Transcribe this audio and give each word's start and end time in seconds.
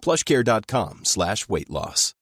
plushcare.com 0.00 1.04
slash 1.04 1.48
weight 1.48 1.70
loss. 1.70 2.14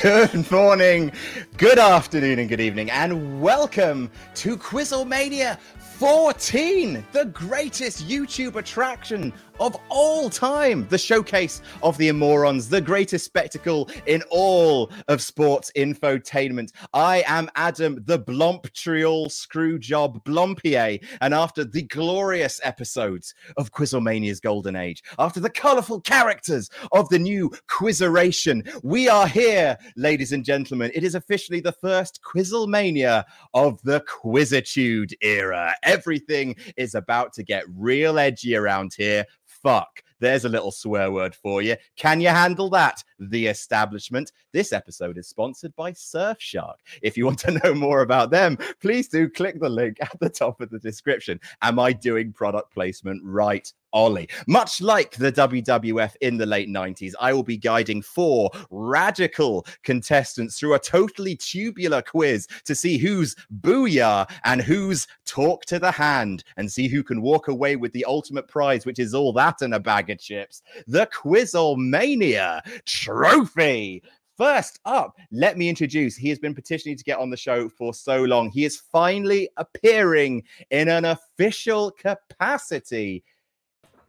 Good 0.00 0.50
morning, 0.50 1.12
good 1.58 1.78
afternoon, 1.78 2.38
and 2.38 2.48
good 2.48 2.60
evening, 2.60 2.90
and 2.90 3.42
welcome 3.42 4.10
to 4.36 4.56
Quizzlemania 4.56 5.58
14, 6.00 7.04
the 7.12 7.26
greatest 7.26 8.08
YouTube 8.08 8.56
attraction 8.56 9.34
of 9.60 9.76
all 9.90 10.30
time, 10.30 10.88
the 10.88 10.98
showcase 10.98 11.60
of 11.82 11.96
the 11.98 12.08
Immorons, 12.08 12.68
the 12.68 12.80
greatest 12.80 13.26
spectacle 13.26 13.90
in 14.06 14.22
all 14.30 14.90
of 15.08 15.20
sports 15.20 15.70
infotainment. 15.76 16.72
I 16.94 17.22
am 17.26 17.50
Adam, 17.56 18.02
the 18.06 18.18
Blomptrial 18.18 19.26
Screwjob 19.28 20.24
Blampied, 20.24 21.04
and 21.20 21.34
after 21.34 21.64
the 21.64 21.82
glorious 21.82 22.58
episodes 22.64 23.34
of 23.58 23.70
Quizzlemania's 23.70 24.40
Golden 24.40 24.76
Age, 24.76 25.02
after 25.18 25.40
the 25.40 25.50
colourful 25.50 26.00
characters 26.00 26.70
of 26.92 27.08
the 27.10 27.18
new 27.18 27.50
Quizzeration, 27.68 28.66
we 28.82 29.08
are 29.08 29.28
here, 29.28 29.76
ladies 29.94 30.32
and 30.32 30.44
gentlemen. 30.44 30.90
It 30.94 31.04
is 31.04 31.14
officially 31.14 31.60
the 31.60 31.72
first 31.72 32.20
Quizzlemania 32.22 33.24
of 33.52 33.80
the 33.82 34.00
Quizitude 34.00 35.12
era. 35.20 35.74
Everything 35.82 36.56
is 36.78 36.94
about 36.94 37.34
to 37.34 37.42
get 37.42 37.64
real 37.68 38.18
edgy 38.18 38.56
around 38.56 38.94
here 38.96 39.26
fuck. 39.62 40.02
There's 40.20 40.44
a 40.44 40.48
little 40.48 40.70
swear 40.70 41.10
word 41.10 41.34
for 41.34 41.62
you. 41.62 41.76
Can 41.96 42.20
you 42.20 42.28
handle 42.28 42.70
that? 42.70 43.02
The 43.18 43.46
establishment. 43.46 44.32
This 44.52 44.72
episode 44.72 45.18
is 45.18 45.28
sponsored 45.28 45.74
by 45.74 45.92
Surfshark. 45.92 46.76
If 47.02 47.16
you 47.16 47.24
want 47.24 47.38
to 47.40 47.52
know 47.64 47.74
more 47.74 48.02
about 48.02 48.30
them, 48.30 48.58
please 48.80 49.08
do 49.08 49.28
click 49.28 49.60
the 49.60 49.68
link 49.68 49.96
at 50.00 50.18
the 50.20 50.28
top 50.28 50.60
of 50.60 50.70
the 50.70 50.78
description. 50.78 51.40
Am 51.62 51.78
I 51.78 51.92
doing 51.92 52.32
product 52.32 52.72
placement 52.72 53.22
right? 53.24 53.72
Ollie. 53.92 54.28
Much 54.46 54.80
like 54.80 55.16
the 55.16 55.32
WWF 55.32 56.14
in 56.20 56.36
the 56.36 56.46
late 56.46 56.68
90s, 56.68 57.12
I 57.20 57.32
will 57.32 57.42
be 57.42 57.56
guiding 57.56 58.02
four 58.02 58.50
radical 58.70 59.66
contestants 59.82 60.58
through 60.58 60.74
a 60.74 60.78
totally 60.78 61.36
tubular 61.36 62.02
quiz 62.02 62.46
to 62.64 62.74
see 62.74 62.98
who's 62.98 63.34
booyah 63.60 64.30
and 64.44 64.60
who's 64.60 65.06
talk 65.26 65.64
to 65.66 65.78
the 65.78 65.90
hand 65.90 66.44
and 66.56 66.70
see 66.70 66.88
who 66.88 67.02
can 67.02 67.22
walk 67.22 67.48
away 67.48 67.76
with 67.76 67.92
the 67.92 68.04
ultimate 68.04 68.48
prize, 68.48 68.86
which 68.86 68.98
is 68.98 69.14
all 69.14 69.32
that 69.32 69.62
and 69.62 69.74
a 69.74 69.80
bag 69.80 70.09
chips 70.16 70.62
the 70.86 71.06
Quizzlemania 71.06 72.60
Trophy. 72.84 74.02
First 74.36 74.80
up, 74.86 75.18
let 75.30 75.58
me 75.58 75.68
introduce. 75.68 76.16
He 76.16 76.30
has 76.30 76.38
been 76.38 76.54
petitioning 76.54 76.96
to 76.96 77.04
get 77.04 77.18
on 77.18 77.28
the 77.28 77.36
show 77.36 77.68
for 77.68 77.92
so 77.92 78.22
long. 78.24 78.48
He 78.50 78.64
is 78.64 78.78
finally 78.90 79.50
appearing 79.58 80.44
in 80.70 80.88
an 80.88 81.04
official 81.04 81.90
capacity. 81.90 83.22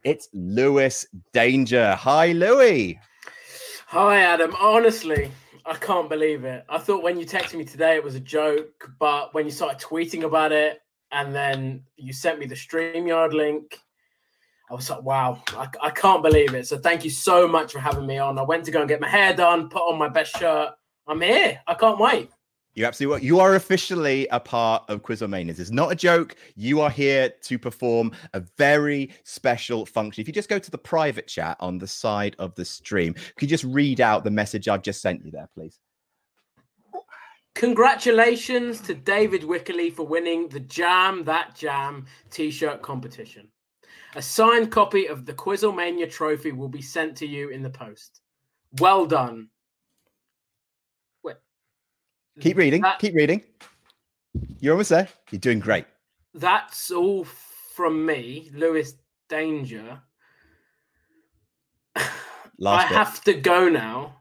It's 0.06 0.30
Lewis 0.34 1.06
Danger. 1.34 1.96
Hi, 1.96 2.32
Louis. 2.32 2.98
Hi, 3.88 4.22
Adam. 4.22 4.56
Honestly, 4.58 5.30
I 5.66 5.76
can't 5.76 6.08
believe 6.08 6.46
it. 6.46 6.64
I 6.70 6.78
thought 6.78 7.04
when 7.04 7.20
you 7.20 7.26
texted 7.26 7.56
me 7.56 7.66
today 7.66 7.96
it 7.96 8.04
was 8.04 8.16
a 8.16 8.22
joke, 8.22 8.90
but 9.00 9.34
when 9.34 9.46
you 9.46 9.52
started 9.52 9.80
tweeting 9.80 10.24
about 10.24 10.54
it 10.54 10.80
and 11.12 11.36
then 11.36 11.84
you 11.98 12.14
sent 12.14 12.40
me 12.40 12.46
the 12.46 12.56
StreamYard 12.56 13.34
link, 13.34 13.78
I 14.72 14.74
was 14.74 14.90
like, 14.90 15.04
wow, 15.04 15.44
I, 15.50 15.68
I 15.82 15.90
can't 15.90 16.24
believe 16.24 16.54
it. 16.54 16.66
So 16.66 16.78
thank 16.78 17.04
you 17.04 17.10
so 17.10 17.46
much 17.46 17.74
for 17.74 17.80
having 17.80 18.08
me 18.08 18.20
on. 18.20 18.40
I 18.40 18.44
went 18.44 18.64
to 18.66 18.72
go 18.72 18.80
and 18.80 18.88
get 18.88 19.02
my 19.02 19.10
hair 19.10 19.36
done, 19.36 19.68
put 19.68 19.82
on 19.82 20.00
my 20.00 20.08
best 20.08 20.38
shirt. 20.38 20.70
I'm 21.08 21.20
here. 21.20 21.60
I 21.68 21.74
can't 21.74 22.00
wait. 22.00 22.30
You 22.74 22.86
absolutely 22.86 23.16
what 23.16 23.24
you 23.24 23.42
are 23.42 23.56
officially 23.56 24.30
a 24.32 24.40
part 24.40 24.86
of 24.88 25.02
Quizzlemanias. 25.02 25.60
It's 25.60 25.72
not 25.72 25.92
a 25.92 25.96
joke. 25.96 26.38
You 26.56 26.80
are 26.80 26.90
here 26.90 27.34
to 27.42 27.60
perform 27.60 28.14
a 28.34 28.40
very 28.58 29.12
special 29.26 29.86
function. 29.86 30.22
If 30.22 30.28
you 30.28 30.34
just 30.34 30.48
go 30.48 30.58
to 30.58 30.72
the 30.72 30.78
private 30.78 31.28
chat 31.28 31.58
on 31.60 31.78
the 31.78 31.88
side 31.88 32.38
of 32.40 32.56
the 32.56 32.64
stream, 32.64 33.14
could 33.14 33.42
you 33.42 33.48
just 33.50 33.66
read 33.66 34.00
out 34.00 34.24
the 34.24 34.32
message 34.32 34.70
I've 34.70 34.84
just 34.84 35.02
sent 35.02 35.26
you 35.26 35.32
there, 35.32 35.50
please? 35.54 35.82
Congratulations 37.56 38.80
to 38.82 38.94
David 38.94 39.42
Wickerly 39.42 39.92
for 39.92 40.08
winning 40.08 40.48
the 40.48 40.62
Jam 40.62 41.26
That 41.26 41.56
Jam 41.56 42.06
t-shirt 42.30 42.82
competition. 42.82 43.50
A 44.16 44.22
signed 44.22 44.72
copy 44.72 45.08
of 45.08 45.26
the 45.26 45.34
Quizzlemania 45.34 46.10
trophy 46.12 46.52
will 46.52 46.68
be 46.68 46.82
sent 46.82 47.16
to 47.18 47.26
you 47.28 47.50
in 47.50 47.62
the 47.62 47.70
post. 47.70 48.22
Well 48.80 49.06
done. 49.06 49.50
Wait. 51.24 51.38
Keep 52.40 52.58
reading. 52.58 52.82
That- 52.82 53.00
Keep 53.00 53.16
reading. 53.16 53.44
You're 54.60 54.74
almost 54.74 54.90
there. 54.90 55.08
You're 55.30 55.40
doing 55.40 55.60
great. 55.60 55.86
That's 56.34 56.92
all 56.92 57.26
from 57.74 58.06
me, 58.06 58.50
Lewis 58.54 58.94
Danger. 59.30 60.02
Last 62.58 62.86
I 62.86 62.90
bit. 62.90 62.98
have 62.98 63.24
to 63.26 63.34
go 63.34 63.70
now. 63.70 64.18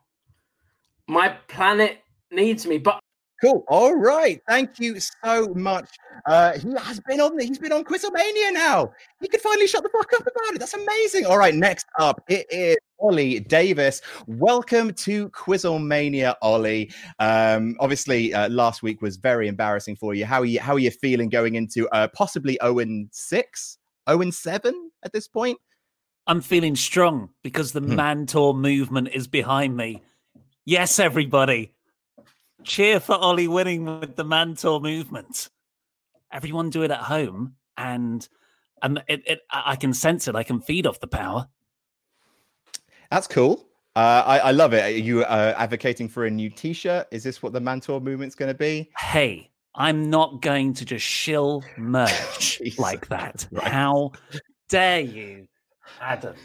My 1.09 1.29
planet 1.49 1.99
needs 2.31 2.67
me, 2.67 2.79
but 2.79 3.00
Cool. 3.41 3.65
All 3.69 3.95
right. 3.97 4.41
Thank 4.47 4.79
you 4.79 5.01
so 5.01 5.49
much. 5.55 5.89
Uh, 6.27 6.59
he 6.59 6.73
has 6.79 7.01
been 7.01 7.21
on. 7.21 7.39
He's 7.39 7.59
been 7.59 7.73
on 7.73 7.85
Quizzlemania 7.85 8.53
now. 8.53 8.93
He 9.21 9.29
could 9.29 9.41
finally 9.41 9.67
shut 9.67 9.83
the 9.83 9.89
fuck 9.89 10.13
up 10.13 10.21
about 10.21 10.55
it. 10.55 10.59
That's 10.59 10.75
amazing. 10.75 11.25
All 11.25 11.39
right. 11.39 11.55
Next 11.55 11.87
up, 11.99 12.23
it 12.29 12.47
is 12.51 12.77
Ollie 12.99 13.41
Davis. 13.41 14.03
Welcome 14.27 14.93
to 14.93 15.31
Quizzlemania, 15.31 16.35
Ollie. 16.43 16.93
Um, 17.19 17.77
obviously, 17.81 18.35
uh, 18.35 18.51
last 18.51 18.83
week 18.83 19.01
was 19.01 19.17
very 19.17 19.49
embarrassing 19.49 19.97
for 19.97 20.13
you. 20.13 20.27
How 20.27 20.41
are 20.41 20.45
you? 20.45 20.61
How 20.61 20.75
are 20.75 20.79
you 20.79 20.91
feeling 20.91 21.31
going 21.31 21.55
into 21.55 21.89
uh, 21.91 22.09
possibly 22.09 22.59
0 22.63 22.81
and 22.81 23.09
6, 23.11 23.79
0 24.07 24.21
and 24.21 24.35
7 24.35 24.91
at 25.03 25.15
this 25.15 25.27
point? 25.29 25.59
I'm 26.27 26.43
feeling 26.43 26.77
strong 26.77 27.31
because 27.43 27.73
the 27.73 27.81
Hmm. 27.81 27.99
Mantaur 27.99 28.55
movement 28.55 29.09
is 29.15 29.27
behind 29.27 29.79
me. 29.79 30.03
Yes, 30.67 30.99
everybody. 30.99 31.73
Cheer 32.65 33.01
for 33.01 33.15
Ollie 33.15 33.49
winning 33.49 33.85
with 34.01 34.17
the 34.17 34.25
Mantaur 34.25 34.81
movement. 34.81 35.49
Everyone 36.33 36.71
do 36.71 36.83
it 36.83 36.91
at 36.91 37.01
home 37.01 37.55
and 37.77 38.29
and 38.83 39.03
it, 39.09 39.23
it 39.27 39.41
I 39.51 39.77
can 39.77 39.93
sense 39.93 40.29
it. 40.29 40.35
I 40.35 40.43
can 40.43 40.61
feed 40.61 40.87
off 40.87 41.01
the 41.01 41.07
power. 41.07 41.49
That's 43.11 43.27
cool. 43.27 43.67
Uh, 43.97 44.23
I, 44.25 44.39
I 44.39 44.51
love 44.53 44.73
it. 44.73 44.85
Are 44.85 44.91
you 44.91 45.25
uh, 45.25 45.55
advocating 45.57 46.09
for 46.09 46.27
a 46.27 46.31
new 46.31 46.49
T-shirt? 46.49 47.09
Is 47.11 47.25
this 47.25 47.43
what 47.43 47.53
the 47.53 47.61
Mantaur 47.61 48.01
movement's 48.01 48.37
going 48.37 48.51
to 48.51 48.57
be? 48.57 48.89
Hey, 48.97 49.51
I'm 49.75 50.09
not 50.09 50.43
going 50.43 50.75
to 50.75 50.85
just 50.85 51.05
shill 51.05 51.65
merch 51.77 52.63
like 52.79 53.09
that. 53.09 53.47
Christ. 53.53 53.67
How 53.67 54.13
dare 54.69 55.01
you, 55.01 55.49
Adam? 56.01 56.37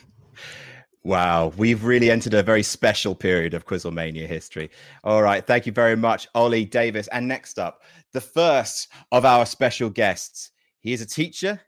Wow, 1.06 1.54
we've 1.56 1.84
really 1.84 2.10
entered 2.10 2.34
a 2.34 2.42
very 2.42 2.64
special 2.64 3.14
period 3.14 3.54
of 3.54 3.68
Quizzlemania 3.68 4.26
history. 4.26 4.72
All 5.04 5.22
right, 5.22 5.46
thank 5.46 5.68
you 5.68 5.72
very 5.72 5.96
much, 5.96 6.28
Ollie 6.34 6.66
Davis. 6.66 7.08
And 7.10 7.28
next 7.28 7.60
up, 7.60 7.84
the 8.12 8.22
first 8.22 8.88
of 9.12 9.24
our 9.24 9.46
special 9.46 9.92
guests. 9.92 10.50
He 10.80 10.94
is 10.94 11.02
a 11.02 11.06
teacher, 11.06 11.62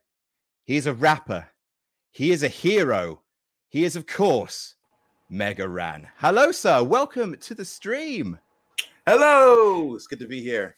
he 0.63 0.75
is 0.75 0.87
a 0.87 0.93
rapper, 0.95 1.47
he 2.09 2.31
is 2.31 2.41
a 2.41 2.47
hero, 2.47 3.21
He 3.69 3.83
is, 3.83 3.95
of 3.95 4.07
course, 4.07 4.73
Mega 5.29 5.69
Ran. 5.69 6.07
Hello, 6.17 6.51
sir. 6.51 6.81
Welcome 6.81 7.37
to 7.41 7.53
the 7.53 7.65
stream. 7.65 8.39
Hello. 9.05 9.93
It's 9.93 10.07
good 10.07 10.19
to 10.19 10.27
be 10.27 10.41
here. 10.41 10.77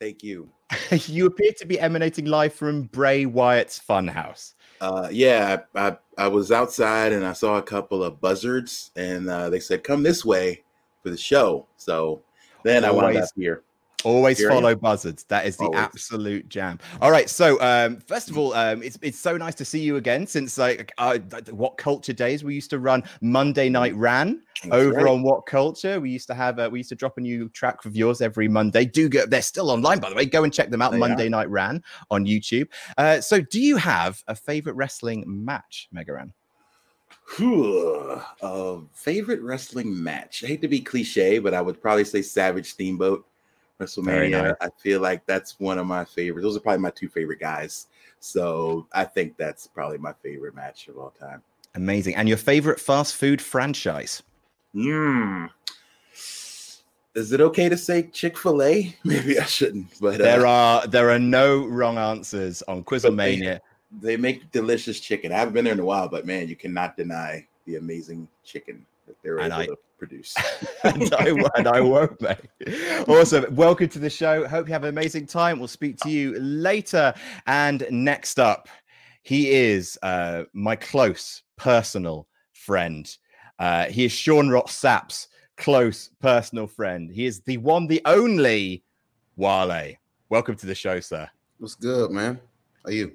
Thank 0.00 0.22
you. 0.22 0.50
you 1.06 1.26
appear 1.26 1.50
to 1.58 1.66
be 1.66 1.80
emanating 1.80 2.26
live 2.26 2.54
from 2.54 2.82
Bray 2.82 3.26
Wyatt's 3.26 3.80
Funhouse. 3.80 4.54
Uh, 4.80 5.08
yeah, 5.10 5.60
I, 5.74 5.88
I, 5.88 5.96
I 6.16 6.28
was 6.28 6.52
outside 6.52 7.12
and 7.12 7.24
I 7.24 7.32
saw 7.32 7.58
a 7.58 7.62
couple 7.62 8.02
of 8.04 8.20
buzzards, 8.20 8.90
and 8.96 9.28
uh, 9.28 9.50
they 9.50 9.60
said, 9.60 9.84
"Come 9.84 10.02
this 10.02 10.24
way 10.24 10.62
for 11.02 11.10
the 11.10 11.16
show." 11.16 11.66
So 11.76 12.22
then 12.62 12.84
I 12.84 12.90
wound 12.90 13.16
up 13.16 13.28
here. 13.36 13.62
Always 14.04 14.44
follow 14.46 14.76
buzzards. 14.76 15.24
That 15.24 15.44
is 15.44 15.56
the 15.56 15.64
Always. 15.64 15.80
absolute 15.80 16.48
jam. 16.48 16.78
All 17.00 17.10
right. 17.10 17.28
So, 17.28 17.60
um, 17.60 17.98
first 17.98 18.30
of 18.30 18.38
all, 18.38 18.54
um, 18.54 18.80
it's 18.80 18.96
it's 19.02 19.18
so 19.18 19.36
nice 19.36 19.56
to 19.56 19.64
see 19.64 19.80
you 19.80 19.96
again. 19.96 20.24
Since 20.24 20.56
like 20.56 20.92
uh, 20.98 21.18
what 21.50 21.78
culture 21.78 22.12
days 22.12 22.44
we 22.44 22.54
used 22.54 22.70
to 22.70 22.78
run 22.78 23.02
Monday 23.20 23.68
Night 23.68 23.96
Ran 23.96 24.40
That's 24.62 24.74
over 24.74 24.92
right. 24.98 25.06
on 25.06 25.22
What 25.22 25.46
Culture. 25.46 25.98
We 26.00 26.10
used 26.10 26.28
to 26.28 26.34
have 26.34 26.60
uh, 26.60 26.68
we 26.70 26.78
used 26.78 26.90
to 26.90 26.94
drop 26.94 27.18
a 27.18 27.20
new 27.20 27.48
track 27.48 27.84
of 27.86 27.96
yours 27.96 28.20
every 28.20 28.46
Monday. 28.46 28.84
Do 28.84 29.08
go. 29.08 29.26
They're 29.26 29.42
still 29.42 29.68
online, 29.68 29.98
by 29.98 30.10
the 30.10 30.14
way. 30.14 30.26
Go 30.26 30.44
and 30.44 30.54
check 30.54 30.70
them 30.70 30.80
out. 30.80 30.92
They 30.92 30.98
Monday 30.98 31.26
are. 31.26 31.30
Night 31.30 31.50
Ran 31.50 31.82
on 32.10 32.24
YouTube. 32.24 32.68
Uh, 32.96 33.20
so, 33.20 33.40
do 33.40 33.60
you 33.60 33.76
have 33.78 34.22
a 34.28 34.34
favorite 34.36 34.76
wrestling 34.76 35.24
match, 35.26 35.88
Mega 35.90 36.12
Ran? 36.12 36.32
Uh, 37.40 38.78
favorite 38.92 39.42
wrestling 39.42 40.02
match. 40.02 40.44
I 40.44 40.46
hate 40.48 40.62
to 40.62 40.68
be 40.68 40.80
cliche, 40.80 41.38
but 41.38 41.52
I 41.52 41.60
would 41.60 41.82
probably 41.82 42.04
say 42.04 42.22
Savage 42.22 42.70
Steamboat. 42.70 43.27
WrestleMania. 43.80 44.42
Nice. 44.42 44.54
I 44.60 44.68
feel 44.78 45.00
like 45.00 45.24
that's 45.26 45.58
one 45.60 45.78
of 45.78 45.86
my 45.86 46.04
favorites. 46.04 46.44
Those 46.44 46.56
are 46.56 46.60
probably 46.60 46.80
my 46.80 46.90
two 46.90 47.08
favorite 47.08 47.40
guys. 47.40 47.86
So 48.20 48.86
I 48.92 49.04
think 49.04 49.36
that's 49.36 49.66
probably 49.66 49.98
my 49.98 50.12
favorite 50.22 50.54
match 50.54 50.88
of 50.88 50.98
all 50.98 51.10
time. 51.10 51.42
Amazing. 51.74 52.16
And 52.16 52.28
your 52.28 52.38
favorite 52.38 52.80
fast 52.80 53.14
food 53.14 53.40
franchise? 53.40 54.22
Hmm. 54.72 55.46
Is 57.14 57.32
it 57.32 57.40
okay 57.40 57.68
to 57.68 57.76
say 57.76 58.02
Chick 58.04 58.36
Fil 58.36 58.62
A? 58.62 58.96
Maybe 59.04 59.38
I 59.38 59.44
shouldn't. 59.44 59.98
But 60.00 60.20
uh, 60.20 60.24
there 60.24 60.46
are 60.46 60.86
there 60.86 61.10
are 61.10 61.18
no 61.18 61.66
wrong 61.66 61.98
answers 61.98 62.62
on 62.62 62.84
Quizzlemania. 62.84 63.60
They, 64.00 64.10
they 64.10 64.16
make 64.16 64.50
delicious 64.52 65.00
chicken. 65.00 65.32
I 65.32 65.36
haven't 65.36 65.54
been 65.54 65.64
there 65.64 65.74
in 65.74 65.80
a 65.80 65.84
while, 65.84 66.08
but 66.08 66.26
man, 66.26 66.48
you 66.48 66.56
cannot 66.56 66.96
deny 66.96 67.46
the 67.64 67.76
amazing 67.76 68.28
chicken 68.44 68.86
that 69.08 69.16
they're 69.22 69.38
and 69.38 69.52
able 69.52 69.62
I, 69.62 69.66
to 69.66 69.76
produce. 69.98 70.34
and, 70.84 71.14
I, 71.18 71.28
and 71.56 71.66
I 71.66 71.80
won't, 71.80 72.20
mate. 72.20 73.08
Awesome. 73.08 73.54
Welcome 73.54 73.88
to 73.88 73.98
the 73.98 74.10
show. 74.10 74.46
Hope 74.46 74.68
you 74.68 74.72
have 74.72 74.84
an 74.84 74.90
amazing 74.90 75.26
time. 75.26 75.58
We'll 75.58 75.66
speak 75.66 75.96
to 75.98 76.10
you 76.10 76.38
later. 76.38 77.14
And 77.46 77.86
next 77.90 78.38
up, 78.38 78.68
he 79.22 79.50
is 79.50 79.98
uh, 80.02 80.44
my 80.52 80.76
close 80.76 81.42
personal 81.56 82.28
friend. 82.52 83.10
Uh, 83.58 83.86
he 83.86 84.04
is 84.04 84.12
Sean 84.12 84.50
Ross 84.50 84.74
Sapp's 84.74 85.28
close 85.56 86.10
personal 86.20 86.66
friend. 86.66 87.10
He 87.10 87.24
is 87.24 87.40
the 87.40 87.56
one, 87.56 87.86
the 87.86 88.02
only 88.04 88.84
Wale. 89.36 89.94
Welcome 90.28 90.56
to 90.56 90.66
the 90.66 90.74
show, 90.74 91.00
sir. 91.00 91.28
What's 91.58 91.74
good, 91.74 92.10
man? 92.10 92.38
How 92.84 92.90
are 92.90 92.92
you? 92.92 93.12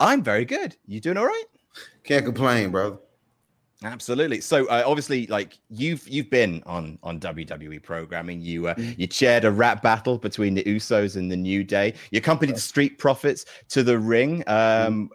I'm 0.00 0.22
very 0.22 0.46
good. 0.46 0.76
You 0.86 1.00
doing 1.00 1.18
all 1.18 1.26
right? 1.26 1.44
Can't 2.02 2.24
complain, 2.24 2.70
brother. 2.70 2.96
Absolutely. 3.84 4.40
So 4.40 4.66
uh, 4.66 4.82
obviously, 4.84 5.28
like 5.28 5.58
you've 5.70 6.06
you've 6.08 6.30
been 6.30 6.62
on 6.66 6.98
on 7.02 7.20
WWE 7.20 7.80
programming. 7.80 8.40
You 8.40 8.68
uh, 8.68 8.74
mm-hmm. 8.74 9.00
you 9.00 9.06
chaired 9.06 9.44
a 9.44 9.52
rap 9.52 9.82
battle 9.82 10.18
between 10.18 10.54
the 10.54 10.64
Usos 10.64 11.16
and 11.16 11.30
the 11.30 11.36
New 11.36 11.62
Day. 11.62 11.94
You 12.10 12.18
accompanied 12.18 12.56
the 12.56 12.60
Street 12.60 12.98
Profits 12.98 13.44
to 13.68 13.84
the 13.84 13.98
ring. 13.98 14.42
Um, 14.48 14.54
mm-hmm. 14.56 15.06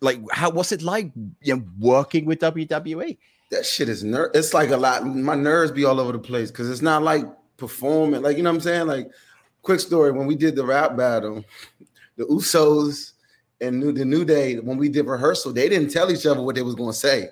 Like, 0.00 0.18
how 0.32 0.50
what's 0.50 0.72
it 0.72 0.82
like? 0.82 1.12
You 1.42 1.56
know, 1.56 1.62
working 1.78 2.24
with 2.24 2.40
WWE. 2.40 3.18
That 3.52 3.64
shit 3.64 3.88
is 3.88 4.02
ner. 4.02 4.32
It's 4.34 4.52
like 4.52 4.70
a 4.70 4.76
lot. 4.76 5.06
My 5.06 5.36
nerves 5.36 5.70
be 5.70 5.84
all 5.84 6.00
over 6.00 6.12
the 6.12 6.18
place 6.18 6.50
because 6.50 6.68
it's 6.68 6.82
not 6.82 7.04
like 7.04 7.24
performing. 7.56 8.22
Like 8.22 8.36
you 8.36 8.42
know 8.42 8.50
what 8.50 8.56
I'm 8.56 8.62
saying. 8.62 8.86
Like, 8.88 9.10
quick 9.62 9.78
story. 9.78 10.10
When 10.10 10.26
we 10.26 10.34
did 10.34 10.56
the 10.56 10.66
rap 10.66 10.96
battle, 10.96 11.44
the 12.16 12.24
Usos 12.24 13.12
and 13.60 13.78
New 13.78 13.92
the 13.92 14.04
New 14.04 14.24
Day. 14.24 14.56
When 14.56 14.76
we 14.76 14.88
did 14.88 15.06
rehearsal, 15.06 15.52
they 15.52 15.68
didn't 15.68 15.90
tell 15.90 16.10
each 16.10 16.26
other 16.26 16.42
what 16.42 16.56
they 16.56 16.62
was 16.62 16.74
going 16.74 16.90
to 16.90 16.98
say. 16.98 17.28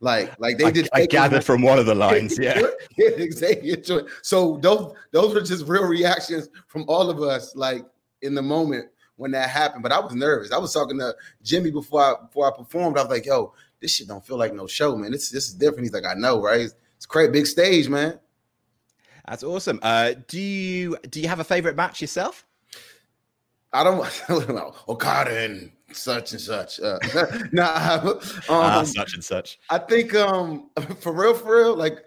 Like, 0.00 0.38
like 0.38 0.58
they 0.58 0.66
I, 0.66 0.84
I 0.92 1.06
gathered 1.06 1.44
from 1.44 1.62
one 1.62 1.78
of 1.78 1.86
the 1.86 1.94
lines. 2.06 2.38
Yeah. 2.38 2.60
yeah, 2.96 3.08
exactly. 3.16 3.82
So 4.22 4.58
those 4.58 4.94
those 5.12 5.34
were 5.34 5.40
just 5.40 5.66
real 5.66 5.84
reactions 5.84 6.48
from 6.68 6.84
all 6.88 7.10
of 7.10 7.20
us, 7.20 7.56
like 7.56 7.84
in 8.22 8.34
the 8.34 8.42
moment 8.42 8.88
when 9.16 9.32
that 9.32 9.50
happened. 9.50 9.82
But 9.82 9.92
I 9.92 9.98
was 9.98 10.14
nervous. 10.14 10.52
I 10.52 10.58
was 10.58 10.72
talking 10.72 10.98
to 10.98 11.14
Jimmy 11.42 11.70
before 11.70 12.00
I 12.00 12.14
before 12.24 12.52
I 12.52 12.56
performed. 12.56 12.96
I 12.96 13.02
was 13.02 13.10
like, 13.10 13.26
yo, 13.26 13.52
this 13.80 13.94
shit 13.94 14.08
don't 14.08 14.24
feel 14.24 14.38
like 14.38 14.54
no 14.54 14.66
show, 14.66 14.96
man. 14.96 15.10
This 15.10 15.30
this 15.30 15.48
is 15.48 15.54
different. 15.54 15.84
He's 15.84 15.92
like, 15.92 16.06
I 16.06 16.14
know, 16.14 16.40
right? 16.40 16.60
It's, 16.60 16.74
it's 16.96 17.06
great 17.06 17.32
big 17.32 17.46
stage, 17.46 17.88
man. 17.88 18.18
That's 19.26 19.42
awesome. 19.42 19.80
Uh, 19.82 20.14
do 20.28 20.40
you 20.40 20.96
do 21.10 21.20
you 21.20 21.28
have 21.28 21.40
a 21.40 21.44
favorite 21.44 21.76
match 21.76 22.00
yourself? 22.00 22.46
I 23.72 23.84
don't 23.84 23.98
know. 24.48 24.74
Okada 24.88 25.44
and 25.44 25.72
such 25.92 26.32
and 26.32 26.40
such. 26.40 26.80
Uh, 26.80 26.98
nah, 27.52 28.00
um, 28.04 28.20
ah, 28.48 28.82
such 28.82 29.14
and 29.14 29.24
such. 29.24 29.58
I 29.70 29.78
think 29.78 30.14
um 30.14 30.70
for 31.00 31.12
real, 31.12 31.34
for 31.34 31.56
real, 31.56 31.76
like 31.76 31.98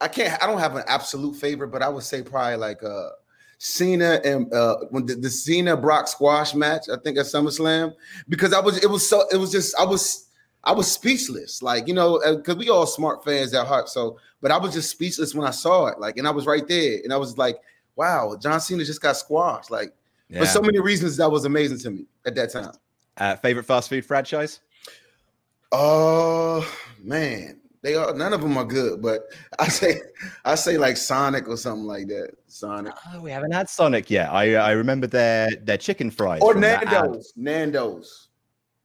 I 0.00 0.08
can't. 0.08 0.42
I 0.42 0.46
don't 0.46 0.58
have 0.58 0.76
an 0.76 0.84
absolute 0.86 1.36
favorite, 1.36 1.68
but 1.68 1.82
I 1.82 1.88
would 1.88 2.04
say 2.04 2.22
probably 2.22 2.56
like 2.56 2.82
uh 2.82 3.10
Cena 3.58 4.20
and 4.24 4.52
uh 4.52 4.76
when 4.90 5.06
the, 5.06 5.14
the 5.14 5.30
Cena 5.30 5.76
Brock 5.76 6.08
squash 6.08 6.54
match. 6.54 6.88
I 6.92 6.96
think 7.02 7.18
at 7.18 7.26
SummerSlam 7.26 7.94
because 8.28 8.52
I 8.52 8.60
was 8.60 8.82
it 8.82 8.90
was 8.90 9.08
so 9.08 9.26
it 9.32 9.36
was 9.36 9.52
just 9.52 9.74
I 9.78 9.84
was 9.84 10.26
I 10.64 10.72
was 10.72 10.90
speechless, 10.90 11.62
like 11.62 11.86
you 11.86 11.94
know, 11.94 12.20
because 12.36 12.56
uh, 12.56 12.58
we 12.58 12.68
all 12.68 12.86
smart 12.86 13.24
fans 13.24 13.54
at 13.54 13.66
heart. 13.66 13.88
So, 13.88 14.18
but 14.42 14.50
I 14.50 14.58
was 14.58 14.74
just 14.74 14.90
speechless 14.90 15.34
when 15.34 15.46
I 15.46 15.52
saw 15.52 15.86
it, 15.86 16.00
like, 16.00 16.16
and 16.16 16.26
I 16.26 16.32
was 16.32 16.44
right 16.44 16.66
there, 16.66 16.98
and 17.04 17.12
I 17.12 17.16
was 17.16 17.38
like, 17.38 17.58
"Wow, 17.94 18.36
John 18.40 18.60
Cena 18.60 18.84
just 18.84 19.00
got 19.00 19.16
squashed!" 19.16 19.70
Like, 19.70 19.94
yeah. 20.28 20.40
for 20.40 20.46
so 20.46 20.60
many 20.60 20.80
reasons, 20.80 21.16
that 21.18 21.30
was 21.30 21.44
amazing 21.44 21.78
to 21.78 21.90
me 21.90 22.06
at 22.26 22.34
that 22.34 22.52
time. 22.52 22.72
Uh, 23.18 23.36
favorite 23.36 23.64
fast 23.64 23.88
food 23.88 24.04
franchise? 24.04 24.60
Oh 25.72 26.60
uh, 26.60 26.66
man, 27.02 27.60
they 27.82 27.94
are 27.94 28.14
none 28.14 28.32
of 28.32 28.40
them 28.40 28.56
are 28.56 28.64
good, 28.64 29.02
but 29.02 29.22
I 29.58 29.68
say 29.68 30.00
I 30.44 30.54
say 30.54 30.76
like 30.78 30.96
Sonic 30.96 31.48
or 31.48 31.56
something 31.56 31.86
like 31.86 32.08
that. 32.08 32.32
Sonic. 32.46 32.92
Oh, 33.12 33.20
we 33.20 33.30
haven't 33.30 33.52
had 33.52 33.68
Sonic 33.68 34.10
yet. 34.10 34.30
I 34.30 34.56
I 34.56 34.72
remember 34.72 35.06
their 35.06 35.48
their 35.62 35.78
chicken 35.78 36.10
fries 36.10 36.42
or 36.42 36.54
Nando's. 36.54 37.32
Nando's. 37.36 38.28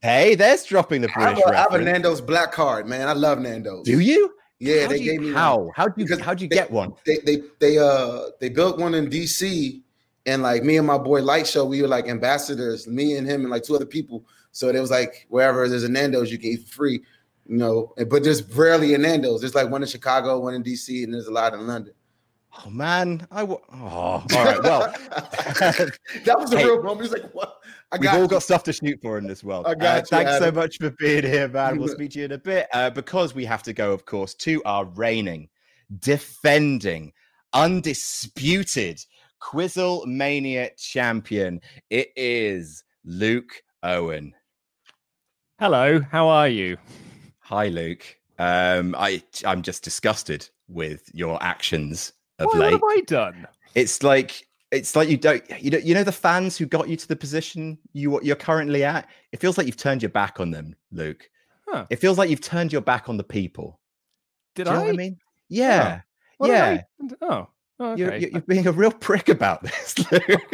Hey, 0.02 0.34
there's 0.34 0.64
dropping 0.66 1.02
the 1.02 1.10
British. 1.10 1.44
I 1.46 1.48
have, 1.48 1.54
a, 1.54 1.58
I 1.58 1.62
have 1.62 1.74
a 1.74 1.84
Nando's 1.84 2.22
black 2.22 2.52
card, 2.52 2.88
man. 2.88 3.08
I 3.08 3.14
love 3.14 3.38
Nando's. 3.40 3.86
Do 3.86 4.00
you? 4.00 4.34
Yeah, 4.60 4.84
how 4.84 4.88
they 4.90 4.98
you, 4.98 5.12
gave 5.12 5.22
me 5.22 5.32
how? 5.32 5.58
One. 5.58 5.72
How'd 5.76 5.94
you 5.98 6.18
how'd 6.18 6.42
you 6.42 6.48
they, 6.48 6.56
get 6.56 6.72
one? 6.72 6.94
They 7.06 7.18
they 7.26 7.42
they 7.60 7.78
uh 7.78 8.30
they 8.40 8.50
built 8.50 8.80
one 8.80 8.94
in 8.94 9.10
DC 9.10 9.82
and 10.26 10.42
like 10.42 10.64
me 10.64 10.78
and 10.78 10.88
my 10.88 10.98
boy 10.98 11.22
Light 11.22 11.48
Show, 11.48 11.66
we 11.66 11.82
were 11.82 11.88
like 11.88 12.08
ambassadors, 12.08 12.88
me 12.88 13.18
and 13.18 13.28
him 13.28 13.42
and 13.42 13.50
like 13.50 13.64
two 13.64 13.76
other 13.76 13.86
people. 13.86 14.26
So 14.52 14.70
it 14.70 14.80
was 14.80 14.92
like 14.92 15.26
wherever 15.30 15.68
there's 15.68 15.84
a 15.84 15.90
Nando's, 15.90 16.32
you 16.32 16.38
can 16.38 16.52
eat 16.52 16.68
free, 16.68 17.02
you 17.48 17.58
know. 17.58 17.94
But 18.10 18.24
there's 18.24 18.44
rarely 18.56 18.94
a 18.94 18.98
Nando's. 18.98 19.42
There's 19.42 19.56
like 19.56 19.70
one 19.70 19.82
in 19.82 19.88
Chicago, 19.88 20.40
one 20.40 20.54
in 20.54 20.64
DC, 20.64 21.04
and 21.04 21.14
there's 21.14 21.28
a 21.28 21.32
lot 21.32 21.54
in 21.54 21.66
London. 21.66 21.94
Oh 22.66 22.70
man, 22.70 23.26
I 23.32 23.42
w- 23.42 23.62
oh 23.74 23.78
all 23.80 24.26
right. 24.34 24.62
Well, 24.62 24.94
that 25.10 26.36
was 26.38 26.52
a 26.52 26.58
hey, 26.58 26.66
real 26.66 26.84
moment. 26.84 27.02
He's 27.02 27.12
like, 27.12 27.34
what? 27.34 27.62
I 27.94 27.98
We've 27.98 28.14
all 28.14 28.28
got 28.28 28.44
stuff 28.44 28.64
to 28.64 28.74
shoot 28.74 29.00
for 29.02 29.18
in 29.18 29.26
this 29.26 29.44
world. 29.44 29.66
I 29.68 29.76
got 29.76 29.86
uh, 29.86 29.98
you, 30.00 30.06
thanks 30.06 30.32
Adam. 30.32 30.44
so 30.44 30.60
much 30.60 30.78
for 30.78 30.90
being 30.92 31.24
here, 31.24 31.48
man. 31.48 31.78
We'll 31.78 31.88
speak 31.96 32.12
to 32.12 32.20
you 32.20 32.26
in 32.26 32.34
a 32.34 32.38
bit 32.38 32.68
uh, 32.74 32.90
because 32.90 33.34
we 33.34 33.46
have 33.46 33.64
to 33.64 33.74
go, 33.74 33.94
of 33.94 34.06
course, 34.06 34.34
to 34.36 34.62
our 34.66 34.86
reigning, 34.86 35.50
defending, 36.00 37.14
undisputed 37.54 39.00
Quizzle 39.42 40.06
Mania 40.06 40.70
champion. 40.78 41.60
It 41.90 42.12
is 42.16 42.84
Luke 43.04 43.62
Owen. 43.84 44.34
Hello, 45.60 46.00
how 46.00 46.28
are 46.28 46.48
you? 46.48 46.78
Hi, 47.40 47.68
Luke. 47.68 48.06
Um, 48.40 48.96
I 48.98 49.22
I'm 49.46 49.62
just 49.62 49.84
disgusted 49.84 50.48
with 50.70 51.10
your 51.14 51.42
actions 51.44 52.14
of 52.40 52.48
what 52.48 52.58
late. 52.58 52.82
What 52.82 52.96
have 52.96 53.00
I 53.00 53.02
done? 53.06 53.48
It's 53.76 54.04
like 54.04 54.48
it's 54.72 54.96
like 54.96 55.10
you 55.10 55.18
don't 55.18 55.44
you 55.62 55.72
know 55.72 55.80
you 55.80 55.94
know 55.94 56.04
the 56.04 56.12
fans 56.12 56.58
who 56.58 56.66
got 56.66 56.88
you 56.88 56.96
to 56.96 57.08
the 57.08 57.16
position 57.16 57.78
you 57.94 58.22
you're 58.24 58.36
currently 58.36 58.84
at. 58.84 59.10
It 59.32 59.40
feels 59.42 59.58
like 59.58 59.68
you've 59.68 59.78
turned 59.78 60.02
your 60.02 60.10
back 60.10 60.40
on 60.40 60.52
them, 60.52 60.76
Luke. 60.92 61.30
Huh. 61.68 61.86
It 61.90 61.98
feels 61.98 62.18
like 62.18 62.30
you've 62.30 62.42
turned 62.42 62.72
your 62.72 62.82
back 62.82 63.10
on 63.10 63.18
the 63.18 63.24
people. 63.24 63.80
Did 64.56 64.68
I? 64.68 64.90
I 64.90 64.92
mean? 64.94 65.18
Yeah, 65.50 66.02
yeah. 66.42 66.82
I... 67.02 67.08
Oh, 67.22 67.48
okay. 67.82 68.00
you're, 68.00 68.16
you're, 68.16 68.42
being 68.42 68.68
a 68.68 68.72
real 68.72 68.92
prick 68.92 69.30
about 69.30 69.64
this. 69.64 69.96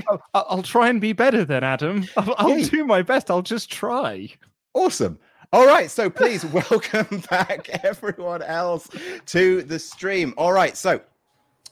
I'll, 0.08 0.22
I'll, 0.34 0.64
try 0.64 0.90
and 0.90 1.00
be 1.02 1.14
better 1.14 1.46
then, 1.46 1.64
Adam. 1.64 2.06
I'll, 2.18 2.36
I'll 2.38 2.64
do 2.64 2.86
my 2.86 3.02
best. 3.02 3.30
I'll 3.30 3.42
just 3.42 3.72
try. 3.72 4.30
Awesome. 4.74 5.20
All 5.54 5.66
right, 5.66 5.90
so 5.90 6.10
please 6.10 6.46
welcome 6.72 7.24
back 7.30 7.70
everyone 7.84 8.42
else 8.42 8.90
to 9.28 9.62
the 9.64 9.80
stream. 9.80 10.34
All 10.38 10.52
right, 10.52 10.76
so 10.76 11.00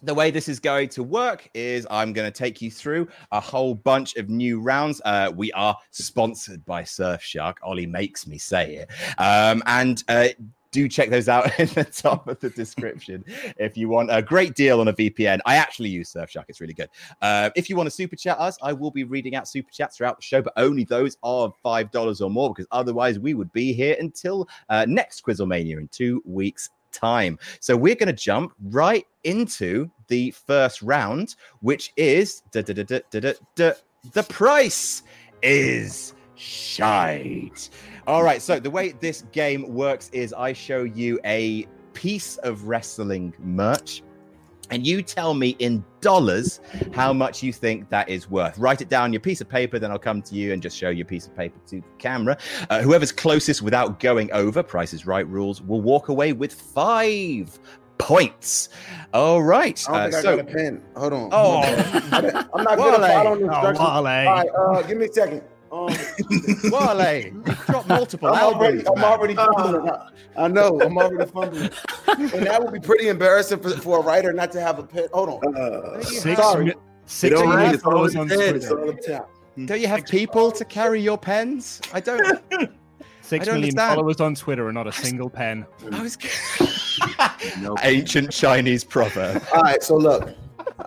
the 0.02 0.14
way 0.14 0.32
this 0.32 0.48
is 0.48 0.60
going 0.60 0.90
to 0.90 1.04
work 1.04 1.50
is 1.54 1.86
I'm 1.90 2.14
going 2.14 2.32
to 2.32 2.38
take 2.38 2.62
you 2.62 2.72
through 2.72 3.08
a 3.32 3.40
whole 3.42 3.76
bunch 3.76 4.16
of 4.16 4.30
new 4.30 4.62
rounds. 4.62 5.02
Uh, 5.04 5.32
we 5.36 5.52
are 5.54 5.78
sponsored 5.92 6.64
by 6.66 6.84
Surfshark. 6.84 7.56
Ollie 7.64 7.86
makes 7.86 8.28
me 8.28 8.38
say 8.38 8.76
it. 8.76 8.92
Um, 9.18 9.62
and 9.66 10.04
uh, 10.08 10.28
do 10.76 10.90
check 10.90 11.10
those 11.10 11.30
out 11.30 11.58
in 11.60 11.68
the 11.68 11.86
top 11.86 12.28
of 12.28 12.38
the 12.42 12.50
description 12.50 13.24
if 13.58 13.78
you 13.78 13.88
want 13.88 14.10
a 14.12 14.22
great 14.22 14.56
deal 14.56 14.82
on 14.82 14.90
a 14.90 14.94
VPN. 14.94 15.40
I 15.46 15.56
actually 15.56 15.90
use 15.90 16.12
Surfshark; 16.12 16.44
it's 16.50 16.60
really 16.60 16.74
good. 16.74 16.90
Uh, 17.22 17.50
if 17.56 17.70
you 17.70 17.78
want 17.78 17.88
to 17.88 17.92
super 17.92 18.18
chat 18.18 18.38
us, 18.38 18.58
I 18.62 18.74
will 18.74 18.92
be 18.92 19.06
reading 19.06 19.36
out 19.36 19.48
super 19.48 19.72
chats 19.72 19.96
throughout 19.96 20.18
the 20.18 20.24
show, 20.24 20.42
but 20.42 20.52
only 20.58 20.84
those 20.84 21.18
five 21.64 21.92
dollars 21.92 22.20
or 22.20 22.30
more, 22.30 22.54
because 22.54 22.68
otherwise 22.72 23.20
we 23.20 23.34
would 23.34 23.52
be 23.54 23.72
here 23.72 23.96
until 24.00 24.50
uh, 24.70 24.86
next 24.88 25.24
Quizzlemania 25.26 25.78
in 25.78 25.88
two 25.88 26.22
weeks' 26.26 26.70
time. 26.92 27.40
So 27.62 27.78
we're 27.78 27.96
going 27.96 28.08
to 28.08 28.14
jump 28.14 28.54
right 28.66 29.08
into 29.24 29.90
the 30.10 30.32
first 30.32 30.82
round, 30.82 31.36
which 31.62 31.94
is 31.96 32.44
the 32.52 34.26
price 34.28 35.04
is 35.42 36.14
shite. 36.36 37.70
All 38.08 38.24
right. 38.24 38.42
So 38.42 38.60
the 38.60 38.70
way 38.70 38.92
this 38.92 39.24
game 39.32 39.74
works 39.74 40.10
is 40.14 40.34
I 40.34 40.54
show 40.54 40.84
you 40.84 41.20
a 41.26 41.68
piece 41.94 42.38
of 42.38 42.68
wrestling 42.68 43.34
merch. 43.40 44.04
And 44.72 44.86
you 44.86 45.04
tell 45.04 45.36
me 45.36 45.50
in 45.60 45.86
dollars 46.02 46.60
how 46.92 47.14
much 47.14 47.44
you 47.44 47.54
think 47.54 47.88
that 47.90 48.10
is 48.10 48.30
worth. 48.30 48.58
Write 48.58 48.82
it 48.82 48.90
down 48.90 49.04
on 49.06 49.14
your 49.14 49.20
piece 49.20 49.40
of 49.40 49.48
paper, 49.48 49.78
then 49.78 49.92
I'll 49.92 50.00
come 50.00 50.24
to 50.24 50.34
you 50.34 50.54
and 50.54 50.62
just 50.62 50.76
show 50.76 50.90
your 50.90 51.06
piece 51.06 51.28
of 51.28 51.36
paper 51.36 51.60
to 51.68 51.82
the 51.82 51.88
camera. 52.00 52.36
Uh, 52.72 52.82
whoever's 52.82 53.12
closest 53.12 53.62
without 53.62 54.00
going 54.00 54.32
over 54.32 54.64
Price 54.64 54.92
is 54.92 55.06
Right 55.06 55.28
rules 55.28 55.62
will 55.62 55.82
walk 55.82 56.10
away 56.10 56.34
with 56.34 56.52
five 56.52 57.60
points. 58.00 58.70
All 59.14 59.44
right. 59.44 59.84
I 59.88 59.92
don't 59.92 60.02
uh, 60.02 60.12
think 60.12 60.24
so, 60.24 60.34
I 60.34 60.36
got 60.38 60.50
a 60.50 60.54
pen. 60.54 60.84
Hold 60.96 61.14
on. 61.14 61.30
Oh. 61.32 61.62
I'm 62.54 62.64
not 62.64 62.78
good 62.78 63.02
at 63.02 63.24
following 63.24 63.44
Oh, 63.44 63.56
instructions. 63.56 63.80
Wale. 63.80 63.88
All 63.88 64.04
right, 64.04 64.50
uh, 64.50 64.82
give 64.82 64.98
me 64.98 65.06
a 65.06 65.14
second. 65.14 65.44
Um, 65.76 66.72
Wale, 66.72 67.26
you've 67.26 67.66
dropped 67.66 67.88
multiple 67.90 68.30
I'm 68.30 68.56
already, 68.56 68.88
I'm 68.88 69.04
already 69.04 69.36
fumbling. 69.36 69.90
I, 69.90 70.10
I 70.38 70.48
know, 70.48 70.80
I'm 70.82 70.98
already 70.98 71.30
fumbling. 71.30 71.70
and 72.08 72.46
that 72.48 72.64
would 72.64 72.74
be 72.74 72.80
pretty 72.80 73.10
embarrassing 73.10 73.60
for, 73.60 73.72
for 73.72 74.00
a 74.00 74.02
writer 74.02 74.32
not 74.32 74.52
to 74.54 74.62
have 74.62 74.80
a 74.80 74.84
pen. 74.84 75.08
Hold 75.14 75.44
on. 75.44 75.58
Uh, 75.58 76.02
Six, 76.02 76.40
Sorry. 76.40 76.66
mi- 76.66 76.74
six 77.06 77.36
don't 77.36 77.50
million 77.50 77.66
have 77.66 77.76
it's 77.76 77.84
all 77.84 77.92
followers 77.92 78.16
on 78.16 78.30
head, 78.30 78.38
Twitter. 78.38 78.56
It's 78.56 78.72
all 78.72 78.90
up 78.90 79.02
top. 79.02 79.32
Don't 79.66 79.82
you 79.82 79.88
have 79.88 80.06
people 80.06 80.52
to 80.52 80.64
carry 80.66 81.02
your 81.02 81.18
pens? 81.18 81.82
I 81.94 82.00
don't. 82.00 82.22
Six 83.22 83.42
I 83.42 83.46
don't 83.46 83.56
million 83.56 83.78
understand. 83.78 83.96
followers 83.96 84.22
on 84.22 84.36
Twitter 84.36 84.68
and 84.68 84.76
not 84.76 84.88
a 84.88 84.92
single 84.94 85.30
pen. 85.30 85.66
I 85.92 86.02
was. 86.02 86.18
Ancient 87.84 88.32
Chinese 88.32 88.84
proverb. 88.84 89.44
All 89.54 89.62
right, 89.62 89.84
so 89.84 89.98
look, 89.98 90.30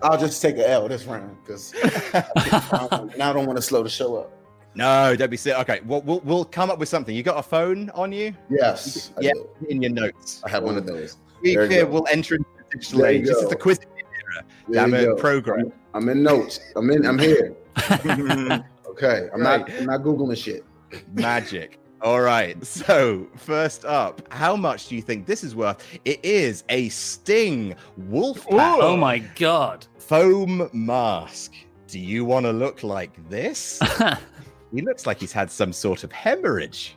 I'll 0.02 0.18
just 0.18 0.40
take 0.40 0.56
an 0.56 0.62
L 0.62 0.88
this 0.88 1.04
round 1.04 1.36
because 1.44 1.74
now 2.14 2.24
I 3.30 3.32
don't 3.32 3.46
want 3.46 3.56
to 3.56 3.62
slow 3.62 3.82
the 3.82 3.90
show 3.90 4.16
up. 4.16 4.37
No, 4.78 5.16
don't 5.16 5.28
be 5.28 5.36
silly. 5.36 5.56
Okay, 5.62 5.80
we'll, 5.84 6.02
we'll 6.02 6.20
we'll 6.20 6.44
come 6.44 6.70
up 6.70 6.78
with 6.78 6.88
something. 6.88 7.14
You 7.14 7.24
got 7.24 7.36
a 7.36 7.42
phone 7.42 7.90
on 7.90 8.12
you? 8.12 8.32
Yes, 8.48 9.10
I 9.16 9.22
yeah, 9.22 9.32
do. 9.32 9.48
in 9.68 9.82
your 9.82 9.90
notes. 9.90 10.40
I 10.46 10.50
have 10.50 10.62
one 10.62 10.76
of 10.76 10.86
those. 10.86 11.16
We 11.42 11.54
There 11.56 11.64
you 11.64 11.70
here 11.70 11.84
go. 11.84 11.90
will 11.90 12.06
enter 12.12 12.36
into 12.36 12.46
the 12.56 12.78
digital 12.78 13.06
age. 13.06 13.26
This 13.26 13.36
is 13.38 13.42
go. 13.42 13.48
the 13.50 13.56
quiz 13.56 13.80
era. 13.80 14.44
There 14.68 14.86
Damn 14.86 14.94
you 14.94 15.14
it, 15.14 15.18
program. 15.18 15.72
I'm 15.94 16.08
in 16.08 16.22
notes. 16.22 16.60
I'm 16.76 16.88
in. 16.90 17.04
I'm 17.04 17.18
here. 17.18 17.56
Okay, 18.88 19.28
I'm 19.32 19.42
not. 19.42 19.70
I'm 19.70 19.86
not 19.86 20.00
googling 20.02 20.36
shit. 20.36 20.64
Magic. 21.12 21.78
All 22.00 22.20
right. 22.20 22.56
So, 22.66 23.28
first 23.36 23.84
up, 23.84 24.22
how 24.32 24.56
much 24.56 24.88
do 24.88 24.96
you 24.96 25.02
think 25.02 25.24
this 25.26 25.44
is 25.44 25.54
worth? 25.54 25.84
It 26.04 26.24
is 26.24 26.64
a 26.68 26.88
Sting 26.88 27.76
Wolf 27.96 28.44
Oh 28.50 28.96
my 28.96 29.18
god. 29.36 29.86
foam 29.98 30.68
mask. 30.72 31.52
Do 31.86 32.00
you 32.00 32.24
want 32.24 32.44
to 32.46 32.52
look 32.52 32.82
like 32.82 33.12
this? 33.30 33.78
he 34.74 34.82
looks 34.82 35.06
like 35.06 35.20
he's 35.20 35.32
had 35.32 35.50
some 35.50 35.72
sort 35.72 36.04
of 36.04 36.12
hemorrhage. 36.12 36.96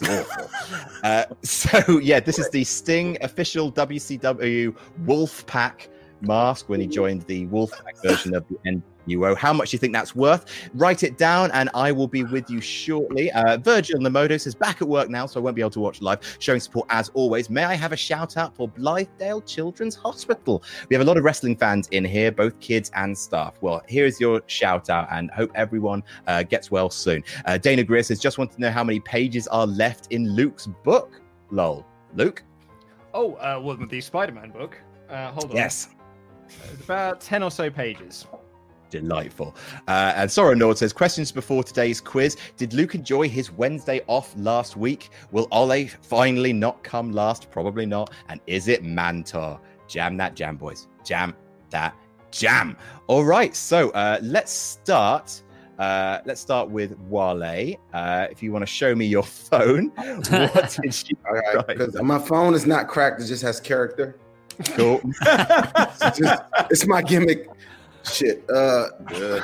It's 0.00 0.08
awful. 0.08 0.50
uh, 1.04 1.24
so, 1.42 1.98
yeah, 1.98 2.20
this 2.20 2.38
is 2.38 2.48
the 2.50 2.64
Sting 2.64 3.16
official 3.20 3.72
WCW 3.72 4.76
Wolf 5.04 5.46
Pack 5.46 5.88
mask 6.20 6.68
when 6.68 6.80
he 6.80 6.86
joined 6.86 7.22
the 7.22 7.46
Wolf 7.46 7.72
Pack 7.84 7.96
version 8.02 8.34
of 8.34 8.44
the 8.48 8.56
NWO. 9.06 9.36
How 9.36 9.52
much 9.52 9.70
do 9.70 9.74
you 9.74 9.78
think 9.78 9.92
that's 9.92 10.14
worth? 10.14 10.46
Write 10.74 11.02
it 11.02 11.18
down 11.18 11.50
and 11.52 11.70
I 11.74 11.92
will 11.92 12.08
be 12.08 12.24
with 12.24 12.50
you 12.50 12.60
shortly. 12.60 13.30
Uh, 13.32 13.58
Virgil 13.58 13.98
Namodo 14.00 14.30
is 14.30 14.54
back 14.54 14.82
at 14.82 14.88
work 14.88 15.08
now, 15.08 15.26
so 15.26 15.40
I 15.40 15.42
won't 15.42 15.56
be 15.56 15.62
able 15.62 15.70
to 15.70 15.80
watch 15.80 16.00
live. 16.00 16.20
Showing 16.38 16.60
support 16.60 16.86
as 16.90 17.10
always. 17.10 17.50
May 17.50 17.64
I 17.64 17.74
have 17.74 17.92
a 17.92 17.96
shout 17.96 18.36
out 18.36 18.54
for 18.54 18.68
Blythedale 18.68 19.46
Children's 19.46 19.94
Hospital? 19.94 20.62
We 20.88 20.94
have 20.94 21.02
a 21.02 21.06
lot 21.06 21.16
of 21.16 21.24
wrestling 21.24 21.56
fans 21.56 21.88
in 21.88 22.04
here, 22.04 22.32
both 22.32 22.58
kids 22.60 22.90
and 22.94 23.16
staff. 23.16 23.54
Well, 23.60 23.82
here's 23.86 24.20
your 24.20 24.42
shout 24.46 24.90
out 24.90 25.08
and 25.10 25.30
hope 25.30 25.50
everyone 25.54 26.02
uh, 26.26 26.42
gets 26.42 26.70
well 26.70 26.90
soon. 26.90 27.22
Uh, 27.46 27.58
Dana 27.58 27.84
Greer 27.84 28.02
says, 28.02 28.20
just 28.20 28.38
want 28.38 28.52
to 28.52 28.60
know 28.60 28.70
how 28.70 28.84
many 28.84 29.00
pages 29.00 29.46
are 29.48 29.66
left 29.66 30.08
in 30.10 30.28
Luke's 30.34 30.66
book. 30.66 31.20
Lol. 31.50 31.86
Luke? 32.14 32.42
Oh, 33.14 33.34
uh, 33.34 33.60
well, 33.62 33.76
the 33.76 34.00
Spider-Man 34.00 34.50
book. 34.50 34.78
Uh, 35.08 35.30
hold 35.32 35.50
on. 35.50 35.56
Yes. 35.56 35.90
It's 36.72 36.84
about 36.84 37.20
ten 37.20 37.42
or 37.42 37.50
so 37.50 37.70
pages. 37.70 38.26
Delightful. 38.92 39.56
Uh, 39.88 40.12
and 40.14 40.30
Sora 40.30 40.54
Nord 40.54 40.76
says, 40.76 40.92
questions 40.92 41.32
before 41.32 41.64
today's 41.64 41.98
quiz. 41.98 42.36
Did 42.58 42.74
Luke 42.74 42.94
enjoy 42.94 43.26
his 43.26 43.50
Wednesday 43.50 44.02
off 44.06 44.34
last 44.36 44.76
week? 44.76 45.08
Will 45.32 45.48
Ole 45.50 45.86
finally 46.02 46.52
not 46.52 46.84
come 46.84 47.10
last? 47.10 47.50
Probably 47.50 47.86
not. 47.86 48.12
And 48.28 48.38
is 48.46 48.68
it 48.68 48.84
Mantaur? 48.84 49.58
Jam 49.88 50.18
that 50.18 50.36
jam, 50.36 50.56
boys. 50.56 50.88
Jam 51.04 51.34
that 51.70 51.96
jam. 52.30 52.76
All 53.06 53.24
right. 53.24 53.56
So 53.56 53.90
uh, 53.92 54.18
let's 54.22 54.52
start. 54.52 55.42
Uh, 55.78 56.20
let's 56.26 56.40
start 56.42 56.68
with 56.68 56.94
Wale. 57.08 57.76
Uh, 57.94 58.26
if 58.30 58.42
you 58.42 58.52
want 58.52 58.62
to 58.62 58.66
show 58.66 58.94
me 58.94 59.06
your 59.06 59.22
phone, 59.48 59.88
what 59.88 60.78
did 60.82 61.08
you 61.08 61.16
All 61.26 61.32
right, 61.34 61.54
write? 61.56 61.66
because 61.66 62.00
my 62.02 62.18
phone 62.18 62.52
is 62.52 62.66
not 62.66 62.88
cracked. 62.88 63.22
It 63.22 63.26
just 63.26 63.42
has 63.42 63.58
character. 63.58 64.16
Cool. 64.76 65.00
It's, 66.04 66.18
just, 66.18 66.42
it's 66.70 66.86
my 66.86 67.00
gimmick. 67.00 67.48
Shit. 68.04 68.44
Uh, 68.50 68.88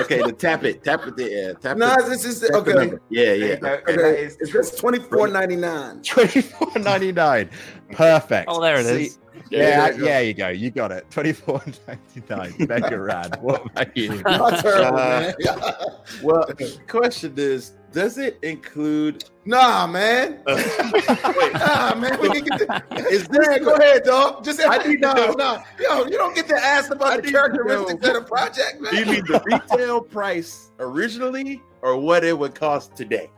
okay, 0.00 0.18
then 0.20 0.34
tap 0.36 0.64
it. 0.64 0.82
Tap 0.82 1.06
it 1.06 1.16
there. 1.16 1.54
Tap 1.54 1.76
no, 1.76 1.92
it. 1.94 2.06
this 2.08 2.24
is 2.24 2.40
Tap 2.40 2.64
the 2.64 2.78
okay. 2.78 2.96
Yeah, 3.10 3.32
yeah. 3.32 3.56
Okay, 3.88 4.24
it's 4.24 4.50
just 4.52 4.78
twenty 4.78 4.98
four 4.98 5.28
ninety 5.28 5.56
nine. 5.56 6.02
Twenty-four 6.02 6.78
ninety-nine. 6.78 7.50
Perfect. 7.92 8.46
Oh, 8.48 8.60
there 8.60 8.76
it 8.80 8.86
See- 8.86 9.04
is. 9.06 9.18
Yeah, 9.50 9.90
there 9.90 9.92
you 9.98 10.04
yeah, 10.04 10.20
go. 10.20 10.20
you 10.20 10.34
go. 10.34 10.48
You 10.48 10.70
got 10.70 10.90
it. 10.92 11.10
Twenty-four 11.10 11.62
ninety-nine. 11.86 12.54
Mega 12.66 12.98
rad. 12.98 13.38
What 13.42 13.66
about 13.66 13.96
you? 13.96 14.22
Not 14.22 14.60
terrible, 14.60 14.98
Uh, 14.98 15.32
man. 15.38 15.74
Well, 16.22 16.44
the 16.48 16.78
question 16.88 17.34
is, 17.36 17.72
does 17.94 18.18
it 18.18 18.38
include? 18.42 19.24
Nah, 19.44 19.86
man. 19.86 20.40
wait, 20.46 21.52
Nah, 21.54 21.94
man. 21.94 22.18
We 22.20 22.28
can 22.28 22.44
get 22.44 22.58
the, 22.58 23.06
is 23.10 23.28
man, 23.30 23.40
this? 23.50 23.58
go 23.60 23.74
ahead, 23.76 24.02
dog. 24.04 24.44
Just 24.44 24.60
I 24.66 24.78
need 24.78 25.00
to 25.02 25.14
no, 25.14 25.14
know. 25.14 25.32
no. 25.34 25.62
Yo, 25.80 26.04
you 26.04 26.18
don't 26.18 26.34
get 26.34 26.48
to 26.48 26.56
ask 26.56 26.90
I 26.90 26.96
about 26.96 27.22
the 27.22 27.30
characteristics 27.30 28.06
of 28.06 28.14
the 28.14 28.20
project, 28.22 28.80
man. 28.80 28.92
Do 28.92 28.98
you 29.00 29.06
mean 29.06 29.24
the 29.26 29.42
retail 29.46 30.00
price 30.00 30.70
originally, 30.80 31.62
or 31.82 31.96
what 31.96 32.24
it 32.24 32.36
would 32.38 32.54
cost 32.54 32.96
today? 32.96 33.30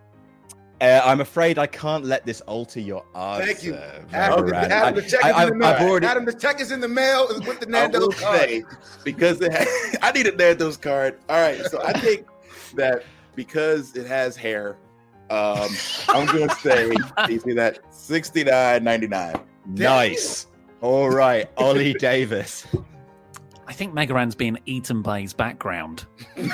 Uh, 0.80 1.00
I'm 1.04 1.20
afraid 1.22 1.58
I 1.58 1.66
can't 1.66 2.04
let 2.04 2.26
this 2.26 2.42
alter 2.42 2.80
your 2.80 3.02
answer. 3.14 3.46
Thank 3.46 3.62
you. 3.62 3.74
Adam, 4.12 4.52
Adam, 4.52 4.94
the 4.94 5.02
check 5.02 5.24
I- 5.24 5.30
is 5.30 5.36
I- 5.36 5.42
in 5.44 5.48
the 5.50 5.54
mail. 5.56 5.88
Already- 5.88 6.06
Adam, 6.06 6.24
the 6.26 6.32
check 6.34 6.60
is 6.60 6.70
in 6.70 6.80
the 6.80 6.88
mail 6.88 7.28
is 7.28 7.46
with 7.46 7.60
the 7.60 7.66
Nando's 7.66 8.14
card. 8.14 8.40
say 8.40 8.62
because 9.02 9.40
it 9.40 9.52
ha- 9.54 9.98
I 10.02 10.12
need 10.12 10.26
a 10.26 10.36
Nando's 10.36 10.76
card. 10.76 11.18
All 11.30 11.40
right, 11.40 11.64
so 11.66 11.82
I 11.82 11.92
think 11.98 12.26
that 12.74 13.04
because 13.36 13.94
it 13.94 14.06
has 14.06 14.36
hair, 14.36 14.76
um, 15.30 15.68
I'm 16.08 16.26
going 16.26 16.48
to 16.48 16.54
say 16.56 16.92
you 17.28 17.38
see 17.38 17.52
that 17.52 17.78
sixty 17.94 18.42
nine 18.44 18.82
ninety 18.84 19.06
nine. 19.06 19.36
Nice. 19.66 20.46
All 20.80 21.10
right, 21.10 21.48
Ollie 21.56 21.94
Davis. 21.98 22.66
I 23.68 23.72
think 23.72 23.92
Mega 23.94 24.14
Ran's 24.14 24.36
being 24.36 24.56
eaten 24.66 25.02
by 25.02 25.20
his 25.20 25.32
background. 25.32 26.06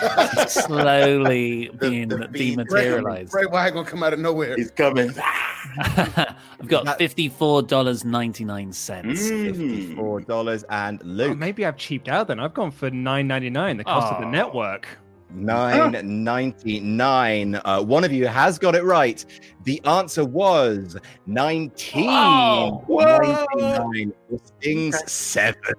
Slowly 0.49 1.71
being 1.79 2.09
the 2.09 2.27
dematerialized. 2.29 3.31
Bray 3.33 3.45
Wyatt 3.45 3.75
gonna 3.75 3.87
come 3.87 4.03
out 4.03 4.15
of 4.15 4.19
nowhere. 4.19 4.57
He's 4.57 4.71
coming. 4.71 5.13
I've 5.77 6.35
got 6.69 6.99
fifty-four 6.99 7.63
dollars 7.63 8.05
ninety-nine 8.05 8.73
cents. 8.73 9.23
Mm. 9.31 9.47
Fifty-four 9.47 10.21
dollars 10.23 10.65
and 10.71 11.01
Oh, 11.03 11.07
Luke 11.07 11.39
maybe 11.39 11.67
I've 11.67 11.77
cheaped 11.77 12.09
out 12.09 12.29
then. 12.29 12.41
I've 12.41 12.55
gone 12.55 12.71
for 12.71 12.91
nine 12.91 13.27
ninety 13.29 13.51
nine, 13.51 13.77
the 13.77 13.85
cost 13.85 14.13
of 14.13 14.21
the 14.21 14.27
Oh. 14.27 14.31
network. 14.31 14.89
Nine 15.35 16.25
ninety-nine. 16.25 17.61
Uh, 17.65 17.83
one 17.83 18.05
of 18.05 18.13
you 18.13 18.27
has 18.27 18.59
got 18.59 18.75
it 18.75 18.85
right. 18.85 19.25
The 19.65 19.81
answer 19.85 20.25
was 20.25 20.97
nineteen 21.27 22.09
Oh, 22.09 22.85
ninety-nine. 22.89 24.13
The 24.31 24.41
Sting's 24.45 25.11
seven 25.11 25.75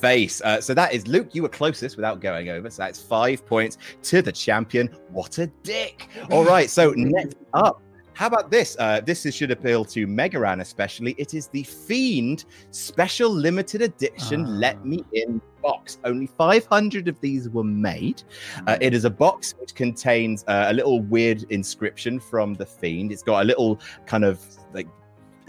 face. 0.00 0.40
Uh, 0.42 0.60
so 0.60 0.74
that 0.74 0.92
is 0.92 1.06
Luke. 1.06 1.34
You 1.34 1.42
were 1.42 1.48
closest 1.48 1.96
without 1.96 2.20
going 2.20 2.48
over. 2.48 2.70
So 2.70 2.82
that's 2.82 3.00
five 3.00 3.44
points 3.46 3.78
to 4.04 4.22
the 4.22 4.32
champion. 4.32 4.88
What 5.10 5.38
a 5.38 5.46
dick! 5.62 6.08
All 6.30 6.44
right. 6.44 6.68
So 6.70 6.90
next 6.96 7.36
up. 7.54 7.82
How 8.14 8.26
about 8.26 8.50
this? 8.50 8.76
Uh, 8.78 9.00
this 9.00 9.24
is, 9.24 9.34
should 9.34 9.50
appeal 9.50 9.82
to 9.86 10.06
Mega 10.06 10.38
Ran 10.38 10.60
especially. 10.60 11.14
It 11.16 11.32
is 11.32 11.46
the 11.48 11.62
Fiend 11.62 12.44
Special 12.70 13.30
Limited 13.30 13.80
Edition 13.80 14.44
Ah. 14.44 14.48
Let 14.48 14.84
Me 14.84 15.02
In 15.14 15.40
box. 15.60 15.98
Only 16.04 16.26
500 16.26 17.08
of 17.08 17.20
these 17.20 17.48
were 17.48 17.64
made. 17.64 18.22
Uh, 18.66 18.78
it 18.80 18.94
is 18.94 19.04
a 19.04 19.10
box 19.10 19.54
which 19.58 19.74
contains 19.74 20.44
uh, 20.46 20.66
a 20.68 20.72
little 20.72 21.00
weird 21.00 21.44
inscription 21.50 22.20
from 22.20 22.54
the 22.54 22.66
Fiend. 22.66 23.12
It's 23.12 23.22
got 23.22 23.42
a 23.42 23.44
little 23.44 23.80
kind 24.06 24.24
of 24.24 24.44
like 24.72 24.86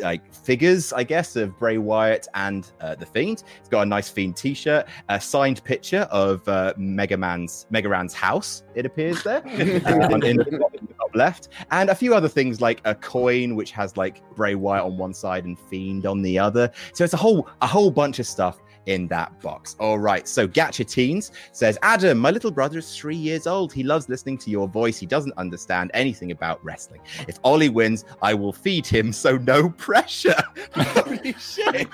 like 0.01 0.33
figures, 0.33 0.91
I 0.93 1.03
guess, 1.03 1.35
of 1.35 1.57
Bray 1.57 1.77
Wyatt 1.77 2.27
and 2.33 2.69
uh, 2.81 2.95
the 2.95 3.05
Fiend. 3.05 3.43
It's 3.59 3.69
got 3.69 3.81
a 3.81 3.85
nice 3.85 4.09
Fiend 4.09 4.35
T-shirt, 4.35 4.87
a 5.09 5.21
signed 5.21 5.63
picture 5.63 6.07
of 6.11 6.47
uh, 6.47 6.73
Mega 6.77 7.17
Man's 7.17 7.67
Mega 7.69 7.89
Ran's 7.89 8.13
house. 8.13 8.63
It 8.75 8.85
appears 8.85 9.23
there 9.23 9.45
in, 9.47 9.83
the 9.83 10.19
in 10.23 10.37
the 10.37 10.93
top 10.97 11.15
left, 11.15 11.49
and 11.71 11.89
a 11.89 11.95
few 11.95 12.13
other 12.13 12.27
things 12.27 12.61
like 12.61 12.81
a 12.85 12.95
coin 12.95 13.55
which 13.55 13.71
has 13.71 13.95
like 13.97 14.21
Bray 14.35 14.55
Wyatt 14.55 14.85
on 14.85 14.97
one 14.97 15.13
side 15.13 15.45
and 15.45 15.57
Fiend 15.57 16.05
on 16.05 16.21
the 16.21 16.37
other. 16.37 16.71
So 16.93 17.03
it's 17.03 17.13
a 17.13 17.17
whole 17.17 17.47
a 17.61 17.67
whole 17.67 17.91
bunch 17.91 18.19
of 18.19 18.27
stuff 18.27 18.59
in 18.85 19.07
that 19.07 19.39
box. 19.41 19.75
All 19.79 19.99
right. 19.99 20.27
So 20.27 20.47
Gacha 20.47 20.89
Teens 20.89 21.31
says, 21.51 21.77
Adam, 21.81 22.17
my 22.17 22.31
little 22.31 22.51
brother 22.51 22.79
is 22.79 22.95
three 22.95 23.15
years 23.15 23.47
old. 23.47 23.71
He 23.73 23.83
loves 23.83 24.09
listening 24.09 24.37
to 24.39 24.49
your 24.49 24.67
voice. 24.67 24.97
He 24.97 25.05
doesn't 25.05 25.33
understand 25.37 25.91
anything 25.93 26.31
about 26.31 26.63
wrestling. 26.63 27.01
If 27.27 27.39
Ollie 27.43 27.69
wins, 27.69 28.05
I 28.21 28.33
will 28.33 28.53
feed 28.53 28.87
him, 28.87 29.13
so 29.13 29.37
no 29.37 29.69
pressure. 29.69 30.41
Holy 30.73 31.33
shit. 31.33 31.87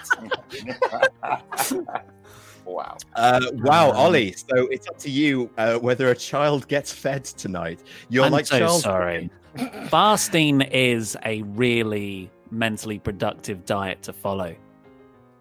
Wow. 2.67 2.98
Uh, 3.15 3.39
wow, 3.53 3.91
Ollie. 3.91 4.34
So 4.34 4.67
it's 4.67 4.88
up 4.88 4.98
to 5.00 5.10
you 5.10 5.50
uh, 5.58 5.77
whether 5.77 6.10
a 6.10 6.15
child 6.15 6.67
gets 6.67 6.91
fed 6.91 7.24
tonight. 7.24 7.82
You're 8.10 8.25
I'm 8.25 8.34
like 8.34 8.46
so 8.46 8.60
Charles 8.60 8.84
sorry. 8.84 9.29
Fasting 9.89 10.62
is 10.62 11.15
a 11.25 11.44
really 11.44 12.29
mentally 12.51 13.00
productive 13.00 13.65
diet 13.65 14.03
to 14.03 14.13
follow. 14.13 14.53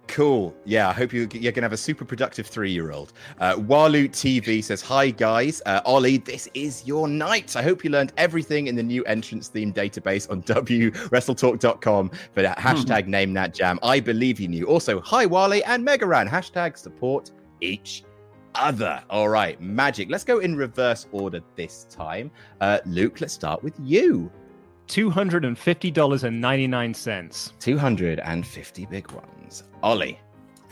Cool. 0.08 0.54
Yeah, 0.64 0.88
I 0.88 0.92
hope 0.92 1.12
you, 1.12 1.28
you're 1.32 1.52
going 1.52 1.54
to 1.54 1.62
have 1.62 1.72
a 1.72 1.76
super 1.76 2.04
productive 2.04 2.46
three 2.46 2.70
year 2.70 2.92
old. 2.92 3.12
Uh, 3.40 3.56
Walu 3.56 4.08
TV 4.08 4.62
says, 4.62 4.80
Hi, 4.82 5.10
guys. 5.10 5.60
Uh, 5.66 5.80
Ollie, 5.84 6.18
this 6.18 6.48
is 6.54 6.86
your 6.86 7.08
night. 7.08 7.56
I 7.56 7.62
hope 7.62 7.82
you 7.84 7.90
learned 7.90 8.12
everything 8.16 8.68
in 8.68 8.76
the 8.76 8.82
new 8.82 9.04
entrance 9.04 9.48
theme 9.48 9.72
database 9.72 10.30
on 10.30 10.42
WrestleTalk.com 10.42 12.10
for 12.32 12.42
that 12.42 12.58
hashtag 12.58 13.06
name 13.06 13.32
that 13.34 13.52
jam. 13.52 13.78
I 13.82 14.00
believe 14.00 14.40
you 14.40 14.48
knew. 14.48 14.66
Also, 14.66 15.00
hi, 15.00 15.26
Wally 15.26 15.62
and 15.64 15.84
Mega 15.84 16.06
Ran. 16.06 16.28
Hashtag 16.28 16.78
support 16.78 17.32
each 17.60 18.04
other. 18.54 19.02
All 19.10 19.28
right, 19.28 19.60
magic. 19.60 20.08
Let's 20.10 20.24
go 20.24 20.38
in 20.38 20.56
reverse 20.56 21.06
order 21.12 21.42
this 21.56 21.84
time. 21.90 22.30
Uh, 22.60 22.78
Luke, 22.86 23.20
let's 23.20 23.34
start 23.34 23.62
with 23.62 23.74
you. 23.82 24.32
$250.99. 24.88 27.52
250 27.58 28.86
big 28.86 29.12
ones. 29.46 29.64
Ollie. 29.82 30.18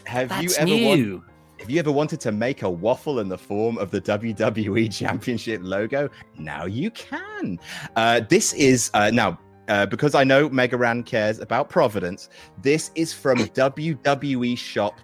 have 0.06 0.30
that's 0.30 0.44
you 0.44 0.50
ever 0.58 0.86
want, 0.86 1.02
new. 1.02 1.24
have 1.60 1.70
you 1.70 1.80
ever 1.80 1.92
wanted 1.92 2.20
to 2.22 2.32
make 2.32 2.64
a 2.64 2.70
waffle 2.70 3.20
in 3.20 3.30
the 3.30 3.38
form 3.38 3.78
of 3.78 3.92
the 3.92 4.02
WWE 4.02 4.92
Championship 4.94 5.62
logo? 5.64 6.10
Now 6.38 6.66
you 6.66 6.92
can. 6.92 7.60
Uh, 7.96 8.22
this 8.28 8.54
is 8.54 8.90
uh, 8.94 9.12
now. 9.12 9.40
Uh, 9.68 9.86
because 9.86 10.16
I 10.16 10.24
know 10.24 10.50
Mega 10.50 10.78
Ran 10.78 11.04
cares 11.04 11.40
about 11.40 11.70
Providence, 11.70 12.30
this 12.62 12.92
is 12.96 13.14
from 13.14 13.38
WWEshop.com. 13.40 15.04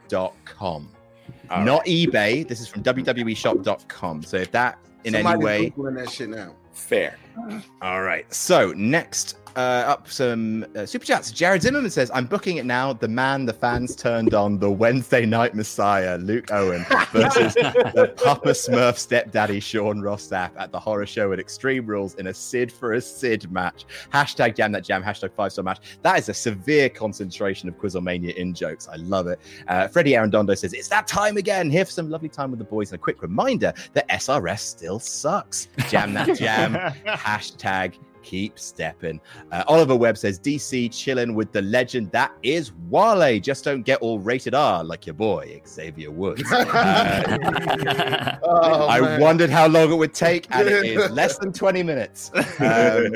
All 1.50 1.64
not 1.64 1.86
eBay. 1.86 2.48
This 2.48 2.60
is 2.60 2.68
from 2.68 2.84
WWEshop.com. 2.84 4.24
So 4.24 4.38
if 4.38 4.52
that 4.52 4.78
in 5.04 5.14
Somebody's 5.14 5.36
any 5.36 5.46
way, 5.46 5.74
that 5.96 6.10
shit 6.10 6.30
now. 6.30 6.56
Fair. 6.74 7.18
all 7.82 8.02
right. 8.02 8.32
So 8.34 8.74
next 8.76 9.38
uh, 9.58 9.84
up, 9.88 10.08
some 10.08 10.66
uh, 10.76 10.86
super 10.86 11.04
chats. 11.04 11.32
Jared 11.32 11.64
Zimmerman 11.64 11.90
says, 11.90 12.12
"I'm 12.14 12.28
booking 12.28 12.58
it 12.58 12.66
now. 12.66 12.94
The 12.94 13.08
man 13.08 13.46
the 13.46 13.54
fans 13.54 13.96
turned 13.96 14.36
on, 14.36 14.60
the 14.60 14.70
Wednesday 14.70 15.26
Night 15.26 15.56
Messiah, 15.56 16.18
Luke 16.20 16.52
Owen 16.52 16.86
versus 17.12 17.56
the 17.56 18.14
Papa 18.24 18.50
Smurf 18.50 19.00
stepdaddy 19.00 19.60
Sean 19.60 20.00
Ross 20.00 20.28
Sapp 20.28 20.52
at 20.58 20.72
the 20.72 20.80
horror 20.80 21.08
show 21.08 21.34
at 21.34 21.40
Extreme 21.40 21.88
Rules 21.88 22.14
in 22.16 22.28
a 22.28 22.34
Sid 22.34 22.72
for 22.72 22.94
a 22.94 23.02
Sid 23.02 23.52
match. 23.52 23.86
Hashtag 24.14 24.56
Jam 24.56 24.72
that 24.74 24.84
Jam. 24.84 25.04
Hashtag 25.04 25.34
Five 25.34 25.52
Star 25.52 25.64
Match. 25.64 25.80
That 26.04 26.20
is 26.20 26.30
a 26.30 26.36
severe 26.36 26.88
concentration 26.88 27.68
of 27.68 27.78
Quizzlemania 27.80 28.36
in 28.36 28.54
jokes. 28.54 28.88
I 28.88 28.98
love 28.98 29.26
it. 29.26 29.40
Uh, 29.68 29.88
Freddie 29.88 30.12
Arredondo 30.12 30.56
says, 30.56 30.74
It's 30.74 30.88
that 30.90 31.08
time 31.08 31.38
again. 31.38 31.72
Here 31.72 31.86
for 31.86 31.92
some 31.92 32.12
lovely 32.12 32.30
time 32.30 32.52
with 32.52 32.60
the 32.60 32.66
boys. 32.66 32.92
And 32.92 33.00
a 33.00 33.02
quick 33.02 33.24
reminder 33.24 33.74
that 33.94 34.08
SRS 34.10 34.60
still 34.60 35.00
sucks. 35.00 35.68
Jam 35.90 36.14
that 36.14 36.38
jam. 36.38 36.74
Hashtag 37.08 37.96
keep 38.28 38.60
stepping. 38.60 39.22
Uh, 39.54 39.64
Oliver 39.68 39.96
Webb 39.96 40.18
says, 40.18 40.38
DC 40.38 40.94
chilling 40.94 41.34
with 41.34 41.54
the 41.54 41.62
legend 41.62 42.12
that 42.12 42.34
is 42.44 42.74
Wale. 42.90 43.40
Just 43.40 43.64
don't 43.64 43.84
get 43.84 44.02
all 44.02 44.20
rated 44.20 44.54
R 44.54 44.84
like 44.84 45.08
your 45.08 45.14
boy, 45.14 45.62
Xavier 45.66 46.12
Woods. 46.12 46.44
Uh, 46.52 48.38
Oh, 48.44 48.88
I 48.88 49.00
man. 49.00 49.22
wondered 49.22 49.50
how 49.50 49.68
long 49.68 49.90
it 49.92 49.96
would 49.96 50.14
take, 50.14 50.48
and 50.52 50.68
it 50.68 50.86
is 50.86 51.10
less 51.22 51.38
than 51.38 51.54
20 51.54 51.84
minutes. 51.84 52.32
Um, 52.60 53.14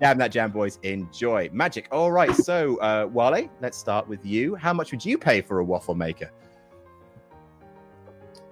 damn 0.00 0.16
that 0.18 0.30
jam, 0.30 0.50
boys. 0.50 0.78
Enjoy. 0.82 1.50
Magic. 1.52 1.88
All 1.92 2.10
right. 2.12 2.34
So, 2.34 2.76
uh, 2.78 3.06
Wale, 3.12 3.50
let's 3.60 3.76
start 3.76 4.08
with 4.08 4.24
you. 4.24 4.54
How 4.54 4.72
much 4.72 4.92
would 4.92 5.04
you 5.04 5.18
pay 5.18 5.42
for 5.42 5.58
a 5.58 5.64
waffle 5.64 5.94
maker? 5.94 6.30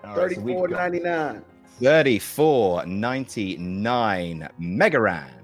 All 0.04 0.16
right, 0.16 0.32
so 0.34 0.40
we've 0.40 0.56
Thirty-four 0.56 0.68
got 0.68 0.78
ninety-nine. 0.78 1.44
34.99 1.80 4.48
Mega 4.58 5.00
Ran. 5.00 5.41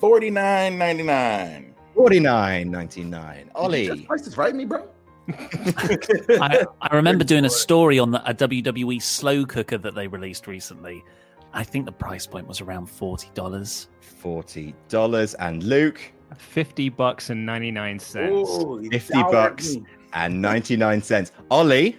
Forty-nine 0.00 0.78
ninety-nine. 0.78 1.74
49.99 1.94 3.48
Ollie. 3.54 4.04
Price 4.04 4.26
is 4.26 4.38
right, 4.38 4.54
me, 4.54 4.64
bro. 4.64 4.88
I, 5.28 6.64
I 6.80 6.96
remember 6.96 7.24
doing 7.24 7.44
a 7.44 7.50
story 7.50 7.98
on 7.98 8.10
the, 8.10 8.28
a 8.28 8.32
WWE 8.32 9.02
slow 9.02 9.44
cooker 9.44 9.76
that 9.76 9.94
they 9.94 10.06
released 10.06 10.46
recently. 10.46 11.04
I 11.52 11.62
think 11.62 11.84
the 11.84 11.92
price 11.92 12.26
point 12.26 12.46
was 12.48 12.60
around 12.62 12.86
forty 12.86 13.28
dollars. 13.34 13.88
$40 14.22 15.34
and 15.38 15.62
Luke 15.62 15.98
50 16.36 16.90
bucks 16.90 17.30
and 17.30 17.44
99 17.46 17.98
cents. 17.98 18.50
Ooh, 18.50 18.82
50 18.90 18.98
soured 19.14 19.32
bucks. 19.32 19.76
me. 19.76 19.84
and 20.12 20.40
99 20.42 21.02
cents. 21.02 21.32
Ollie, 21.50 21.96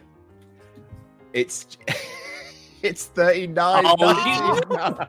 it's 1.33 1.77
it's 2.83 3.05
39 3.07 3.83
Oh, 3.87 5.07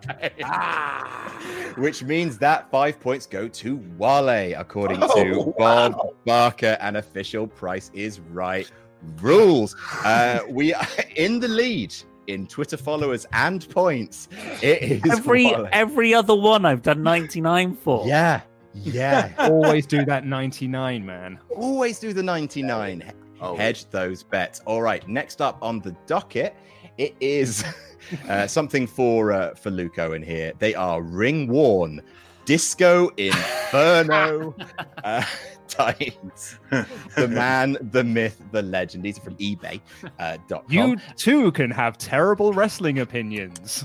which 1.76 2.02
means 2.02 2.38
that 2.38 2.70
five 2.70 3.00
points 3.00 3.26
go 3.26 3.48
to 3.48 3.76
Wale, 3.98 4.54
according 4.58 5.00
to 5.00 5.08
Oh, 5.46 5.54
Bob 5.58 5.94
Barker. 6.26 6.76
And 6.80 6.96
official 6.96 7.46
price 7.46 7.90
is 7.94 8.20
right 8.20 8.70
rules. 9.20 9.74
Uh, 10.04 10.40
we 10.48 10.74
are 10.74 10.86
in 11.16 11.40
the 11.40 11.48
lead 11.48 11.94
in 12.28 12.46
Twitter 12.46 12.76
followers 12.76 13.26
and 13.32 13.68
points. 13.70 14.28
It 14.62 14.82
is 14.82 15.02
Every 15.10 15.46
Wale. 15.46 15.68
every 15.72 16.14
other 16.14 16.34
one 16.34 16.64
I've 16.64 16.82
done 16.82 17.02
ninety 17.02 17.40
nine 17.40 17.74
for. 17.74 18.06
yeah, 18.06 18.42
yeah. 18.74 19.32
Always 19.38 19.86
do 19.86 20.04
that 20.06 20.24
99, 20.24 21.04
man. 21.04 21.38
Always 21.56 21.98
do 21.98 22.12
the 22.14 22.22
99. 22.22 23.12
Always. 23.40 23.60
Hedge 23.60 23.90
those 23.90 24.22
bets. 24.22 24.60
All 24.66 24.80
right. 24.80 25.06
Next 25.08 25.42
up 25.42 25.58
on 25.60 25.80
the 25.80 25.94
docket, 26.06 26.54
it 26.98 27.14
is 27.20 27.64
uh, 28.28 28.46
something 28.46 28.86
for 28.86 29.32
uh, 29.32 29.54
for 29.54 29.70
Luke 29.70 29.98
Owen 29.98 30.22
here. 30.22 30.52
They 30.58 30.74
are 30.74 31.02
ring 31.02 31.48
worn 31.48 32.02
disco 32.44 33.10
inferno 33.16 34.54
uh, 35.04 35.24
tights. 35.68 36.58
the 37.16 37.28
man, 37.28 37.78
the 37.92 38.04
myth, 38.04 38.42
the 38.50 38.60
legend. 38.62 39.04
These 39.04 39.18
are 39.18 39.22
from 39.22 39.36
eBay. 39.36 39.80
Uh. 40.18 40.36
You 40.68 40.96
too 41.16 41.52
can 41.52 41.70
have 41.70 41.96
terrible 41.96 42.52
wrestling 42.52 42.98
opinions. 42.98 43.84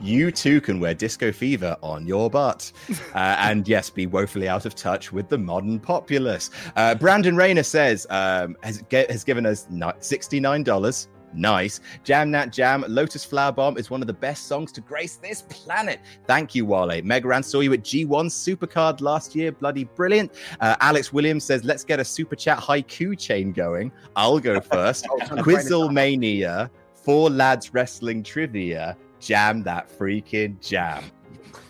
you 0.00 0.30
too 0.30 0.60
can 0.60 0.78
wear 0.78 0.94
disco 0.94 1.32
fever 1.32 1.76
on 1.82 2.06
your 2.06 2.30
butt. 2.30 2.70
Uh, 3.14 3.36
and 3.40 3.66
yes, 3.66 3.90
be 3.90 4.06
woefully 4.06 4.48
out 4.48 4.66
of 4.66 4.76
touch 4.76 5.12
with 5.12 5.28
the 5.28 5.38
modern 5.38 5.80
populace. 5.80 6.50
Uh, 6.76 6.94
Brandon 6.94 7.36
Rayner 7.36 7.64
says, 7.64 8.06
um, 8.10 8.56
has, 8.62 8.82
ge- 8.82 9.10
has 9.10 9.24
given 9.24 9.46
us 9.46 9.66
$69. 9.66 11.08
Nice. 11.34 11.80
Jam 12.04 12.30
Nat 12.30 12.46
Jam, 12.46 12.84
Lotus 12.88 13.24
Flower 13.24 13.52
Bomb 13.52 13.76
is 13.76 13.90
one 13.90 14.00
of 14.00 14.06
the 14.06 14.12
best 14.12 14.46
songs 14.46 14.72
to 14.72 14.80
grace 14.80 15.16
this 15.16 15.42
planet. 15.42 16.00
Thank 16.26 16.54
you, 16.54 16.64
Wale. 16.64 17.02
Mega 17.02 17.28
Ran 17.28 17.42
saw 17.42 17.60
you 17.60 17.72
at 17.72 17.82
G1 17.82 18.06
Supercard 18.06 19.00
last 19.00 19.34
year. 19.34 19.52
Bloody 19.52 19.84
brilliant. 19.84 20.32
Uh, 20.60 20.76
Alex 20.80 21.12
Williams 21.12 21.44
says, 21.44 21.64
let's 21.64 21.84
get 21.84 22.00
a 22.00 22.04
super 22.04 22.36
chat 22.36 22.58
haiku 22.58 23.18
chain 23.18 23.52
going. 23.52 23.92
I'll 24.14 24.38
go 24.38 24.60
first. 24.72 25.04
Quizzlemania, 25.06 26.70
Four 26.94 27.30
Lads 27.30 27.74
Wrestling 27.74 28.22
Trivia, 28.22 28.96
Jam 29.20 29.62
That 29.62 29.88
Freaking 29.88 30.60
Jam. 30.60 31.04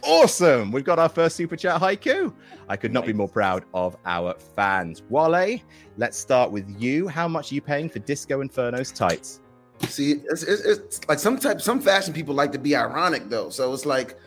Awesome! 0.03 0.71
We've 0.71 0.85
got 0.85 1.01
our 1.01 1.09
first 1.09 1.35
super 1.35 1.57
chat 1.57 1.81
haiku. 1.81 2.33
I 2.69 2.77
could 2.77 2.93
not 2.93 3.07
be 3.07 3.13
more 3.13 3.29
proud 3.29 3.65
of 3.75 3.97
our 4.07 4.35
fans. 4.35 5.03
Wale, 5.09 5.59
let's 5.97 6.17
start 6.17 6.53
with 6.53 6.69
you. 6.81 7.09
How 7.09 7.27
much 7.27 7.51
are 7.51 7.57
you 7.57 7.61
paying 7.61 7.89
for 7.89 7.99
Disco 7.99 8.41
Inferno's 8.41 8.93
tights? 8.93 9.41
See, 9.83 10.23
it's, 10.31 10.43
it's, 10.43 10.63
it's 10.63 11.09
like 11.09 11.19
some 11.19 11.39
type, 11.39 11.61
some 11.61 11.81
fashion 11.81 12.13
people 12.15 12.35
like 12.35 12.53
to 12.53 12.59
be 12.59 12.75
ironic 12.77 13.29
though. 13.29 13.51
So 13.51 13.73
it's 13.75 13.85
like, 13.87 14.19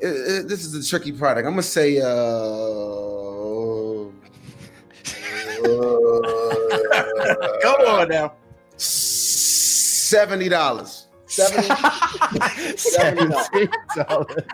it, 0.00 0.06
it- 0.08 0.48
this 0.48 0.64
is 0.64 0.74
a 0.74 0.88
tricky 0.88 1.12
product. 1.12 1.46
I'm 1.46 1.52
gonna 1.52 1.62
say, 1.62 2.00
uh, 2.00 2.04
Come 7.62 7.80
on 7.86 8.08
now. 8.08 8.32
seventy 8.76 10.48
dollars. 10.48 11.06
Seventy. 11.26 11.68
Seventy 12.76 13.68
dollars. 13.96 14.44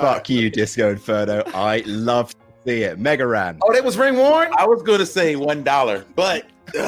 Fuck 0.00 0.28
you, 0.30 0.50
Disco 0.50 0.90
Inferno. 0.90 1.42
I 1.54 1.82
love 1.86 2.30
to 2.30 2.36
see 2.64 2.82
it. 2.82 2.98
Mega 2.98 3.26
Ran. 3.26 3.58
Oh, 3.62 3.72
they 3.72 3.80
was 3.80 3.96
ring 3.96 4.16
worn. 4.16 4.50
I 4.56 4.66
was 4.66 4.82
gonna 4.82 5.06
say 5.06 5.36
one 5.36 5.62
dollar, 5.62 6.04
but 6.16 6.46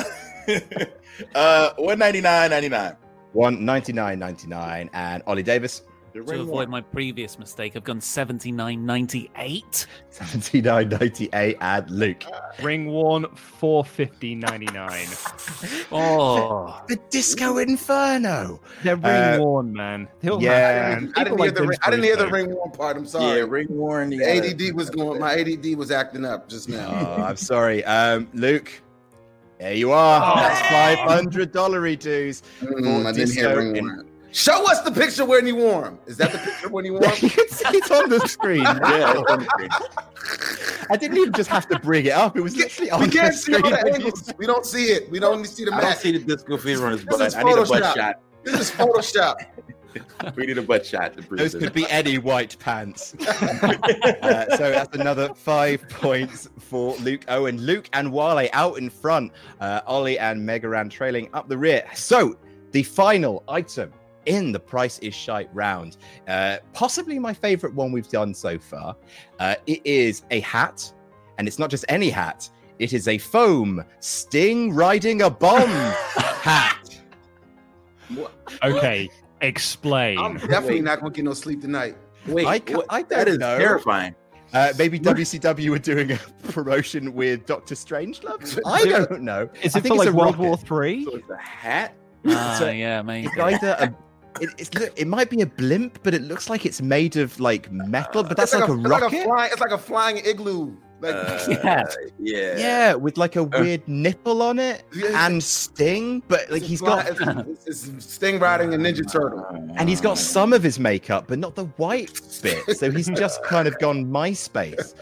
uh, 1.35 1.71
one 1.77 1.99
ninety 1.99 2.21
nine 2.21 2.51
ninety 2.51 2.69
nine. 2.69 2.97
One 3.33 3.65
ninety 3.65 3.93
nine 3.93 4.19
ninety 4.19 4.47
nine. 4.47 4.91
And 4.93 5.23
Ollie 5.27 5.43
Davis. 5.43 5.83
To 6.13 6.21
avoid 6.21 6.47
worn. 6.47 6.71
my 6.71 6.81
previous 6.81 7.41
mistake, 7.41 7.75
I've 7.75 7.83
gone 7.83 8.01
seventy 8.01 8.53
nine 8.53 8.87
ninety 8.87 9.29
eight. 9.37 9.89
Seventy 10.11 10.61
nine 10.63 10.89
ninety 10.89 11.29
eight. 11.33 11.57
And 11.61 11.91
Luke. 11.91 12.23
Ring 12.63 12.87
worn 12.87 13.27
four 13.35 13.85
fifty 13.85 14.37
ninety 14.37 14.67
nine. 14.67 15.09
Oh, 15.91 16.81
The 16.89 16.97
Disco 17.11 17.59
Inferno. 17.59 18.61
They're 18.85 18.95
ring 18.97 19.05
Uh, 19.07 19.39
worn, 19.41 19.73
man. 19.73 20.09
They'll 20.21 20.41
yeah. 20.41 20.99
man. 21.01 21.13
I 21.17 21.25
didn't 21.25 21.39
hear 21.39 21.47
like 21.47 21.55
the 21.55 21.61
ring, 21.63 21.69
Vince 21.71 21.79
I 21.85 21.91
didn't 21.91 22.05
hear 22.05 22.17
the 22.17 22.29
ring 22.29 22.55
worn 22.55 22.71
part. 22.71 22.97
I'm 22.97 23.07
sorry. 23.07 23.39
Yeah, 23.39 23.47
ring 23.49 23.67
worn. 23.71 24.13
you 24.13 24.19
The 24.21 24.69
ADD 24.71 24.75
was 24.77 24.91
going. 24.91 25.19
My 25.21 25.35
ADD 25.35 25.75
was 25.77 25.91
acting 25.91 26.25
up 26.25 26.49
just 26.49 26.69
now. 26.69 26.91
Oh, 27.19 27.23
I'm 27.23 27.37
sorry. 27.37 27.85
Um, 27.85 28.29
Luke. 28.35 28.71
There 29.59 29.75
you 29.75 29.93
are. 29.93 30.37
That's 30.37 30.61
five 30.69 30.99
hundred 30.99 31.53
dollar 31.53 31.95
dues. 31.97 32.43
Mm, 32.61 33.07
I 33.07 33.12
didn't 33.12 33.35
hear 33.35 33.57
ring 33.57 33.77
in- 33.77 34.09
Show 34.33 34.69
us 34.69 34.81
the 34.81 34.90
picture 34.90 35.25
when 35.25 35.47
you 35.47 35.55
wore 35.55 35.87
'em. 35.87 35.99
Is 36.07 36.17
that 36.17 36.33
the 36.33 36.38
picture 36.38 36.69
when 36.69 36.85
you 36.85 36.95
wore 36.95 37.05
'em? 37.07 37.12
you 37.21 37.31
can 37.31 37.49
see 37.49 37.64
on 37.95 38.09
the 38.11 38.19
screen. 38.27 38.62
Yeah, 38.64 39.12
it's 39.17 39.31
on 39.31 39.38
the 39.38 39.45
screen. 39.45 39.69
I 40.90 40.97
didn't 40.97 41.19
even 41.19 41.33
just 41.35 41.49
have 41.51 41.69
to 41.69 41.79
bring 41.79 42.07
it 42.07 42.12
up. 42.12 42.37
It 42.37 42.40
was 42.40 42.57
literally 42.57 42.90
on 42.90 43.01
We 43.03 43.09
can't 43.09 43.33
see 43.35 43.55
all 43.55 43.71
the 43.71 43.93
angles. 43.95 44.33
We 44.37 44.47
don't 44.47 44.67
see 44.67 44.87
it. 44.87 45.09
We 45.09 45.21
don't 45.21 45.47
see 45.47 45.64
the 45.67 45.73
I 45.73 45.81
don't 45.83 45.97
see 45.99 46.11
the 46.12 46.19
disco 46.19 46.57
fever 46.59 46.87
on 46.87 46.93
his 46.93 47.05
butt. 47.05 47.37
I 47.37 47.43
need 47.45 47.57
a 47.57 47.64
butt 47.64 47.95
shot. 47.97 48.17
This 48.43 48.61
is 48.61 48.71
Photoshop. 48.73 49.37
We 50.37 50.47
need 50.47 50.59
a 50.59 50.63
butt 50.63 50.85
shot 50.87 51.17
to 51.17 51.23
prove 51.23 51.39
Those 51.39 51.53
this. 51.53 51.63
could 51.63 51.73
be 51.73 51.87
any 51.89 52.19
white 52.19 52.57
pants. 52.59 53.15
Uh, 54.25 54.57
so 54.57 54.71
that's 54.71 54.95
another 54.97 55.33
five 55.35 55.87
points 55.89 56.49
for 56.59 56.97
Luke 56.97 57.25
Owen. 57.29 57.59
Luke 57.61 57.89
and 57.93 58.11
Wale 58.11 58.49
out 58.53 58.79
in 58.79 58.89
front. 58.91 59.33
Uh, 59.61 59.81
Ollie 59.87 60.19
and 60.19 60.45
Mega 60.45 60.69
Ran 60.69 60.89
trailing 60.89 61.29
up 61.35 61.49
the 61.49 61.57
rear. 61.57 61.85
So 61.95 62.37
the 62.73 62.83
final 62.83 63.45
item 63.49 63.93
in 64.27 64.53
the 64.53 64.59
Price 64.61 64.99
is 65.01 65.15
Shite 65.15 65.49
round, 65.55 65.99
uh, 66.29 66.59
possibly 66.73 67.19
my 67.19 67.35
favorite 67.35 67.75
one 67.75 67.93
we've 67.93 68.09
done 68.09 68.33
so 68.35 68.59
far. 68.59 68.97
Uh, 69.39 69.55
it 69.67 69.81
is 69.85 70.23
a 70.31 70.41
hat, 70.41 70.91
and 71.39 71.47
it's 71.47 71.59
not 71.59 71.71
just 71.71 71.85
any 71.89 72.09
hat. 72.11 72.49
It 72.79 72.93
is 72.93 73.07
a 73.09 73.19
foam 73.19 73.85
sting 74.01 74.73
riding 74.75 75.23
a 75.23 75.31
bomb 75.31 75.69
hat. 75.69 76.99
Okay, 78.63 79.09
explain. 79.45 80.19
I'm 80.19 80.37
definitely 80.37 80.81
not 80.83 81.01
gonna 81.01 81.13
get 81.13 81.25
no 81.25 81.35
sleep 81.35 81.61
tonight. 81.61 81.97
Wait, 82.27 82.47
I 82.47 82.59
ca- 82.59 82.77
what? 82.77 82.87
I 82.91 83.01
don't 83.03 83.09
that 83.11 83.29
is 83.29 83.39
know. 83.39 83.59
terrifying. 83.59 84.15
Uh, 84.53 84.73
maybe 84.79 85.01
WCW 85.01 85.71
were 85.71 85.79
doing 85.81 86.13
a 86.13 86.17
promotion 86.53 87.13
with 87.13 87.45
Doctor 87.47 87.75
Strangelove. 87.75 88.59
I 88.67 88.85
don't 88.85 89.23
know. 89.23 89.49
Is 89.63 89.75
I 89.75 89.79
it 89.81 89.83
think 89.83 89.97
for 89.97 90.03
it's 90.03 90.07
like 90.07 90.09
a 90.09 90.17
World. 90.17 90.37
War 90.37 90.57
Three? 90.57 91.05
So 91.05 91.17
it's 91.17 91.29
a 91.31 91.37
hat. 91.37 91.95
ah, 92.27 92.57
So- 92.59 92.71
yeah, 92.71 93.03
maybe. 93.03 93.27
It's 93.27 93.37
either 93.39 93.77
a, 93.81 93.95
it, 94.41 94.51
it's, 94.59 94.75
look, 94.75 94.93
it 94.97 95.07
might 95.07 95.29
be 95.31 95.41
a 95.43 95.47
blimp, 95.47 95.99
but 96.03 96.15
it 96.15 96.23
looks 96.23 96.49
like 96.49 96.65
it's 96.67 96.81
made 96.83 97.17
of 97.17 97.39
like 97.41 97.71
metal. 97.73 98.23
But 98.23 98.37
that's 98.37 98.53
It's 98.53 98.61
like, 98.61 98.69
a, 98.71 98.75
it's 98.79 98.89
rocket. 98.89 99.13
Like 99.13 99.13
a 99.13 99.25
flying, 99.25 99.51
it's 99.53 99.61
like 99.61 99.71
a 99.73 99.79
flying 99.79 100.17
igloo. 100.19 100.77
Like 101.01 101.15
Uh, 101.15 101.39
Yeah. 101.65 101.85
yeah. 102.19 102.57
yeah, 102.57 102.95
with 102.95 103.19
like 103.19 103.37
a 103.37 103.45
weird 103.45 103.87
nipple 103.89 104.41
on 104.43 104.59
it 104.59 104.85
Yeah. 104.95 105.27
and 105.27 105.43
sting. 105.43 106.23
But 106.29 106.51
like 106.51 106.63
it's 106.63 106.69
he's 106.71 106.81
fly- 106.81 107.11
got 107.11 107.47
it's, 107.49 107.67
it's, 107.67 107.89
it's 107.89 108.13
Sting 108.15 108.39
riding 108.39 108.73
a 108.73 108.77
Ninja 108.79 109.11
Turtle. 109.11 109.45
and 109.77 109.89
he's 109.89 110.01
got 110.01 110.17
some 110.19 110.53
of 110.53 110.63
his 110.63 110.79
makeup, 110.79 111.27
but 111.29 111.39
not 111.39 111.55
the 111.57 111.65
white 111.77 112.21
bit. 112.43 112.77
So 112.79 112.91
he's 112.91 113.09
just 113.11 113.43
kind 113.45 113.69
of 113.69 113.79
gone 113.79 114.07
MySpace. 114.07 114.95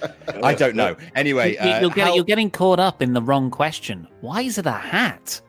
I 0.43 0.55
don't 0.55 0.75
know. 0.77 0.97
Anyway, 1.15 1.53
You- 1.53 1.59
uh, 1.61 1.81
you're, 1.81 1.91
getting, 1.91 2.05
how- 2.05 2.15
you're 2.15 2.25
getting 2.25 2.51
caught 2.51 2.81
up 2.81 3.03
in 3.03 3.13
the 3.13 3.23
wrong 3.23 3.51
question. 3.51 4.09
Why 4.23 4.43
is 4.43 4.59
it 4.59 4.67
a 4.67 4.73
hat? 4.73 5.41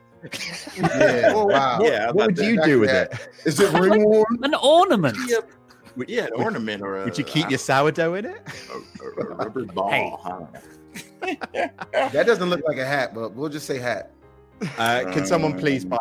Yeah, 0.78 1.34
wow. 1.34 1.80
Yeah, 1.82 2.10
what 2.12 2.28
would 2.28 2.38
you 2.38 2.62
do 2.64 2.80
with 2.80 2.88
it? 2.90 3.12
Is 3.44 3.60
it 3.60 3.70
ring 3.78 4.04
worn? 4.04 4.24
An 4.42 4.54
ornament. 4.54 5.18
Yeah, 5.96 6.04
yeah, 6.08 6.24
an 6.26 6.32
ornament 6.34 6.82
or 6.82 7.02
a. 7.02 7.04
Would 7.04 7.18
you 7.18 7.24
keep 7.24 7.48
your 7.50 7.58
sourdough 7.58 8.14
in 8.14 8.24
it? 8.26 8.42
a, 9.00 9.22
a 9.22 9.24
rubber 9.34 9.64
ball? 9.74 9.90
Hey. 9.90 10.14
huh? 10.22 10.46
That 12.12 12.26
doesn't 12.26 12.50
look 12.50 12.62
like 12.66 12.76
a 12.76 12.84
hat, 12.84 13.14
but 13.14 13.32
we'll 13.34 13.48
just 13.48 13.66
say 13.66 13.78
hat. 13.78 14.10
Uh, 14.78 15.10
can 15.12 15.26
someone 15.26 15.58
please 15.58 15.84
buy? 15.84 15.98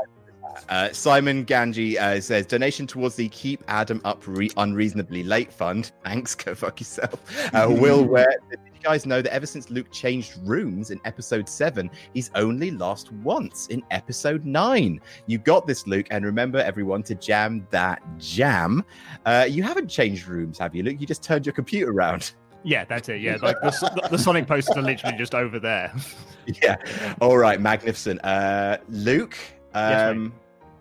Uh, 0.69 0.91
Simon 0.91 1.45
Ganji 1.45 1.97
uh, 1.97 2.21
says 2.21 2.45
donation 2.45 2.85
towards 2.87 3.15
the 3.15 3.27
Keep 3.29 3.63
Adam 3.67 4.01
Up 4.05 4.21
Re- 4.27 4.51
Unreasonably 4.57 5.23
Late 5.23 5.51
Fund. 5.51 5.91
Thanks, 6.03 6.35
go 6.35 6.53
fuck 6.53 6.79
yourself. 6.79 7.53
Uh, 7.53 7.67
Will 7.79 8.03
Ware, 8.03 8.37
did 8.49 8.59
you 8.65 8.72
guys 8.83 9.05
know 9.05 9.21
that 9.21 9.33
ever 9.33 9.45
since 9.45 9.69
Luke 9.69 9.91
changed 9.91 10.37
rooms 10.43 10.91
in 10.91 10.99
episode 11.05 11.47
seven, 11.47 11.89
he's 12.13 12.29
only 12.35 12.71
lost 12.71 13.11
once 13.11 13.67
in 13.67 13.81
episode 13.91 14.45
nine? 14.45 14.99
You 15.25 15.37
got 15.37 15.65
this, 15.65 15.87
Luke, 15.87 16.07
and 16.11 16.25
remember 16.25 16.59
everyone 16.59 17.03
to 17.03 17.15
jam 17.15 17.65
that 17.71 18.01
jam. 18.17 18.83
Uh, 19.25 19.47
you 19.49 19.63
haven't 19.63 19.87
changed 19.87 20.27
rooms, 20.27 20.57
have 20.59 20.75
you, 20.75 20.83
Luke? 20.83 20.99
You 20.99 21.07
just 21.07 21.23
turned 21.23 21.45
your 21.45 21.53
computer 21.53 21.91
around. 21.91 22.33
Yeah, 22.65 22.85
that's 22.85 23.09
it. 23.09 23.19
Yeah, 23.19 23.39
like 23.41 23.59
the, 23.59 24.07
the 24.09 24.17
Sonic 24.17 24.47
posters 24.47 24.77
are 24.77 24.81
literally 24.81 25.17
just 25.17 25.35
over 25.35 25.59
there. 25.59 25.93
yeah. 26.63 26.77
All 27.19 27.37
right, 27.37 27.59
magnificent. 27.59 28.23
Uh, 28.23 28.77
Luke, 28.87 29.37
Yes, 29.75 30.11
um, 30.11 30.33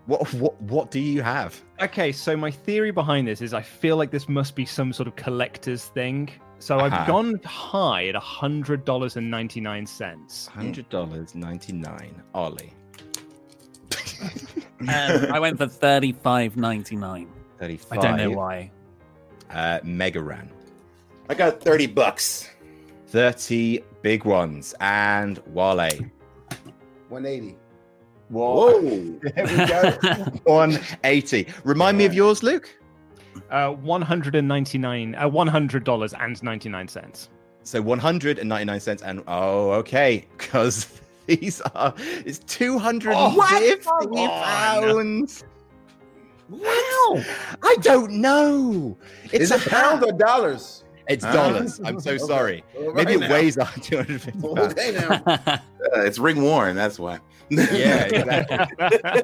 what 0.06 0.32
what 0.34 0.60
what 0.62 0.90
do 0.90 1.00
you 1.00 1.22
have? 1.22 1.60
Okay, 1.80 2.12
so 2.12 2.36
my 2.36 2.50
theory 2.50 2.90
behind 2.90 3.26
this 3.26 3.40
is 3.40 3.54
I 3.54 3.62
feel 3.62 3.96
like 3.96 4.10
this 4.10 4.28
must 4.28 4.54
be 4.54 4.66
some 4.66 4.92
sort 4.92 5.08
of 5.08 5.16
collector's 5.16 5.86
thing. 5.86 6.30
So 6.62 6.78
Uh-huh. 6.78 6.94
I've 6.96 7.06
gone 7.08 7.40
high 7.44 8.06
at 8.06 8.14
hundred 8.14 8.84
dollars 8.84 9.16
and 9.16 9.28
ninety 9.28 9.60
nine 9.60 9.84
cents. 9.84 10.46
Hundred 10.46 10.88
dollars 10.90 11.34
ninety 11.34 11.72
nine. 11.72 12.22
Ollie. 12.34 12.72
Um, 14.82 15.32
I 15.32 15.38
went 15.40 15.58
for 15.58 15.66
thirty 15.68 16.12
five 16.12 16.56
ninety 16.56 16.94
nine. 16.96 17.28
Thirty 17.58 17.78
I 17.90 17.96
don't 17.96 18.16
know 18.16 18.30
why. 18.30 18.70
Uh, 19.50 19.78
Mega 19.82 20.20
Ran. 20.22 20.48
I 21.28 21.34
got 21.34 21.60
thirty 21.60 21.86
bucks. 21.88 22.48
Thirty 23.08 23.82
big 24.02 24.24
ones 24.24 24.74
and 24.80 25.38
Wale. 25.46 25.90
180. 27.08 27.56
Whoa! 28.28 28.80
There 29.22 29.46
we 29.46 29.66
go. 29.66 29.90
One 30.44 30.78
eighty. 31.04 31.46
Remind 31.64 31.98
me 31.98 32.04
of 32.04 32.14
yours, 32.14 32.42
Luke. 32.44 32.68
Uh, 33.50 33.70
one 33.70 34.02
hundred 34.02 34.34
and 34.34 34.46
ninety 34.48 34.78
nine. 34.78 35.14
Uh, 35.14 35.28
one 35.28 35.46
hundred 35.46 35.84
dollars 35.84 36.12
and 36.14 36.42
ninety 36.42 36.68
nine 36.68 36.88
cents. 36.88 37.28
so 37.64 37.80
199 37.80 38.80
cents, 38.80 39.02
and 39.02 39.22
oh, 39.28 39.70
okay, 39.72 40.26
because 40.36 41.00
these 41.26 41.60
are 41.74 41.94
it's 42.26 42.40
250 42.40 44.16
pounds. 44.16 45.44
Wow, 46.48 47.22
I 47.62 47.76
don't 47.80 48.12
know. 48.20 48.96
It's 49.32 49.44
Is 49.44 49.50
a 49.52 49.54
it 49.56 49.68
pounds 49.70 50.04
or 50.04 50.12
dollars? 50.12 50.84
It's 51.08 51.24
Ah. 51.24 51.32
dollars. 51.32 51.80
I'm 51.84 51.98
so 52.00 52.16
sorry. 52.18 52.62
All 52.76 52.92
Maybe 52.92 53.14
it 53.14 53.20
now. 53.20 53.30
weighs 53.30 53.56
250 53.56 54.32
pounds. 54.32 54.58
Okay 54.72 54.92
now. 54.92 55.60
Uh, 55.96 56.00
it's 56.02 56.16
ring 56.18 56.40
worn. 56.42 56.76
That's 56.76 56.96
why. 56.98 57.18
Yeah, 57.50 58.04
exactly. 58.04 59.22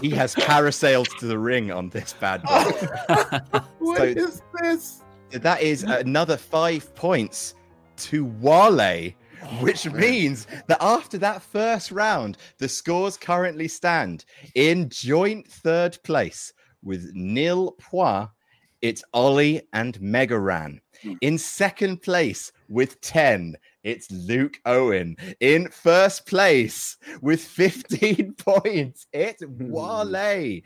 he 0.00 0.10
has 0.10 0.34
parasailed 0.34 1.08
to 1.18 1.26
the 1.26 1.38
ring 1.38 1.70
on 1.70 1.88
this 1.90 2.12
bad 2.14 2.42
boy. 2.42 2.48
Oh. 2.50 3.60
What 3.78 3.98
So- 3.98 4.04
is 4.04 4.42
this? 4.60 4.98
That 5.30 5.62
is 5.62 5.82
another 5.82 6.36
five 6.36 6.94
points 6.94 7.54
to 7.98 8.26
Wale, 8.26 9.12
which 9.60 9.90
means 9.90 10.46
that 10.66 10.76
after 10.82 11.16
that 11.18 11.40
first 11.42 11.90
round, 11.90 12.36
the 12.58 12.68
scores 12.68 13.16
currently 13.16 13.66
stand 13.68 14.24
in 14.54 14.90
joint 14.90 15.46
third 15.48 15.98
place 16.04 16.52
with 16.82 17.10
nil 17.14 17.72
points. 17.80 18.30
It's 18.82 19.04
Ollie 19.14 19.62
and 19.72 19.98
Mega 20.02 20.38
Ran. 20.38 20.80
Hmm. 21.02 21.14
In 21.20 21.38
second 21.38 22.02
place 22.02 22.50
with 22.68 23.00
10, 23.00 23.54
it's 23.84 24.10
Luke 24.10 24.60
Owen. 24.64 25.16
In 25.40 25.68
first 25.68 26.26
place 26.26 26.96
with 27.20 27.42
15 27.42 28.34
points, 28.38 29.06
it's 29.12 29.42
Wale. 29.46 30.60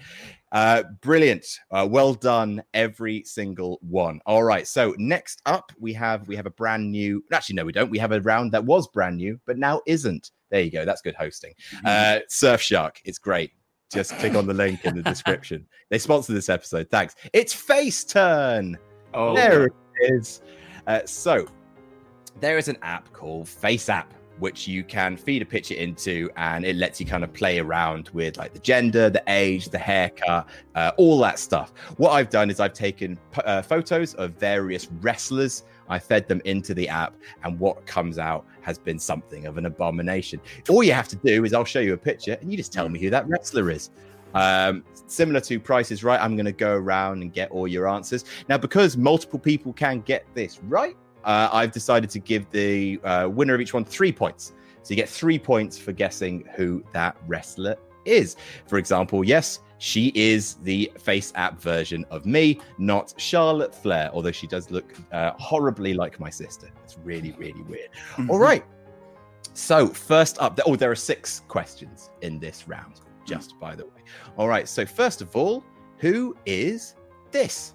Uh, 0.53 0.83
brilliant. 1.01 1.47
Uh, 1.71 1.87
well 1.91 2.15
done, 2.15 2.63
every 2.75 3.23
single 3.25 3.79
one. 3.83 4.21
All 4.27 4.43
right. 4.43 4.67
So 4.67 4.95
next 4.99 5.43
up, 5.47 5.73
we 5.79 5.93
have 5.95 6.27
we 6.29 6.37
have 6.37 6.47
a 6.47 6.51
brand 6.51 6.91
new. 6.91 7.25
Actually, 7.33 7.57
no, 7.57 7.65
we 7.65 7.73
don't. 7.73 7.91
We 7.91 7.99
have 7.99 8.13
a 8.13 8.21
round 8.21 8.53
that 8.53 8.65
was 8.65 8.87
brand 8.89 9.17
new, 9.17 9.41
but 9.47 9.59
now 9.59 9.81
isn't. 9.87 10.31
There 10.51 10.61
you 10.61 10.71
go. 10.71 10.85
That's 10.85 11.03
good 11.03 11.15
hosting. 11.17 11.55
Uh, 11.85 12.21
Surfshark. 12.31 12.97
It's 13.05 13.19
great. 13.19 13.53
Just 13.93 14.17
click 14.19 14.35
on 14.35 14.47
the 14.47 14.55
link 14.55 14.85
in 14.85 14.97
the 14.97 15.03
description. 15.15 15.67
They 15.91 15.99
sponsor 15.99 16.33
this 16.33 16.49
episode. 16.49 16.89
Thanks. 16.91 17.15
It's 17.33 17.53
Face 17.53 18.05
Turn. 18.05 18.77
Oh, 19.15 19.35
There 19.35 19.67
it 19.67 19.73
is. 20.01 20.43
Uh, 20.87 21.01
so 21.05 21.47
there 22.41 22.59
is 22.59 22.69
an 22.69 22.79
app 22.83 23.13
called 23.13 23.49
Face 23.49 23.89
App, 23.89 24.13
which 24.39 24.69
you 24.69 24.85
can 24.85 25.17
feed 25.17 25.41
a 25.41 25.47
picture 25.47 25.75
into, 25.75 26.29
and 26.37 26.65
it 26.65 26.77
lets 26.77 27.01
you 27.01 27.07
kind 27.07 27.25
of 27.25 27.33
play 27.33 27.59
around 27.59 28.11
with 28.11 28.37
like 28.37 28.53
the 28.53 28.59
gender, 28.59 29.09
the 29.09 29.23
age, 29.29 29.71
the 29.71 29.79
haircut, 29.79 30.47
uh, 30.75 30.93
all 30.99 31.19
that 31.21 31.39
stuff. 31.39 31.73
What 31.97 32.11
I've 32.11 32.29
done 32.29 32.51
is 32.51 32.61
I've 32.61 32.75
taken 32.75 33.19
uh, 33.45 33.63
photos 33.63 34.15
of 34.15 34.33
various 34.33 34.89
wrestlers. 35.01 35.65
I 35.89 35.99
fed 35.99 36.29
them 36.29 36.43
into 36.45 36.75
the 36.75 36.89
app, 36.89 37.15
and 37.45 37.59
what 37.59 37.87
comes 37.87 38.19
out 38.19 38.45
has 38.61 38.79
been 38.79 38.99
something 38.99 39.47
of 39.47 39.57
an 39.57 39.67
abomination. 39.67 40.41
All 40.69 40.83
you 40.83 40.93
have 40.93 41.09
to 41.09 41.17
do 41.17 41.45
is 41.45 41.55
I'll 41.55 41.65
show 41.65 41.81
you 41.81 41.95
a 41.95 41.99
picture, 41.99 42.37
and 42.41 42.51
you 42.51 42.57
just 42.57 42.73
tell 42.73 42.89
me 42.89 43.01
who 43.01 43.09
that 43.11 43.27
wrestler 43.29 43.71
is. 43.71 43.91
Um, 44.35 44.85
similar 45.07 45.41
to 45.41 45.59
prices 45.59 46.05
right, 46.05 46.21
I'm 46.21 46.37
going 46.37 46.47
to 46.47 46.53
go 46.53 46.75
around 46.75 47.23
and 47.23 47.33
get 47.33 47.51
all 47.51 47.67
your 47.67 47.89
answers. 47.89 48.27
Now, 48.51 48.59
because 48.59 48.97
multiple 48.97 49.39
people 49.39 49.73
can 49.73 50.01
get 50.01 50.27
this 50.35 50.61
right, 50.65 50.97
uh, 51.27 51.51
I've 51.53 51.73
decided 51.73 52.09
to 52.11 52.19
give 52.19 52.51
the 52.51 52.99
uh, 53.05 53.29
winner 53.31 53.55
of 53.55 53.61
each 53.61 53.75
one 53.75 53.85
three 53.85 54.13
points. 54.13 54.53
So 54.83 54.91
you 54.91 54.97
get 54.97 55.09
three 55.09 55.39
points 55.39 55.77
for 55.77 55.93
guessing 55.93 56.49
who 56.55 56.85
that 56.93 57.17
wrestler 57.27 57.77
is. 58.05 58.37
For 58.69 58.79
example, 58.79 59.25
yes, 59.25 59.59
she 59.79 60.13
is 60.15 60.55
the 60.63 60.91
face 60.99 61.33
app 61.35 61.61
version 61.61 62.05
of 62.11 62.25
me, 62.25 62.61
not 62.79 63.13
Charlotte 63.17 63.75
Flair, 63.75 64.11
although 64.13 64.33
she 64.33 64.47
does 64.47 64.71
look 64.71 64.95
uh, 65.13 65.33
horribly 65.39 65.93
like 65.93 66.19
my 66.21 66.31
sister. 66.31 66.71
It's 66.85 66.97
really, 67.03 67.33
really 67.33 67.63
weird. 67.63 67.91
All 68.31 68.39
right. 68.39 68.65
So, 69.53 69.89
first 69.89 70.39
up, 70.39 70.59
oh, 70.67 70.77
there 70.77 70.91
are 70.91 70.95
six 70.95 71.41
questions 71.49 72.11
in 72.21 72.39
this 72.39 72.69
round, 72.69 73.01
just 73.27 73.59
by 73.59 73.75
the 73.75 73.85
way. 73.87 74.03
All 74.37 74.49
right. 74.49 74.69
So, 74.69 74.87
first 74.87 75.21
of 75.21 75.35
all, 75.35 75.65
who 75.99 76.37
is 76.47 76.95
this? 77.33 77.75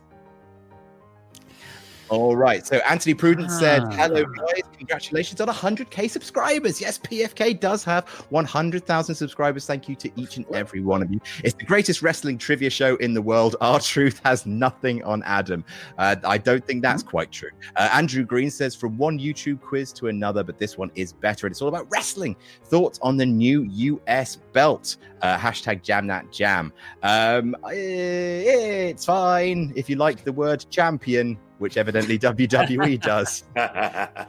All 2.12 2.36
right. 2.36 2.68
So 2.68 2.76
Anthony 2.80 3.14
Prudence 3.14 3.58
said, 3.58 3.84
Ah. 3.86 3.92
"Hello 3.92 4.26
guys, 4.26 4.64
congratulations 4.78 5.40
on 5.40 5.48
100k 5.48 6.10
subscribers. 6.10 6.82
Yes, 6.82 6.98
PFK 6.98 7.54
does 7.54 7.86
have 7.86 8.06
100,000 8.32 9.16
subscribers. 9.16 9.66
Thank 9.66 9.88
you 9.88 9.96
to 9.96 10.12
each 10.18 10.36
and 10.36 10.46
every 10.54 10.82
one 10.82 11.02
of 11.02 11.10
you. 11.10 11.22
It's 11.42 11.54
the 11.54 11.64
greatest 11.64 12.02
wrestling 12.02 12.38
trivia 12.38 12.70
show 12.70 12.98
in 12.98 13.14
the 13.14 13.22
world. 13.22 13.56
Our 13.62 13.80
truth 13.80 14.20
has 14.26 14.46
nothing 14.46 15.02
on 15.06 15.24
Adam. 15.24 15.64
Uh, 15.98 16.18
I 16.26 16.38
don't 16.38 16.68
think 16.68 16.82
that's 16.82 17.02
quite 17.02 17.32
true." 17.32 17.52
Uh, 17.78 17.88
Andrew 17.94 18.26
Green 18.26 18.52
says, 18.52 18.76
"From 18.76 18.98
one 18.98 19.18
YouTube 19.18 19.62
quiz 19.62 19.94
to 19.94 20.10
another, 20.10 20.44
but 20.44 20.60
this 20.60 20.78
one 20.78 20.92
is 20.96 21.14
better. 21.14 21.48
And 21.48 21.54
it's 21.54 21.62
all 21.62 21.70
about 21.70 21.88
wrestling. 21.90 22.36
Thoughts 22.66 23.00
on 23.02 23.16
the 23.16 23.26
new 23.26 23.64
US 23.64 24.36
belt? 24.52 24.98
Uh, 25.22 25.38
hashtag 25.38 25.82
Jam 25.82 26.08
That 26.08 26.30
Jam. 26.30 26.74
Um, 27.04 27.56
it's 27.72 29.06
fine 29.06 29.72
if 29.78 29.90
you 29.90 29.96
like 29.96 30.26
the 30.26 30.34
word 30.34 30.66
champion." 30.70 31.38
Which 31.62 31.78
evidently 31.78 32.18
WWE 32.18 33.00
does. 33.14 33.44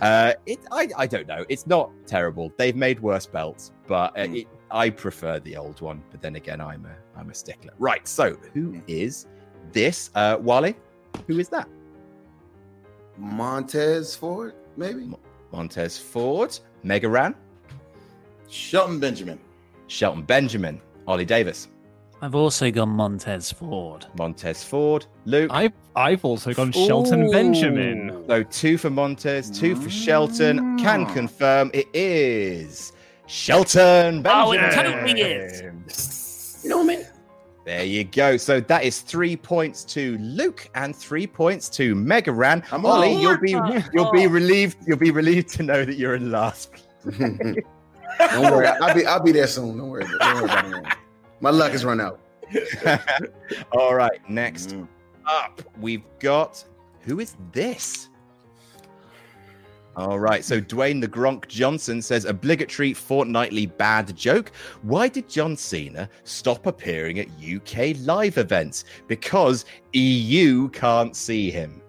Uh, 0.00 0.32
it, 0.44 0.58
I, 0.72 0.88
I 0.98 1.06
don't 1.06 1.28
know. 1.28 1.44
It's 1.48 1.68
not 1.68 1.88
terrible. 2.04 2.52
They've 2.56 2.74
made 2.74 2.98
worse 2.98 3.26
belts, 3.26 3.70
but 3.86 4.10
uh, 4.18 4.22
it, 4.22 4.48
I 4.70 4.90
prefer 4.90 5.38
the 5.38 5.56
old 5.56 5.80
one. 5.80 6.02
But 6.10 6.20
then 6.20 6.34
again, 6.34 6.60
I'm 6.60 6.84
a 6.84 7.18
I'm 7.18 7.30
a 7.30 7.34
stickler. 7.34 7.72
Right. 7.78 8.06
So 8.06 8.36
who 8.52 8.82
is 8.88 9.26
this? 9.72 10.10
Uh, 10.16 10.38
Wally. 10.40 10.74
Who 11.28 11.38
is 11.38 11.48
that? 11.50 11.68
Montez 13.16 14.16
Ford, 14.16 14.54
maybe. 14.76 15.08
Montez 15.52 15.96
Ford. 15.96 16.58
Mega 16.82 17.08
Ran. 17.08 17.34
Shelton 18.48 18.98
Benjamin. 18.98 19.38
Shelton 19.86 20.22
Benjamin. 20.22 20.80
Ollie 21.06 21.24
Davis. 21.24 21.68
I've 22.24 22.34
also 22.34 22.70
gone 22.70 22.88
Montez 22.88 23.52
Ford. 23.52 24.06
Montez 24.16 24.64
Ford. 24.64 25.04
Luke. 25.26 25.50
I've 25.52 25.74
I've 25.94 26.24
also 26.24 26.54
gone 26.54 26.72
Shelton 26.72 27.24
Ooh. 27.24 27.30
Benjamin. 27.30 28.24
So 28.26 28.42
two 28.44 28.78
for 28.78 28.88
Montez, 28.88 29.50
two 29.50 29.76
for 29.76 29.90
Shelton. 29.90 30.78
Can 30.78 31.04
mm. 31.04 31.12
confirm 31.12 31.70
it 31.74 31.86
is 31.92 32.92
Shelton 33.26 34.22
Benjamin. 34.22 34.48
Oh, 34.48 34.52
it 34.52 34.72
totally 34.72 35.20
is. 35.20 36.60
You 36.64 36.70
know 36.70 36.78
what 36.78 36.84
I 36.84 36.96
mean? 36.96 37.06
There 37.66 37.84
you 37.84 38.04
go. 38.04 38.38
So 38.38 38.58
that 38.58 38.84
is 38.84 39.02
three 39.02 39.36
points 39.36 39.84
to 39.84 40.16
Luke 40.16 40.70
and 40.74 40.96
three 40.96 41.26
points 41.26 41.68
to 41.76 41.94
Mega 41.94 42.32
Ran. 42.32 42.64
I'm 42.72 42.86
Ollie, 42.86 43.16
on. 43.16 43.20
you'll 43.20 43.38
be 43.38 43.82
you'll 43.92 44.12
be 44.12 44.28
relieved. 44.28 44.78
You'll 44.86 44.96
be 44.96 45.10
relieved 45.10 45.50
to 45.56 45.62
know 45.62 45.84
that 45.84 45.96
you're 45.96 46.14
in 46.14 46.30
last. 46.30 46.70
Don't 47.18 47.64
worry, 48.40 48.66
I'll 48.66 48.94
be 48.94 49.04
I'll 49.04 49.22
be 49.22 49.32
there 49.32 49.46
soon. 49.46 49.76
Don't 49.76 49.90
worry, 49.90 50.06
don't 50.06 50.34
worry 50.36 50.44
about 50.44 50.64
it. 50.64 50.70
man. 50.70 50.96
My 51.44 51.50
luck 51.50 51.72
has 51.72 51.84
run 51.84 52.00
out. 52.00 52.20
All 53.72 53.94
right. 53.94 54.18
Next 54.30 54.70
Mm. 54.70 54.88
up, 55.26 55.60
we've 55.78 56.02
got 56.18 56.64
who 57.00 57.20
is 57.20 57.36
this? 57.52 58.08
All 59.94 60.18
right. 60.18 60.42
So 60.42 60.58
Dwayne 60.58 61.02
the 61.02 61.06
Gronk 61.06 61.46
Johnson 61.46 62.00
says 62.00 62.24
obligatory 62.24 62.94
fortnightly 62.94 63.66
bad 63.66 64.16
joke. 64.16 64.52
Why 64.80 65.06
did 65.06 65.28
John 65.28 65.54
Cena 65.54 66.08
stop 66.22 66.64
appearing 66.64 67.18
at 67.18 67.28
UK 67.38 67.94
live 68.06 68.38
events? 68.38 68.86
Because 69.06 69.66
EU 69.92 70.70
can't 70.70 71.14
see 71.14 71.50
him. 71.50 71.82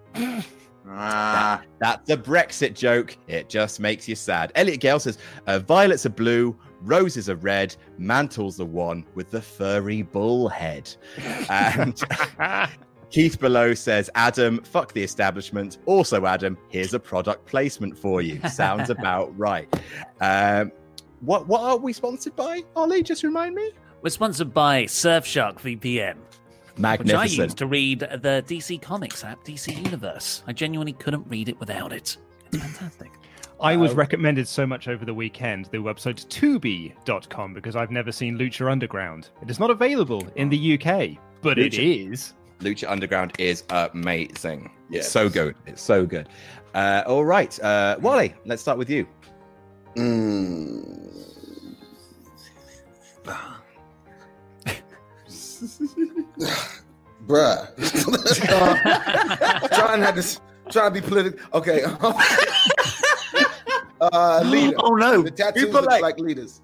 Ah, 0.86 1.62
That's 1.80 2.10
a 2.10 2.16
Brexit 2.18 2.74
joke. 2.74 3.16
It 3.26 3.48
just 3.48 3.80
makes 3.80 4.06
you 4.06 4.16
sad. 4.16 4.52
Elliot 4.54 4.80
Gale 4.80 5.00
says 5.00 5.16
uh, 5.46 5.60
violets 5.60 6.04
are 6.04 6.10
blue, 6.10 6.54
roses 6.82 7.28
are 7.28 7.36
red, 7.36 7.74
Mantaur's 7.98 8.56
the 8.56 8.66
one 8.66 9.04
with 9.14 9.30
the 9.30 9.40
furry 9.42 10.02
bull 10.02 10.48
head. 10.48 10.94
And 11.48 12.00
Keith 13.10 13.38
Below 13.38 13.74
says, 13.74 14.10
Adam, 14.14 14.62
fuck 14.62 14.92
the 14.92 15.02
establishment. 15.02 15.78
Also, 15.86 16.26
Adam, 16.26 16.58
here's 16.68 16.92
a 16.94 16.98
product 17.00 17.46
placement 17.46 17.96
for 17.96 18.20
you. 18.20 18.40
Sounds 18.48 18.90
about 18.96 19.36
right. 19.38 19.68
Um, 20.20 20.72
what 21.20 21.46
what 21.48 21.62
are 21.62 21.76
we 21.78 21.92
sponsored 21.92 22.36
by, 22.36 22.62
Ollie? 22.74 23.02
Just 23.02 23.22
remind 23.22 23.54
me. 23.54 23.70
We're 24.02 24.10
sponsored 24.10 24.52
by 24.52 24.84
Surfshark 24.84 25.54
VPN, 25.60 26.16
Magnificent. 26.76 26.76
which 26.76 26.80
I 26.80 26.82
Magnificent. 26.82 27.38
use 27.38 27.54
to 27.54 27.66
read 27.66 28.00
the 28.00 28.44
DC 28.46 28.82
Comics 28.82 29.24
app, 29.24 29.42
DC 29.44 29.74
Universe. 29.84 30.42
I 30.46 30.52
genuinely 30.52 30.92
couldn't 30.92 31.26
read 31.28 31.48
it 31.48 31.58
without 31.58 31.92
it. 31.92 32.18
It's 32.52 32.58
fantastic. 32.62 33.10
I 33.60 33.76
was 33.76 33.94
recommended 33.94 34.46
so 34.46 34.66
much 34.66 34.86
over 34.86 35.04
the 35.04 35.14
weekend 35.14 35.66
the 35.66 35.78
website 35.78 36.26
tubi.com 36.26 37.54
because 37.54 37.74
I've 37.74 37.90
never 37.90 38.12
seen 38.12 38.38
Lucha 38.38 38.70
Underground. 38.70 39.30
It 39.40 39.48
is 39.48 39.58
not 39.58 39.70
available 39.70 40.26
in 40.36 40.50
the 40.50 40.74
UK, 40.74 41.18
but 41.40 41.58
it 41.58 41.72
Lucha. 41.72 42.12
is. 42.12 42.34
Lucha 42.60 42.90
Underground 42.90 43.32
is 43.38 43.64
amazing. 43.70 44.70
It's 44.90 45.08
so 45.08 45.28
good. 45.28 45.56
It's 45.66 45.82
so 45.82 46.04
good. 46.06 46.28
Uh, 46.74 47.02
all 47.06 47.24
right, 47.24 47.58
uh, 47.60 47.96
Wally, 48.00 48.34
let's 48.44 48.60
start 48.60 48.76
with 48.78 48.90
you. 48.90 49.06
Mm. 49.96 51.12
Bruh. 57.26 57.74
trying 59.70 60.00
not 60.00 60.14
to 60.14 60.22
trying 60.22 60.40
trying 60.70 60.94
to 60.94 61.00
be 61.00 61.06
political. 61.06 61.40
Okay. 61.54 61.82
uh, 64.00 64.42
leader. 64.44 64.76
Oh 64.80 64.94
no! 64.94 65.22
The 65.22 65.30
tattoos 65.30 65.64
People 65.66 65.80
look 65.82 65.90
like- 65.90 66.02
like 66.02 66.18
leaders. 66.20 66.62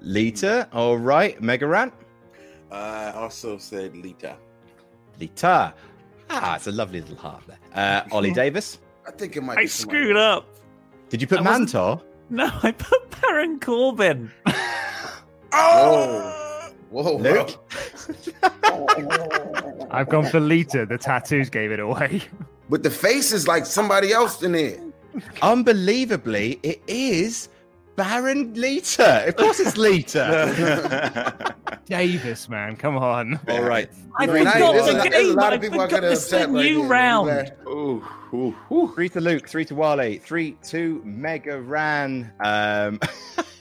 Lita. 0.00 0.68
All 0.72 0.96
right. 0.98 1.40
Mega 1.40 1.66
Ran. 1.66 1.92
Uh, 2.70 2.74
I 2.74 3.12
also 3.12 3.56
said 3.58 3.96
Lita. 3.96 4.36
Lita. 5.20 5.74
Ah, 6.30 6.56
it's 6.56 6.66
a 6.66 6.72
lovely 6.72 7.00
little 7.00 7.16
heart 7.16 7.42
there. 7.46 7.58
Uh, 7.74 8.02
Ollie 8.14 8.32
Davis. 8.42 8.78
I 9.06 9.10
think 9.12 9.36
it 9.36 9.42
might 9.42 9.58
I 9.58 9.62
be 9.62 9.66
somebody 9.68 9.98
screwed 10.04 10.16
up. 10.16 10.46
Did 11.08 11.20
you 11.20 11.26
put 11.28 11.38
I 11.40 11.42
wasn't- 11.42 12.02
No, 12.30 12.50
I 12.62 12.72
put 12.72 13.20
Baron 13.20 13.60
Corbin. 13.60 14.30
Whoa. 15.52 16.70
Whoa, 16.90 17.18
bro. 17.18 17.46
I've 19.90 20.08
gone 20.08 20.26
for 20.26 20.40
Lita. 20.40 20.86
The 20.86 20.98
tattoos 20.98 21.48
gave 21.50 21.70
it 21.70 21.80
away. 21.80 22.22
But 22.70 22.82
the 22.82 22.90
face 22.90 23.32
is 23.32 23.46
like 23.46 23.66
somebody 23.66 24.12
else 24.12 24.42
in 24.42 24.52
there. 24.52 24.78
Unbelievably, 25.42 26.60
it 26.62 26.82
is 26.86 27.48
Baron 27.96 28.54
Lita. 28.54 29.28
Of 29.28 29.36
course, 29.36 29.60
it's 29.60 29.76
Lita. 29.76 31.54
Davis, 31.86 32.48
man, 32.48 32.76
come 32.76 32.96
on. 32.96 33.38
All 33.48 33.62
right. 33.62 33.90
I 34.18 34.26
Man, 34.26 34.46
I- 34.46 34.52
forgot 34.52 34.72
there's 34.74 34.88
a 34.88 34.92
the 34.92 35.02
a 35.02 35.10
game. 35.10 35.34
lot 35.34 35.52
I 35.52 35.56
of 35.56 35.60
people 35.60 35.80
are 35.80 35.86
forgot 35.88 36.00
gonna 36.02 36.08
this 36.10 36.26
is 36.26 36.32
a 36.32 36.38
right 36.48 36.48
new 36.50 36.84
round. 36.84 37.52
Ooh, 37.66 38.02
ooh, 38.32 38.54
ooh. 38.70 38.92
Three 38.94 39.08
to 39.10 39.20
Luke, 39.20 39.48
three 39.48 39.64
to 39.66 39.74
Wale, 39.74 40.18
three 40.20 40.52
to 40.64 41.02
Mega 41.04 41.60
Ran. 41.60 42.32
Um, 42.44 42.98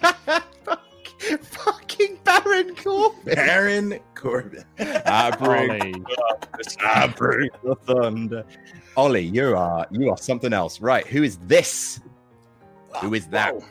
fucking 1.41 2.17
Baron 2.23 2.75
Corbin. 2.75 3.35
Baron 3.35 3.99
Corbin. 4.15 4.63
I 4.79 5.31
bring, 5.31 6.05
I 6.81 7.07
bring 7.07 7.49
the 7.63 7.75
thunder. 7.75 8.45
Ollie, 8.97 9.21
you 9.21 9.55
are 9.55 9.87
you 9.91 10.09
are 10.09 10.17
something 10.17 10.53
else, 10.53 10.81
right? 10.81 11.05
Who 11.07 11.23
is 11.23 11.37
this? 11.47 12.01
Who 13.01 13.13
is 13.13 13.27
that? 13.27 13.55
Whoa. 13.55 13.63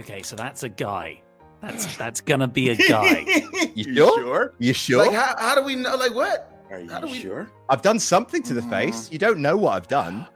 Okay, 0.00 0.22
so 0.22 0.34
that's 0.36 0.62
a 0.62 0.68
guy. 0.68 1.20
That's 1.60 1.96
that's 1.96 2.20
gonna 2.20 2.48
be 2.48 2.70
a 2.70 2.76
guy. 2.76 3.24
You 3.74 3.84
You 3.84 3.94
sure? 3.94 4.18
sure? 4.20 4.54
You 4.58 4.72
sure? 4.72 5.06
Like, 5.06 5.12
how, 5.14 5.34
how 5.38 5.54
do 5.54 5.62
we 5.62 5.76
know? 5.76 5.94
Like, 5.96 6.14
what? 6.14 6.50
Are 6.70 6.80
you 6.80 6.90
How 6.90 7.00
do 7.00 7.06
we- 7.06 7.20
sure? 7.20 7.50
I've 7.68 7.82
done 7.82 7.98
something 7.98 8.42
to 8.44 8.54
the 8.54 8.62
face. 8.62 9.10
You 9.12 9.18
don't 9.18 9.38
know 9.38 9.56
what 9.56 9.74
I've 9.74 9.88
done. 9.88 10.26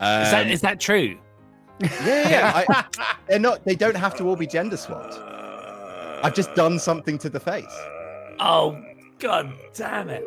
Um, 0.00 0.22
is 0.22 0.30
that 0.30 0.50
is 0.50 0.60
that 0.62 0.80
true? 0.80 1.18
yeah, 1.80 1.88
yeah. 2.06 2.28
yeah. 2.30 2.64
I, 2.98 3.14
they're 3.28 3.38
not. 3.38 3.64
They 3.64 3.74
don't 3.74 3.96
have 3.96 4.16
to 4.16 4.24
all 4.24 4.36
be 4.36 4.46
gender 4.46 4.76
swapped. 4.76 5.14
I've 6.24 6.34
just 6.34 6.54
done 6.54 6.78
something 6.78 7.18
to 7.18 7.28
the 7.28 7.38
face. 7.40 7.64
Oh 8.40 8.80
god 9.18 9.52
damn 9.74 10.08
it! 10.08 10.24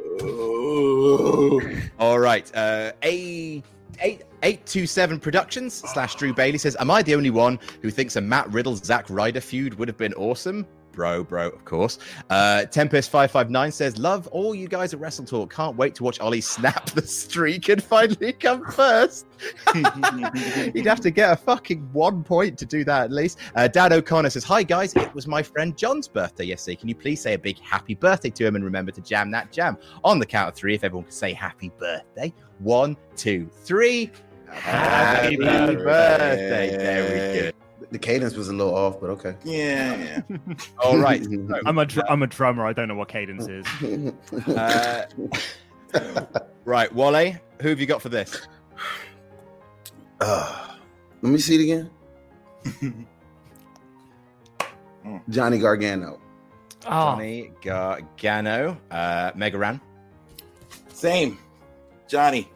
All 1.99 2.19
right. 2.19 2.51
Uh, 2.55 2.91
a 3.03 3.63
eight 3.99 4.23
eight 4.43 4.65
two 4.65 4.85
seven 4.85 5.19
Productions 5.19 5.73
slash 5.73 6.15
Drew 6.15 6.33
Bailey 6.33 6.57
says, 6.57 6.75
"Am 6.79 6.91
I 6.91 7.01
the 7.01 7.15
only 7.15 7.29
one 7.29 7.59
who 7.81 7.89
thinks 7.89 8.15
a 8.15 8.21
Matt 8.21 8.51
Riddle 8.51 8.75
Zack 8.75 9.05
Ryder 9.09 9.41
feud 9.41 9.75
would 9.75 9.87
have 9.87 9.97
been 9.97 10.13
awesome?" 10.15 10.65
Bro, 10.91 11.25
bro, 11.25 11.47
of 11.47 11.65
course. 11.65 11.99
Uh, 12.29 12.65
Tempest 12.65 13.09
five 13.09 13.31
five 13.31 13.49
nine 13.49 13.71
says, 13.71 13.97
"Love 13.97 14.27
all 14.27 14.53
you 14.53 14.67
guys 14.67 14.93
at 14.93 14.99
WrestleTalk. 14.99 15.49
Can't 15.49 15.75
wait 15.77 15.95
to 15.95 16.03
watch 16.03 16.19
Ollie 16.19 16.41
snap 16.41 16.89
the 16.91 17.05
streak 17.05 17.69
and 17.69 17.83
finally 17.83 18.33
come 18.33 18.65
first. 18.71 19.25
He'd 20.73 20.85
have 20.85 21.01
to 21.01 21.11
get 21.11 21.31
a 21.31 21.35
fucking 21.35 21.89
one 21.93 22.23
point 22.23 22.57
to 22.59 22.65
do 22.65 22.83
that 22.85 23.05
at 23.05 23.11
least. 23.11 23.39
Uh, 23.55 23.67
Dan 23.67 23.93
O'Connor 23.93 24.29
says, 24.29 24.43
Hi 24.43 24.63
guys, 24.63 24.95
it 24.95 25.13
was 25.13 25.27
my 25.27 25.41
friend 25.41 25.77
John's 25.77 26.07
birthday 26.07 26.45
yesterday. 26.45 26.75
Can 26.75 26.89
you 26.89 26.95
please 26.95 27.21
say 27.21 27.33
a 27.33 27.39
big 27.39 27.59
happy 27.59 27.95
birthday 27.95 28.29
to 28.29 28.45
him 28.45 28.55
and 28.55 28.63
remember 28.63 28.91
to 28.91 29.01
jam 29.01 29.31
that 29.31 29.51
jam? 29.51 29.77
On 30.03 30.19
the 30.19 30.25
count 30.25 30.49
of 30.49 30.55
three, 30.55 30.75
if 30.75 30.83
everyone 30.83 31.05
can 31.05 31.13
say 31.13 31.33
happy 31.33 31.71
birthday. 31.77 32.33
One, 32.59 32.97
two, 33.15 33.49
three. 33.63 34.11
Happy, 34.49 35.37
birthday. 35.37 35.75
birthday. 35.75 36.77
Very 36.77 37.39
good. 37.39 37.55
The 37.91 37.99
cadence 37.99 38.35
was 38.35 38.47
a 38.47 38.53
little 38.53 38.73
off, 38.73 39.01
but 39.01 39.09
okay. 39.11 39.35
Yeah, 39.43 40.21
yeah. 40.29 40.37
All 40.83 40.97
right. 40.97 41.21
I'm 41.65 41.77
a 41.77 41.85
dr- 41.85 42.05
I'm 42.09 42.23
a 42.23 42.27
drummer. 42.27 42.65
I 42.65 42.71
don't 42.73 42.87
know 42.87 42.95
what 42.95 43.09
cadence 43.09 43.47
is. 43.47 43.65
Uh, 45.93 46.23
right, 46.63 46.93
Wale, 46.95 47.35
who 47.61 47.67
have 47.67 47.81
you 47.81 47.85
got 47.85 48.01
for 48.01 48.07
this? 48.07 48.47
Uh, 50.21 50.67
let 51.21 51.31
me 51.33 51.37
see 51.37 51.55
it 51.55 51.63
again. 51.63 53.05
Johnny 55.29 55.57
Gargano. 55.59 56.19
Oh, 56.85 56.89
Johnny 56.89 57.51
Gargano. 57.61 58.77
Uh, 58.89 59.31
Mega 59.35 59.57
Ran. 59.57 59.81
Same. 60.93 61.37
Johnny. 62.07 62.47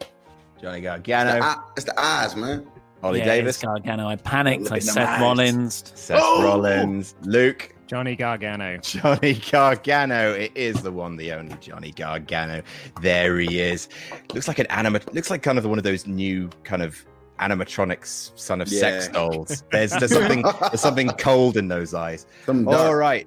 Johnny 0.62 0.78
It's 0.78 0.84
Gargano. 0.84 1.32
the, 1.34 1.44
eye- 1.44 1.62
it's 1.76 1.84
the 1.84 2.00
eyes, 2.00 2.34
man. 2.36 2.66
Ollie 3.02 3.18
yeah, 3.20 3.24
Davis. 3.26 3.58
Gargano. 3.62 4.08
I 4.08 4.16
panicked. 4.16 4.64
Look 4.64 4.72
I 4.72 4.78
Seth 4.80 4.96
eyes. 5.08 5.20
Rollins. 5.20 5.92
Seth 5.94 6.20
Oh! 6.22 6.42
Rollins. 6.42 7.14
Luke. 7.22 7.72
Johnny 7.86 8.16
Gargano. 8.16 8.78
Johnny 8.78 9.34
Gargano. 9.34 10.32
It 10.32 10.50
is 10.56 10.82
the 10.82 10.90
one, 10.90 11.16
the 11.16 11.32
only 11.32 11.54
Johnny 11.60 11.92
Gargano. 11.92 12.62
There 13.00 13.38
he 13.38 13.60
is. 13.60 13.88
Looks 14.34 14.48
like 14.48 14.58
an 14.58 14.66
animat. 14.66 15.12
Looks 15.14 15.30
like 15.30 15.42
kind 15.42 15.56
of 15.58 15.66
one 15.66 15.78
of 15.78 15.84
those 15.84 16.06
new 16.06 16.50
kind 16.64 16.82
of 16.82 17.04
animatronics, 17.38 18.32
son 18.36 18.60
of 18.60 18.68
sex 18.68 19.08
dolls. 19.08 19.62
There's 19.70 19.92
there's 19.92 20.12
something 20.12 20.42
there's 20.42 20.80
something 20.80 21.08
cold 21.18 21.56
in 21.56 21.68
those 21.68 21.94
eyes. 21.94 22.26
Some 22.44 22.66
All 22.66 22.74
dark. 22.74 22.96
right. 22.98 23.26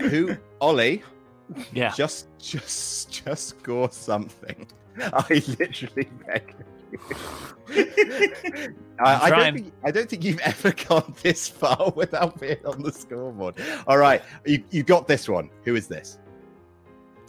Who? 0.00 0.36
Ollie. 0.60 1.02
Yeah. 1.72 1.92
Just 1.96 2.26
just 2.38 3.24
just 3.24 3.48
score 3.60 3.90
something. 3.90 4.66
I 5.00 5.42
literally 5.58 6.08
beg. 6.26 6.54
You. 7.10 8.74
I, 9.00 9.26
I 9.26 9.30
don't 9.30 9.54
think 9.54 9.72
I 9.84 9.90
don't 9.90 10.08
think 10.08 10.24
you've 10.24 10.38
ever 10.44 10.72
gone 10.72 11.14
this 11.22 11.48
far 11.48 11.92
without 11.94 12.40
being 12.40 12.64
on 12.64 12.82
the 12.82 12.92
scoreboard. 12.92 13.54
All 13.86 13.98
right, 13.98 14.22
you 14.44 14.62
you 14.70 14.82
got 14.82 15.06
this 15.08 15.28
one. 15.28 15.50
Who 15.64 15.74
is 15.74 15.86
this? 15.86 16.18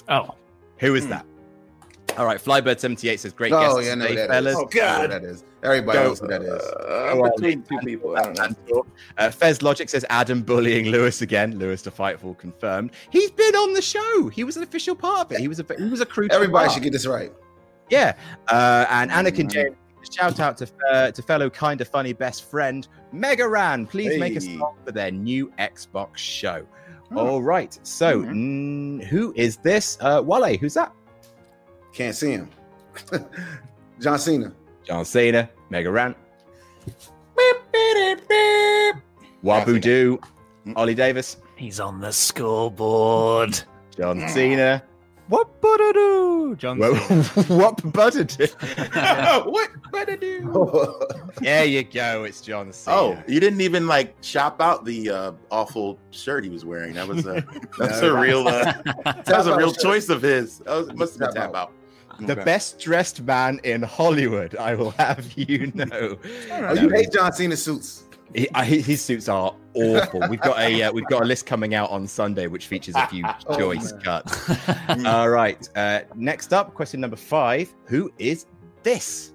Oh, 0.09 0.35
Who 0.79 0.95
is 0.95 1.03
Hmm. 1.05 1.09
that? 1.11 1.25
All 2.17 2.25
right, 2.25 2.39
Flybird 2.41 2.79
seventy 2.79 3.09
eight 3.09 3.19
says 3.19 3.33
great 3.33 3.51
Oh, 3.53 3.59
guests 3.59 3.85
yeah, 3.85 3.91
I 3.91 3.95
know 3.95 4.07
today, 4.07 4.27
fellas. 4.27 4.53
is. 4.53 4.59
Oh, 4.59 4.65
God. 4.65 4.81
I 4.81 4.95
know 4.95 5.01
who 5.01 5.07
that 5.19 5.23
is. 5.23 5.43
Everybody 5.63 5.97
Go. 5.97 6.03
knows 6.05 6.19
who 6.19 6.27
that 6.27 6.41
is. 6.41 6.61
Uh, 6.63 7.09
I'm 7.11 7.31
between 7.31 7.63
two 7.63 7.77
people. 7.79 8.15
I 8.17 8.21
don't 8.31 8.69
know. 8.69 8.85
Uh, 9.17 9.29
Fez 9.29 9.61
Logic 9.61 9.89
says 9.89 10.05
Adam 10.09 10.41
bullying 10.41 10.85
Lewis 10.85 11.21
again. 11.21 11.57
Lewis 11.59 11.81
to 11.83 11.91
Fightful 11.91 12.37
confirmed. 12.37 12.91
He's 13.11 13.31
been 13.31 13.55
on 13.55 13.73
the 13.73 13.81
show. 13.81 14.29
He 14.29 14.43
was 14.43 14.55
an 14.57 14.63
official 14.63 14.95
part 14.95 15.25
of 15.27 15.31
it. 15.33 15.39
He 15.41 15.47
was 15.47 15.59
a 15.59 15.65
he 15.77 15.89
was 15.89 15.99
a 15.99 16.05
crew. 16.05 16.27
Everybody 16.31 16.67
part. 16.67 16.73
should 16.75 16.83
get 16.83 16.93
this 16.93 17.05
right. 17.05 17.31
Yeah, 17.89 18.13
uh, 18.47 18.85
and 18.89 19.09
Anakin 19.11 19.45
Mm. 19.45 19.51
James. 19.51 19.75
Shout 20.11 20.39
out 20.39 20.57
to 20.57 20.67
uh, 20.89 21.11
to 21.11 21.21
fellow 21.21 21.49
kind 21.49 21.81
of 21.81 21.87
funny 21.89 22.13
best 22.13 22.49
friend 22.49 22.87
Mega 23.11 23.47
Ran. 23.47 23.85
Please 23.85 24.17
make 24.19 24.35
a 24.37 24.43
Hey. 24.43 24.57
song 24.57 24.75
for 24.85 24.91
their 24.93 25.11
new 25.11 25.51
Xbox 25.59 26.17
show. 26.17 26.65
Hmm. 27.09 27.17
All 27.17 27.41
right. 27.41 27.77
So, 27.83 28.21
Mhm. 28.21 28.99
mm, 29.01 29.03
who 29.05 29.33
is 29.35 29.57
this? 29.57 29.97
Uh, 30.01 30.21
Wale. 30.23 30.57
Who's 30.57 30.73
that? 30.75 30.91
Can't 31.93 32.15
see 32.15 32.31
him. 32.31 32.49
John 33.99 34.19
Cena. 34.19 34.53
John 34.85 35.03
Cena. 35.05 35.49
Mega 35.69 35.91
Ran. 35.91 36.15
Wabu 39.43 39.81
Doo. 39.81 40.19
Ollie 40.75 40.95
Davis. 40.95 41.37
he's 41.55 41.79
on 41.79 41.99
the 42.01 42.11
scoreboard. 42.11 43.59
John 43.95 44.27
Cena. 44.29 44.83
What 45.27 45.59
butter 45.61 45.91
do? 45.93 46.55
John 46.57 46.79
Cena. 46.81 47.23
what 47.59 47.93
butter 47.93 48.23
do? 48.23 48.45
what 49.49 49.69
better 49.91 50.15
do? 50.15 50.93
There 51.41 51.65
you 51.65 51.83
go. 51.83 52.23
It's 52.23 52.39
John 52.41 52.71
Cena. 52.71 52.95
Oh, 52.95 53.23
you 53.27 53.39
didn't 53.41 53.59
even 53.61 53.87
like 53.87 54.15
shop 54.21 54.61
out 54.61 54.85
the 54.85 55.09
uh, 55.09 55.31
awful 55.51 55.99
shirt 56.11 56.45
he 56.45 56.49
was 56.49 56.63
wearing. 56.63 56.93
That 56.93 57.07
was 57.07 57.25
a 57.25 57.43
that's 57.77 58.01
No, 58.01 58.15
a 58.15 58.19
real 58.21 58.47
uh, 58.47 58.71
that 59.05 59.27
was 59.37 59.47
a 59.47 59.57
real 59.57 59.73
choice 59.73 60.07
of 60.09 60.21
his. 60.21 60.59
That 60.59 60.75
was, 60.77 60.93
must 60.93 61.19
have 61.19 61.33
been 61.33 61.41
Tap 61.41 61.51
tap 61.53 61.55
out. 61.55 61.71
the 62.21 62.33
Okay. 62.33 62.43
best 62.45 62.79
dressed 62.79 63.21
man 63.23 63.59
in 63.63 63.81
Hollywood. 63.83 64.55
I 64.55 64.75
will 64.75 64.91
have 64.91 65.29
you 65.37 65.71
know. 65.75 66.17
oh, 66.51 66.73
you 66.73 66.89
hate 66.89 67.11
John 67.11 67.33
Cena 67.33 67.57
suits. 67.57 68.05
He, 68.35 68.47
I, 68.53 68.65
his 68.65 69.01
suits 69.03 69.29
are 69.29 69.55
awful. 69.73 70.21
We've 70.29 70.41
got 70.41 70.59
a 70.59 70.83
uh, 70.83 70.91
we've 70.91 71.05
got 71.07 71.21
a 71.21 71.25
list 71.25 71.45
coming 71.45 71.73
out 71.75 71.89
on 71.91 72.07
Sunday, 72.07 72.47
which 72.47 72.67
features 72.67 72.95
a 72.95 73.07
few 73.07 73.23
Oh, 73.47 73.57
choice 73.57 73.93
man. 73.93 74.01
cuts. 74.01 74.49
All 75.05 75.29
right. 75.29 75.67
Uh, 75.75 76.01
next 76.15 76.51
up, 76.53 76.73
question 76.73 76.99
number 76.99 77.15
five. 77.15 77.73
Who 77.85 78.11
is 78.19 78.45
this? 78.83 79.31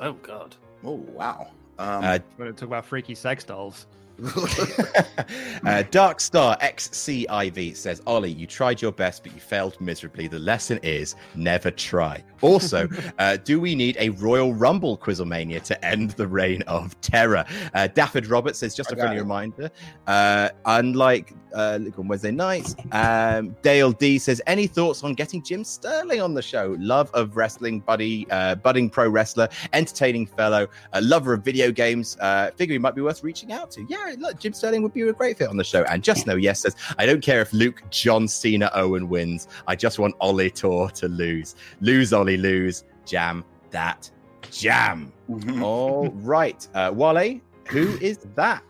oh 0.00 0.12
god. 0.14 0.54
Oh 0.84 0.92
wow. 1.12 1.48
Um, 1.78 2.04
Uh, 2.04 2.18
We're 2.38 2.44
going 2.44 2.54
to 2.54 2.60
talk 2.60 2.68
about 2.68 2.84
freaky 2.86 3.14
sex 3.14 3.44
dolls. 3.44 3.86
uh, 5.66 5.82
Dark 5.90 6.20
Star 6.20 6.56
XCIV 6.58 7.76
says, 7.76 8.02
Ollie, 8.06 8.30
you 8.30 8.46
tried 8.46 8.80
your 8.80 8.92
best, 8.92 9.22
but 9.22 9.34
you 9.34 9.40
failed 9.40 9.80
miserably. 9.80 10.28
The 10.28 10.38
lesson 10.38 10.78
is 10.82 11.16
never 11.34 11.70
try. 11.70 12.22
Also, 12.40 12.88
uh, 13.18 13.36
do 13.38 13.60
we 13.60 13.74
need 13.74 13.96
a 13.98 14.10
Royal 14.10 14.54
Rumble 14.54 14.96
Quizzlemania 14.98 15.62
to 15.64 15.84
end 15.84 16.10
the 16.12 16.26
reign 16.26 16.62
of 16.62 16.98
terror? 17.00 17.44
Uh, 17.74 17.88
Dafford 17.88 18.30
Roberts 18.30 18.58
says, 18.58 18.74
just 18.74 18.90
I 18.90 18.94
a 18.94 18.96
friendly 18.96 19.16
it. 19.16 19.20
reminder. 19.20 19.70
Uh, 20.06 20.50
unlike 20.66 21.32
uh, 21.54 21.78
on 21.98 22.08
Wednesday 22.08 22.30
nights, 22.30 22.76
um, 22.92 23.56
Dale 23.62 23.92
D 23.92 24.18
says, 24.18 24.40
any 24.46 24.66
thoughts 24.66 25.02
on 25.02 25.14
getting 25.14 25.42
Jim 25.42 25.64
Sterling 25.64 26.20
on 26.20 26.34
the 26.34 26.42
show? 26.42 26.76
Love 26.78 27.10
of 27.14 27.36
wrestling, 27.36 27.80
buddy, 27.80 28.26
uh, 28.30 28.54
budding 28.56 28.88
pro 28.90 29.08
wrestler, 29.08 29.48
entertaining 29.72 30.26
fellow, 30.26 30.66
a 30.92 31.00
lover 31.00 31.34
of 31.34 31.44
video 31.44 31.70
games. 31.70 32.16
Uh, 32.20 32.50
figure 32.56 32.74
he 32.74 32.78
might 32.78 32.94
be 32.94 33.02
worth 33.02 33.22
reaching 33.22 33.52
out 33.52 33.70
to. 33.72 33.84
Yeah, 33.88 34.01
look, 34.18 34.38
Jim 34.40 34.52
Sterling 34.52 34.82
would 34.82 34.94
be 34.94 35.02
a 35.02 35.12
great 35.12 35.38
fit 35.38 35.48
on 35.48 35.56
the 35.56 35.64
show. 35.64 35.82
And 35.84 36.02
just 36.02 36.26
know, 36.26 36.36
yes 36.36 36.60
says, 36.60 36.76
I 36.98 37.06
don't 37.06 37.22
care 37.22 37.40
if 37.40 37.52
Luke, 37.52 37.82
John 37.90 38.28
Cena, 38.28 38.70
Owen 38.74 39.08
wins. 39.08 39.48
I 39.66 39.76
just 39.76 39.98
want 39.98 40.14
Ollie 40.20 40.50
Tor 40.50 40.90
to 40.90 41.08
lose. 41.08 41.54
Lose, 41.80 42.12
Ollie, 42.12 42.36
lose. 42.36 42.84
Jam 43.04 43.44
that 43.72 44.10
jam. 44.50 45.12
All 45.62 46.08
right, 46.10 46.66
uh, 46.74 46.92
Wale, 46.94 47.40
who 47.68 47.96
is 47.98 48.18
that? 48.36 48.62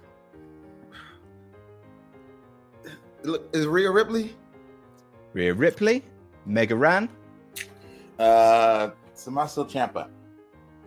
Look, 3.23 3.49
is 3.53 3.67
Rhea 3.67 3.91
Ripley? 3.91 4.35
Rhea 5.33 5.55
Ripley, 5.55 6.05
Mega 6.47 6.75
Ran, 6.75 7.09
Uh, 8.19 8.91
Tommaso 9.17 9.65
Ciampa, 9.65 10.09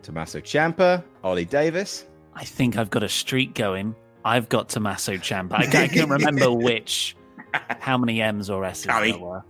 Tommaso 0.01 0.39
Ciampa, 0.39 1.03
Ollie 1.23 1.45
Davis. 1.45 2.05
I 2.33 2.43
think 2.43 2.77
I've 2.77 2.89
got 2.89 3.03
a 3.03 3.09
streak 3.09 3.53
going. 3.53 3.95
I've 4.25 4.49
got 4.49 4.67
Tommaso 4.69 5.13
Ciampa. 5.13 5.53
I 5.53 5.61
can't, 5.67 5.75
I 5.75 5.87
can't 5.87 6.09
remember 6.09 6.51
which, 6.51 7.15
how 7.79 7.97
many 7.97 8.21
M's 8.21 8.49
or 8.49 8.65
S's 8.65 8.83
Sorry. 8.85 9.11
there 9.11 9.19
were. 9.21 9.43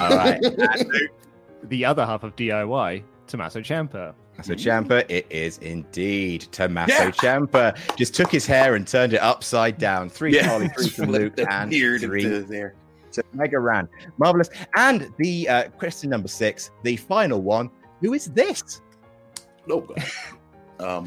All 0.00 0.16
right, 0.16 0.40
The 1.64 1.84
other 1.84 2.06
half 2.06 2.22
of 2.22 2.34
DIY, 2.36 3.02
Tommaso 3.26 3.60
Ciampa. 3.60 4.14
Tommaso 4.32 4.54
Ciampa. 4.54 5.04
It 5.10 5.26
is 5.28 5.58
indeed 5.58 6.46
Tommaso 6.52 6.92
Yeah. 6.92 7.10
Ciampa. 7.10 7.76
Just 7.96 8.14
took 8.14 8.30
his 8.32 8.46
hair 8.46 8.74
and 8.76 8.86
turned 8.88 9.12
it 9.12 9.20
upside 9.20 9.76
down. 9.78 10.08
Three 10.08 10.34
Yeah. 10.34 10.46
to 10.46 10.52
Ollie, 10.54 10.68
three 10.68 10.84
to 10.86 10.90
Flip 10.90 11.08
Luke, 11.08 11.34
and 11.50 11.70
beard 11.70 12.00
three 12.00 12.24
into 12.24 12.42
there. 12.44 12.74
to 13.12 13.22
Mega 13.34 13.58
Ran. 13.60 13.88
Marvelous. 14.18 14.48
And 14.76 15.12
the 15.18 15.48
uh, 15.48 15.68
question 15.70 16.08
number 16.10 16.28
six, 16.28 16.70
the 16.82 16.96
final 16.96 17.42
one. 17.42 17.70
Who 18.00 18.14
is 18.14 18.26
this? 18.26 18.80
No. 19.66 19.86
Um, 20.80 21.06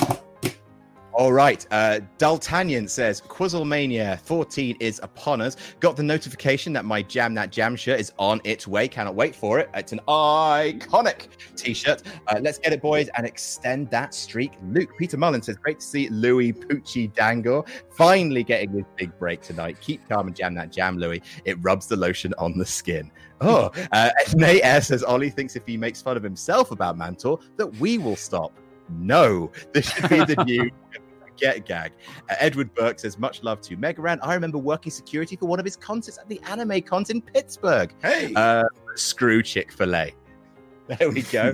All 1.15 1.31
right. 1.31 1.65
Uh, 1.71 2.01
D'Altagnan 2.17 2.89
says 2.89 3.21
Quizzlemania 3.21 4.19
14 4.19 4.75
is 4.81 4.99
upon 5.01 5.39
us. 5.39 5.55
Got 5.79 5.95
the 5.95 6.03
notification 6.03 6.73
that 6.73 6.83
my 6.83 7.01
Jam 7.01 7.33
That 7.35 7.53
Jam 7.53 7.77
shirt 7.77 8.01
is 8.01 8.11
on 8.19 8.41
its 8.43 8.67
way. 8.67 8.89
Cannot 8.89 9.15
wait 9.15 9.33
for 9.33 9.57
it. 9.57 9.69
It's 9.73 9.93
an 9.93 10.01
iconic 10.09 11.27
t 11.55 11.73
shirt. 11.73 12.03
Uh, 12.27 12.39
let's 12.41 12.57
get 12.57 12.73
it, 12.73 12.81
boys, 12.81 13.07
and 13.15 13.25
extend 13.25 13.89
that 13.91 14.13
streak. 14.13 14.51
Luke 14.61 14.89
Peter 14.99 15.15
Mullen 15.15 15.41
says, 15.41 15.55
Great 15.55 15.79
to 15.79 15.85
see 15.85 16.09
Louis 16.09 16.51
Pucci 16.51 17.13
Dangle 17.13 17.65
finally 17.91 18.43
getting 18.43 18.71
his 18.71 18.83
big 18.97 19.17
break 19.17 19.41
tonight. 19.41 19.79
Keep 19.79 20.09
calm 20.09 20.27
and 20.27 20.35
jam 20.35 20.53
that 20.55 20.69
jam, 20.69 20.97
Louis. 20.97 21.21
It 21.45 21.55
rubs 21.61 21.87
the 21.87 21.95
lotion 21.95 22.33
on 22.37 22.57
the 22.57 22.65
skin. 22.65 23.09
Oh, 23.39 23.71
uh, 23.93 24.09
Nate 24.35 24.65
Air 24.65 24.81
says, 24.81 25.01
Ollie 25.01 25.29
thinks 25.29 25.55
if 25.55 25.65
he 25.65 25.77
makes 25.77 26.01
fun 26.01 26.17
of 26.17 26.23
himself 26.23 26.71
about 26.71 26.97
Mantaur, 26.97 27.39
that 27.55 27.67
we 27.77 27.97
will 27.97 28.17
stop. 28.17 28.51
No, 28.89 29.51
this 29.73 29.89
should 29.89 30.09
be 30.09 30.17
the 30.25 30.43
new 30.45 30.69
get 31.37 31.65
gag. 31.65 31.91
Uh, 32.29 32.35
Edward 32.39 32.73
Burke 32.73 32.99
says, 32.99 33.17
much 33.17 33.43
love 33.43 33.61
to 33.61 33.75
Mega 33.77 34.01
Ran. 34.01 34.19
I 34.21 34.33
remember 34.33 34.57
working 34.57 34.91
security 34.91 35.35
for 35.35 35.45
one 35.47 35.59
of 35.59 35.65
his 35.65 35.75
concerts 35.75 36.17
at 36.17 36.27
the 36.29 36.39
Anime 36.43 36.81
Cons 36.81 37.09
in 37.09 37.21
Pittsburgh. 37.21 37.93
hey. 38.01 38.33
Uh, 38.35 38.63
screw 38.95 39.41
Chick 39.43 39.71
fil 39.71 39.95
A. 39.95 40.13
There 40.87 41.09
we 41.09 41.23
go. 41.23 41.49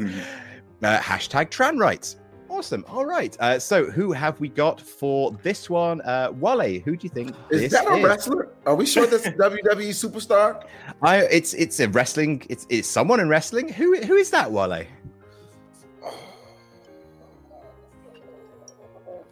uh, 0.83 0.99
hashtag 0.99 1.49
Tran 1.49 1.79
rights. 1.79 2.17
Awesome. 2.49 2.83
All 2.89 3.05
right. 3.05 3.35
Uh, 3.39 3.57
so, 3.59 3.89
who 3.89 4.11
have 4.11 4.37
we 4.41 4.49
got 4.49 4.81
for 4.81 5.31
this 5.41 5.69
one? 5.69 6.01
Uh, 6.01 6.33
Wale, 6.33 6.81
who 6.81 6.97
do 6.97 7.05
you 7.05 7.09
think 7.09 7.33
Is 7.49 7.71
that 7.71 7.87
a 7.87 7.95
is? 7.95 8.03
wrestler? 8.03 8.49
Are 8.65 8.75
we 8.75 8.85
sure 8.85 9.07
that's 9.07 9.25
a 9.25 9.31
WWE 9.31 9.87
superstar? 9.91 10.65
I, 11.01 11.21
it's 11.21 11.53
it's 11.53 11.79
a 11.79 11.87
wrestling. 11.87 12.45
It's 12.49 12.67
it's 12.69 12.89
someone 12.89 13.21
in 13.21 13.29
wrestling. 13.29 13.69
Who 13.69 13.95
who 14.01 14.15
is 14.15 14.31
that, 14.31 14.51
Wale? 14.51 14.83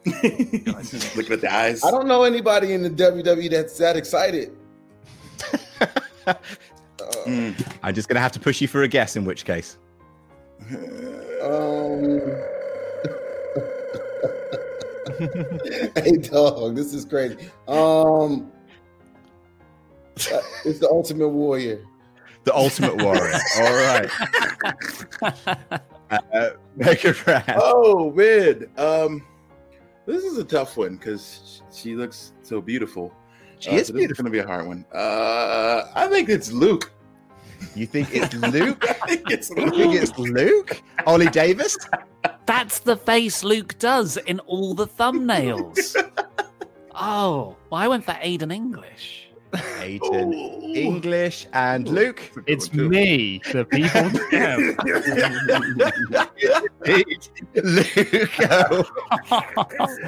Looking 0.06 1.34
at 1.34 1.42
the 1.42 1.50
eyes. 1.54 1.84
I 1.84 1.92
don't 1.92 2.08
know 2.08 2.24
anybody 2.24 2.74
in 2.74 2.82
the 2.84 2.90
WWE 2.90 3.50
that's 3.52 3.78
that 3.78 3.96
excited. 3.98 4.56
Uh, 6.28 6.34
Mm. 7.26 7.56
I'm 7.82 7.94
just 7.96 8.08
gonna 8.08 8.20
have 8.20 8.32
to 8.34 8.40
push 8.40 8.62
you 8.62 8.68
for 8.68 8.84
a 8.84 8.88
guess. 8.88 9.16
In 9.16 9.26
which 9.26 9.44
case, 9.44 9.78
Um, 11.42 12.20
hey 15.96 16.18
dog, 16.18 16.76
this 16.76 16.94
is 16.94 17.06
crazy. 17.06 17.36
Um, 17.68 18.52
uh, 20.32 20.40
it's 20.66 20.80
the 20.80 20.88
Ultimate 20.92 21.30
Warrior. 21.30 21.84
the 22.44 22.56
Ultimate 22.56 23.02
Warrior. 23.02 23.40
All 23.60 23.74
right. 23.76 24.10
Uh, 26.12 26.50
Mega 26.76 27.16
Ran. 27.26 27.44
Oh 27.58 28.12
man, 28.12 28.68
um, 28.78 29.26
this 30.12 30.24
is 30.24 30.38
a 30.38 30.44
tough 30.44 30.78
one 30.78 30.96
because 30.96 31.62
she 31.74 31.96
looks 31.96 32.34
so 32.42 32.62
beautiful. 32.62 33.14
She 33.60 33.70
Uh, 33.72 33.74
is 33.76 33.88
so 33.88 33.94
This 33.94 34.02
is 34.02 34.08
beautiful. 34.08 34.24
gonna 34.24 34.32
be 34.32 34.40
a 34.40 34.48
hard 34.48 34.68
one. 34.68 34.86
Uh, 34.94 35.84
I 35.96 36.08
think 36.08 36.30
it's 36.30 36.52
Luke. 36.52 36.92
You 37.76 37.86
think 37.86 38.08
it's 38.14 38.34
Luke? 38.34 38.84
I 39.04 39.16
think 39.16 39.30
it's 39.32 39.50
you 39.50 39.70
think 39.70 39.96
it's 39.96 40.18
Luke? 40.18 40.82
Ollie 41.06 41.28
Davis? 41.30 41.78
That's 42.46 42.80
the 42.80 42.96
face 42.98 43.44
Luke 43.44 43.78
does 43.80 44.18
in 44.18 44.40
all 44.42 44.74
the 44.74 44.88
thumbnails. 44.88 45.96
oh, 46.96 47.56
well, 47.70 47.82
I 47.82 47.88
went 47.88 48.06
for 48.06 48.14
Aiden 48.14 48.52
English. 48.54 49.29
Aiden 49.54 50.00
Oh. 50.04 50.74
English 50.76 51.48
and 51.54 51.88
Luke. 51.88 52.22
It's 52.46 52.72
me, 52.74 53.42
the 53.52 53.66
people. 53.66 54.10
champ. 54.30 54.78
Luke. 57.56 58.40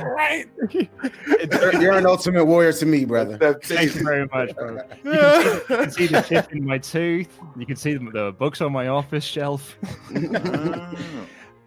right. 0.04 0.46
You're, 0.74 1.82
you're 1.82 1.94
an 1.94 2.06
Ultimate 2.06 2.46
Warrior 2.46 2.74
to 2.74 2.86
me, 2.86 3.06
brother. 3.06 3.60
Thank 3.64 3.96
you 3.96 4.04
very 4.04 4.28
much, 4.28 4.56
bro. 4.56 4.80
You 5.04 5.12
can, 5.12 5.22
see, 5.22 5.64
you 5.70 5.78
can 5.78 5.92
see 5.92 6.08
the 6.08 6.22
chip 6.22 6.52
in 6.54 6.66
my 6.66 6.78
tooth. 6.78 7.39
You 7.58 7.66
can 7.66 7.76
see 7.76 7.94
the, 7.94 8.10
the 8.12 8.32
books 8.38 8.62
on 8.62 8.72
my 8.72 8.88
office 8.88 9.24
shelf. 9.24 9.78
Ah. 10.36 10.94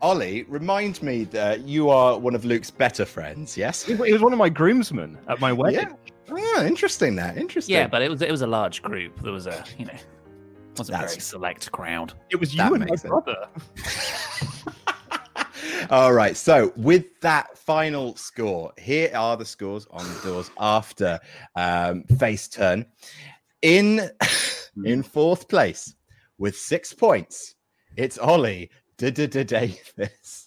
Ollie, 0.02 0.42
remind 0.44 1.02
me 1.02 1.24
that 1.24 1.62
you 1.62 1.88
are 1.88 2.18
one 2.18 2.34
of 2.34 2.44
Luke's 2.44 2.70
better 2.70 3.04
friends, 3.06 3.56
yes? 3.56 3.82
He 3.82 3.94
he 3.96 4.12
was 4.12 4.20
one 4.22 4.32
of 4.34 4.38
my 4.38 4.50
groomsmen 4.50 5.18
at 5.28 5.40
my 5.40 5.52
wedding. 5.52 5.88
Yeah. 5.88 5.94
Ah, 6.30 6.64
interesting 6.64 7.16
that. 7.16 7.36
Interesting. 7.36 7.74
Yeah, 7.74 7.86
but 7.86 8.02
it 8.02 8.10
was 8.10 8.22
it 8.22 8.30
was 8.30 8.42
a 8.42 8.46
large 8.46 8.82
group. 8.82 9.20
There 9.22 9.32
was 9.32 9.46
a 9.46 9.64
you 9.78 9.86
know 9.86 9.94
wasn't 10.76 11.02
a 11.02 11.06
very 11.06 11.20
select 11.20 11.70
crowd. 11.72 12.12
It 12.30 12.36
was 12.36 12.52
you 12.54 12.58
That 12.58 12.72
and 12.72 12.88
my 12.88 12.96
sense. 12.96 13.10
brother. 13.10 13.48
All 15.90 16.12
right. 16.12 16.36
So, 16.36 16.72
with 16.76 17.04
that 17.20 17.56
final 17.58 18.16
score, 18.16 18.72
here 18.78 19.10
are 19.14 19.36
the 19.36 19.44
scores 19.44 19.86
on 19.90 20.04
the 20.06 20.20
doors 20.20 20.50
after 20.58 21.18
um, 21.56 22.04
face 22.18 22.48
turn. 22.48 22.86
In 23.62 24.10
in 24.84 25.02
fourth 25.02 25.48
place 25.48 25.94
with 26.38 26.56
six 26.56 26.92
points, 26.92 27.54
it's 27.96 28.18
Ollie 28.18 28.70
D- 28.98 29.10
D- 29.10 29.26
D- 29.26 29.44
Davis. 29.44 30.43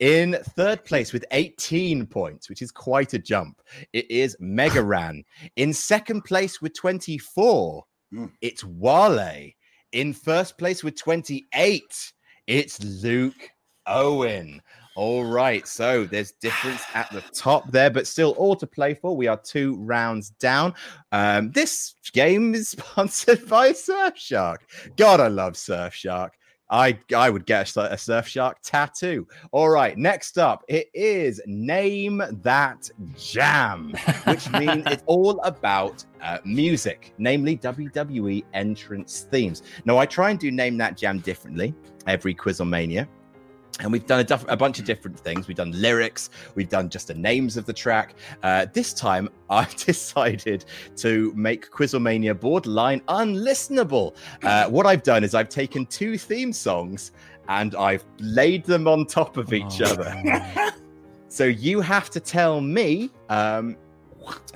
In 0.00 0.38
third 0.56 0.84
place 0.84 1.12
with 1.12 1.24
18 1.30 2.06
points, 2.06 2.48
which 2.48 2.62
is 2.62 2.70
quite 2.70 3.14
a 3.14 3.18
jump, 3.18 3.60
it 3.92 4.10
is 4.10 4.36
Mega 4.40 4.82
Ran. 4.94 5.24
In 5.56 5.72
second 5.72 6.22
place 6.22 6.60
with 6.62 6.74
24, 6.74 7.84
Mm. 8.14 8.30
it's 8.40 8.64
Wale. 8.64 9.50
In 9.92 10.14
first 10.14 10.56
place 10.56 10.82
with 10.82 10.96
28, 10.96 12.12
it's 12.46 12.82
Luke 12.82 13.50
Owen. 13.86 14.62
All 14.96 15.24
right, 15.24 15.66
so 15.68 16.04
there's 16.04 16.32
difference 16.32 16.82
at 16.94 17.10
the 17.12 17.20
top 17.34 17.70
there, 17.70 17.90
but 17.90 18.06
still 18.06 18.30
all 18.32 18.56
to 18.56 18.66
play 18.66 18.94
for. 18.94 19.14
We 19.14 19.26
are 19.26 19.36
two 19.36 19.76
rounds 19.76 20.30
down. 20.30 20.72
Um, 21.12 21.52
this 21.52 21.94
game 22.14 22.54
is 22.54 22.70
sponsored 22.78 23.46
by 23.46 23.72
Surfshark. 23.72 24.58
God, 24.96 25.20
I 25.20 25.28
love 25.28 25.52
Surfshark. 25.52 26.30
I 26.70 26.98
I 27.14 27.30
would 27.30 27.46
get 27.46 27.76
a, 27.76 27.92
a 27.92 27.96
Surfshark 27.96 28.54
tattoo. 28.62 29.26
All 29.52 29.68
right, 29.68 29.96
next 29.96 30.38
up, 30.38 30.64
it 30.68 30.88
is 30.94 31.40
name 31.46 32.22
that 32.42 32.90
jam, 33.16 33.94
which 34.24 34.50
means 34.52 34.84
it's 34.86 35.02
all 35.06 35.40
about 35.40 36.04
uh, 36.22 36.38
music, 36.44 37.14
namely 37.18 37.56
WWE 37.56 38.44
entrance 38.54 39.26
themes. 39.30 39.62
Now, 39.84 39.98
I 39.98 40.06
try 40.06 40.30
and 40.30 40.38
do 40.38 40.50
name 40.50 40.76
that 40.78 40.96
jam 40.96 41.20
differently 41.20 41.74
every 42.06 42.34
Quizzlemania. 42.34 43.06
And 43.80 43.92
we've 43.92 44.06
done 44.06 44.20
a, 44.20 44.24
duff- 44.24 44.44
a 44.48 44.56
bunch 44.56 44.78
of 44.78 44.84
different 44.84 45.18
things. 45.18 45.46
We've 45.48 45.56
done 45.56 45.72
lyrics, 45.72 46.30
we've 46.54 46.68
done 46.68 46.88
just 46.88 47.08
the 47.08 47.14
names 47.14 47.56
of 47.56 47.64
the 47.66 47.72
track. 47.72 48.14
Uh, 48.42 48.66
this 48.72 48.92
time, 48.92 49.28
I've 49.50 49.74
decided 49.76 50.64
to 50.96 51.32
make 51.36 51.70
Quizzlemania 51.70 52.38
borderline 52.38 53.00
unlistenable. 53.08 54.14
Uh, 54.42 54.68
what 54.68 54.86
I've 54.86 55.02
done 55.02 55.24
is 55.24 55.34
I've 55.34 55.48
taken 55.48 55.86
two 55.86 56.18
theme 56.18 56.52
songs 56.52 57.12
and 57.48 57.74
I've 57.76 58.04
laid 58.18 58.64
them 58.64 58.86
on 58.88 59.06
top 59.06 59.36
of 59.36 59.52
each 59.52 59.80
Oh. 59.80 59.86
other. 59.86 60.70
so 61.28 61.44
you 61.44 61.80
have 61.80 62.10
to 62.10 62.20
tell 62.20 62.60
me 62.60 63.10
um, 63.28 63.76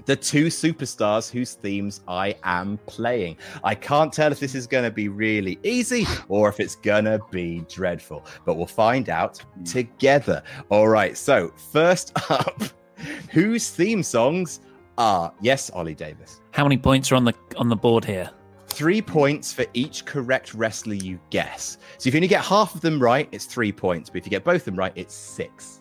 the 0.06 0.16
two 0.16 0.46
superstars 0.46 1.30
whose 1.30 1.54
themes 1.54 2.00
I 2.08 2.36
am 2.44 2.78
playing. 2.86 3.36
I 3.64 3.74
can't 3.74 4.12
tell 4.12 4.32
if 4.32 4.40
this 4.40 4.54
is 4.54 4.66
going 4.66 4.84
to 4.84 4.90
be 4.90 5.08
really 5.08 5.58
easy 5.62 6.06
or 6.28 6.48
if 6.48 6.60
it's 6.60 6.76
going 6.76 7.04
to 7.04 7.20
be 7.30 7.64
dreadful, 7.68 8.24
but 8.44 8.54
we'll 8.54 8.66
find 8.66 9.08
out 9.08 9.42
together. 9.64 10.42
All 10.70 10.88
right. 10.88 11.16
So, 11.16 11.52
first 11.72 12.12
up, 12.30 12.62
whose 13.30 13.70
theme 13.70 14.02
songs 14.02 14.60
are, 14.98 15.32
yes, 15.40 15.70
Ollie 15.70 15.94
Davis. 15.94 16.40
How 16.52 16.64
many 16.64 16.78
points 16.78 17.10
are 17.12 17.16
on 17.16 17.24
the 17.24 17.34
on 17.56 17.68
the 17.68 17.76
board 17.76 18.04
here? 18.04 18.30
Three 18.68 19.02
points 19.02 19.52
for 19.52 19.66
each 19.74 20.06
correct 20.06 20.54
wrestler 20.54 20.94
you 20.94 21.20
guess. 21.30 21.76
So 21.98 22.08
if 22.08 22.14
you 22.14 22.18
only 22.18 22.28
get 22.28 22.42
half 22.42 22.74
of 22.74 22.80
them 22.80 22.98
right, 22.98 23.28
it's 23.30 23.44
three 23.44 23.70
points. 23.70 24.08
But 24.08 24.18
if 24.18 24.26
you 24.26 24.30
get 24.30 24.44
both 24.44 24.62
of 24.62 24.64
them 24.64 24.76
right, 24.76 24.92
it's 24.94 25.14
six. 25.14 25.80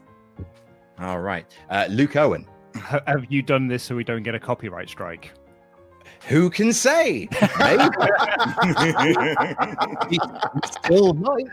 All 1.00 1.22
right. 1.22 1.46
Uh, 1.70 1.88
Luke 1.90 2.16
Owen. 2.18 2.46
Ha- 2.76 3.01
Have 3.07 3.26
you 3.30 3.41
done 3.41 3.67
this 3.67 3.84
so 3.84 3.95
we 3.95 4.03
don't 4.03 4.24
get 4.24 4.36
a 4.36 4.39
copyright 4.39 4.89
strike? 4.89 5.32
Who 6.28 6.51
can 6.51 6.72
say? 6.72 7.28
Maybe. 7.57 7.84
Still 10.84 11.13
might. 11.13 11.47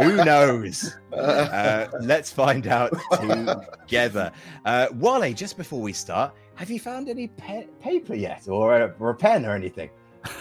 Who 0.00 0.16
knows? 0.24 0.96
Uh, 1.16 1.88
let's 2.02 2.30
find 2.30 2.66
out 2.66 2.92
together. 3.10 4.30
Uh, 4.66 4.86
Wale, 4.96 5.32
just 5.32 5.56
before 5.56 5.80
we 5.80 5.94
start, 5.94 6.34
have 6.56 6.68
you 6.68 6.78
found 6.78 7.08
any 7.08 7.28
pe- 7.28 7.68
paper 7.80 8.14
yet, 8.14 8.46
or 8.48 8.76
a, 8.76 8.94
or 8.98 9.08
a 9.10 9.14
pen, 9.14 9.46
or 9.46 9.54
anything? 9.54 9.88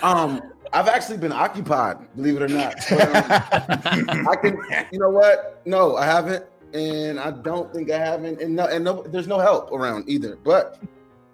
Um, 0.04 0.42
I've 0.74 0.90
actually 0.90 1.16
been 1.18 1.32
occupied, 1.32 2.14
believe 2.18 2.36
it 2.36 2.42
or 2.42 2.50
not. 2.50 2.76
But, 2.90 3.86
um, 4.10 4.28
I 4.28 4.36
can, 4.36 4.58
you 4.92 5.00
know 5.00 5.12
what? 5.12 5.62
No, 5.66 5.96
I 5.96 6.04
haven't, 6.06 6.44
and 6.76 7.20
I 7.20 7.32
don't 7.32 7.74
think 7.74 7.90
I 7.90 7.98
haven't, 7.98 8.42
and 8.42 8.56
no, 8.56 8.66
and 8.68 8.84
no, 8.84 9.04
there's 9.04 9.28
no 9.28 9.40
help 9.40 9.72
around 9.72 10.10
either. 10.10 10.38
But 10.44 10.80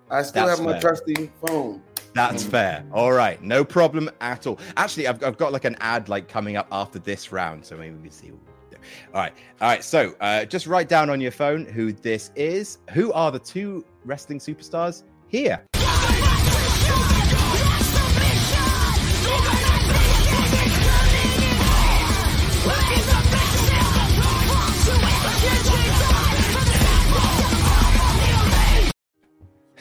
I 0.09 0.21
still 0.21 0.45
That's 0.45 0.59
have 0.59 0.65
my 0.65 0.73
fair. 0.73 0.81
trusty 0.81 1.31
phone. 1.45 1.81
That's 2.13 2.43
fair. 2.43 2.85
All 2.91 3.11
right, 3.11 3.41
no 3.41 3.63
problem 3.63 4.09
at 4.19 4.45
all. 4.45 4.59
Actually, 4.77 5.07
I've, 5.07 5.23
I've 5.23 5.37
got 5.37 5.51
like 5.51 5.65
an 5.65 5.77
ad 5.79 6.09
like 6.09 6.27
coming 6.27 6.57
up 6.57 6.67
after 6.71 6.99
this 6.99 7.31
round, 7.31 7.65
so 7.65 7.75
maybe 7.75 7.95
we 7.95 8.03
can 8.03 8.11
see. 8.11 8.31
what 8.31 8.39
we 8.69 8.75
do. 8.75 8.81
All 9.13 9.21
right, 9.21 9.33
all 9.61 9.69
right. 9.69 9.83
So 9.83 10.13
uh, 10.21 10.45
just 10.45 10.67
write 10.67 10.87
down 10.89 11.09
on 11.09 11.19
your 11.19 11.31
phone 11.31 11.65
who 11.65 11.91
this 11.91 12.31
is. 12.35 12.77
Who 12.91 13.11
are 13.13 13.31
the 13.31 13.39
two 13.39 13.83
wrestling 14.05 14.39
superstars 14.39 15.03
here? 15.27 15.65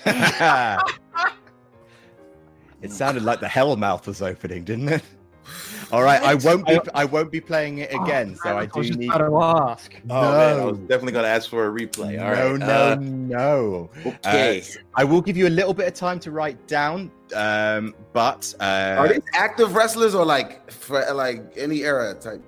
it 2.83 2.91
sounded 2.91 3.23
like 3.23 3.41
the 3.41 3.47
Hellmouth 3.47 4.07
was 4.07 4.23
opening, 4.23 4.65
didn't 4.65 4.89
it? 4.89 5.03
All 5.93 6.03
right, 6.03 6.23
I 6.23 6.35
won't 6.35 6.65
be. 6.67 6.79
I 6.95 7.05
won't 7.05 7.33
be 7.33 7.41
playing 7.41 7.79
it 7.79 7.93
again. 7.93 8.37
so 8.43 8.57
I 8.57 8.67
do 8.67 8.83
need. 8.83 9.11
to 9.11 9.37
ask. 9.69 9.93
Oh 10.09 10.23
man, 10.33 10.55
I 10.55 10.57
No. 10.59 10.67
was 10.71 10.79
definitely 10.79 11.13
gonna 11.13 11.27
ask 11.29 11.51
for 11.51 11.67
a 11.67 11.71
replay. 11.73 12.21
All 12.21 12.31
no, 12.31 12.51
right. 12.51 12.61
no, 12.61 12.93
uh, 12.93 12.97
no. 13.01 13.91
okay. 14.25 14.61
Uh, 14.61 14.81
I 14.95 15.03
will 15.05 15.21
give 15.21 15.37
you 15.37 15.49
a 15.49 15.51
little 15.51 15.75
bit 15.75 15.89
of 15.89 15.95
time 15.95 16.21
to 16.21 16.31
write 16.31 16.65
down, 16.69 17.11
um, 17.35 17.95
but 18.13 18.55
uh, 18.61 18.97
Are 18.99 19.09
these 19.09 19.23
active 19.35 19.75
wrestlers 19.75 20.15
or 20.15 20.25
like 20.25 20.71
for 20.71 21.05
like 21.13 21.43
any 21.57 21.83
era 21.83 22.15
type? 22.15 22.43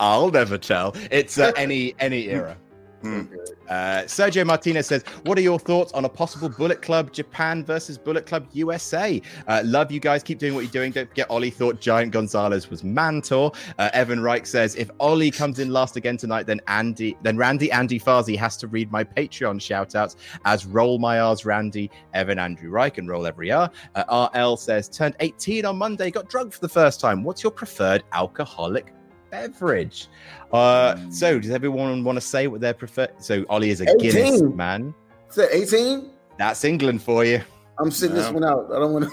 I'll 0.00 0.30
never 0.30 0.56
tell. 0.56 0.94
It's 1.10 1.38
uh, 1.38 1.52
any 1.56 1.94
any 1.98 2.28
era. 2.30 2.56
Hmm. 3.02 3.24
Uh, 3.68 4.02
Sergio 4.04 4.46
Martinez 4.46 4.86
says, 4.86 5.02
"What 5.24 5.38
are 5.38 5.42
your 5.42 5.58
thoughts 5.58 5.92
on 5.92 6.04
a 6.04 6.08
possible 6.08 6.48
Bullet 6.48 6.82
Club 6.82 7.12
Japan 7.12 7.64
versus 7.64 7.98
Bullet 7.98 8.26
Club 8.26 8.46
USA? 8.52 9.20
Uh, 9.46 9.62
love 9.64 9.90
you 9.90 10.00
guys. 10.00 10.22
Keep 10.22 10.38
doing 10.38 10.54
what 10.54 10.62
you're 10.62 10.70
doing. 10.70 10.92
Don't 10.92 11.08
forget, 11.08 11.30
Ollie 11.30 11.50
thought 11.50 11.80
Giant 11.80 12.12
Gonzalez 12.12 12.70
was 12.70 12.82
Mantaur. 12.82 13.54
Uh, 13.78 13.90
Evan 13.92 14.20
Reich 14.20 14.46
says, 14.46 14.74
if 14.76 14.90
Ollie 15.00 15.30
comes 15.30 15.58
in 15.58 15.70
last 15.70 15.96
again 15.96 16.16
tonight, 16.16 16.46
then 16.46 16.60
Andy, 16.66 17.16
then 17.22 17.36
Randy 17.36 17.70
Andy 17.70 17.98
Farzi 17.98 18.36
has 18.36 18.56
to 18.58 18.66
read 18.66 18.90
my 18.90 19.04
Patreon 19.04 19.60
shoutouts 19.60 20.16
as 20.44 20.66
Roll 20.66 20.98
My 20.98 21.20
R's 21.20 21.44
Randy, 21.44 21.90
Evan 22.14 22.38
Andrew 22.38 22.70
Reich, 22.70 22.98
and 22.98 23.08
Roll 23.08 23.26
Every 23.26 23.50
R. 23.50 23.70
Uh, 23.94 24.28
RL 24.34 24.56
says, 24.56 24.88
turned 24.88 25.16
18 25.20 25.64
on 25.64 25.76
Monday, 25.76 26.10
got 26.10 26.28
drunk 26.28 26.52
for 26.52 26.60
the 26.60 26.68
first 26.68 27.00
time. 27.00 27.24
What's 27.24 27.42
your 27.42 27.52
preferred 27.52 28.04
alcoholic 28.12 28.92
beverage. 29.30 30.08
Uh, 30.52 30.96
so 31.10 31.38
does 31.38 31.50
everyone 31.50 32.04
want 32.04 32.16
to 32.16 32.20
say 32.20 32.46
what 32.46 32.60
their 32.60 32.74
preferred? 32.74 33.12
So 33.18 33.44
Ollie 33.48 33.70
is 33.70 33.80
a 33.80 33.88
18. 33.90 33.98
Guinness 33.98 34.42
man. 34.42 34.94
Is 35.30 35.36
that 35.36 35.54
18? 35.54 36.10
That's 36.38 36.64
England 36.64 37.02
for 37.02 37.24
you. 37.24 37.40
I'm 37.80 37.90
sitting 37.90 38.16
this 38.16 38.30
one 38.30 38.44
out. 38.44 38.70
I 38.74 38.78
don't 38.80 38.92
want 38.92 39.04
to 39.04 39.10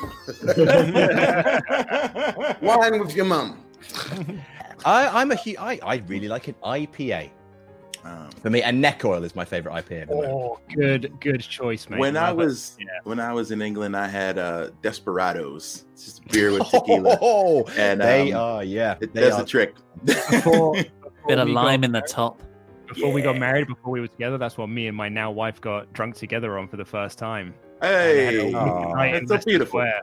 wine 2.61 2.99
with 2.99 3.15
your 3.15 3.25
mom. 3.25 3.63
I, 4.85 5.21
I'm 5.21 5.31
a 5.31 5.35
hu- 5.35 5.55
I, 5.59 5.79
I 5.83 5.95
really 6.07 6.27
like 6.27 6.47
an 6.47 6.55
IPA 6.63 7.29
Um, 8.05 8.29
for 8.41 8.51
me, 8.51 8.61
and 8.61 8.79
neck 8.79 9.03
oil 9.03 9.23
is 9.23 9.35
my 9.35 9.43
favorite 9.45 9.73
IPA. 9.73 10.01
At 10.03 10.07
the 10.09 10.15
moment. 10.15 10.31
Oh, 10.33 10.59
good, 10.75 11.11
good 11.19 11.41
choice, 11.41 11.89
mate. 11.89 11.99
when 11.99 12.15
I 12.15 12.29
Love 12.29 12.39
it. 12.39 12.43
was 12.45 12.77
Yeah. 12.79 12.85
when 13.03 13.19
I 13.19 13.33
was 13.33 13.49
in 13.49 13.61
England, 13.63 13.97
I 13.97 14.07
had 14.07 14.37
uh, 14.37 14.69
Desperados. 14.83 15.85
It's 15.93 16.05
just 16.05 16.27
beer 16.27 16.51
with 16.51 16.67
tequila. 16.69 17.17
Oh, 17.21 17.63
And, 17.77 17.99
they 17.99 18.31
um, 18.31 18.41
are, 18.57 18.63
yeah, 18.63 18.95
It 19.01 19.11
they 19.13 19.21
does 19.21 19.33
are. 19.33 19.41
the 19.41 19.47
trick. 19.47 19.73
before, 20.05 20.75
Bit 21.27 21.39
of 21.39 21.49
lime 21.49 21.81
got 21.81 21.85
in 21.85 21.91
the 21.93 22.01
top. 22.01 22.41
Before 22.87 23.11
we 23.11 23.23
got 23.23 23.39
married, 23.39 23.65
before 23.67 23.91
we 23.91 23.99
were 24.01 24.07
together, 24.07 24.37
that's 24.37 24.55
what 24.57 24.67
me 24.69 24.85
and 24.87 24.95
my 24.95 25.09
now 25.09 25.31
wife 25.31 25.59
got 25.59 25.91
drunk 25.93 26.15
together 26.15 26.59
on 26.59 26.67
for 26.67 26.77
the 26.77 26.85
first 26.85 27.17
time. 27.17 27.55
And 27.81 27.91
they 27.91 28.25
had 28.25 28.33
Hey, 28.35 28.51
a 28.53 28.57
Aw. 28.57 28.93
night 28.93 29.15
in 29.15 29.25
that's 29.25 29.43
so 29.45 29.49
beautiful. 29.49 29.79
Square. 29.79 30.01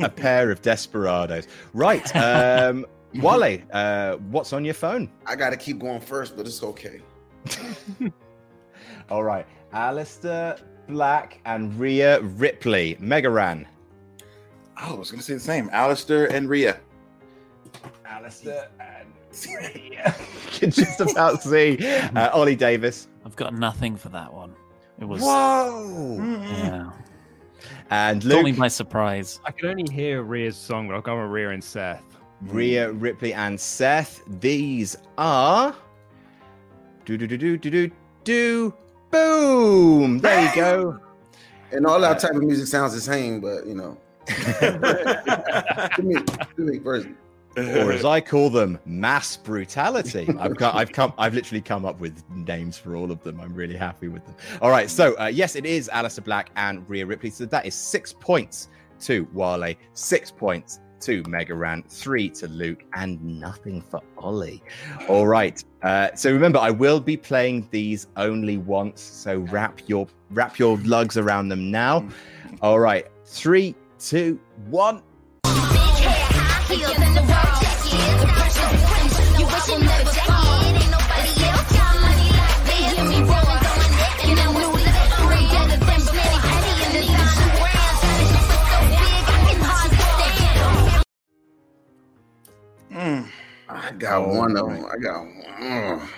a 0.00 0.08
pair 0.10 0.50
of 0.50 0.60
desperados. 0.60 1.48
Right, 1.72 2.14
um, 2.16 2.84
Wale, 3.22 3.58
uh, 3.72 4.16
what's 4.30 4.52
on 4.52 4.64
your 4.64 4.74
phone? 4.74 5.10
I 5.26 5.34
got 5.36 5.50
to 5.50 5.56
keep 5.56 5.78
going 5.78 6.00
first, 6.00 6.36
but 6.36 6.46
it's 6.46 6.62
okay. 6.62 7.00
All 9.10 9.22
right, 9.24 9.46
Aleister 9.72 10.60
Black 10.88 11.40
and 11.44 11.78
Rhea 11.78 12.20
Ripley, 12.20 12.96
Mega 13.00 13.30
Ran. 13.30 13.66
Oh, 14.80 14.94
I 14.94 14.98
was 14.98 15.10
gonna 15.10 15.22
say 15.22 15.34
the 15.34 15.40
same. 15.40 15.68
Aleister 15.70 16.30
and 16.32 16.48
Rhea. 16.48 16.78
Aleister 18.06 18.68
and 18.78 19.08
Rhea. 19.74 20.14
Can 20.52 20.70
just 20.70 21.00
about 21.00 21.42
see 21.42 21.78
uh, 22.14 22.30
Ollie 22.30 22.56
Davis. 22.56 23.08
I've 23.24 23.36
got 23.36 23.54
nothing 23.54 23.96
for 23.96 24.08
that 24.10 24.32
one. 24.32 24.54
It 25.00 25.04
was 25.04 25.22
Whoa! 25.22 26.16
yeah. 26.18 26.90
And 27.90 28.22
Caught 28.22 28.44
me 28.44 28.50
Luke, 28.50 28.58
by 28.58 28.68
surprise. 28.68 29.40
I 29.44 29.50
could 29.50 29.70
only 29.70 29.90
hear 29.92 30.22
Rhea's 30.22 30.56
song, 30.56 30.88
but 30.88 30.94
I'll 30.94 31.00
go 31.00 31.20
with 31.22 31.30
Rhea 31.30 31.50
and 31.50 31.62
Seth. 31.64 32.02
Rhea 32.42 32.92
Ripley, 32.92 33.32
and 33.32 33.58
Seth. 33.58 34.22
These 34.40 34.96
are. 35.16 35.74
Do 37.04 37.16
do 37.16 37.26
do 37.26 37.36
do 37.36 37.56
do 37.56 37.70
do 37.70 37.92
do. 38.24 38.74
Boom! 39.10 40.18
There 40.18 40.44
you 40.44 40.54
go. 40.54 41.00
And 41.70 41.84
all 41.84 42.00
that 42.00 42.18
type 42.18 42.30
of 42.30 42.42
music 42.42 42.66
sounds 42.66 42.94
the 42.94 43.00
same, 43.00 43.42
but 43.42 43.66
you 43.66 43.74
know, 43.74 43.94
me, 46.02 46.78
personally. 46.78 47.14
or 47.58 47.92
as 47.92 48.06
I 48.06 48.22
call 48.22 48.48
them, 48.48 48.78
mass 48.86 49.36
brutality. 49.36 50.26
I've 50.38 50.56
got, 50.56 50.74
I've 50.74 50.92
come, 50.92 51.12
I've 51.18 51.34
literally 51.34 51.60
come 51.60 51.84
up 51.84 52.00
with 52.00 52.24
names 52.30 52.78
for 52.78 52.96
all 52.96 53.10
of 53.10 53.22
them. 53.22 53.38
I'm 53.38 53.52
really 53.54 53.76
happy 53.76 54.08
with 54.08 54.24
them. 54.24 54.34
All 54.62 54.70
right, 54.70 54.88
so 54.88 55.14
uh, 55.20 55.26
yes, 55.26 55.56
it 55.56 55.66
is 55.66 55.90
Aleister 55.92 56.24
Black 56.24 56.48
and 56.56 56.88
Rhea 56.88 57.04
Ripley. 57.04 57.28
So 57.28 57.44
that 57.44 57.66
is 57.66 57.74
six 57.74 58.14
points 58.14 58.68
to 59.00 59.28
Wale, 59.34 59.74
six 59.92 60.30
points 60.30 60.80
to 61.00 61.22
Mega 61.28 61.54
Ran, 61.54 61.82
three 61.82 62.28
to 62.30 62.48
Luke, 62.48 62.84
and 62.94 63.22
nothing 63.22 63.80
for 63.80 64.00
Ollie. 64.16 64.62
All 65.08 65.26
right. 65.26 65.62
Uh, 65.82 66.08
so 66.14 66.32
remember, 66.32 66.58
I 66.58 66.70
will 66.70 67.00
be 67.00 67.16
playing 67.16 67.68
these 67.70 68.08
only 68.16 68.56
once. 68.56 69.00
So 69.00 69.38
wrap 69.38 69.80
your 69.86 70.06
wrap 70.30 70.58
your 70.58 70.76
lugs 70.78 71.16
around 71.16 71.48
them 71.48 71.70
now. 71.70 72.08
All 72.62 72.80
right, 72.80 73.06
three, 73.24 73.74
two, 73.98 74.38
one. 74.68 75.02
I 93.88 93.92
got 93.92 94.22
Oh, 94.22 94.34
one 94.36 94.56
of 94.56 94.68
them. 94.68 94.86
I 94.90 94.96
got 94.98 95.24
one. 95.24 96.08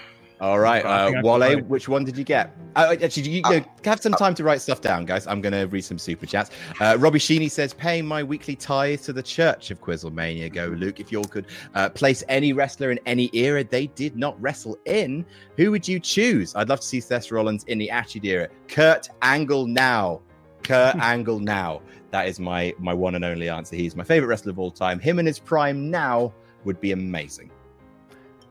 All 0.41 0.59
right, 0.59 0.83
I 0.87 1.19
uh, 1.19 1.23
Wale, 1.23 1.61
which 1.65 1.87
one 1.87 2.03
did 2.03 2.17
you 2.17 2.25
get? 2.25 2.57
Uh, 2.75 2.97
actually, 3.03 3.29
you, 3.29 3.43
you 3.51 3.65
have 3.85 4.01
some 4.01 4.13
time 4.13 4.35
to 4.37 4.43
write 4.43 4.63
stuff 4.63 4.81
down, 4.81 5.05
guys. 5.05 5.27
I'm 5.27 5.43
going 5.43 5.53
to 5.53 5.65
read 5.67 5.83
some 5.83 5.99
super 5.99 6.25
chats. 6.25 6.51
Uh, 6.81 6.97
Robbie 6.99 7.19
Sheeny 7.19 7.51
says, 7.51 7.75
paying 7.75 8.07
my 8.07 8.23
weekly 8.23 8.57
tithe 8.57 9.03
to 9.03 9.13
the 9.13 9.23
Church 9.23 9.71
of 9.71 9.83
Quizzlemania. 9.83 10.51
Go, 10.51 10.69
Luke. 10.69 10.99
If 10.99 11.13
you 11.13 11.19
all 11.19 11.25
could 11.25 11.45
uh, 11.75 11.91
place 11.91 12.25
any 12.31 12.55
wrestler 12.55 12.91
in 12.91 12.99
any 13.05 13.29
era 13.35 13.63
they 13.63 13.89
did 13.89 14.17
not 14.17 14.41
wrestle 14.41 14.79
in, 14.87 15.27
who 15.59 15.71
would 15.73 15.87
you 15.87 16.01
choose? 16.01 16.55
I'd 16.57 16.71
love 16.71 16.81
to 16.81 16.87
see 16.87 17.01
Seth 17.01 17.31
Rollins 17.31 17.65
in 17.65 17.77
the 17.77 17.91
Attitude 17.91 18.25
Era. 18.25 18.49
Kurt 18.67 19.11
Angle 19.21 19.67
now. 19.67 20.23
Kurt 20.63 20.97
Angle 21.03 21.41
now. 21.41 21.83
That 22.13 22.29
is 22.29 22.41
my 22.41 22.75
my 22.79 22.95
one 22.95 23.15
and 23.15 23.27
only 23.27 23.51
answer. 23.51 23.77
He's 23.77 23.95
my 23.95 24.05
favorite 24.05 24.29
wrestler 24.29 24.53
of 24.53 24.59
all 24.59 24.71
time. 24.71 24.99
Him 25.01 25.19
in 25.19 25.27
his 25.27 25.39
prime 25.39 25.91
now 25.91 26.33
would 26.65 26.81
be 26.81 26.93
amazing. 26.93 27.51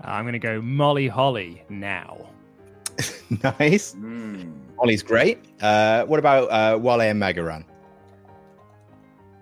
I'm 0.01 0.23
going 0.23 0.33
to 0.33 0.39
go 0.39 0.61
Molly 0.61 1.07
Holly 1.07 1.63
now. 1.69 2.29
nice. 3.59 3.95
Mm. 3.95 4.51
Ollie's 4.77 5.03
great. 5.03 5.39
Uh, 5.61 6.05
what 6.05 6.19
about 6.19 6.49
uh, 6.51 6.77
Wale 6.77 7.01
and 7.01 7.19
Mega 7.19 7.43
Ran? 7.43 7.65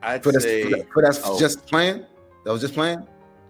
I'd 0.01 0.23
For 0.23 0.31
that's, 0.31 0.43
say. 0.43 0.63
for 0.63 0.69
that- 0.69 0.91
for 0.93 1.01
that's 1.01 1.21
oh. 1.23 1.39
just 1.39 1.65
playing. 1.67 2.05
That 2.45 2.51
was 2.51 2.61
just 2.61 2.73
playing. 2.73 3.05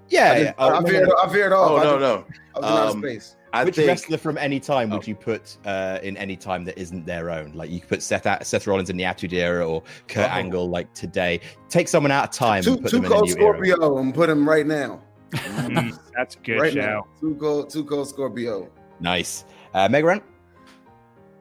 Yeah, 0.10 0.32
I, 0.32 0.38
yeah. 0.38 0.43
just, 0.45 0.55
Oh, 0.58 0.70
I, 0.74 0.80
no, 0.80 0.86
veered, 0.88 1.08
no. 1.10 1.16
I 1.22 1.28
veered 1.28 1.53
off. 1.53 1.72
Oh 1.72 1.78
I 1.78 1.84
no 1.84 1.99
no. 1.99 2.26
I 2.55 2.60
was 2.60 2.70
in 2.72 2.78
outer 2.78 2.91
Um, 2.91 3.01
space. 3.03 3.36
I 3.53 3.64
Which 3.64 3.76
think 3.76 3.88
wrestler 3.88 4.18
from 4.18 4.38
any 4.38 4.60
time 4.60 4.89
would 4.89 5.03
Oh. 5.03 5.05
you 5.05 5.16
put 5.16 5.58
uh, 5.66 5.99
in 6.03 6.18
any 6.18 6.36
time 6.36 6.64
that 6.66 6.78
isn't 6.78 7.05
their 7.05 7.30
own? 7.30 7.51
Like 7.53 7.70
you 7.70 7.80
could 7.80 7.89
put 7.89 8.01
Seth 8.03 8.45
Seth 8.45 8.68
Rollins 8.68 8.89
in 8.89 8.97
the 8.97 9.03
Attitude 9.05 9.34
Era 9.34 9.68
or 9.68 9.84
Kurt 10.08 10.30
Oh. 10.30 10.34
Angle 10.34 10.70
like 10.70 10.93
today. 10.93 11.41
Take 11.70 11.88
someone 11.88 12.12
out 12.12 12.26
of 12.26 12.32
time 12.32 12.64
Two, 12.64 12.74
and 12.74 12.82
put 12.82 12.91
two 12.91 12.97
them 12.97 13.05
in 13.05 13.12
a 13.12 13.16
cold 13.16 13.28
new 13.28 13.36
era. 13.36 13.53
Scorpio 13.53 13.97
and 13.99 14.14
put 14.16 14.30
him 14.30 14.47
right 14.47 14.66
now. 14.66 15.01
Mm, 15.32 15.99
that's 16.15 16.36
a 16.36 16.39
good 16.39 16.59
right 16.61 16.73
shout. 16.73 16.86
now. 16.89 17.07
Two 17.19 17.36
cold, 17.36 17.69
two 17.69 17.84
cold 17.84 18.07
Scorpio. 18.07 18.69
Nice. 18.99 19.45
Uh, 19.73 19.88
Mega 19.89 20.07
Ran? 20.07 20.21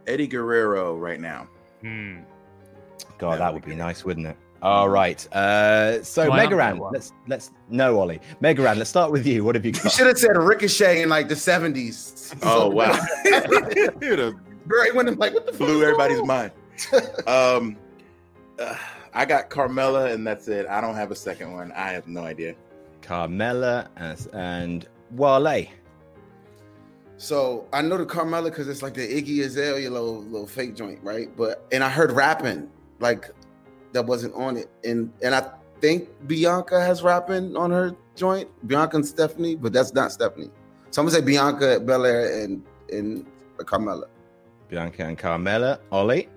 Eddie 0.06 0.26
Guerrero 0.26 0.96
right 0.96 1.20
now. 1.20 1.48
Hmm. 1.82 2.18
God, 3.18 3.32
That 3.34 3.38
that 3.38 3.46
would 3.54 3.62
would 3.62 3.64
be 3.64 3.70
be 3.72 3.76
nice, 3.76 4.04
wouldn't 4.04 4.26
it? 4.26 4.36
All 4.62 4.88
right. 4.88 5.26
Uh, 5.32 6.02
so 6.02 6.24
Do 6.24 6.32
I 6.32 6.36
not 6.36 6.42
Mega 6.44 6.56
Ran, 6.56 6.78
let's 6.78 7.12
let's 7.28 7.50
no 7.68 8.00
Ollie. 8.00 8.20
Mega 8.40 8.62
Ran, 8.62 8.78
let's 8.78 8.90
start 8.90 9.12
with 9.12 9.26
you. 9.26 9.44
What 9.44 9.54
have 9.54 9.64
you 9.64 9.72
You 9.72 9.90
should 9.90 10.06
have 10.06 10.18
said 10.18 10.36
Ricochet 10.36 11.02
in 11.02 11.08
like 11.08 11.28
the 11.28 11.36
seventies. 11.36 12.34
Oh 12.42 12.68
wow. 12.68 12.98
You'd 14.00 14.34
when 14.94 15.08
I'm 15.08 15.16
like, 15.16 15.34
what 15.34 15.46
the 15.46 15.52
blew 15.52 15.76
is 15.78 15.82
everybody's 15.82 16.18
going 16.18 16.30
on? 16.30 16.36
mind. 16.36 16.52
Um, 17.26 17.76
uh, 18.58 18.76
I 19.14 19.24
got 19.24 19.48
Carmella, 19.48 20.12
and 20.12 20.26
that's 20.26 20.48
it. 20.48 20.66
I 20.66 20.80
don't 20.80 20.94
have 20.94 21.10
a 21.10 21.16
second 21.16 21.52
one. 21.52 21.72
I 21.72 21.92
have 21.92 22.06
no 22.06 22.22
idea. 22.22 22.54
Carmella 23.06 23.88
and, 23.96 24.28
and 24.32 24.88
Wale. 25.12 25.66
So 27.18 27.66
I 27.72 27.80
know 27.82 27.96
the 27.96 28.04
Carmella 28.04 28.44
because 28.44 28.68
it's 28.68 28.82
like 28.82 28.94
the 28.94 29.00
Iggy 29.00 29.44
Azalea 29.44 29.90
little 29.90 30.22
little 30.24 30.46
fake 30.46 30.74
joint, 30.74 30.98
right? 31.02 31.34
But 31.36 31.66
and 31.72 31.82
I 31.82 31.88
heard 31.88 32.12
rapping 32.12 32.68
like 33.00 33.30
that 33.92 34.04
wasn't 34.04 34.34
on 34.34 34.56
it, 34.56 34.68
and 34.84 35.10
and 35.22 35.34
I 35.34 35.50
think 35.80 36.08
Bianca 36.26 36.80
has 36.80 37.02
rapping 37.02 37.56
on 37.56 37.70
her 37.70 37.96
joint, 38.16 38.48
Bianca 38.66 38.96
and 38.96 39.06
Stephanie, 39.06 39.56
but 39.56 39.72
that's 39.72 39.94
not 39.94 40.12
Stephanie. 40.12 40.50
So 40.90 41.00
I'm 41.00 41.06
gonna 41.06 41.18
say 41.18 41.24
Bianca 41.24 41.80
Belair 41.80 42.42
and 42.42 42.62
and 42.92 43.26
Carmella. 43.58 44.08
Bianca 44.68 45.04
and 45.04 45.18
Carmella. 45.18 45.78
Ollie. 45.90 46.28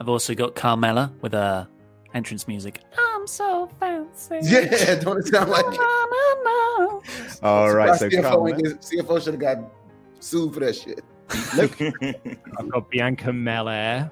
I've 0.00 0.08
also 0.08 0.34
got 0.34 0.54
Carmella 0.54 1.12
with 1.20 1.34
a 1.34 1.68
entrance 2.14 2.46
music. 2.48 2.80
I'm 2.98 3.26
so 3.26 3.68
fancy. 3.78 4.38
Yeah, 4.42 4.94
don't 4.96 5.18
it 5.18 5.26
sound 5.26 5.50
like? 5.50 5.64
Na, 5.64 5.72
na, 5.72 6.34
na. 6.44 7.00
All 7.42 7.72
right. 7.72 7.98
So 7.98 8.08
CFO, 8.08 8.48
ain't 8.50 8.58
Carmella. 8.58 8.62
get- 8.62 8.80
CFO 9.06 9.22
should 9.22 9.34
have 9.34 9.40
got 9.40 9.58
sued 10.20 10.54
for 10.54 10.60
that 10.60 10.74
shit. 10.76 11.04
Look, 11.56 11.80
I've 12.58 12.68
got 12.70 12.90
Bianca 12.90 13.32
Belair. 13.32 14.10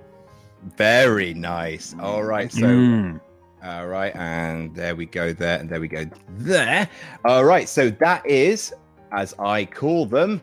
Very 0.77 1.35
nice. 1.35 1.95
All 2.01 2.23
right. 2.23 2.53
So 2.53 2.61
Mm. 2.63 3.21
All 3.65 3.89
right, 3.89 4.15
and 4.15 4.73
there 4.73 4.95
we 4.95 5.05
go 5.05 5.33
there, 5.33 5.59
and 5.59 5.69
there 5.69 5.81
we 5.81 5.89
go 5.89 6.05
there. 6.37 6.89
All 7.25 7.45
right, 7.45 7.69
so 7.69 7.91
that 7.91 8.25
is, 8.25 8.73
as 9.11 9.35
I 9.41 9.65
call 9.65 10.07
them, 10.07 10.41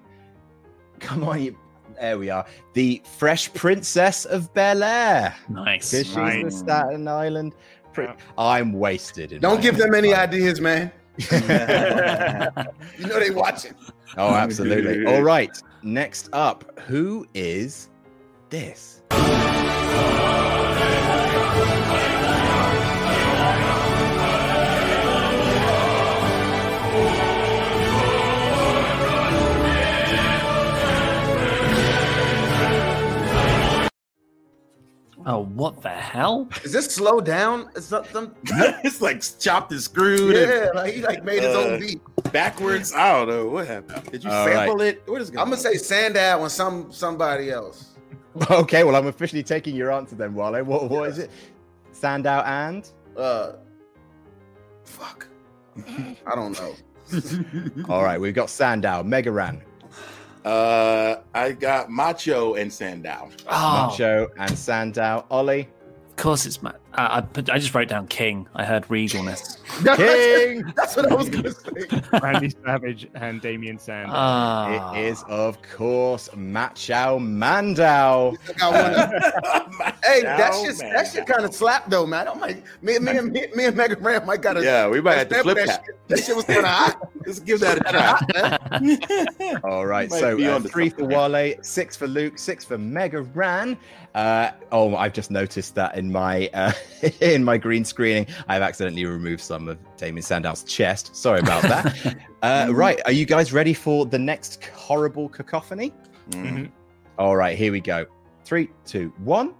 come 0.99 1.23
on, 1.23 1.41
you, 1.41 1.57
there 1.99 2.17
we 2.17 2.29
are, 2.29 2.45
the 2.73 3.01
Fresh 3.17 3.53
Princess 3.53 4.25
of 4.25 4.53
Bel 4.53 4.83
Air. 4.83 5.35
Nice. 5.49 5.91
Because 5.91 6.07
she's 6.07 6.15
Right. 6.15 6.43
the 6.45 6.51
Staten 6.51 7.07
Island. 7.07 7.53
Pri- 7.93 8.15
I'm 8.37 8.73
wasted. 8.73 9.31
in 9.33 9.41
Don't 9.41 9.61
give 9.61 9.77
them 9.77 9.93
any 9.95 10.09
mind. 10.09 10.21
ideas, 10.21 10.59
man. 10.61 10.91
You 12.97 13.07
know 13.07 13.19
they 13.19 13.29
watching. 13.31 13.73
oh, 14.17 14.33
absolutely. 14.35 15.05
All 15.13 15.21
right, 15.23 15.57
next 15.83 16.29
up, 16.33 16.77
who 16.81 17.25
is 17.33 17.89
this? 18.49 19.01
Oh, 35.27 35.45
what 35.45 35.81
the 35.81 35.89
hell? 35.89 36.47
Is 36.63 36.71
this 36.71 36.85
slow 36.93 37.19
down? 37.19 37.69
Is 37.75 37.89
that 37.89 38.05
some? 38.11 38.35
it's 38.43 39.01
like 39.01 39.23
chopped 39.39 39.71
and 39.71 39.81
screwed 39.81 40.35
and 40.35 40.49
Yeah, 40.51 40.69
like 40.75 40.93
he 40.93 41.01
like 41.01 41.23
made 41.23 41.41
his 41.41 41.55
Uh, 41.55 41.61
own 41.61 41.79
beat. 41.79 41.99
backwards. 42.31 42.93
I 42.93 43.11
don't 43.25 43.29
know 43.29 43.47
what 43.47 43.67
happened. 43.67 44.11
Did 44.11 44.23
you 44.23 44.29
All 44.29 44.45
sample 44.45 44.81
it? 44.81 45.01
What 45.07 45.21
is 45.21 45.31
going 45.31 45.39
I'm 45.41 45.49
gonna 45.49 45.59
say 45.61 45.77
Sandow 45.77 46.43
and 46.43 46.51
some 46.51 46.91
somebody 46.91 47.49
else. 47.51 47.91
Okay, 48.51 48.83
well, 48.83 48.95
I'm 48.97 49.07
officially 49.07 49.43
taking 49.43 49.75
your 49.75 49.91
answer 49.93 50.15
then, 50.15 50.33
Wale. 50.35 50.61
What, 50.65 50.89
what 50.89 51.09
is 51.09 51.19
it? 51.19 51.31
Sandow 51.93 52.43
and? 52.45 52.85
Uh, 53.17 53.53
fuck. 54.83 55.27
I 56.27 56.35
don't 56.35 56.51
know. 56.59 56.75
All 57.89 58.03
right, 58.03 58.19
we've 58.19 58.33
got 58.35 58.49
Sandow, 58.49 59.03
Mega 59.03 59.31
Ran, 59.31 59.61
Uh, 60.45 61.21
I 61.33 61.53
got 61.53 61.89
Macho 61.89 62.53
and 62.53 62.71
Sandow. 62.71 63.29
Oh, 63.49 63.87
Macho, 63.89 64.29
and 64.37 64.55
Sandow. 64.57 65.25
Ollie. 65.31 65.67
of 66.09 66.15
course 66.17 66.45
it's 66.45 66.61
Matt. 66.61 66.79
I, 66.97 67.17
I, 67.17 67.21
put, 67.21 67.49
I 67.49 67.57
just 67.59 67.73
wrote 67.73 67.87
down 67.89 68.07
King. 68.07 68.47
I 68.55 68.63
heard 68.63 68.85
regalness. 68.87 69.57
King. 69.97 70.71
That's 70.75 70.95
what 70.95 71.11
I 71.11 71.15
was 71.15 71.29
gonna 71.29 71.51
say. 71.51 72.01
Randy 72.21 72.49
Savage 72.63 73.07
and 73.15 73.41
Damien 73.41 73.77
Sandow. 73.77 74.13
Ah, 74.15 74.93
It 74.95 75.05
is, 75.05 75.23
of 75.27 75.57
course, 75.61 76.29
Macho 76.35 77.19
Mandow. 77.19 78.35
I 78.47 78.53
got. 78.53 79.55
Hey, 80.05 80.21
that 80.21 80.39
Macho 80.51 80.63
shit, 80.65 80.79
Man. 80.79 80.93
that 80.93 81.11
shit 81.11 81.25
kind 81.25 81.43
of 81.43 81.53
slapped 81.53 81.89
though, 81.89 82.05
man. 82.05 82.27
I'm 82.27 82.39
like, 82.39 82.63
me, 82.81 82.97
me, 82.99 83.17
and 83.17 83.31
me, 83.31 83.47
me 83.55 83.65
and 83.65 83.75
Mega 83.75 83.95
Ran 83.97 84.25
might 84.25 84.41
got 84.41 84.53
to. 84.53 84.63
Yeah, 84.63 84.87
we 84.87 85.01
might 85.01 85.17
have 85.17 85.29
to 85.29 85.41
flip 85.41 85.57
that. 85.57 85.67
that. 85.67 85.83
Shit. 85.85 86.07
That 86.07 86.19
shit 86.23 86.35
was 86.35 86.45
kind 86.45 86.59
of 86.59 86.65
hot. 86.65 87.09
Let's 87.25 87.39
give 87.39 87.59
that 87.61 87.77
a 87.79 89.39
try. 89.49 89.59
All 89.63 89.85
right, 89.85 90.11
so 90.11 90.39
uh, 90.39 90.55
onto 90.55 90.69
three 90.69 90.89
for. 90.89 91.05
Wale, 91.05 91.55
six 91.63 91.97
for 91.97 92.07
Luke, 92.07 92.37
six 92.37 92.63
for 92.63 92.77
Mega 92.77 93.21
Ran. 93.23 93.77
Uh, 94.13 94.51
oh, 94.71 94.95
I've 94.95 95.13
just 95.13 95.31
noticed 95.31 95.75
that 95.75 95.97
in 95.97 96.11
my 96.11 96.49
uh, 96.53 96.71
in 97.21 97.43
my 97.43 97.57
green 97.57 97.85
screening, 97.85 98.27
I've 98.47 98.61
accidentally 98.61 99.05
removed 99.05 99.41
some 99.41 99.67
of 99.67 99.77
Damien 99.97 100.21
Sandow's 100.21 100.63
chest. 100.63 101.15
Sorry 101.15 101.39
about 101.39 101.63
that. 101.63 102.17
uh, 102.41 102.67
right, 102.71 102.99
are 103.05 103.11
you 103.11 103.25
guys 103.25 103.53
ready 103.53 103.73
for 103.73 104.05
the 104.05 104.19
next 104.19 104.65
horrible 104.65 105.29
cacophony? 105.29 105.93
Mhm. 106.31 106.71
All 107.17 107.35
right, 107.35 107.57
here 107.57 107.71
we 107.71 107.79
go. 107.79 108.05
Three, 108.43 108.69
two, 108.85 109.13
one. 109.17 109.53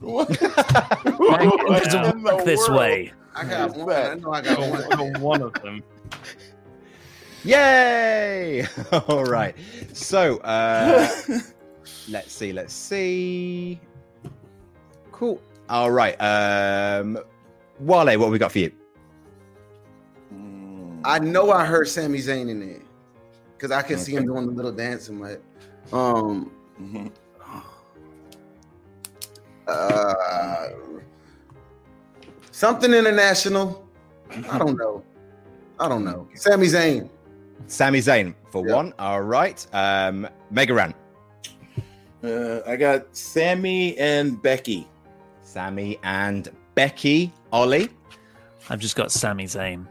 it 1.30 1.84
doesn't 1.84 2.22
work 2.22 2.44
this 2.44 2.68
way. 2.68 3.12
I 3.34 3.44
got 3.44 3.76
one. 3.76 3.90
I 3.92 4.14
know 4.14 4.32
I 4.32 4.38
I 4.38 4.42
got 4.42 4.58
one. 4.98 5.20
one 5.20 5.42
of 5.42 5.52
them. 5.62 5.82
Yay! 7.44 8.66
All 9.08 9.24
right. 9.24 9.54
So, 9.92 10.38
uh, 10.38 11.08
let's 12.08 12.32
see. 12.32 12.52
Let's 12.52 12.74
see. 12.74 13.80
Cool. 15.12 15.40
All 15.68 15.90
right. 15.90 16.16
Um, 16.20 17.18
Wale, 17.80 18.06
what 18.18 18.26
have 18.26 18.32
we 18.32 18.38
got 18.38 18.52
for 18.52 18.58
you? 18.58 18.72
I 21.04 21.18
know 21.20 21.52
I 21.52 21.64
heard 21.64 21.86
Sami 21.88 22.18
Zayn 22.18 22.50
in 22.50 22.60
there 22.60 22.80
because 23.56 23.70
I 23.70 23.82
can 23.82 23.98
see 23.98 24.14
him 24.16 24.26
doing 24.26 24.46
the 24.46 24.52
little 24.52 24.72
dance 24.72 25.08
in 25.08 25.18
my 25.18 25.28
head. 25.30 25.42
Um, 25.92 26.50
Mhm. 26.80 27.10
uh, 29.68 30.68
something 32.58 32.92
international. 32.92 33.86
I 34.50 34.58
don't 34.58 34.76
know. 34.76 35.02
I 35.78 35.88
don't 35.88 36.04
know. 36.04 36.28
Sami 36.34 36.66
Zayn. 36.66 37.08
Sami 37.68 38.00
Zayn 38.00 38.34
for 38.50 38.66
Yeah. 38.66 38.74
one. 38.74 38.92
All 38.98 39.22
right. 39.22 39.64
Um, 39.72 40.28
Mega 40.50 40.74
Ran. 40.74 40.92
Uh, 42.24 42.60
I 42.66 42.74
got 42.76 43.16
Sami 43.16 43.96
and 43.98 44.42
Becky. 44.42 44.88
Sami 45.42 45.98
and 46.02 46.48
Becky. 46.74 47.32
Ollie. 47.52 47.88
I've 48.68 48.80
just 48.80 48.96
got 48.96 49.12
Sami 49.12 49.44
Zayn. 49.44 49.86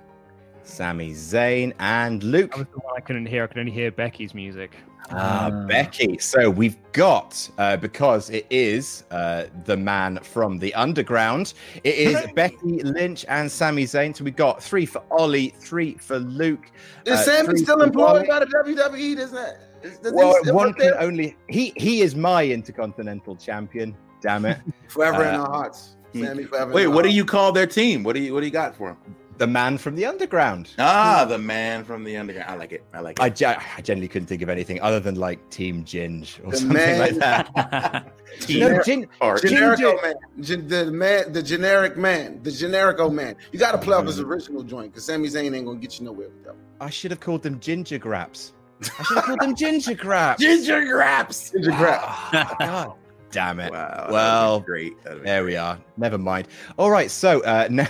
Sami 0.63 1.11
Zayn 1.13 1.71
and 1.79 2.21
Luke. 2.21 2.51
That 2.51 2.57
was 2.59 2.67
the 2.73 2.79
one 2.79 2.93
I 2.97 2.99
couldn't 2.99 3.25
hear. 3.27 3.45
I 3.45 3.47
could 3.47 3.59
only 3.59 3.71
hear 3.71 3.91
Becky's 3.91 4.33
music. 4.33 4.71
Ah, 5.11 5.49
Ah. 5.51 5.65
Becky. 5.67 6.17
So 6.17 6.49
we've 6.49 6.77
got, 6.91 7.49
uh, 7.57 7.77
because 7.77 8.29
it 8.29 8.45
is 8.49 9.03
uh, 9.11 9.45
the 9.65 9.77
man 9.77 10.19
from 10.23 10.57
the 10.59 10.73
underground, 10.73 11.53
it 11.83 11.95
is 11.95 12.17
Becky 12.35 12.81
Lynch 12.83 13.25
and 13.29 13.51
Sami 13.51 13.83
Zayn. 13.85 14.15
So 14.15 14.23
we've 14.23 14.35
got 14.35 14.61
three 14.61 14.85
for 14.85 15.01
Ollie, 15.11 15.53
three 15.59 15.93
for 15.95 16.19
Luke. 16.19 16.69
Is 17.05 17.19
uh, 17.19 17.43
Sami 17.43 17.57
still 17.59 17.81
employed 17.81 18.27
by 18.27 18.39
the 18.39 18.45
WWE? 18.47 19.15
Doesn't 19.17 19.35
that? 19.35 19.59
is- 19.83 19.99
does 19.99 20.13
Well, 20.13 20.35
still 20.41 20.55
one 20.55 20.67
work 20.69 20.77
there? 20.77 20.99
only 20.99 21.35
he 21.49 21.71
he 21.77 22.01
is 22.01 22.15
my 22.15 22.45
intercontinental 22.45 23.35
champion. 23.35 23.95
Damn 24.21 24.45
it, 24.45 24.57
forever 24.89 25.23
in 25.23 25.35
uh, 25.35 25.39
our 25.43 25.49
hearts. 25.51 25.95
Sami 26.13 26.43
forever. 26.45 26.73
Wait, 26.73 26.83
in 26.83 26.89
our 26.89 26.95
what 26.95 27.03
do 27.03 27.09
you 27.09 27.23
call 27.23 27.51
their 27.51 27.67
team? 27.67 28.03
What 28.03 28.15
do 28.15 28.21
you 28.21 28.33
what 28.33 28.39
do 28.41 28.47
you 28.47 28.51
got 28.51 28.75
for 28.75 28.89
him? 28.89 28.97
The 29.37 29.47
man 29.47 29.77
from 29.77 29.95
the 29.95 30.05
underground. 30.05 30.69
Ah, 30.79 31.25
the 31.27 31.37
man 31.37 31.83
from 31.83 32.03
the 32.03 32.17
underground. 32.17 32.49
I 32.49 32.55
like 32.55 32.71
it. 32.71 32.83
I 32.93 32.99
like 33.01 33.19
it. 33.19 33.21
I, 33.23 33.29
ge- 33.29 33.43
I 33.43 33.81
generally 33.81 34.07
couldn't 34.07 34.27
think 34.27 34.41
of 34.41 34.49
anything 34.49 34.81
other 34.81 34.99
than 34.99 35.15
like 35.15 35.47
Team 35.49 35.83
Ginge 35.83 36.39
or 36.45 36.51
The 36.51 36.57
something 36.57 36.73
man- 36.77 36.99
like 36.99 37.15
that. 37.15 38.13
Team 38.41 38.59
no, 38.59 38.81
Gin, 38.83 39.07
Or- 39.21 39.37
Generico 39.37 40.01
man, 40.01 40.15
Gen- 40.41 40.67
the 40.67 40.91
man, 40.91 41.31
the 41.33 41.41
generic 41.43 41.97
man, 41.97 42.41
the 42.43 42.49
generico 42.51 43.11
man. 43.11 43.35
You 43.51 43.59
got 43.59 43.71
to 43.71 43.77
play 43.77 43.95
off 43.95 44.05
his 44.05 44.19
original 44.19 44.63
joint 44.63 44.91
because 44.91 45.05
Sami 45.05 45.27
Zayn 45.27 45.55
ain't 45.55 45.65
gonna 45.65 45.79
get 45.79 45.99
you 45.99 46.05
nowhere 46.05 46.29
with 46.29 46.43
that. 46.45 46.55
I 46.81 46.89
should 46.89 47.11
have 47.11 47.19
called 47.19 47.43
them 47.43 47.59
Ginger 47.59 47.97
Graps. 47.99 48.53
I 48.81 49.03
should 49.03 49.15
have 49.17 49.25
called 49.25 49.39
them 49.39 49.55
Ginger 49.55 49.95
Graps. 49.95 50.39
Ginger 50.41 50.85
Graps. 50.85 51.51
Ginger 51.51 51.71
Grap. 51.71 51.99
Ah, 52.01 52.55
God 52.59 52.93
damn 53.31 53.59
it. 53.59 53.71
Wow. 53.71 54.07
Well, 54.09 54.59
great. 54.59 55.01
There 55.03 55.17
great. 55.17 55.41
we 55.43 55.55
are. 55.55 55.79
Never 55.97 56.17
mind. 56.17 56.47
All 56.77 56.89
right. 56.89 57.09
So 57.11 57.41
uh, 57.43 57.67
now, 57.71 57.87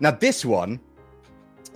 now 0.00 0.10
this 0.10 0.44
one, 0.44 0.80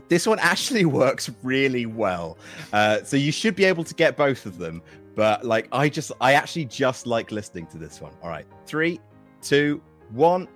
this 0.09 0.27
one 0.27 0.39
actually 0.39 0.85
works 1.03 1.31
really 1.43 1.87
well. 1.87 2.39
Uh, 2.73 3.03
so 3.03 3.17
you 3.17 3.33
should 3.33 3.57
be 3.57 3.65
able 3.65 3.85
to 3.85 3.95
get 3.95 4.17
both 4.17 4.47
of 4.47 4.59
them. 4.59 4.83
But 5.15 5.45
like, 5.45 5.69
I 5.73 5.89
just, 5.89 6.13
I 6.21 6.33
actually 6.33 6.65
just 6.65 7.07
like 7.07 7.31
listening 7.31 7.67
to 7.69 7.79
this 7.79 8.01
one. 8.01 8.13
All 8.23 8.29
right. 8.29 8.47
Three, 8.67 9.01
two, 9.43 9.81
one. 10.11 10.49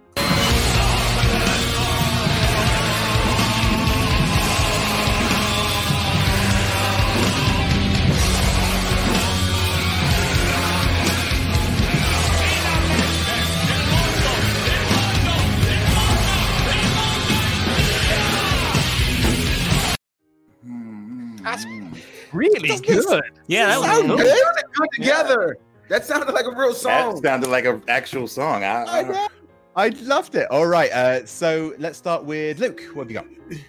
Really 22.33 22.68
Doesn't 22.68 22.87
good. 22.87 23.22
yeah, 23.47 23.66
that 23.66 23.79
was 23.79 23.87
Sound 23.87 24.09
cool. 24.09 24.16
good. 24.18 24.26
Sounded 24.26 24.64
good 24.74 24.89
together. 24.95 25.59
That 25.89 26.05
sounded 26.05 26.33
like 26.35 26.45
a 26.47 26.51
real 26.55 26.74
song. 26.74 27.14
That 27.14 27.22
sounded 27.29 27.49
like 27.51 27.64
an 27.64 27.83
actual 27.89 28.29
song. 28.29 28.62
I, 28.64 28.85
I 28.85 29.03
know. 29.03 29.29
I 29.76 29.89
loved 30.03 30.35
it. 30.35 30.51
All 30.51 30.66
right. 30.66 30.91
Uh, 30.93 31.24
so 31.24 31.74
let's 31.79 31.97
start 31.97 32.24
with 32.24 32.59
Luke. 32.59 32.83
What 32.95 33.05
have 33.05 33.11
you 33.11 33.14
got? 33.51 33.59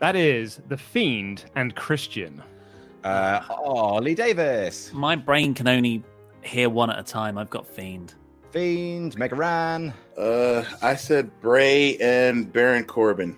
That 0.00 0.16
is 0.16 0.60
The 0.66 0.76
Fiend 0.76 1.44
and 1.54 1.76
Christian. 1.76 2.42
Uh, 3.04 3.40
Ollie 3.48 4.16
Davis, 4.16 4.92
My 4.92 5.14
brain 5.14 5.54
can 5.54 5.68
only 5.68 6.02
hear 6.42 6.68
one 6.68 6.90
at 6.90 6.98
a 6.98 7.04
time. 7.04 7.38
I've 7.38 7.50
got 7.50 7.64
Fiend. 7.68 8.14
Fiend, 8.50 9.16
Mega 9.16 9.36
Ran, 9.36 9.94
Uh, 10.18 10.64
I 10.82 10.96
said 10.96 11.30
Bray 11.40 11.96
and 11.98 12.52
Baron 12.52 12.82
Corbin. 12.84 13.36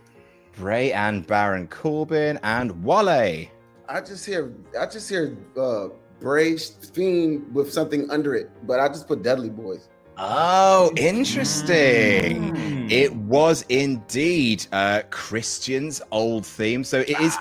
Bray 0.57 0.91
and 0.93 1.27
Baron 1.27 1.69
Corbin, 1.69 2.39
and 2.43 2.83
Wale. 2.83 3.47
I 3.89 4.01
just 4.01 4.25
hear, 4.25 4.53
I 4.79 4.87
just 4.87 5.09
hear 5.09 5.37
uh, 5.57 5.89
Bray 6.21 6.57
Fiend 6.57 7.55
with 7.55 7.73
something 7.73 8.11
under 8.11 8.35
it, 8.35 8.51
but 8.67 8.81
I 8.81 8.89
just 8.89 9.07
put 9.07 9.23
Deadly 9.23 9.51
Boys. 9.51 9.89
Oh, 10.17 10.93
interesting. 10.97 12.55
Mm. 12.55 12.91
It 12.91 13.15
was 13.15 13.65
indeed 13.69 14.67
uh, 14.73 15.03
Christian's 15.11 16.01
old 16.13 16.47
theme. 16.47 16.85
So 16.85 17.01
it 17.01 17.21
is 17.21 17.37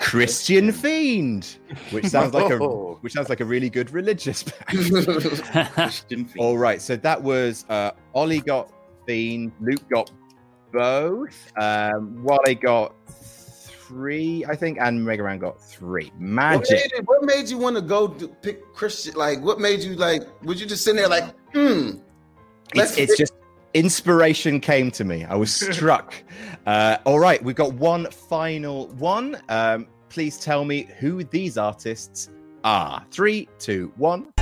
Christian 0.00 0.72
Fiend, 0.72 1.58
which 1.90 2.06
sounds 2.06 2.34
like 2.34 2.50
a 2.50 2.58
which 2.58 3.12
sounds 3.12 3.28
like 3.28 3.40
a 3.40 3.44
really 3.44 3.70
good 3.70 3.90
religious. 3.90 4.42
Christian 4.66 6.24
Fiend. 6.24 6.36
All 6.38 6.56
right, 6.58 6.80
so 6.80 6.96
that 6.96 7.22
was 7.22 7.64
uh, 7.68 7.90
Ollie 8.14 8.40
got 8.40 8.72
Fiend, 9.06 9.52
Luke 9.60 9.88
got 9.88 10.10
both, 10.72 11.52
um, 11.56 12.24
Wale 12.24 12.54
got 12.60 12.94
three, 13.86 14.44
I 14.46 14.56
think, 14.56 14.78
and 14.80 15.04
Mega 15.04 15.22
Man 15.22 15.38
got 15.38 15.60
three. 15.60 16.06
What 16.06 16.20
Magic. 16.20 16.90
made, 16.94 17.06
what 17.06 17.22
made 17.24 17.48
you 17.48 17.58
want 17.58 17.76
to 17.76 17.82
go 17.82 18.08
to 18.08 18.28
pick 18.28 18.72
Christian? 18.74 19.14
Like, 19.14 19.40
what 19.40 19.60
made 19.60 19.80
you 19.80 19.94
like? 19.94 20.22
Would 20.42 20.60
you 20.60 20.66
just 20.66 20.84
sitting 20.84 20.96
there 20.96 21.08
like, 21.08 21.34
hmm? 21.52 21.98
It's, 22.74 22.98
it's 22.98 23.16
just 23.16 23.32
inspiration 23.74 24.60
came 24.60 24.90
to 24.92 25.04
me. 25.04 25.24
I 25.24 25.36
was 25.36 25.54
struck. 25.72 26.14
uh, 26.66 26.98
all 27.04 27.18
right, 27.18 27.42
we've 27.42 27.56
got 27.56 27.74
one 27.74 28.10
final 28.10 28.88
one. 28.88 29.40
Um, 29.48 29.86
please 30.08 30.38
tell 30.38 30.64
me 30.64 30.88
who 30.98 31.24
these 31.24 31.58
artists 31.58 32.30
are. 32.64 33.04
Three, 33.10 33.48
two, 33.58 33.92
one. 33.96 34.32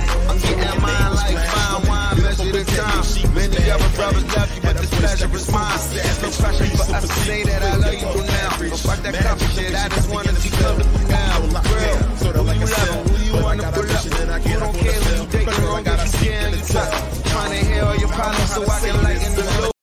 I'm 2.37 2.51
getting 2.51 2.65
mine 2.65 2.65
like 2.65 2.67
fine 2.67 2.99
wine, 3.15 3.31
measure 3.31 3.31
the 3.31 3.31
time. 3.31 3.33
Many 3.33 3.71
other 3.71 3.89
brothers 3.95 4.35
left 4.35 4.55
you, 4.55 4.61
but 4.61 4.77
this 4.77 4.89
pleasure 4.99 5.35
is 5.35 5.51
mine. 5.51 5.79
No 6.21 6.31
pressure 6.31 6.65
for 6.75 6.95
us 6.95 7.07
to 7.07 7.13
say 7.23 7.43
that 7.43 7.61
I 7.63 7.75
love 7.77 7.93
you 7.93 8.07
for 8.11 8.25
now. 8.27 8.49
But 8.59 8.79
fuck 8.79 8.99
that 9.03 9.15
coffee 9.23 9.47
shit, 9.55 9.75
I 9.75 9.89
just 9.89 10.09
wanna 10.09 10.33
see 10.35 10.49
comfortable 10.49 11.07
now. 11.07 11.39
Real, 11.39 11.97
who 12.19 12.53
you 12.59 12.67
loving, 12.67 13.07
who 13.07 13.23
you 13.23 13.43
wanna 13.43 13.71
pull 13.71 13.91
up. 13.91 14.05
You 14.45 14.59
don't 14.59 14.75
care 14.75 14.99
who 14.99 15.23
you 15.23 15.29
taking 15.31 15.63
wrong, 15.63 15.83
if 15.85 16.01
you 16.03 16.29
can, 16.29 16.53
you 16.53 16.65
try. 16.65 16.89
Trying 17.25 17.51
to 17.51 17.65
hear 17.67 17.83
all 17.83 17.95
your 17.95 18.09
problems 18.09 18.51
so 18.51 18.63
I 18.63 18.79
can 18.79 19.03
lighten 19.03 19.35
the 19.35 19.61
load. 19.61 19.74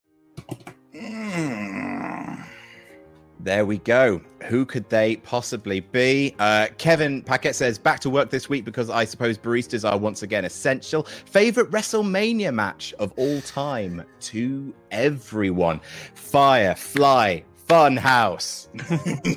There 3.42 3.66
we 3.66 3.78
go. 3.78 4.20
Who 4.44 4.64
could 4.64 4.88
they 4.88 5.16
possibly 5.16 5.80
be? 5.80 6.34
Uh, 6.38 6.68
Kevin 6.78 7.22
Paquette 7.22 7.56
says, 7.56 7.76
back 7.76 7.98
to 8.00 8.10
work 8.10 8.30
this 8.30 8.48
week 8.48 8.64
because 8.64 8.88
I 8.88 9.04
suppose 9.04 9.36
baristas 9.36 9.88
are 9.90 9.98
once 9.98 10.22
again 10.22 10.44
essential. 10.44 11.02
Favorite 11.02 11.70
WrestleMania 11.72 12.54
match 12.54 12.94
of 13.00 13.12
all 13.16 13.40
time 13.40 14.04
to 14.20 14.72
everyone. 14.92 15.80
fire 16.14 16.74
Firefly 16.76 17.40
Funhouse. 17.68 18.68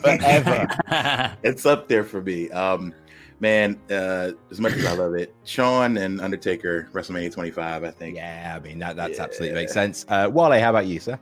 Forever. 0.02 1.36
it's 1.44 1.66
up 1.66 1.88
there 1.88 2.04
for 2.04 2.22
me. 2.22 2.52
Um, 2.52 2.94
man, 3.40 3.80
uh, 3.90 4.32
as 4.52 4.60
much 4.60 4.74
as 4.74 4.86
I 4.86 4.94
love 4.94 5.16
it, 5.16 5.34
Shawn 5.46 5.98
and 5.98 6.22
Undertaker, 6.22 6.90
WrestleMania 6.94 7.32
25, 7.34 7.84
I 7.84 7.90
think. 7.92 8.18
yeah, 8.18 8.54
I 8.56 8.60
mean, 8.60 8.78
that, 8.80 8.96
that's 8.98 9.18
Yeah. 9.18 9.24
absolutely 9.24 9.56
makes 9.56 9.74
sense. 9.74 10.06
Uh, 10.10 10.30
Wale, 10.32 10.60
how 10.60 10.70
about 10.70 10.86
you, 10.86 11.00
sir? 11.00 11.18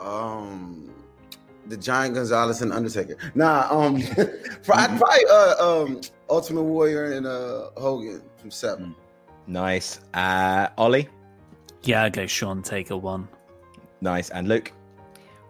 um, 0.00 0.90
the 1.68 1.76
Giant 1.76 2.14
Gonzalez 2.14 2.62
and 2.62 2.72
Undertaker. 2.72 3.16
Nah, 3.34 3.66
um, 3.70 4.00
for, 4.62 4.74
I'd 4.74 4.98
probably 4.98 5.24
uh, 5.30 5.54
um, 5.60 6.00
Ultimate 6.30 6.62
Warrior 6.62 7.12
and 7.12 7.26
uh 7.26 7.70
Hogan 7.76 8.22
from 8.36 8.50
Seven. 8.50 8.94
Nice. 9.46 10.00
Uh, 10.14 10.68
Ollie? 10.76 11.08
yeah, 11.82 12.04
I 12.04 12.08
go 12.08 12.26
Shawn 12.26 12.62
Taker 12.62 12.96
one. 12.96 13.28
Nice. 14.00 14.30
And 14.30 14.48
Luke? 14.48 14.72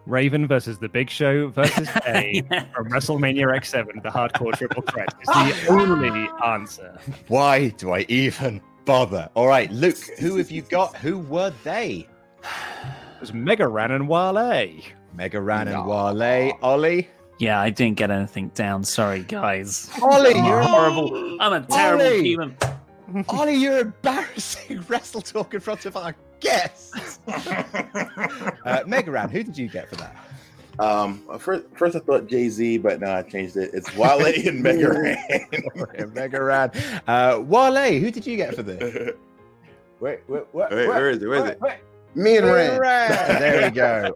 Raven 0.07 0.47
versus 0.47 0.79
The 0.79 0.89
Big 0.89 1.11
Show 1.11 1.49
versus 1.49 1.89
A 2.07 2.43
from 2.75 2.91
WrestleMania 2.91 3.47
X7, 3.47 4.03
the 4.03 4.09
hardcore 4.09 4.57
triple 4.57 4.83
threat 4.83 5.09
is 5.21 5.27
the 5.27 5.67
only 5.71 6.29
answer. 6.45 6.97
Why 7.29 7.71
do 7.71 7.91
I 7.93 8.07
even 8.09 8.61
bother? 8.85 9.29
All 9.35 9.49
right, 9.49 9.71
Luke, 9.73 9.99
who 10.21 10.37
have 10.37 10.51
you 10.51 10.63
got? 10.63 10.97
Who 10.99 11.19
were 11.19 11.53
they? 11.65 12.07
It 12.45 13.21
was 13.21 13.35
Mega 13.35 13.67
Ran 13.67 13.91
and 13.91 14.07
Wale. 14.09 14.71
Mega 15.17 15.41
Ran 15.41 15.69
and 15.69 15.87
Wale. 15.87 16.53
Ollie? 16.63 17.09
Yeah, 17.39 17.61
I 17.61 17.71
didn't 17.71 17.97
get 17.97 18.11
anything 18.11 18.49
down. 18.49 18.85
Sorry, 18.85 19.23
guys. 19.23 19.91
Ollie, 20.03 20.35
I'm 20.35 20.45
you're 20.45 20.63
horrible. 20.63 21.41
I'm 21.41 21.53
a 21.55 21.67
terrible 21.67 22.05
Ollie! 22.05 22.23
human. 22.23 22.57
Ollie, 23.29 23.55
you're 23.55 23.79
embarrassing 23.79 24.79
WrestleTalk 24.83 25.55
in 25.55 25.61
front 25.61 25.87
of 25.87 25.97
our 25.97 26.15
guests. 26.41 27.21
uh, 27.29 28.83
Mega 28.87 29.11
Ran, 29.11 29.31
who 29.31 29.43
did 29.43 29.57
you 29.57 29.69
get 29.69 29.89
for 29.89 29.97
that? 29.97 30.17
Um, 30.79 31.23
first, 31.39 31.65
first 31.75 31.97
I 31.97 32.01
thought 32.01 32.27
Jay 32.27 32.51
Z, 32.51 32.79
but 32.79 33.01
no, 33.01 33.11
I 33.11 33.23
changed 33.23 33.57
it. 33.57 33.71
It's 33.73 33.95
Wale 33.97 34.27
and 34.27 34.63
Mega 34.63 34.89
Ran. 34.91 36.13
Mega 36.13 36.43
Ran. 36.43 36.71
Uh, 37.07 37.41
Wale, 37.43 37.99
who 37.99 38.11
did 38.11 38.27
you 38.27 38.37
get 38.37 38.55
for 38.55 38.63
this? 38.63 39.15
Wait, 40.01 40.21
wait, 40.29 40.43
wait, 40.53 40.71
Wait, 40.71 40.89
where 40.89 41.09
is 41.09 41.23
it? 41.23 41.27
Where 41.27 41.45
is 41.45 41.51
it? 41.53 41.61
Me 42.15 42.37
and 42.37 42.47
Mega 42.47 42.79
Ran. 42.79 42.81
Ran. 42.81 43.41
There 43.41 43.63
we 43.63 43.71
go. 43.71 44.15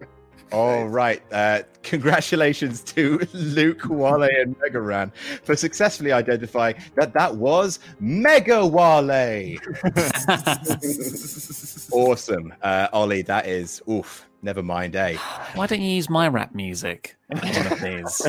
All 0.52 0.88
right. 0.88 1.22
Uh, 1.32 1.62
congratulations 1.82 2.82
to 2.82 3.20
Luke, 3.32 3.82
Wale, 3.88 4.24
and 4.24 4.56
Mega 4.60 4.80
Ran 4.80 5.12
for 5.44 5.54
successfully 5.54 6.12
identifying 6.12 6.74
that 6.96 7.12
that 7.14 7.36
was 7.36 7.78
Mega 8.00 8.66
Wale. 8.66 9.58
awesome. 11.92 12.52
Uh, 12.62 12.88
Ollie, 12.92 13.22
that 13.22 13.46
is, 13.46 13.80
oof, 13.88 14.26
never 14.42 14.62
mind, 14.62 14.96
eh? 14.96 15.14
Why 15.54 15.66
don't 15.66 15.80
you 15.80 15.90
use 15.90 16.10
my 16.10 16.28
rap 16.28 16.54
music? 16.54 17.16
on 17.32 17.38
One 17.40 17.72
of 17.72 17.80
these. 17.80 18.22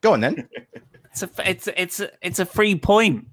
Go 0.00 0.12
on 0.12 0.20
then. 0.20 0.48
It's 1.10 1.22
a 1.22 1.30
it's 1.44 1.68
it's 1.76 2.00
a, 2.00 2.10
it's 2.22 2.38
a 2.40 2.46
free 2.46 2.74
point. 2.74 3.26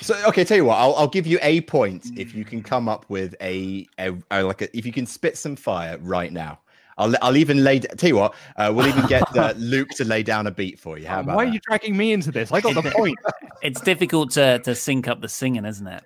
So 0.00 0.14
okay, 0.28 0.44
tell 0.44 0.56
you 0.56 0.64
what, 0.64 0.76
I'll, 0.76 0.94
I'll 0.94 1.08
give 1.08 1.26
you 1.26 1.38
a 1.42 1.60
point 1.62 2.06
if 2.16 2.34
you 2.34 2.44
can 2.44 2.62
come 2.62 2.88
up 2.88 3.04
with 3.08 3.34
a, 3.40 3.86
a, 3.98 4.12
a 4.30 4.42
like 4.42 4.62
a, 4.62 4.76
if 4.76 4.86
you 4.86 4.92
can 4.92 5.06
spit 5.06 5.36
some 5.36 5.56
fire 5.56 5.98
right 5.98 6.32
now. 6.32 6.58
I'll 6.98 7.14
I'll 7.22 7.36
even 7.36 7.64
lay. 7.64 7.80
Tell 7.80 8.08
you 8.08 8.16
what, 8.16 8.34
uh, 8.56 8.70
we'll 8.74 8.86
even 8.86 9.06
get 9.06 9.36
uh, 9.36 9.54
Luke 9.56 9.88
to 9.90 10.04
lay 10.04 10.22
down 10.22 10.46
a 10.46 10.50
beat 10.50 10.78
for 10.78 10.98
you. 10.98 11.06
How 11.06 11.20
about 11.20 11.36
Why 11.36 11.44
are 11.44 11.46
that? 11.46 11.54
you 11.54 11.60
dragging 11.60 11.96
me 11.96 12.12
into 12.12 12.30
this? 12.30 12.52
I 12.52 12.60
got 12.60 12.74
the 12.74 12.90
point. 12.90 13.18
It's 13.62 13.80
difficult 13.80 14.32
to 14.32 14.58
to 14.58 14.74
sync 14.74 15.06
up 15.06 15.20
the 15.20 15.28
singing, 15.28 15.64
isn't 15.64 15.86
it? 15.86 16.02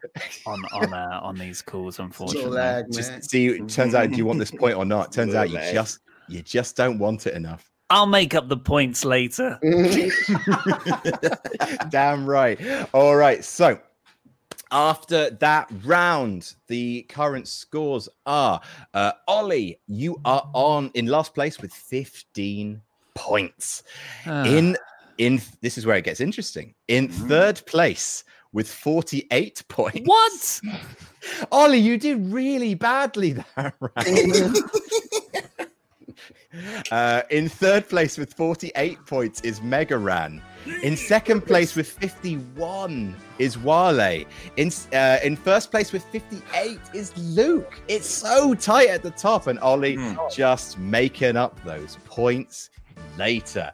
On 0.46 0.62
on 0.74 0.92
uh, 0.92 1.20
on 1.22 1.36
these 1.36 1.62
calls, 1.62 1.98
unfortunately. 2.06 2.50
lag. 2.50 2.84
Just 2.92 3.30
see. 3.30 3.46
It 3.46 3.68
turns 3.70 3.94
out, 3.94 4.10
do 4.10 4.16
you 4.16 4.26
want 4.26 4.38
this 4.38 4.50
point 4.50 4.76
or 4.76 4.84
not? 4.84 5.10
Turns 5.10 5.34
out 5.34 5.48
you 5.48 5.58
just 5.72 6.00
you 6.28 6.42
just 6.42 6.76
don't 6.76 6.98
want 6.98 7.26
it 7.26 7.32
enough. 7.34 7.72
I'll 7.88 8.06
make 8.06 8.34
up 8.34 8.48
the 8.48 8.56
points 8.56 9.04
later. 9.04 9.60
Damn 11.88 12.26
right. 12.26 12.60
All 12.92 13.14
right. 13.14 13.44
So 13.44 13.78
after 14.72 15.30
that 15.30 15.70
round, 15.84 16.54
the 16.66 17.02
current 17.08 17.46
scores 17.46 18.08
are 18.26 18.60
uh, 18.94 19.12
Ollie, 19.28 19.78
you 19.86 20.20
are 20.24 20.50
on 20.52 20.90
in 20.94 21.06
last 21.06 21.34
place 21.34 21.60
with 21.60 21.72
15 21.72 22.82
points. 23.14 23.84
Ah. 24.26 24.44
In 24.44 24.76
in 25.18 25.40
this 25.62 25.78
is 25.78 25.86
where 25.86 25.96
it 25.96 26.04
gets 26.04 26.20
interesting. 26.20 26.74
In 26.88 27.08
third 27.08 27.64
place 27.66 28.24
with 28.52 28.70
48 28.70 29.62
points. 29.68 30.00
What? 30.04 30.60
Ollie, 31.52 31.78
you 31.78 31.98
did 31.98 32.32
really 32.32 32.74
badly 32.74 33.32
that 33.32 33.74
round. 33.80 33.96
Uh, 36.90 37.22
in 37.30 37.48
third 37.48 37.88
place 37.88 38.18
with 38.18 38.32
48 38.34 39.04
points 39.06 39.40
is 39.42 39.60
Mega 39.62 39.96
Ran. 39.98 40.42
In 40.82 40.96
second 40.96 41.42
place 41.46 41.76
with 41.76 41.88
51 41.88 43.14
is 43.38 43.56
Wale. 43.58 44.24
In 44.56 44.70
uh, 44.92 45.18
in 45.22 45.36
first 45.36 45.70
place 45.70 45.92
with 45.92 46.04
58 46.04 46.78
is 46.92 47.16
Luke. 47.16 47.80
It's 47.88 48.08
so 48.08 48.54
tight 48.54 48.88
at 48.88 49.02
the 49.02 49.12
top, 49.12 49.46
and 49.46 49.58
Ollie 49.60 49.98
just 50.30 50.78
making 50.78 51.36
up 51.36 51.62
those 51.64 51.98
points 52.04 52.70
later. 53.16 53.72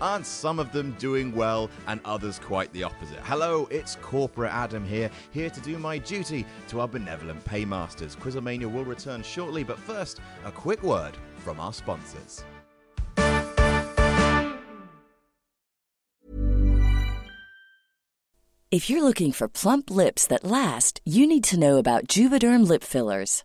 Aren't 0.00 0.26
some 0.26 0.58
of 0.58 0.72
them 0.72 0.94
doing 0.98 1.34
well 1.34 1.70
and 1.86 2.00
others 2.04 2.38
quite 2.38 2.72
the 2.72 2.82
opposite? 2.82 3.20
Hello, 3.22 3.66
it's 3.70 3.96
Corporate 4.02 4.52
Adam 4.52 4.84
here, 4.84 5.10
here 5.30 5.50
to 5.50 5.60
do 5.60 5.78
my 5.78 5.98
duty 5.98 6.44
to 6.68 6.80
our 6.80 6.88
benevolent 6.88 7.44
paymasters. 7.44 8.16
Quizzlemania 8.16 8.70
will 8.70 8.84
return 8.84 9.22
shortly, 9.22 9.64
but 9.64 9.78
first, 9.78 10.20
a 10.44 10.52
quick 10.52 10.82
word 10.82 11.16
from 11.38 11.60
our 11.60 11.72
sponsors. 11.72 12.44
If 18.72 18.90
you're 18.90 19.04
looking 19.04 19.30
for 19.32 19.48
plump 19.48 19.90
lips 19.90 20.26
that 20.26 20.44
last, 20.44 21.00
you 21.04 21.26
need 21.26 21.44
to 21.44 21.58
know 21.58 21.78
about 21.78 22.08
Juvederm 22.08 22.66
lip 22.66 22.82
fillers. 22.82 23.44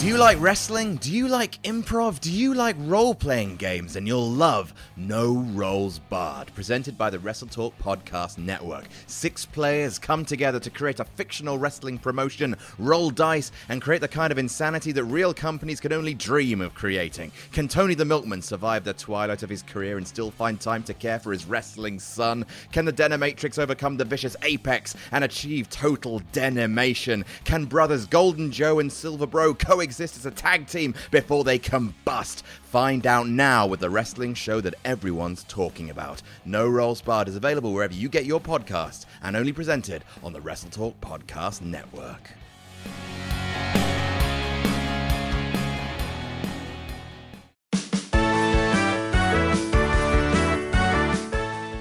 Do 0.00 0.06
you 0.06 0.16
like 0.16 0.40
wrestling? 0.40 0.96
Do 0.96 1.12
you 1.12 1.28
like 1.28 1.60
improv? 1.62 2.20
Do 2.20 2.32
you 2.32 2.54
like 2.54 2.74
role 2.78 3.14
playing 3.14 3.56
games? 3.56 3.96
And 3.96 4.08
you'll 4.08 4.30
love 4.30 4.72
No 4.96 5.44
Rolls 5.52 5.98
Barred, 5.98 6.50
presented 6.54 6.96
by 6.96 7.10
the 7.10 7.18
WrestleTalk 7.18 7.74
Podcast 7.74 8.38
Network. 8.38 8.86
Six 9.06 9.44
players 9.44 9.98
come 9.98 10.24
together 10.24 10.58
to 10.58 10.70
create 10.70 11.00
a 11.00 11.04
fictional 11.04 11.58
wrestling 11.58 11.98
promotion, 11.98 12.56
roll 12.78 13.10
dice, 13.10 13.52
and 13.68 13.82
create 13.82 14.00
the 14.00 14.08
kind 14.08 14.32
of 14.32 14.38
insanity 14.38 14.90
that 14.92 15.04
real 15.04 15.34
companies 15.34 15.80
can 15.80 15.92
only 15.92 16.14
dream 16.14 16.62
of 16.62 16.72
creating. 16.72 17.30
Can 17.52 17.68
Tony 17.68 17.92
the 17.94 18.06
Milkman 18.06 18.40
survive 18.40 18.84
the 18.84 18.94
twilight 18.94 19.42
of 19.42 19.50
his 19.50 19.62
career 19.62 19.98
and 19.98 20.08
still 20.08 20.30
find 20.30 20.58
time 20.58 20.82
to 20.84 20.94
care 20.94 21.18
for 21.18 21.30
his 21.30 21.44
wrestling 21.44 21.98
son? 21.98 22.46
Can 22.72 22.86
the 22.86 22.92
Denimatrix 22.92 23.58
overcome 23.58 23.98
the 23.98 24.06
vicious 24.06 24.34
Apex 24.44 24.96
and 25.12 25.24
achieve 25.24 25.68
total 25.68 26.20
denimation? 26.32 27.26
Can 27.44 27.66
brothers 27.66 28.06
Golden 28.06 28.50
Joe 28.50 28.78
and 28.78 28.90
Silver 28.90 29.26
Bro 29.26 29.56
coexist 29.56 29.89
exist 29.90 30.16
as 30.16 30.24
a 30.24 30.30
tag 30.30 30.68
team 30.68 30.94
before 31.10 31.42
they 31.42 31.58
combust. 31.58 32.42
Find 32.62 33.08
out 33.08 33.26
now 33.26 33.66
with 33.66 33.80
the 33.80 33.90
wrestling 33.90 34.34
show 34.34 34.60
that 34.60 34.76
everyone's 34.84 35.42
talking 35.44 35.90
about. 35.90 36.22
No 36.44 36.68
Rolls 36.68 37.02
Barred 37.02 37.26
is 37.26 37.34
available 37.34 37.72
wherever 37.72 37.92
you 37.92 38.08
get 38.08 38.24
your 38.24 38.40
podcasts 38.40 39.06
and 39.20 39.36
only 39.36 39.52
presented 39.52 40.04
on 40.22 40.32
the 40.32 40.38
WrestleTalk 40.38 40.94
Podcast 41.00 41.62
Network. 41.62 42.30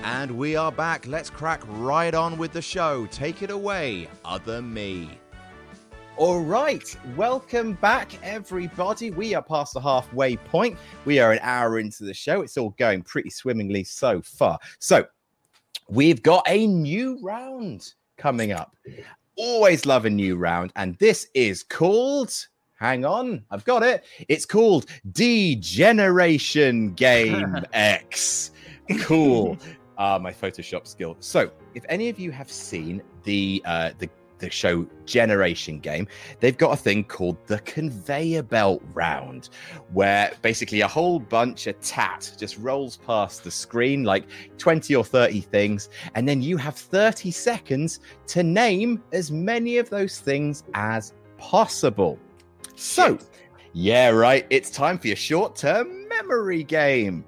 And 0.04 0.32
we 0.36 0.56
are 0.56 0.72
back. 0.72 1.06
Let's 1.06 1.30
crack 1.30 1.62
right 1.68 2.16
on 2.16 2.40
with 2.40 2.54
the 2.54 2.62
show. 2.62 3.06
Take 3.12 3.44
it 3.44 3.52
away, 3.52 4.10
Other 4.26 4.64
Me. 4.64 5.12
All 6.20 6.42
right, 6.42 6.98
welcome 7.16 7.76
back, 7.76 8.22
everybody. 8.22 9.10
We 9.10 9.34
are 9.36 9.42
past 9.42 9.74
the 9.74 9.80
halfway 9.80 10.36
point. 10.36 10.78
We 11.06 11.18
are 11.20 11.32
an 11.32 11.40
hour 11.42 11.80
into 11.80 12.04
the 12.04 12.14
show. 12.14 12.42
It's 12.42 12.58
all 12.58 12.72
going 12.72 13.04
pretty 13.04 13.30
swimmingly 13.30 13.86
so 13.86 14.22
far. 14.22 14.60
So, 14.80 15.06
we've 15.88 16.22
got 16.22 16.44
a 16.46 16.68
new 16.68 17.18
round 17.22 17.94
coming 18.18 18.52
up. 18.52 18.76
Always 19.38 19.86
love 19.86 20.04
a 20.04 20.10
new 20.10 20.36
round, 20.36 20.74
and 20.76 20.98
this 20.98 21.30
is 21.36 21.64
called. 21.64 22.34
Hang 22.78 23.06
on, 23.06 23.46
I've 23.50 23.64
got 23.64 23.82
it. 23.82 24.04
It's 24.28 24.46
called 24.46 24.88
Degeneration 25.14 26.96
Game 26.96 27.66
X. 27.72 28.52
Cool. 29.00 29.58
Ah, 29.98 30.20
my 30.20 30.34
Photoshop 30.34 30.86
skill. 30.86 31.16
So, 31.22 31.50
if 31.76 31.86
any 31.88 32.10
of 32.10 32.20
you 32.20 32.32
have 32.32 32.52
seen 32.52 33.02
the 33.24 33.62
uh, 33.66 33.92
the 34.00 34.10
the 34.40 34.50
show 34.50 34.86
Generation 35.06 35.80
Game, 35.80 36.08
they've 36.40 36.58
got 36.58 36.74
a 36.74 36.78
thing 36.78 37.04
called 37.04 37.38
the 37.48 37.60
conveyor 37.60 38.44
belt 38.44 38.82
round, 38.94 39.50
where 39.94 40.32
basically 40.42 40.82
a 40.82 40.88
whole 40.88 41.20
bunch 41.20 41.68
of 41.68 41.80
tat 41.82 42.32
just 42.38 42.58
rolls 42.58 42.98
past 42.98 43.44
the 43.44 43.52
screen, 43.52 44.04
like 44.04 44.26
20 44.58 44.96
or 44.96 45.04
30 45.04 45.42
things, 45.42 45.90
and 46.16 46.28
then 46.28 46.42
you 46.42 46.58
have 46.58 46.76
30 46.76 47.32
seconds 47.32 48.00
to 48.28 48.44
name 48.44 49.04
as 49.12 49.32
many 49.32 49.78
of 49.78 49.90
those 49.90 50.20
things 50.20 50.64
as 50.74 51.14
possible. 51.38 52.18
So, 52.76 53.18
yeah, 53.74 54.10
right, 54.10 54.46
it's 54.50 54.70
time 54.70 54.98
for 54.98 55.08
your 55.08 55.16
short 55.16 55.56
term 55.56 56.08
memory 56.08 56.64
game. 56.64 57.26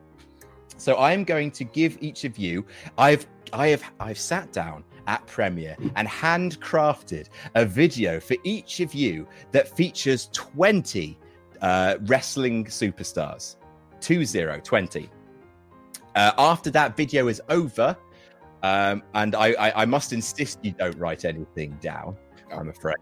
So 0.77 0.97
I'm 0.97 1.23
going 1.23 1.51
to 1.51 1.63
give 1.63 1.97
each 2.01 2.23
of 2.23 2.39
you. 2.39 2.65
I've 2.97 3.27
I 3.53 3.67
have 3.67 3.83
I've 3.99 4.17
sat 4.17 4.51
down 4.51 4.83
at 5.11 5.27
Premiere 5.27 5.75
and 5.97 6.07
handcrafted 6.07 7.27
a 7.55 7.65
video 7.65 8.19
for 8.19 8.37
each 8.43 8.79
of 8.79 8.93
you 8.93 9.27
that 9.51 9.67
features 9.67 10.29
20 10.31 11.19
uh, 11.61 11.95
wrestling 12.05 12.65
superstars. 12.65 13.57
20, 13.99 14.61
20. 14.63 15.09
Uh, 16.15 16.31
after 16.37 16.71
that 16.71 16.95
video 16.95 17.27
is 17.27 17.41
over, 17.49 17.95
um, 18.63 19.03
and 19.13 19.35
I, 19.35 19.51
I, 19.53 19.81
I 19.81 19.85
must 19.85 20.13
insist 20.13 20.59
you 20.63 20.71
don't 20.71 20.97
write 20.97 21.25
anything 21.25 21.77
down. 21.81 22.15
I'm 22.51 22.69
afraid. 22.69 22.97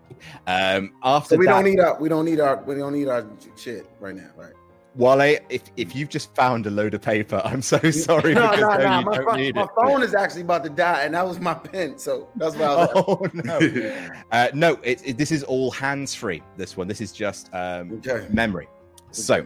Um, 0.48 0.94
after 1.04 1.36
So 1.36 1.38
we 1.38 1.46
that, 1.46 1.54
don't 1.54 1.64
need 1.66 1.80
our 1.80 2.00
we 2.00 2.10
don't 2.10 2.26
need 2.26 2.40
our 2.40 2.62
we 2.64 2.76
don't 2.76 2.94
need 2.94 3.08
our 3.08 3.28
shit 3.56 3.88
right 4.00 4.16
now, 4.16 4.30
right? 4.36 4.54
Wale, 4.96 5.38
if 5.50 5.64
if 5.78 5.96
you've 5.96 6.10
just 6.10 6.34
found 6.36 6.66
a 6.66 6.70
load 6.72 6.94
of 6.94 7.02
paper, 7.02 7.42
I'm 7.46 7.62
so 7.62 7.78
sorry. 7.92 8.34
no, 8.34 8.50
because 8.50 8.60
no, 8.60 8.78
no, 8.78 9.02
My, 9.04 9.16
don't 9.18 9.26
pho- 9.30 9.36
need 9.36 9.56
my 9.56 9.68
phone 9.76 10.02
is 10.04 10.16
actually 10.16 10.42
about 10.42 10.64
to 10.64 10.70
die, 10.70 11.04
and 11.04 11.14
that 11.14 11.26
was 11.28 11.40
my 11.40 11.54
pen, 11.72 11.98
so 11.98 12.28
that's 12.36 12.56
why. 12.56 12.66
I 12.66 12.86
was 12.86 12.90
Oh 12.96 13.28
no, 13.34 14.10
uh, 14.32 14.48
no! 14.54 14.74
It, 14.84 15.02
it- 15.08 15.18
this 15.18 15.32
is 15.32 15.44
all 15.44 15.70
hands 15.72 16.16
free. 16.16 16.42
This 16.58 16.76
one, 16.76 16.88
this 16.88 17.02
is 17.02 17.12
just 17.12 17.54
um, 17.54 18.02
memory. 18.32 18.68
So, 19.12 19.46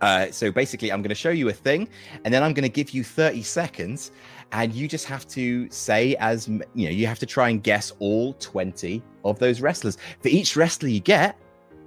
uh, 0.00 0.30
so 0.30 0.50
basically, 0.50 0.90
I'm 0.90 1.02
going 1.02 1.10
to 1.10 1.14
show 1.14 1.30
you 1.30 1.48
a 1.50 1.52
thing, 1.52 1.88
and 2.24 2.32
then 2.32 2.42
I'm 2.42 2.54
going 2.54 2.62
to 2.62 2.68
give 2.70 2.90
you 2.90 3.04
30 3.04 3.42
seconds, 3.42 4.12
and 4.52 4.72
you 4.72 4.88
just 4.88 5.04
have 5.06 5.26
to 5.28 5.68
say 5.70 6.16
as 6.16 6.48
you 6.48 6.58
know, 6.86 6.90
you 6.90 7.06
have 7.06 7.18
to 7.18 7.26
try 7.26 7.50
and 7.50 7.62
guess 7.62 7.92
all 7.98 8.32
20 8.34 9.02
of 9.26 9.38
those 9.38 9.60
wrestlers. 9.60 9.98
For 10.22 10.28
each 10.28 10.56
wrestler 10.56 10.88
you 10.88 11.00
get, 11.00 11.36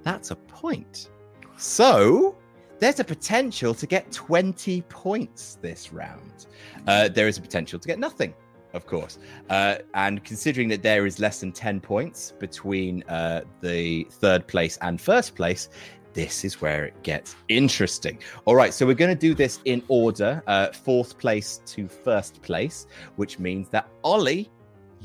that's 0.04 0.30
a 0.30 0.36
point. 0.36 1.10
So 1.56 2.36
there's 2.78 3.00
a 3.00 3.04
potential 3.04 3.74
to 3.74 3.86
get 3.86 4.10
20 4.12 4.82
points 4.82 5.58
this 5.62 5.92
round. 5.92 6.46
Uh, 6.86 7.08
there 7.08 7.28
is 7.28 7.38
a 7.38 7.40
potential 7.40 7.78
to 7.78 7.88
get 7.88 7.98
nothing, 7.98 8.34
of 8.72 8.86
course. 8.86 9.18
Uh, 9.48 9.76
and 9.94 10.22
considering 10.24 10.68
that 10.68 10.82
there 10.82 11.06
is 11.06 11.18
less 11.18 11.40
than 11.40 11.52
10 11.52 11.80
points 11.80 12.32
between 12.38 13.02
uh, 13.04 13.42
the 13.60 14.06
third 14.10 14.46
place 14.46 14.78
and 14.82 15.00
first 15.00 15.34
place, 15.34 15.68
this 16.12 16.44
is 16.44 16.60
where 16.60 16.84
it 16.84 17.02
gets 17.02 17.34
interesting. 17.48 18.18
All 18.44 18.54
right, 18.54 18.72
so 18.72 18.86
we're 18.86 18.94
going 18.94 19.14
to 19.14 19.20
do 19.20 19.34
this 19.34 19.60
in 19.64 19.82
order 19.88 20.42
uh, 20.46 20.68
fourth 20.68 21.18
place 21.18 21.60
to 21.66 21.88
first 21.88 22.40
place, 22.42 22.86
which 23.16 23.38
means 23.38 23.68
that 23.70 23.88
Ollie, 24.04 24.50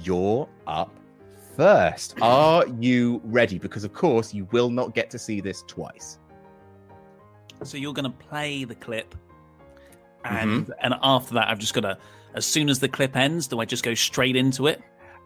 you're 0.03 0.47
up 0.67 0.95
first. 1.55 2.15
Are 2.21 2.65
you 2.79 3.21
ready? 3.25 3.57
Because, 3.57 3.83
of 3.83 3.91
course, 3.91 4.33
you 4.33 4.47
will 4.51 4.69
not 4.69 4.93
get 4.93 5.09
to 5.09 5.19
see 5.19 5.41
this 5.41 5.63
twice. 5.67 6.18
So 7.63 7.77
you're 7.77 7.93
going 7.93 8.11
to 8.11 8.17
play 8.27 8.63
the 8.63 8.75
clip, 8.75 9.15
Mm-hmm. 10.25 10.35
and 10.35 10.73
and 10.81 10.95
after 11.01 11.33
that, 11.35 11.47
I've 11.47 11.59
just 11.59 11.73
got 11.73 11.81
to. 11.81 11.97
As 12.35 12.45
soon 12.45 12.69
as 12.69 12.79
the 12.79 12.87
clip 12.89 13.15
ends, 13.15 13.47
do 13.47 13.59
I 13.59 13.65
just 13.65 13.83
go 13.83 13.93
straight 13.93 14.35
into 14.35 14.67
it? 14.67 14.81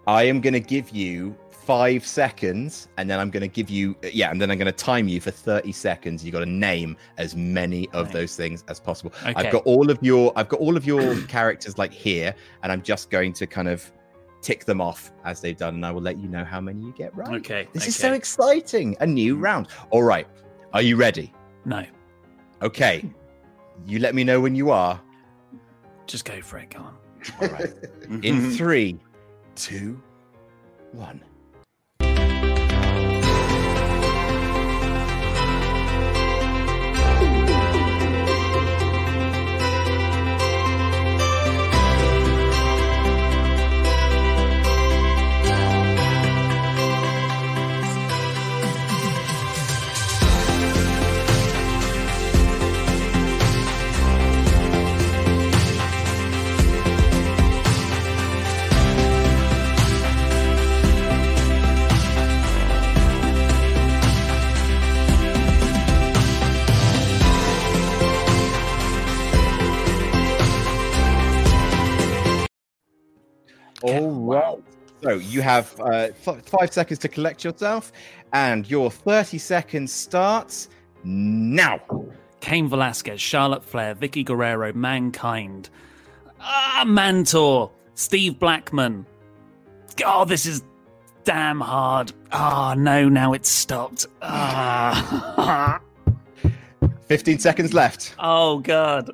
I 0.08 0.24
am 0.24 0.40
going 0.40 0.54
to 0.54 0.60
give 0.60 0.92
you 0.92 1.36
five 1.52 2.06
seconds, 2.06 2.88
and 2.98 3.10
then 3.10 3.20
I'm 3.20 3.30
going 3.30 3.42
to 3.42 3.48
give 3.48 3.70
you 3.70 3.96
yeah, 4.04 4.32
and 4.32 4.40
then 4.40 4.52
I'm 4.52 4.58
going 4.58 4.68
to 4.68 4.72
time 4.72 5.08
you 5.08 5.20
for 5.20 5.32
thirty 5.32 5.72
seconds. 5.72 6.24
You've 6.24 6.34
got 6.34 6.40
to 6.42 6.46
name 6.46 6.96
as 7.18 7.36
many 7.36 7.90
of 7.90 8.12
those 8.12 8.36
things 8.36 8.64
as 8.68 8.80
possible. 8.80 9.12
Okay. 9.22 9.34
I've 9.36 9.52
got 9.52 9.64
all 9.64 9.90
of 9.90 9.98
your 10.02 10.32
I've 10.36 10.48
got 10.50 10.60
all 10.60 10.78
of 10.78 10.86
your 10.86 11.20
characters 11.28 11.78
like 11.78 11.92
here, 11.92 12.34
and 12.62 12.72
I'm 12.72 12.82
just 12.82 13.10
going 13.10 13.34
to 13.34 13.48
kind 13.48 13.68
of 13.68 13.92
tick 14.42 14.66
them 14.66 14.80
off 14.80 15.12
as 15.26 15.42
they've 15.42 15.58
done, 15.58 15.76
and 15.76 15.86
I 15.86 15.92
will 15.92 16.02
let 16.02 16.18
you 16.20 16.28
know 16.28 16.44
how 16.44 16.62
many 16.62 16.82
you 16.82 16.94
get 16.96 17.16
right. 17.16 17.34
Okay. 17.36 17.68
This 17.74 17.84
okay. 17.84 17.90
is 17.90 17.96
so 17.96 18.14
exciting! 18.14 18.96
A 19.00 19.08
new 19.08 19.38
round. 19.38 19.68
All 19.90 20.04
right, 20.04 20.28
are 20.72 20.82
you 20.82 20.96
ready? 20.96 21.34
No. 21.66 21.84
Okay, 22.64 23.04
you 23.86 24.00
let 24.00 24.16
me 24.16 24.24
know 24.24 24.40
when 24.40 24.56
you 24.56 24.72
are. 24.72 25.00
Just 26.08 26.24
go 26.24 26.42
for 26.42 26.58
it. 26.58 26.70
Go 26.70 26.80
on. 26.80 26.96
All 27.42 27.48
right. 27.50 27.74
In 28.10 28.42
mhm. 28.42 28.58
three, 28.58 29.00
two, 29.56 30.02
one. 30.94 31.22
All 73.84 74.10
right. 74.12 74.58
So 75.02 75.16
you 75.16 75.42
have 75.42 75.78
uh, 75.80 76.10
f- 76.26 76.46
five 76.46 76.72
seconds 76.74 77.00
to 77.00 77.08
collect 77.10 77.44
yourself, 77.44 77.92
and 78.32 78.70
your 78.70 78.90
30 78.90 79.38
seconds 79.38 79.92
starts 79.92 80.70
now. 81.04 81.80
Cain 82.40 82.68
Velasquez, 82.70 83.22
Charlotte 83.22 83.64
Flair, 83.64 83.96
Vickie 83.96 84.26
Guerrero, 84.26 84.72
Mankind, 84.74 85.70
ah, 86.40 86.84
Mantaur, 86.88 87.72
Steve 87.96 88.40
Blackman. 88.40 89.06
Oh, 90.06 90.26
this 90.26 90.46
is 90.46 90.64
damn 91.26 91.60
hard. 91.60 92.12
Ah, 92.32 92.74
no, 92.78 93.08
now 93.10 93.34
it's 93.34 93.50
stopped. 93.50 94.08
Ah. 94.22 95.80
15 97.08 97.40
seconds 97.40 97.74
left. 97.74 98.16
Oh, 98.20 98.60
God. 98.60 99.12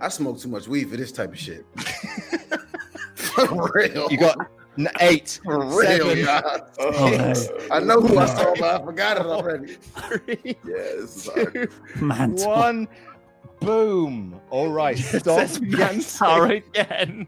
I 0.00 0.08
smoke 0.08 0.38
too 0.38 0.48
much 0.48 0.68
weed 0.68 0.88
for 0.90 0.96
this 0.96 1.12
type 1.12 1.32
of 1.32 1.38
shit. 1.38 1.64
For 3.48 3.70
real. 3.74 4.08
You 4.10 4.16
got 4.18 4.38
n- 4.78 4.88
eight, 5.00 5.40
For 5.44 5.58
real, 5.64 5.82
seven, 6.08 6.18
yeah. 6.18 6.40
Oh, 6.78 7.32
six, 7.34 7.50
I 7.70 7.80
know 7.80 8.00
who 8.00 8.18
I 8.18 8.26
saw, 8.26 8.54
but 8.58 8.80
I 8.80 8.84
forgot 8.84 9.16
it 9.18 9.26
already. 9.26 9.74
three, 9.74 10.38
Yeah, 10.44 10.74
this 10.74 11.16
is 11.16 11.26
hard. 11.28 11.52
two, 11.52 11.68
Mantaur. 12.04 12.46
one. 12.46 12.88
Boom. 13.60 14.40
All 14.50 14.68
right. 14.72 14.96
Stop. 14.96 15.38
Says 15.48 15.58
guessing. 15.58 16.50
Again. 16.50 17.26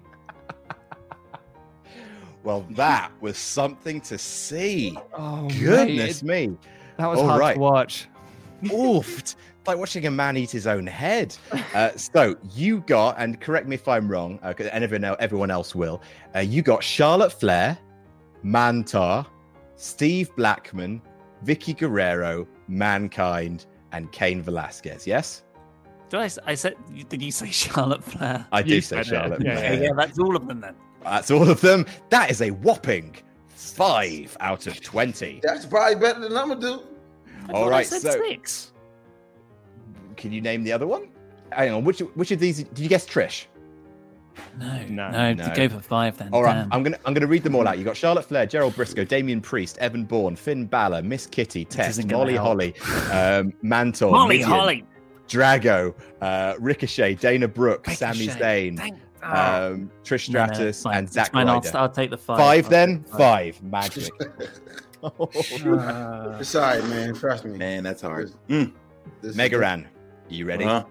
Well, 2.42 2.66
that 2.70 3.12
was 3.20 3.36
something 3.38 4.00
to 4.02 4.18
see. 4.18 4.98
Oh, 5.16 5.48
Goodness 5.60 6.22
mate, 6.22 6.50
me. 6.50 6.56
That 6.96 7.06
was 7.06 7.20
All 7.20 7.26
hard 7.28 7.40
right. 7.40 7.54
to 7.54 7.60
watch. 7.60 8.08
Oof. 8.72 9.36
It's 9.62 9.68
like 9.68 9.78
watching 9.78 10.06
a 10.06 10.10
man 10.10 10.36
eat 10.36 10.50
his 10.50 10.66
own 10.66 10.88
head. 10.88 11.36
Uh, 11.72 11.90
so 11.94 12.34
you 12.52 12.80
got, 12.80 13.14
and 13.20 13.40
correct 13.40 13.68
me 13.68 13.76
if 13.76 13.86
I'm 13.86 14.08
wrong, 14.08 14.40
uh, 14.42 14.52
'cause 14.52 14.66
everyone, 14.72 15.14
everyone 15.20 15.52
else 15.52 15.72
will. 15.72 16.02
Uh, 16.34 16.40
you 16.40 16.62
got 16.62 16.82
Charlotte 16.82 17.32
Flair, 17.32 17.78
Mantaur, 18.44 19.24
Steve 19.76 20.34
Blackman, 20.34 21.00
Vickie 21.44 21.78
Guerrero, 21.78 22.44
Mankind, 22.66 23.66
and 23.92 24.10
Cain 24.10 24.42
Velasquez. 24.42 25.06
Yes. 25.06 25.44
Did 26.10 26.18
I, 26.18 26.24
s- 26.24 26.38
I 26.44 26.54
said? 26.56 26.74
Did 27.08 27.22
you 27.22 27.30
say 27.30 27.46
Charlotte 27.52 28.02
Flair? 28.02 28.44
I 28.50 28.58
You 28.60 28.64
did 28.64 28.84
say. 28.84 29.02
Charlotte. 29.04 29.42
Yeah, 29.44 29.54
Flair. 29.58 29.72
Okay, 29.74 29.82
yeah, 29.84 29.90
that's 29.96 30.18
all 30.18 30.34
of 30.34 30.48
them 30.48 30.60
then. 30.60 30.74
That's 31.04 31.30
all 31.30 31.48
of 31.48 31.60
them. 31.60 31.86
That 32.10 32.32
is 32.32 32.42
a 32.42 32.50
whopping 32.50 33.14
five 33.48 34.36
out 34.40 34.66
of 34.66 34.80
20. 34.80 35.38
That's 35.44 35.66
probably 35.66 35.94
better 36.00 36.18
than 36.18 36.36
I'm 36.36 36.48
gonna 36.48 36.60
do. 36.60 36.82
I 37.48 37.52
All 37.52 37.64
thought 37.66 37.72
I 37.74 37.82
said 37.84 38.02
so 38.02 38.10
six. 38.28 38.71
Can 40.22 40.30
you 40.32 40.40
name 40.40 40.62
the 40.62 40.72
other 40.72 40.86
one? 40.86 41.08
Hang 41.50 41.72
on, 41.72 41.84
which 41.84 41.98
which 41.98 42.30
of 42.30 42.38
these 42.38 42.58
did 42.62 42.78
you 42.78 42.88
guess 42.88 43.04
Trish? 43.06 43.46
No, 44.58 44.82
No. 44.88 45.10
no, 45.10 45.32
No. 45.34 45.52
go 45.54 45.68
for 45.68 45.80
five 45.80 46.16
then. 46.16 46.28
All 46.32 46.42
right, 46.44 46.54
damn. 46.54 46.72
I'm 46.72 46.82
gonna 46.84 46.98
I'm 47.04 47.12
gonna 47.12 47.26
read 47.26 47.42
them 47.42 47.54
all 47.56 47.66
out. 47.66 47.76
You 47.76 47.84
got 47.84 47.96
Charlotte 47.96 48.24
Flair, 48.24 48.46
Gerald 48.46 48.74
Brisco, 48.74 49.06
Damien 49.06 49.40
Priest, 49.40 49.78
Evan 49.78 50.04
Bourne, 50.04 50.36
Finn 50.36 50.64
Balor, 50.64 51.02
Miss 51.02 51.26
Kitty, 51.26 51.64
Tess, 51.64 52.02
Molly 52.06 52.34
help. 52.34 52.46
Holly, 52.46 52.74
um, 53.10 53.52
Mantaur, 53.64 54.12
Molly 54.12 54.38
Mideon, 54.38 54.44
Holly. 54.48 54.84
Drago, 55.28 55.92
uh, 56.20 56.54
Ricochet, 56.60 57.14
Dana 57.16 57.48
Brooke, 57.48 57.86
Sami 57.90 58.20
Ricochet. 58.28 58.70
Zayn, 58.70 58.76
Thank- 58.78 58.98
oh. 59.24 59.72
um, 59.72 59.90
Trish 60.04 60.28
No, 60.30 60.46
no, 60.46 60.52
Stratus, 60.52 60.86
and 60.86 61.04
It's 61.06 61.12
Zack 61.14 61.32
fine, 61.32 61.48
I'll, 61.48 61.60
Ryder. 61.60 61.76
I'll 61.78 61.88
take 61.88 62.10
the 62.10 62.18
five. 62.18 62.38
Five 62.38 62.64
I'll 62.66 62.70
then, 62.70 62.96
take 63.02 63.10
the 63.10 63.18
five. 63.18 63.62
Magic. 63.62 64.10
It's 65.04 66.54
all 66.54 66.62
right, 66.62 66.84
man. 66.88 67.12
Trust 67.14 67.44
me. 67.44 67.58
Man, 67.58 67.82
that's 67.82 68.02
hard. 68.02 68.30
Mm. 68.48 68.72
This- 69.20 69.34
Mega 69.34 69.58
Ran, 69.58 69.88
you 70.32 70.46
ready? 70.46 70.64
Uh-huh. 70.64 70.84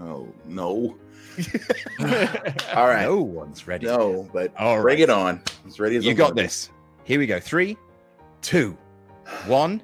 Oh 0.00 0.28
no. 0.46 0.96
All 2.74 2.86
right. 2.86 3.02
No 3.02 3.20
one's 3.20 3.66
ready. 3.66 3.86
No, 3.86 4.28
but 4.32 4.52
All 4.58 4.80
bring 4.80 4.98
right. 4.98 5.02
it 5.02 5.10
on. 5.10 5.42
As 5.66 5.78
ready 5.80 5.96
as 5.96 6.04
You 6.04 6.14
got 6.14 6.34
this. 6.34 6.70
Here 7.04 7.18
we 7.18 7.26
go. 7.26 7.38
Three, 7.40 7.76
two, 8.42 8.76
one. 9.46 9.82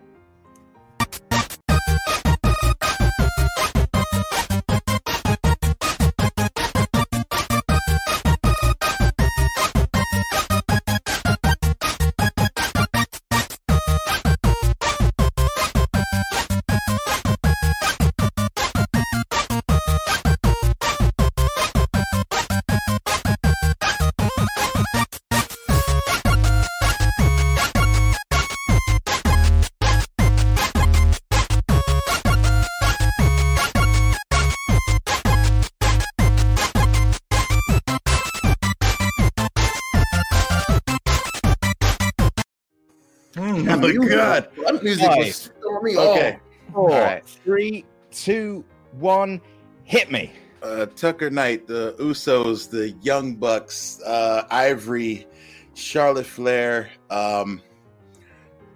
That 44.82 44.88
music 44.88 45.10
was 45.16 45.50
me 45.82 45.96
Okay. 45.96 46.38
off. 46.70 46.76
All 46.76 46.88
right. 46.88 47.24
Three, 47.44 47.84
two, 48.10 48.64
one. 48.92 49.40
Hit 49.84 50.10
me. 50.10 50.32
Uh, 50.62 50.86
Tucker 50.86 51.28
Knight, 51.28 51.66
the 51.66 51.94
Usos, 51.98 52.70
the 52.70 52.90
Young 53.02 53.34
Bucks, 53.34 54.00
uh, 54.06 54.44
Ivory, 54.50 55.26
Charlotte 55.74 56.26
Flair, 56.26 56.88
um, 57.10 57.60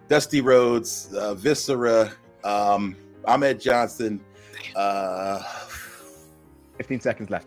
Dusty 0.08 0.40
Rhodes, 0.40 1.12
uh, 1.14 1.34
Viscera, 1.34 2.12
um, 2.44 2.96
Ahmed 3.24 3.60
Johnson, 3.60 4.20
uh, 4.74 5.40
15 6.76 7.00
seconds 7.00 7.30
left. 7.30 7.46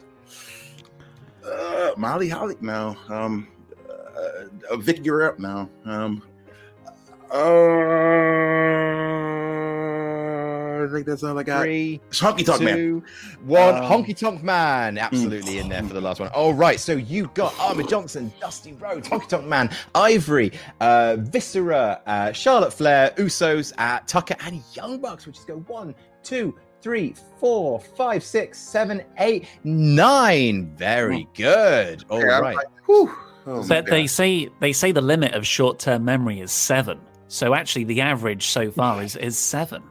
uh, 1.46 1.92
Molly 1.98 2.30
Holly. 2.30 2.56
No, 2.62 2.96
um, 3.10 3.48
uh, 3.90 4.76
Vickie 4.76 5.04
Guerrero. 5.04 5.36
No, 5.38 5.70
um, 5.86 6.24
uh, 7.32 7.38
I 10.84 10.88
think 10.92 11.06
that's 11.06 11.24
all 11.24 11.38
I 11.38 11.44
got. 11.44 11.64
Three, 11.64 12.00
Honky 12.12 12.46
Tonk 12.46 12.62
Man. 12.62 13.04
one. 13.46 13.76
Um, 13.76 13.84
Honky 13.84 14.18
Tonk 14.18 14.44
Man. 14.44 14.98
Absolutely 14.98 15.60
in 15.60 15.70
there 15.70 15.84
for 15.84 15.94
the 15.94 16.02
last 16.02 16.20
one. 16.20 16.30
All 16.30 16.54
right. 16.54 16.80
So 16.80 16.94
you 16.94 17.30
got 17.34 17.58
Ahmed 17.60 17.88
Johnson, 17.90 18.32
Dusty 18.40 18.74
Rhodes, 18.74 19.08
Honky 19.10 19.28
Tonk 19.28 19.46
Man, 19.46 19.70
Ivory, 19.94 20.52
uh, 20.80 21.18
Viscera, 21.20 22.02
uh, 22.08 22.32
Charlotte 22.32 22.74
Flair, 22.74 23.12
Usos, 23.18 23.74
uh, 23.78 24.00
Tucker, 24.08 24.36
and 24.46 24.64
Young 24.74 25.00
Bucks, 25.00 25.28
which 25.28 25.38
is 25.38 25.44
go 25.46 25.58
one, 25.68 25.94
two, 26.24 26.58
three, 26.82 27.14
four, 27.40 27.80
five, 27.80 28.24
six, 28.24 28.58
seven, 28.58 29.04
eight, 29.20 29.48
nine. 29.64 30.74
Very 30.78 31.28
good. 31.36 32.04
All 32.10 32.20
Yeah, 32.22 32.40
right. 32.40 32.56
like, 32.56 32.68
whew. 32.88 33.14
Oh, 33.46 33.62
my 33.62 33.68
But 33.68 33.86
they 33.88 34.08
say 34.08 34.50
they 34.60 34.74
say 34.74 34.92
the 34.92 35.02
limit 35.02 35.34
of 35.34 35.46
short-term 35.46 36.06
memory 36.06 36.40
is 36.40 36.52
seven. 36.52 37.00
So 37.30 37.54
actually, 37.54 37.86
the 37.86 38.02
average 38.02 38.48
so 38.48 38.72
far 38.72 39.02
is 39.02 39.16
is 39.16 39.38
seven. 39.38 39.84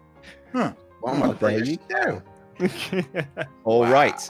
Well, 0.52 0.76
I'm 1.06 1.20
there 1.20 1.34
break 1.34 1.66
you 1.66 1.78
it 1.78 1.88
down. 1.88 3.46
All 3.64 3.86
right. 3.86 4.28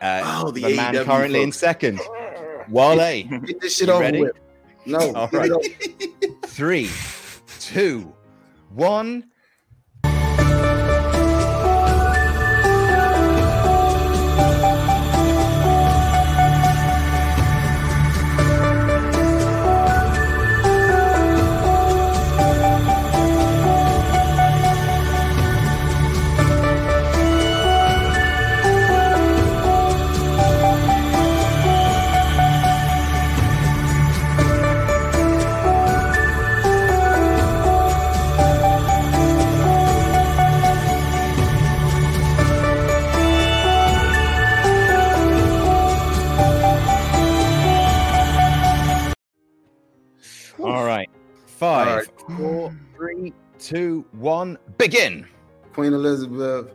Uh, 0.00 0.42
Oh, 0.44 0.50
the 0.50 0.60
the, 0.62 0.76
man 0.76 0.94
AEW 0.94 1.04
currently 1.04 1.42
in 1.42 1.52
second. 1.52 2.00
Wale. 2.68 3.22
Get 3.46 3.60
this 3.60 3.76
shit 3.78 3.88
You 3.88 3.94
over 3.94 4.02
ready? 4.02 4.20
with. 4.20 4.32
No. 4.84 4.98
All 5.14 5.26
get 5.28 5.32
right. 5.38 5.50
it 5.50 6.26
over. 6.30 6.46
Three, 6.46 6.90
two, 7.60 8.14
one. 8.70 9.24
Right. 51.60 52.06
Five, 52.06 52.38
four, 52.38 52.76
three, 52.96 53.32
two, 53.58 54.04
one. 54.12 54.58
Begin. 54.78 55.26
Queen 55.72 55.92
Elizabeth, 55.92 56.74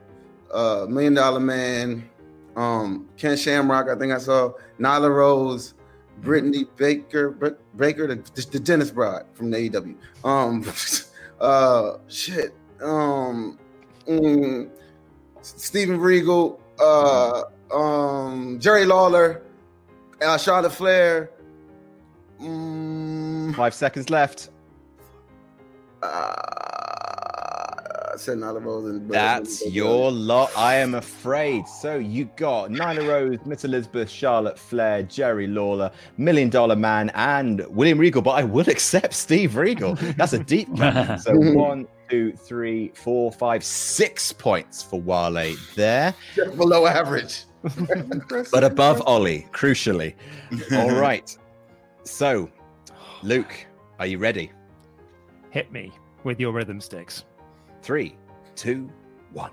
uh, 0.54 0.86
Million 0.88 1.16
Dollar 1.16 1.40
Man, 1.40 2.08
um, 2.56 3.10
Ken 3.18 3.36
Shamrock. 3.36 3.90
I 3.90 3.96
think 3.98 4.14
I 4.14 4.20
saw 4.20 4.54
Nyla 4.80 5.10
Rose, 5.14 5.74
Brittany 6.20 6.66
Baker, 6.76 7.32
Br- 7.32 7.58
Baker, 7.76 8.08
the, 8.08 8.44
the 8.52 8.60
Dennis 8.60 8.92
Bride 8.92 9.24
from 9.34 9.50
the 9.50 9.58
AEW. 9.70 9.96
Um, 10.24 10.64
uh, 11.42 11.98
shit. 12.08 12.54
Um, 12.82 13.58
mm, 14.08 14.70
Stephen 15.42 16.00
Regal, 16.00 16.60
uh, 16.80 17.44
um, 17.74 18.60
Jerry 18.60 18.86
Lawler, 18.86 19.42
uh, 20.22 20.38
Charlotte 20.38 20.74
Flair. 20.74 21.32
Mm, 22.40 23.56
Five 23.56 23.74
seconds 23.74 24.10
left. 24.12 24.51
Uh, 26.04 26.34
I 28.14 28.18
said 28.18 28.38
Nyla 28.40 28.64
Rose 28.64 28.90
and 28.90 29.10
That's 29.10 29.66
your 29.72 30.12
lot, 30.12 30.52
I 30.58 30.76
am 30.76 30.96
afraid. 30.96 31.68
So 31.68 31.96
you 31.96 32.26
got 32.36 32.70
Nyla 32.70 33.08
Rose, 33.08 33.40
Miss 33.46 33.64
Elizabeth, 33.64 34.10
Charlotte 34.10 34.60
Flair, 34.60 35.04
Jerry 35.04 35.48
Lawler, 35.48 35.92
Million 36.18 36.50
Dollar 36.50 36.76
Man, 36.76 37.10
and 37.16 37.66
William 37.70 37.98
Regal. 37.98 38.22
But 38.22 38.32
I 38.32 38.44
would 38.44 38.68
accept 38.68 39.14
Steve 39.14 39.56
Regal. 39.56 39.96
That's 40.18 40.34
a 40.34 40.40
deep 40.44 40.76
cut. 40.78 41.22
So 41.22 41.32
one, 41.36 41.88
two, 42.10 42.34
three, 42.34 42.92
four, 42.96 43.32
five, 43.32 43.64
six 43.64 44.34
points 44.34 44.84
for 44.84 45.00
Wale 45.00 45.56
there. 45.76 46.14
just 46.36 46.58
below 46.58 46.86
average. 46.88 47.46
But 48.52 48.64
above 48.64 49.04
Ollie, 49.06 49.48
crucially. 49.52 50.16
All 50.74 50.90
right. 50.92 51.38
So, 52.04 52.50
Luke, 53.22 53.54
are 54.00 54.08
you 54.08 54.18
ready? 54.18 54.52
Hit 55.52 55.72
me 55.72 55.92
with 56.24 56.40
your 56.40 56.54
rhythm 56.54 56.80
sticks. 56.80 57.26
Three, 57.82 58.16
two, 58.56 58.90
one. 59.34 59.52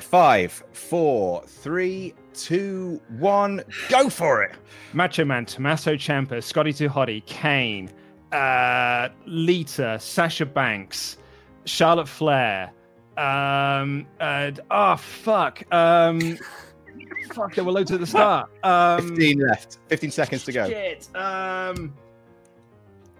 Five, 0.00 0.62
four, 0.72 1.42
three, 1.46 2.14
two, 2.34 3.00
one, 3.18 3.62
go 3.88 4.08
for 4.08 4.42
it. 4.42 4.52
Macho 4.92 5.24
Man, 5.24 5.44
Tommaso 5.46 5.94
Ciampa, 5.94 6.42
Scotty 6.42 6.72
Too 6.72 6.88
Hottie, 6.88 7.24
Kane, 7.26 7.90
uh, 8.32 9.08
Lita, 9.26 9.98
Sasha 10.00 10.46
Banks, 10.46 11.18
Charlotte 11.64 12.08
Flair. 12.08 12.72
Um, 13.16 14.06
uh, 14.20 14.52
oh 14.70 14.96
fuck. 14.96 15.62
Um, 15.72 16.38
fuck. 17.32 17.54
There 17.54 17.64
were 17.64 17.72
loads 17.72 17.90
at 17.92 18.00
the 18.00 18.06
start. 18.06 18.50
Um, 18.62 19.08
15 19.08 19.38
left. 19.40 19.78
15 19.88 20.10
seconds 20.10 20.44
to 20.44 20.52
go. 20.52 20.68
Shit. 20.68 21.08
Um. 21.14 21.94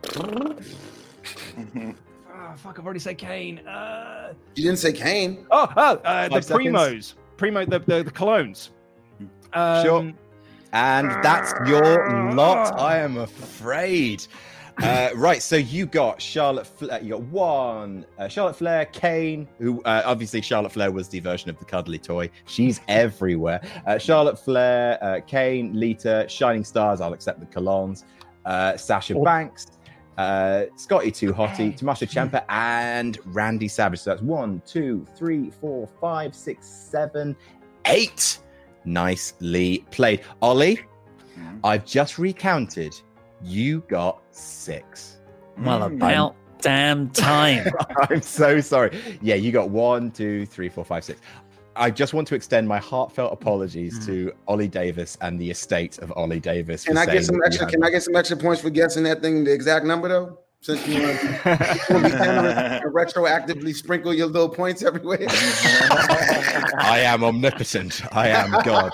oh, 2.43 2.55
fuck! 2.57 2.79
I've 2.79 2.85
already 2.85 3.01
said 3.01 3.19
Kane. 3.19 3.59
Uh, 3.67 4.33
You 4.55 4.65
didn't 4.65 4.79
say 4.79 4.93
Kane. 4.93 5.47
oh, 5.51 5.69
oh, 5.77 5.83
uh, 6.05 6.25
the 6.29 6.35
Five 6.35 6.45
seconds. 6.45 6.67
primos, 6.67 7.15
primo, 7.37 7.65
the 7.65 7.79
the, 7.79 8.03
the 8.03 8.11
Colóns. 8.11 8.71
Um, 9.53 9.85
Sure. 9.85 10.13
And 10.75 11.11
that's 11.23 11.53
your 11.69 12.33
lot, 12.35 12.81
I 12.81 12.97
am 12.99 13.19
afraid. 13.19 14.27
Uh, 14.83 15.11
right, 15.15 15.43
so 15.43 15.57
you 15.57 15.85
got 15.85 16.21
Charlotte. 16.23 16.67
Flair, 16.67 16.99
you 17.03 17.11
got 17.11 17.21
one 17.25 18.07
uh, 18.19 18.27
Charlotte 18.27 18.57
Flair, 18.57 18.87
Kane, 18.87 19.47
who 19.59 19.83
uh, 19.83 20.01
obviously 20.07 20.41
Charlotte 20.41 20.73
Flair 20.73 20.91
was 20.91 21.09
the 21.09 21.21
version 21.21 21.51
of 21.51 21.59
the 21.59 21.67
cuddly 21.67 21.99
toy. 21.99 22.31
She's 22.47 22.81
everywhere. 22.89 23.61
Uh, 23.87 23.99
Charlotte 23.99 24.39
Flair, 24.39 24.99
uh, 25.05 25.21
Kane, 25.27 25.79
Lita, 25.79 26.25
Shining 26.27 26.65
Stars. 26.65 27.03
I'll 27.03 27.13
accept 27.13 27.39
the 27.41 27.47
Colóns. 27.47 28.05
Uh, 28.47 28.75
Sasha 28.79 29.15
Banks, 29.15 29.67
uh, 30.19 30.65
Scotty 30.77 31.11
Too 31.11 31.33
Hottie, 31.33 31.77
Tommaso 31.77 32.07
Ciampa, 32.07 32.45
and 32.49 33.19
Randy 33.27 33.69
Savage. 33.69 34.01
So 34.01 34.11
that's 34.11 34.23
one, 34.23 34.63
two, 34.67 35.07
three, 35.17 35.51
four, 35.51 35.89
five, 36.01 36.35
six, 36.35 36.67
seven, 36.67 37.37
eight. 37.87 38.39
Nicely 38.85 39.85
played, 39.91 40.23
Ollie. 40.41 40.81
I've 41.65 41.85
just 41.87 42.19
recounted. 42.19 42.95
You 43.43 43.81
got 43.89 44.23
six. 44.31 45.19
Well, 45.59 45.85
about 45.85 46.37
damn 46.61 47.11
time. 47.11 47.67
I'm 48.11 48.23
so 48.23 48.61
sorry. 48.61 48.99
Yeah, 49.21 49.35
you 49.35 49.53
got 49.53 49.71
one, 49.71 50.11
two, 50.11 50.47
three, 50.47 50.69
four, 50.69 50.85
five, 50.85 51.05
six. 51.05 51.21
I 51.77 51.91
just 51.91 52.15
want 52.15 52.29
to 52.29 52.35
extend 52.35 52.69
my 52.69 52.79
heartfelt 52.79 53.33
apologies 53.33 54.05
to 54.07 54.27
mm. 54.27 54.33
Ollie 54.47 54.69
Davis 54.69 55.17
and 55.21 55.41
the 55.41 55.51
estate 55.51 55.99
of 55.99 56.13
Ollie 56.17 56.41
Davis. 56.41 56.85
Can 56.85 56.99
I 56.99 57.07
get 57.07 57.25
some 57.25 57.41
extra? 57.45 57.67
Can 57.67 57.83
I 57.83 57.91
get 57.91 58.03
some 58.03 58.17
extra 58.17 58.37
points 58.37 58.61
for 58.61 58.71
guessing 58.71 59.03
that 59.05 59.23
thing, 59.23 59.45
the 59.45 59.53
exact 59.53 59.85
number 59.85 60.09
though? 60.09 60.39
Since 60.61 60.87
you 60.87 61.03
uh, 61.03 61.09
want 61.91 62.05
to 62.07 62.83
retroactively 62.87 63.75
sprinkle 63.75 64.15
your 64.15 64.29
little 64.29 64.49
points 64.49 64.85
everywhere. 64.85 65.27
I 66.79 67.01
am 67.05 67.25
omnipotent. 67.25 68.03
I 68.15 68.29
am 68.29 68.53
God. 68.63 68.93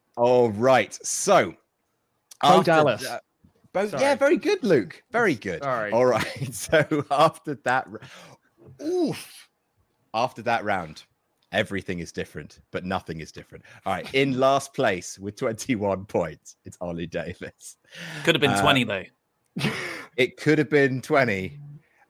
All 0.16 0.50
right. 0.50 0.98
So, 1.06 1.52
Bo 2.42 2.48
after 2.48 2.64
Dallas. 2.64 3.02
that- 3.02 3.22
Bo- 3.72 3.88
yeah, 3.98 4.14
very 4.16 4.36
good, 4.36 4.62
Luke. 4.62 5.02
Very 5.12 5.34
good. 5.34 5.62
Sorry. 5.62 5.92
All 5.92 6.04
right. 6.04 6.26
So 6.52 7.06
after 7.10 7.54
that, 7.64 7.86
r- 7.90 8.00
oof, 8.86 9.48
after 10.12 10.42
that 10.42 10.64
round, 10.64 11.04
everything 11.52 12.00
is 12.00 12.12
different, 12.12 12.60
but 12.70 12.84
nothing 12.84 13.20
is 13.20 13.30
different. 13.32 13.64
All 13.86 13.92
right. 13.92 14.14
In 14.14 14.38
last 14.46 14.74
place 14.74 15.18
with 15.18 15.36
21 15.36 16.04
points, 16.06 16.56
it's 16.64 16.76
Ollie 16.80 17.06
Davis. 17.06 17.76
Could 18.24 18.34
have 18.34 18.40
been 18.40 18.50
Uh, 18.50 18.62
20 18.62 18.84
though. 18.84 19.04
It 20.18 20.36
could 20.36 20.58
have 20.58 20.68
been 20.68 21.00
20. 21.00 21.58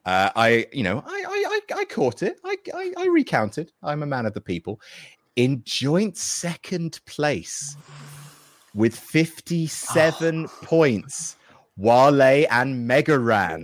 Uh, 0.05 0.29
I, 0.35 0.67
you 0.73 0.83
know, 0.83 1.01
I, 1.07 1.23
I, 1.25 1.59
I, 1.75 1.79
I 1.79 1.85
caught 1.85 2.21
it. 2.21 2.37
I, 2.43 2.57
I, 2.73 2.93
I 2.97 3.05
recounted. 3.07 3.71
I'm 3.81 4.03
a 4.03 4.05
man 4.05 4.25
of 4.25 4.33
the 4.33 4.41
people. 4.41 4.81
In 5.37 5.61
joint 5.63 6.17
second 6.17 6.99
place 7.05 7.77
with 8.75 8.93
57 8.93 10.47
points, 10.63 11.37
Wale 11.77 12.45
and 12.51 12.87
Mega 12.87 13.17
Ran. 13.17 13.63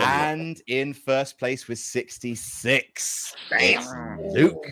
And 0.00 0.60
in 0.68 0.94
first 0.94 1.38
place 1.38 1.66
with 1.68 1.78
66. 1.78 3.34
It's 3.52 3.88
Luke 4.34 4.66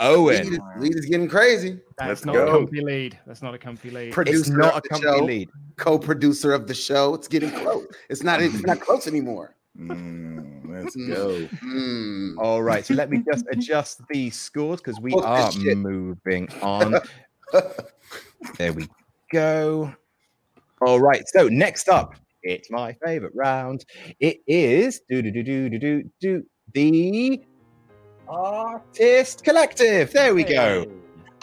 Owen. 0.00 0.50
Lead, 0.50 0.60
lead 0.78 0.96
is 0.96 1.06
getting 1.06 1.28
crazy. 1.28 1.78
That's 1.98 2.08
Let's 2.08 2.24
not 2.24 2.34
go. 2.34 2.46
a 2.46 2.50
comfy 2.58 2.80
lead. 2.80 3.18
That's 3.26 3.42
not 3.42 3.54
a 3.54 3.58
comfy 3.58 3.90
lead. 3.90 4.12
Producer 4.12 4.56
not 4.56 4.76
a 4.84 4.88
comfy 4.88 5.04
show, 5.04 5.24
lead. 5.24 5.48
Co-producer 5.76 6.52
of 6.52 6.66
the 6.66 6.74
show. 6.74 7.14
It's 7.14 7.28
getting 7.28 7.50
close. 7.50 7.86
It's 8.08 8.22
not. 8.22 8.40
It's 8.42 8.62
not 8.62 8.80
close 8.80 9.06
anymore. 9.06 9.54
Mm, 9.78 10.68
let's 10.68 10.96
Mm. 10.96 11.14
go. 11.14 11.48
Mm. 11.64 12.34
All 12.38 12.62
right, 12.62 12.84
so 12.84 12.94
let 12.94 13.10
me 13.10 13.22
just 13.32 13.44
adjust 13.52 14.00
the 14.10 14.28
scores 14.30 14.80
because 14.80 15.00
we 15.00 15.12
Fuck 15.12 15.24
are 15.24 15.52
shit. 15.52 15.78
moving 15.78 16.48
on. 16.62 16.96
there 18.58 18.72
we 18.72 18.88
go. 19.32 19.94
All 20.82 20.98
right, 20.98 21.22
so 21.28 21.48
next 21.48 21.88
up, 21.88 22.14
it's 22.42 22.70
my 22.70 22.94
favorite 23.04 23.32
round. 23.34 23.84
It 24.18 24.38
is 24.46 25.02
do 25.10 25.20
do 25.20 25.30
do 25.30 25.42
do 25.42 25.68
do 25.68 25.78
do 25.78 26.10
do 26.20 26.44
the 26.72 27.42
artist 28.28 29.44
collective. 29.44 30.12
There 30.12 30.34
we 30.34 30.44
go. 30.44 30.86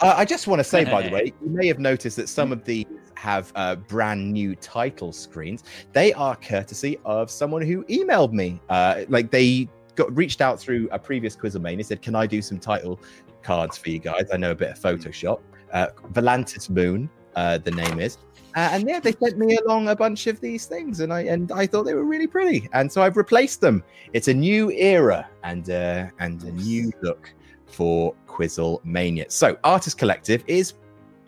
Uh, 0.00 0.14
I 0.16 0.24
just 0.24 0.46
want 0.46 0.60
to 0.60 0.64
say, 0.64 0.84
by 0.84 1.02
the 1.02 1.10
way, 1.14 1.32
you 1.42 1.50
may 1.50 1.68
have 1.68 1.78
noticed 1.78 2.16
that 2.16 2.28
some 2.28 2.52
of 2.52 2.64
these 2.64 2.86
have 3.14 3.52
uh, 3.54 3.76
brand 3.76 4.32
new 4.32 4.54
title 4.56 5.12
screens. 5.12 5.64
They 5.92 6.12
are 6.14 6.34
courtesy 6.36 6.98
of 7.04 7.30
someone 7.30 7.62
who 7.62 7.84
emailed 7.84 8.32
me. 8.32 8.60
Uh, 8.68 9.04
like 9.08 9.30
they 9.30 9.68
got 9.94 10.14
reached 10.16 10.40
out 10.40 10.58
through 10.58 10.88
a 10.90 10.98
previous 10.98 11.36
Quizzlemania, 11.36 11.84
said, 11.84 12.02
"Can 12.02 12.14
I 12.14 12.26
do 12.26 12.42
some 12.42 12.58
title 12.58 13.00
cards 13.42 13.78
for 13.78 13.90
you 13.90 13.98
guys? 13.98 14.28
I 14.32 14.36
know 14.36 14.50
a 14.50 14.56
bit 14.56 14.70
of 14.70 14.78
Photoshop." 14.78 15.40
Uh, 15.72 15.88
Volantis 16.12 16.70
Moon, 16.70 17.10
uh, 17.38 17.58
the 17.58 17.70
name 17.70 17.96
is. 18.06 18.18
Uh, 18.56 18.70
and 18.72 18.88
yeah, 18.88 18.98
they 18.98 19.12
sent 19.12 19.36
me 19.38 19.56
along 19.64 19.88
a 19.88 19.94
bunch 19.94 20.26
of 20.26 20.40
these 20.40 20.64
things, 20.66 21.00
and 21.00 21.12
I 21.12 21.20
and 21.34 21.52
I 21.52 21.64
thought 21.66 21.84
they 21.84 21.94
were 21.94 22.08
really 22.14 22.26
pretty, 22.26 22.68
and 22.72 22.90
so 22.90 23.02
I've 23.04 23.16
replaced 23.24 23.60
them. 23.60 23.76
It's 24.16 24.28
a 24.28 24.34
new 24.34 24.70
era 24.72 25.20
and 25.44 25.64
uh, 25.70 26.06
and 26.18 26.42
a 26.42 26.52
new 26.52 26.90
look 27.02 27.32
for 27.66 28.14
Quizzlemania. 28.26 29.30
So, 29.30 29.56
Artist 29.62 29.96
Collective 29.98 30.42
is 30.46 30.74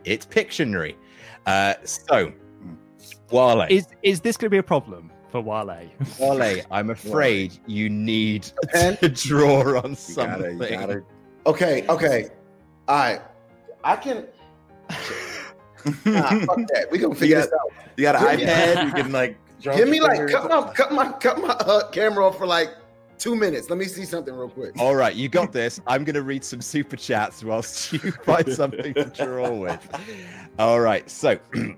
it's 0.04 0.26
Pictionary. 0.26 0.94
Uh, 1.46 1.74
so, 1.84 2.32
Wale, 3.30 3.66
Is 3.68 3.86
is 4.02 4.20
this 4.20 4.36
going 4.36 4.46
to 4.46 4.54
be 4.58 4.58
a 4.66 4.68
problem 4.74 5.10
for 5.30 5.40
Wale? 5.42 5.88
Wale, 6.18 6.62
I'm 6.70 6.90
afraid 6.90 7.58
you 7.66 7.88
need 7.90 8.50
pen? 8.72 8.96
to 8.96 9.08
draw 9.08 9.78
on 9.78 9.90
You 9.90 9.96
something. 9.96 10.58
gotta, 10.58 10.70
you 10.72 10.76
gotta. 10.80 11.02
Okay. 11.46 11.86
Okay. 11.88 12.28
All 12.88 12.96
right. 12.96 13.20
I 13.84 13.96
can. 13.96 14.26
Nah, 16.04 16.28
fuck 16.46 16.56
that. 16.74 16.86
We 16.90 16.98
gonna 16.98 17.14
figure 17.14 17.36
You 17.38 17.42
this 17.42 17.52
out. 17.52 17.72
You 17.96 18.02
got 18.02 18.16
an 18.16 18.36
Give 18.38 18.46
me- 18.46 18.52
iPad. 18.52 18.86
You 18.96 19.02
can 19.02 19.12
like. 19.12 19.36
draw 19.60 19.76
Give 19.76 19.88
me 19.88 19.96
your 19.98 20.06
like 20.08 20.16
fingers. 20.18 20.32
cut 20.34 20.48
my 20.50 20.72
cut 20.72 20.92
my 20.92 21.12
cut 21.12 21.40
my 21.40 21.48
uh, 21.54 21.88
camera 21.90 22.26
off 22.26 22.38
for 22.38 22.46
like 22.46 22.70
two 23.18 23.36
minutes. 23.36 23.68
Let 23.68 23.78
me 23.78 23.84
see 23.84 24.04
something 24.06 24.34
real 24.34 24.48
quick. 24.48 24.72
All 24.78 24.94
right, 24.96 25.14
you 25.14 25.28
got 25.28 25.52
this. 25.60 25.80
I'm 25.86 26.04
going 26.04 26.14
to 26.14 26.22
read 26.22 26.42
some 26.42 26.62
super 26.62 26.96
chats 26.96 27.44
whilst 27.44 27.92
you 27.92 27.98
find 27.98 28.50
something 28.50 28.94
to 28.94 29.04
draw 29.04 29.50
with. 29.50 29.86
All 30.58 30.80
right, 30.80 31.08
so 31.10 31.38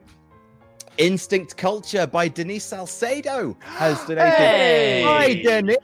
Instinct 0.99 1.57
Culture 1.57 2.07
by 2.07 2.29
Denise 2.29 2.65
Salcedo 2.65 3.57
has 3.61 3.99
donated. 4.05 4.29
Hey! 4.35 5.03
Hi, 5.05 5.35
Denise. 5.35 5.77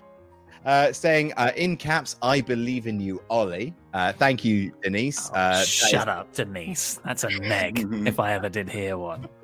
Uh, 0.69 0.93
saying 0.93 1.33
uh, 1.39 1.51
in 1.57 1.79
caps, 1.79 2.17
I 2.21 2.43
believe 2.43 2.87
in 2.87 3.01
you, 3.01 3.23
Ollie. 3.31 3.75
Uh, 3.95 4.13
thank 4.13 4.45
you, 4.45 4.71
Denise. 4.83 5.31
Oh, 5.33 5.39
uh, 5.39 5.61
is- 5.63 5.69
shut 5.69 6.09
up, 6.09 6.31
Denise. 6.35 7.01
That's 7.07 7.25
a 7.25 7.31
neg 7.31 7.89
if 8.07 8.21
I 8.21 8.35
ever 8.35 8.51
did 8.51 8.69
hear 8.69 8.99
one. 8.99 9.27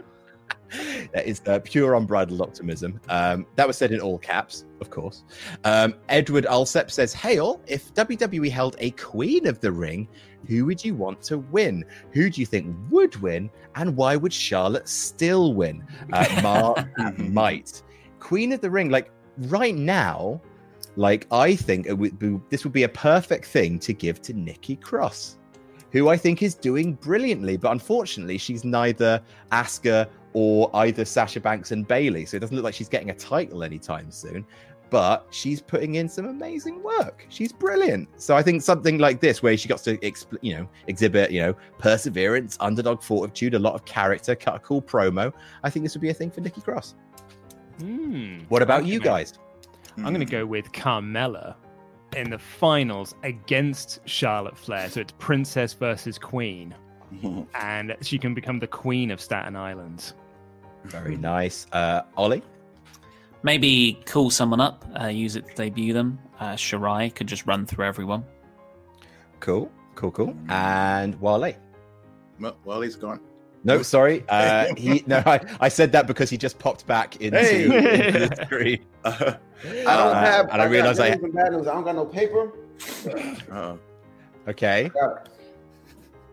that 1.13 1.27
is 1.27 1.41
uh, 1.47 1.61
pure 1.65 1.95
unbridled 1.95 2.41
optimism. 2.41 3.01
Um, 3.09 3.47
that 3.57 3.67
was 3.67 3.79
said 3.79 3.93
in 3.93 4.01
all 4.01 4.19
caps, 4.19 4.65
of 4.81 4.91
course. 4.91 5.25
Um, 5.65 5.95
Edward 6.09 6.45
Alsep 6.45 6.91
says, 6.91 7.13
Hail, 7.13 7.61
if 7.67 7.93
WWE 7.95 8.51
held 8.51 8.77
a 8.79 8.91
Queen 8.93 9.47
of 9.47 9.61
the 9.61 9.73
Ring, 9.73 10.09
who 10.47 10.67
would 10.67 10.85
you 10.85 10.95
want 10.95 11.23
to 11.23 11.39
win? 11.39 11.85
Who 12.13 12.29
do 12.29 12.41
you 12.41 12.47
think 12.47 12.77
would 12.91 13.17
win? 13.17 13.51
And 13.77 13.97
why 13.97 14.17
would 14.17 14.33
Charlotte 14.33 14.89
still 14.89 15.55
win? 15.55 15.85
Uh, 16.13 16.27
Mark 16.43 17.19
might. 17.19 17.83
Queen 18.21 18.53
of 18.53 18.61
the 18.61 18.71
Ring, 18.71 18.91
like 18.91 19.11
right 19.39 19.75
now, 19.75 20.41
like 20.97 21.27
I 21.31 21.57
think 21.57 21.87
it 21.87 21.93
would 21.93 22.19
be, 22.19 22.41
this 22.51 22.65
would 22.65 22.73
be 22.73 22.85
a 22.85 22.89
perfect 22.89 23.47
thing 23.47 23.79
to 23.81 23.93
give 23.93 24.23
to 24.23 24.33
Nikki 24.33 24.77
Cross, 24.77 25.39
who 25.93 26.09
I 26.09 26.17
think 26.17 26.43
is 26.43 26.55
doing 26.55 26.95
brilliantly, 26.95 27.57
but 27.57 27.73
unfortunately, 27.73 28.39
she's 28.39 28.65
neither 28.65 29.23
Asuka 29.53 30.09
or 30.33 30.71
either 30.75 31.05
Sasha 31.05 31.41
Banks 31.41 31.71
and 31.73 31.87
Bayley, 31.87 32.27
so 32.27 32.37
it 32.37 32.41
doesn't 32.41 32.57
look 32.57 32.65
like 32.65 32.75
she's 32.75 32.89
getting 32.89 33.11
a 33.11 33.15
title 33.15 33.63
anytime 33.63 34.11
soon. 34.11 34.45
But 34.91 35.27
she's 35.31 35.61
putting 35.61 35.97
in 35.97 36.09
some 36.09 36.27
amazing 36.27 36.81
work. 36.83 37.27
She's 37.29 37.53
brilliant. 37.53 38.09
So 38.21 38.37
I 38.37 38.43
think 38.43 38.63
something 38.63 38.99
like 38.99 39.19
this, 39.19 39.43
where 39.43 39.57
she 39.57 39.69
got 39.69 39.79
to, 39.79 39.97
expl- 39.99 40.39
you 40.41 40.57
know, 40.57 40.69
exhibit, 40.87 41.33
you 41.33 41.41
know, 41.41 41.57
perseverance, 41.79 42.57
underdog 42.61 43.03
fortitude, 43.03 43.55
a 43.55 43.59
lot 43.59 43.75
of 43.75 43.85
character, 43.87 44.37
cut 44.37 44.55
a 44.55 44.59
cool 44.61 44.83
promo. 44.83 45.33
I 45.65 45.71
think 45.71 45.85
this 45.85 45.95
would 45.95 46.03
be 46.03 46.11
a 46.11 46.15
thing 46.15 46.31
for 46.31 46.43
Nikki 46.43 46.61
Cross. 46.61 46.95
Hmm. 47.81 48.41
What 48.49 48.63
about 48.63 48.87
you 48.87 49.01
mate. 49.01 49.07
Guys? 49.97 50.07
I'm 50.07 50.15
going 50.15 50.27
to 50.27 50.31
go 50.31 50.47
with 50.47 50.73
Carmella 50.73 51.55
in 52.17 52.31
the 52.31 52.39
finals 52.39 53.15
against 53.23 54.01
Charlotte 54.07 54.57
Flair. 54.57 54.89
So 54.89 55.01
it's 55.01 55.13
princess 55.19 55.73
versus 55.73 56.19
queen, 56.19 56.75
and 57.55 57.97
she 58.01 58.19
can 58.19 58.35
become 58.35 58.59
the 58.59 58.67
queen 58.67 59.11
of 59.11 59.21
Staten 59.21 59.57
Island. 59.57 60.13
Very 60.85 61.17
nice. 61.17 61.67
Uh, 61.73 62.03
Ollie? 62.17 62.43
Maybe 63.43 64.01
call 64.07 64.31
someone 64.31 64.61
up, 64.61 64.85
uh, 65.01 65.09
use 65.09 65.37
it 65.37 65.47
to 65.49 65.55
debut 65.55 65.93
them. 65.93 66.19
Uh, 66.41 66.53
Shirai 66.55 67.15
could 67.15 67.27
just 67.27 67.47
run 67.47 67.67
through 67.67 67.85
everyone. 67.85 68.25
Cool, 69.41 69.71
cool, 69.95 70.11
cool. 70.13 70.35
And 70.49 71.21
Wale? 71.21 71.53
Well, 72.41 72.57
Wally's 72.65 72.97
gone. 72.97 73.21
No, 73.65 73.83
sorry. 73.83 74.25
Uh, 74.29 74.67
he 74.77 75.03
no, 75.07 75.23
I, 75.27 75.41
I 75.61 75.69
said 75.69 75.91
that 75.93 76.07
because 76.07 76.29
he 76.31 76.37
just 76.37 76.59
popped 76.59 76.87
back 76.87 77.17
into, 77.21 77.39
Hey. 77.39 77.65
into 77.65 78.29
the 78.29 78.37
screen. 78.47 78.85
I 79.05 79.11
don't 79.11 79.39
Uh, 79.87 80.15
have. 80.15 80.49
and 80.53 80.61
I 80.63 80.67
realized 80.67 81.01
I 81.01 81.11
news 81.15 81.23
and 81.23 81.33
bad 81.35 81.53
news. 81.53 81.67
I 81.67 81.73
don't 81.73 81.85
got 81.85 81.97
no 81.97 82.05
paper. 82.05 82.53
Uh, 83.51 83.77
okay. 84.49 84.91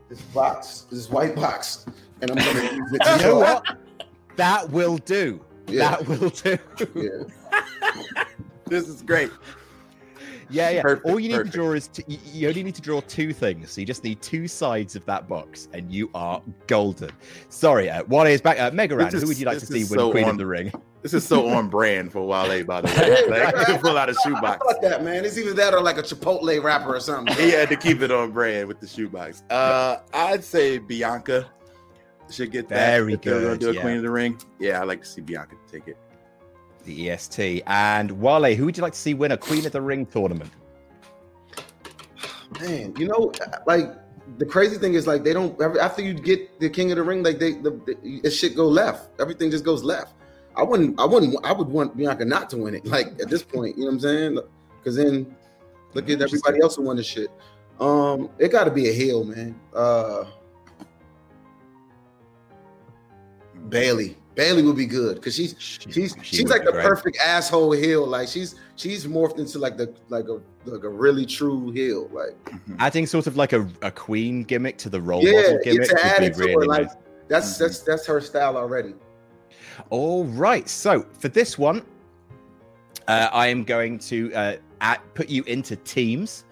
This 0.09 0.21
box, 0.33 0.87
this 0.91 1.09
white 1.09 1.35
box, 1.35 1.85
and 2.21 2.31
I'm 2.31 2.37
gonna 2.37 2.75
use 2.75 2.91
it. 2.93 3.01
You 3.21 3.27
know 3.27 3.39
what? 3.39 3.77
That 4.35 4.69
will 4.69 4.97
do. 4.97 5.39
Yeah. 5.67 5.91
That 5.91 6.07
will 6.07 6.29
do. 6.31 6.57
Yeah. 6.95 8.23
this 8.65 8.89
is 8.89 9.01
great. 9.03 9.31
Yeah, 10.51 10.69
yeah. 10.69 10.81
Perfect, 10.81 11.05
All 11.07 11.19
you 11.19 11.29
need 11.29 11.35
perfect. 11.35 11.53
to 11.53 11.57
draw 11.59 11.71
is 11.73 11.87
t- 11.87 12.03
you- 12.07 12.19
you 12.33 12.47
only 12.49 12.63
need 12.63 12.75
to 12.75 12.81
draw 12.81 13.01
two 13.01 13.33
things. 13.33 13.71
So 13.71 13.81
you 13.81 13.87
just 13.87 14.03
need 14.03 14.21
two 14.21 14.47
sides 14.47 14.95
of 14.95 15.05
that 15.05 15.27
box, 15.27 15.67
and 15.73 15.91
you 15.91 16.09
are 16.13 16.41
golden. 16.67 17.09
Sorry, 17.49 17.89
uh, 17.89 18.03
Wale 18.07 18.27
is 18.27 18.41
back. 18.41 18.59
Uh, 18.59 18.71
Mega 18.71 18.95
Ran, 18.95 19.09
This 19.11 19.21
who 19.21 19.27
would 19.27 19.39
you 19.39 19.45
like 19.45 19.59
to 19.59 19.65
see 19.65 19.79
win 19.79 19.87
so 19.87 20.11
Queen 20.11 20.25
on- 20.25 20.31
of 20.31 20.37
the 20.37 20.45
Ring? 20.45 20.71
This 21.01 21.15
is 21.15 21.23
so 21.27 21.47
on 21.47 21.67
brand 21.67 22.11
for 22.11 22.27
Wale, 22.27 22.63
by 22.63 22.81
the 22.81 22.87
way. 22.87 23.27
Like, 23.27 23.57
he 23.57 23.65
could 23.65 23.81
pull 23.81 23.97
out 23.97 24.09
a 24.09 24.11
I 24.11 24.23
shoebox. 24.23 24.63
thought 24.63 24.81
that 24.83 25.03
man. 25.03 25.25
It's 25.25 25.35
either 25.35 25.53
that 25.53 25.73
or 25.73 25.81
like 25.81 25.97
a 25.97 26.03
Chipotle 26.03 26.61
wrapper 26.63 26.95
or 26.95 26.99
something. 26.99 27.35
He 27.37 27.49
had 27.49 27.69
to 27.69 27.75
keep 27.75 28.01
it 28.01 28.11
on 28.11 28.31
brand 28.31 28.67
with 28.67 28.79
the 28.79 28.85
shoebox. 28.87 29.41
Uh, 29.49 29.97
I'd 30.13 30.43
say 30.43 30.77
Bianca 30.77 31.47
should 32.29 32.51
get 32.51 32.69
that. 32.69 32.97
Very 32.97 33.13
if 33.13 33.21
they're 33.21 33.33
gonna 33.41 33.47
good, 33.53 33.59
Do 33.59 33.69
a 33.71 33.73
yeah. 33.73 33.81
Queen 33.81 33.97
of 33.97 34.03
the 34.03 34.11
Ring. 34.11 34.37
Yeah, 34.59 34.79
I 34.79 34.83
like 34.83 35.01
to 35.01 35.07
see 35.07 35.21
Bianca 35.21 35.55
take 35.71 35.87
it. 35.87 35.97
The 36.83 37.11
EST. 37.11 37.63
And 37.67 38.11
Wale, 38.11 38.55
who 38.55 38.65
would 38.65 38.77
you 38.77 38.83
like 38.83 38.93
to 38.93 38.99
see 38.99 39.13
win 39.13 39.31
a 39.31 39.37
Queen 39.37 39.65
of 39.65 39.71
the 39.71 39.81
Ring 39.81 40.05
tournament? 40.05 40.51
Man, 42.59 42.93
you 42.97 43.07
know, 43.07 43.31
like 43.65 43.91
the 44.37 44.45
crazy 44.45 44.77
thing 44.77 44.93
is 44.93 45.07
like 45.07 45.23
they 45.23 45.33
don't 45.33 45.59
after 45.79 46.01
you 46.01 46.13
get 46.13 46.59
the 46.59 46.69
King 46.69 46.91
of 46.91 46.97
the 46.97 47.03
Ring, 47.03 47.23
like 47.23 47.39
they 47.39 47.53
the, 47.53 47.71
the 47.71 47.97
it 48.03 48.31
shit 48.31 48.55
go 48.55 48.67
left. 48.67 49.19
Everything 49.19 49.51
just 49.51 49.63
goes 49.63 49.83
left. 49.83 50.13
I 50.55 50.63
wouldn't. 50.63 50.99
I 50.99 51.05
wouldn't. 51.05 51.35
I 51.45 51.53
would 51.53 51.67
want 51.67 51.95
Bianca 51.95 52.25
not 52.25 52.49
to 52.51 52.57
win 52.57 52.75
it. 52.75 52.85
Like 52.85 53.07
at 53.21 53.29
this 53.29 53.43
point, 53.43 53.77
you 53.77 53.83
know 53.83 53.87
what 53.87 53.93
I'm 53.93 53.99
saying? 54.01 54.39
Because 54.77 54.95
then 54.95 55.35
look 55.93 56.09
at 56.09 56.21
everybody 56.21 56.61
else 56.61 56.75
who 56.75 56.83
won 56.83 56.97
the 56.97 57.03
shit. 57.03 57.29
Um, 57.79 58.29
it 58.37 58.51
got 58.51 58.65
to 58.65 58.71
be 58.71 58.89
a 58.89 58.93
heel, 58.93 59.23
man. 59.23 59.59
Uh, 59.73 60.25
Bayley. 63.69 64.17
Bayley 64.35 64.63
would 64.63 64.77
be 64.77 64.85
good 64.85 65.15
because 65.15 65.35
she's 65.35 65.55
she's 65.57 66.15
she 66.21 66.37
she's 66.37 66.49
like 66.49 66.63
the 66.63 66.71
perfect 66.71 67.17
asshole 67.17 67.71
heel. 67.73 68.07
Like 68.07 68.27
she's 68.27 68.55
she's 68.75 69.05
morphed 69.05 69.39
into 69.39 69.59
like 69.59 69.77
the 69.77 69.93
like 70.09 70.25
a 70.29 70.39
like 70.65 70.83
a 70.83 70.89
really 70.89 71.25
true 71.25 71.71
heel. 71.71 72.09
Like 72.13 72.35
Adding 72.79 73.07
sort 73.07 73.27
of 73.27 73.35
like 73.35 73.53
a, 73.53 73.67
a 73.81 73.91
queen 73.91 74.43
gimmick 74.43 74.77
to 74.79 74.89
the 74.89 75.01
role 75.01 75.23
yeah, 75.23 75.33
model 75.33 75.51
yeah, 75.51 75.57
gimmick 75.63 75.89
to 75.89 75.95
would 75.95 76.03
add 76.03 76.19
be 76.19 76.25
it 76.27 76.33
to 76.35 76.39
really 76.39 76.53
her, 76.53 76.65
like 76.65 76.87
nice. 76.87 76.95
that's 77.27 77.57
that's 77.57 77.79
that's 77.81 78.05
her 78.05 78.21
style 78.21 78.55
already. 78.55 78.93
All 79.89 80.25
right. 80.25 80.67
So 80.69 81.05
for 81.19 81.27
this 81.27 81.57
one, 81.57 81.83
uh, 83.07 83.29
I 83.31 83.47
am 83.47 83.63
going 83.63 83.99
to 83.99 84.33
uh, 84.33 84.55
at, 84.79 85.01
put 85.13 85.29
you 85.29 85.43
into 85.43 85.75
teams. 85.77 86.45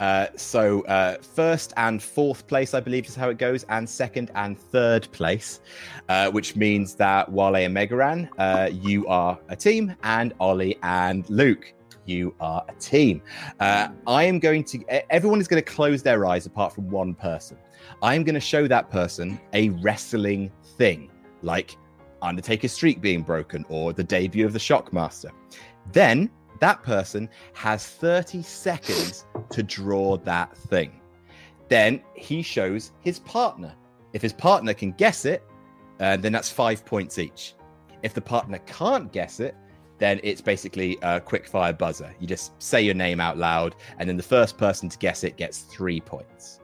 Uh, 0.00 0.26
so 0.34 0.80
uh, 0.82 1.18
first 1.20 1.72
and 1.76 2.02
fourth 2.02 2.46
place, 2.46 2.74
I 2.74 2.80
believe, 2.80 3.06
is 3.06 3.14
how 3.14 3.28
it 3.28 3.38
goes, 3.38 3.64
and 3.68 3.88
second 3.88 4.30
and 4.34 4.58
third 4.58 5.10
place, 5.12 5.60
uh, 6.08 6.30
which 6.30 6.56
means 6.56 6.94
that 6.96 7.30
Wale 7.30 7.56
and 7.56 7.74
Mega 7.74 7.94
Ran, 7.94 8.28
uh, 8.38 8.70
you 8.72 9.06
are 9.06 9.38
a 9.50 9.56
team, 9.56 9.94
and 10.02 10.32
Ollie 10.40 10.78
and 10.82 11.28
Luke, 11.28 11.74
you 12.06 12.34
are 12.40 12.64
a 12.68 12.72
team. 12.80 13.22
Uh, 13.60 13.88
I 14.06 14.24
am 14.24 14.38
going 14.38 14.64
to. 14.64 15.12
Everyone 15.12 15.40
is 15.40 15.46
going 15.46 15.62
to 15.62 15.70
close 15.70 16.02
their 16.02 16.26
eyes 16.26 16.46
apart 16.46 16.74
from 16.74 16.90
one 16.90 17.14
person. 17.14 17.58
I 18.02 18.14
am 18.14 18.24
going 18.24 18.34
to 18.34 18.40
show 18.40 18.66
that 18.68 18.90
person 18.90 19.38
a 19.52 19.68
wrestling 19.68 20.50
thing, 20.78 21.10
like 21.42 21.76
Undertaker's 22.22 22.72
streak 22.72 23.00
being 23.00 23.22
broken 23.22 23.64
or 23.68 23.92
the 23.92 24.04
debut 24.04 24.46
of 24.46 24.52
the 24.54 24.58
Shockmaster. 24.58 25.30
Then 25.92 26.30
that 26.60 26.82
person 26.82 27.28
has 27.54 27.86
30 27.86 28.42
seconds 28.42 29.26
to 29.50 29.62
draw 29.62 30.16
that 30.18 30.56
thing. 30.56 31.00
Then 31.68 32.02
he 32.14 32.42
shows 32.42 32.92
his 33.00 33.18
partner. 33.20 33.74
If 34.12 34.22
his 34.22 34.32
partner 34.32 34.74
can 34.74 34.92
guess 34.92 35.24
it, 35.24 35.42
uh, 36.00 36.16
then 36.16 36.32
that's 36.32 36.50
five 36.50 36.84
points 36.84 37.18
each. 37.18 37.54
If 38.02 38.14
the 38.14 38.20
partner 38.20 38.58
can't 38.66 39.12
guess 39.12 39.40
it, 39.40 39.54
then 39.98 40.18
it's 40.22 40.40
basically 40.40 40.98
a 41.02 41.20
quick 41.20 41.46
fire 41.46 41.72
buzzer. 41.72 42.14
You 42.18 42.26
just 42.26 42.60
say 42.60 42.80
your 42.80 42.94
name 42.94 43.20
out 43.20 43.36
loud, 43.36 43.76
and 43.98 44.08
then 44.08 44.16
the 44.16 44.22
first 44.22 44.56
person 44.56 44.88
to 44.88 44.98
guess 44.98 45.24
it 45.24 45.36
gets 45.36 45.58
three 45.60 46.00
points. 46.00 46.60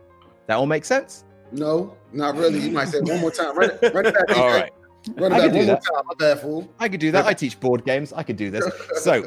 That 0.46 0.56
all 0.56 0.66
makes 0.66 0.88
sense? 0.88 1.24
No, 1.52 1.96
not 2.12 2.34
really. 2.36 2.60
You 2.60 2.70
might 2.70 2.88
say 2.88 3.00
one 3.00 3.20
more 3.20 3.30
time. 3.30 3.56
Run 3.56 3.70
it, 3.70 3.94
run 3.94 4.06
it 4.06 4.14
back. 4.14 4.36
All 4.36 4.48
right. 4.48 4.72
Run 5.16 5.32
it 5.32 5.36
I 5.36 5.38
back 5.38 5.52
do 5.52 5.58
one 5.58 5.66
more 5.66 5.74
that. 5.76 5.82
time. 5.84 6.06
My 6.06 6.14
bad, 6.18 6.40
fool. 6.40 6.68
I 6.80 6.88
could 6.88 6.98
do 6.98 7.12
that. 7.12 7.26
I 7.26 7.34
teach 7.34 7.60
board 7.60 7.84
games. 7.84 8.12
I 8.12 8.22
could 8.22 8.36
do 8.36 8.50
this. 8.50 8.64
So 8.96 9.24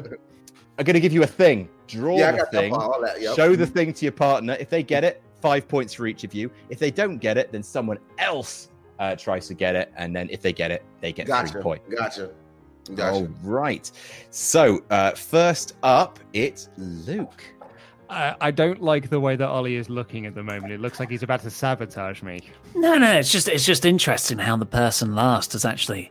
I'm 0.80 0.84
going 0.84 0.94
to 0.94 1.00
give 1.00 1.12
you 1.12 1.22
a 1.22 1.26
thing. 1.26 1.68
Draw 1.88 2.16
Yeah, 2.16 2.32
the 2.32 2.46
thing. 2.46 2.72
part, 2.72 3.02
that, 3.02 3.20
yep. 3.20 3.36
Show 3.36 3.54
the 3.54 3.66
thing 3.66 3.92
to 3.92 4.04
your 4.06 4.12
partner. 4.12 4.56
If 4.58 4.70
they 4.70 4.82
get 4.82 5.04
it, 5.04 5.22
five 5.42 5.68
points 5.68 5.92
for 5.92 6.06
each 6.06 6.24
of 6.24 6.32
you. 6.32 6.50
If 6.70 6.78
they 6.78 6.90
don't 6.90 7.18
get 7.18 7.36
it, 7.36 7.52
then 7.52 7.62
someone 7.62 7.98
else 8.16 8.70
uh, 8.98 9.14
tries 9.14 9.46
to 9.48 9.54
get 9.54 9.76
it, 9.76 9.92
and 9.98 10.16
then 10.16 10.30
if 10.30 10.40
they 10.40 10.54
get 10.54 10.70
it, 10.70 10.82
they 11.02 11.12
get 11.12 11.26
Gotcha. 11.26 11.52
three 11.52 11.62
points. 11.62 11.94
Gotcha. 11.94 12.30
Gotcha. 12.94 13.14
All 13.14 13.28
right. 13.42 13.90
So 14.30 14.80
uh, 14.88 15.10
first 15.10 15.74
up, 15.82 16.18
it's 16.32 16.70
Luke. 16.78 17.44
I, 18.08 18.34
I 18.40 18.50
don't 18.50 18.80
like 18.80 19.10
the 19.10 19.20
way 19.20 19.36
that 19.36 19.46
Ollie 19.48 19.76
is 19.76 19.90
looking 19.90 20.24
at 20.24 20.34
the 20.34 20.42
moment. 20.42 20.72
It 20.72 20.80
looks 20.80 20.98
like 20.98 21.10
he's 21.10 21.22
about 21.22 21.42
to 21.42 21.50
sabotage 21.50 22.22
me. 22.22 22.40
No, 22.74 22.96
no, 22.96 23.12
it's 23.18 23.30
just 23.30 23.48
it's 23.48 23.66
just 23.66 23.84
interesting 23.84 24.38
how 24.38 24.56
the 24.56 24.64
person 24.66 25.14
last 25.14 25.52
has 25.52 25.66
actually 25.66 26.10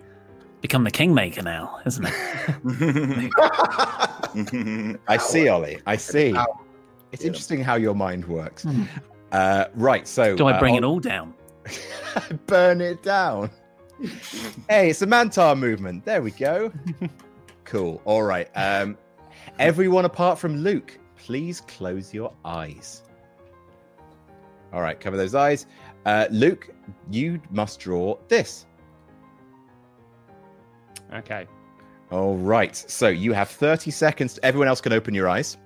become 0.62 0.84
the 0.84 0.92
kingmaker 0.92 1.42
now, 1.42 1.80
isn't 1.86 2.06
it? 2.08 3.32
I 5.08 5.18
see, 5.18 5.48
Ollie. 5.48 5.80
I 5.86 5.96
see. 5.98 6.36
It's 7.12 7.24
interesting 7.24 7.64
how 7.64 7.76
your 7.76 7.96
mind 7.96 8.26
works. 8.26 8.66
Uh, 9.32 9.66
right. 9.76 10.08
So 10.08 10.36
Do 10.36 10.48
I 10.48 10.54
uh, 10.54 10.60
bring 10.60 10.74
Ol- 10.74 10.78
it 10.80 10.84
all 10.84 11.00
down? 11.00 11.34
burn 12.48 12.82
it 12.82 13.02
down. 13.04 13.50
hey, 14.70 14.90
it's 14.90 15.02
a 15.02 15.08
Mantaur 15.08 15.58
movement. 15.58 16.06
There 16.06 16.22
we 16.22 16.32
go. 16.32 16.72
cool. 17.66 18.02
All 18.06 18.24
right. 18.24 18.50
Um, 18.56 18.98
everyone 19.60 20.06
apart 20.06 20.40
from 20.40 20.58
Luke, 20.58 20.98
please 21.18 21.62
close 21.62 22.14
your 22.14 22.34
eyes. 22.46 23.04
All 24.72 24.82
right, 24.82 25.00
cover 25.00 25.18
those 25.18 25.34
eyes. 25.34 25.66
Uh, 26.06 26.28
Luke, 26.30 26.70
you 27.10 27.42
must 27.50 27.80
draw 27.80 28.18
this. 28.28 28.66
Okay. 31.14 31.48
All 32.12 32.36
right. 32.38 32.76
So 32.76 33.08
you 33.08 33.34
have 33.34 33.50
30 33.50 33.92
seconds. 33.92 34.40
Everyone 34.44 34.68
else 34.68 34.82
can 34.82 34.94
open 34.94 35.14
your 35.14 35.30
eyes. 35.30 35.58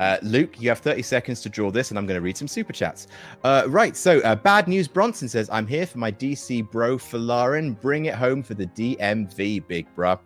Uh, 0.00 0.18
Luke, 0.22 0.60
you 0.60 0.68
have 0.68 0.78
30 0.78 1.02
seconds 1.02 1.40
to 1.42 1.48
draw 1.48 1.70
this, 1.70 1.90
and 1.90 1.98
I'm 1.98 2.06
going 2.06 2.18
to 2.18 2.22
read 2.22 2.36
some 2.36 2.48
super 2.48 2.72
chats. 2.72 3.06
Uh, 3.44 3.64
right. 3.68 3.96
So, 3.96 4.20
uh, 4.20 4.34
Bad 4.34 4.68
News 4.68 4.88
Bronson 4.88 5.28
says, 5.28 5.48
I'm 5.50 5.66
here 5.66 5.86
for 5.86 5.98
my 5.98 6.10
DC 6.10 6.70
bro 6.70 6.98
Folarin. 6.98 7.80
Bring 7.80 8.06
it 8.06 8.14
home 8.14 8.42
for 8.42 8.54
the 8.54 8.66
DMV, 8.66 9.66
big 9.66 9.86
bruh. 9.96 10.18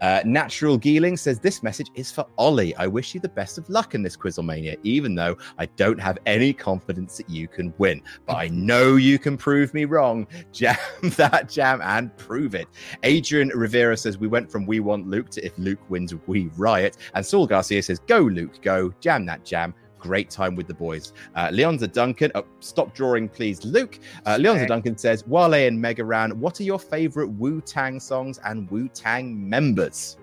Uh, 0.00 0.22
Natural 0.24 0.78
Geeling 0.78 1.16
says, 1.16 1.38
This 1.38 1.62
message 1.62 1.90
is 1.94 2.10
for 2.10 2.26
Ollie. 2.36 2.74
I 2.76 2.86
wish 2.86 3.14
you 3.14 3.20
the 3.20 3.28
best 3.28 3.58
of 3.58 3.68
luck 3.68 3.94
in 3.94 4.02
this 4.02 4.16
Quizzlemania, 4.16 4.76
even 4.82 5.14
though 5.14 5.36
I 5.58 5.66
don't 5.66 6.00
have 6.00 6.18
any 6.26 6.52
confidence 6.52 7.16
that 7.18 7.28
you 7.28 7.48
can 7.48 7.74
win. 7.78 8.02
But 8.26 8.36
I 8.36 8.48
know 8.48 8.96
you 8.96 9.18
can 9.18 9.36
prove 9.36 9.74
me 9.74 9.84
wrong. 9.84 10.26
Jam 10.52 10.76
that 11.16 11.48
jam 11.48 11.80
and 11.82 12.16
prove 12.16 12.54
it. 12.54 12.68
Adrian 13.02 13.48
Rivera 13.54 13.96
says, 13.96 14.18
We 14.18 14.28
went 14.28 14.50
from 14.50 14.66
We 14.66 14.80
Want 14.80 15.06
Luke 15.06 15.30
to 15.30 15.44
If 15.44 15.56
Luke 15.58 15.80
wins, 15.88 16.14
we 16.26 16.50
riot. 16.56 16.96
And 17.14 17.24
Saul 17.24 17.46
Garcia 17.46 17.82
says, 17.82 17.98
Go, 18.00 18.20
Luke, 18.20 18.60
go. 18.62 18.92
Jam 19.00 19.17
that 19.26 19.44
jam. 19.44 19.74
Great 19.98 20.30
time 20.30 20.54
with 20.54 20.68
the 20.68 20.74
boys. 20.74 21.12
Uh, 21.34 21.48
Leonza 21.48 21.90
Duncan, 21.92 22.30
oh, 22.36 22.44
stop 22.60 22.94
drawing, 22.94 23.28
please, 23.28 23.64
Luke. 23.64 23.98
Uh, 24.26 24.36
Leonza 24.36 24.56
Okay. 24.58 24.66
Duncan 24.66 24.96
says, 24.96 25.26
Wale 25.26 25.54
and 25.54 25.80
Mega 25.80 26.04
Ran, 26.04 26.38
what 26.38 26.60
are 26.60 26.62
your 26.62 26.78
favorite 26.78 27.28
Wu 27.28 27.60
Tang 27.60 27.98
songs 27.98 28.38
and 28.44 28.70
Wu 28.70 28.88
Tang 28.88 29.48
members? 29.48 30.16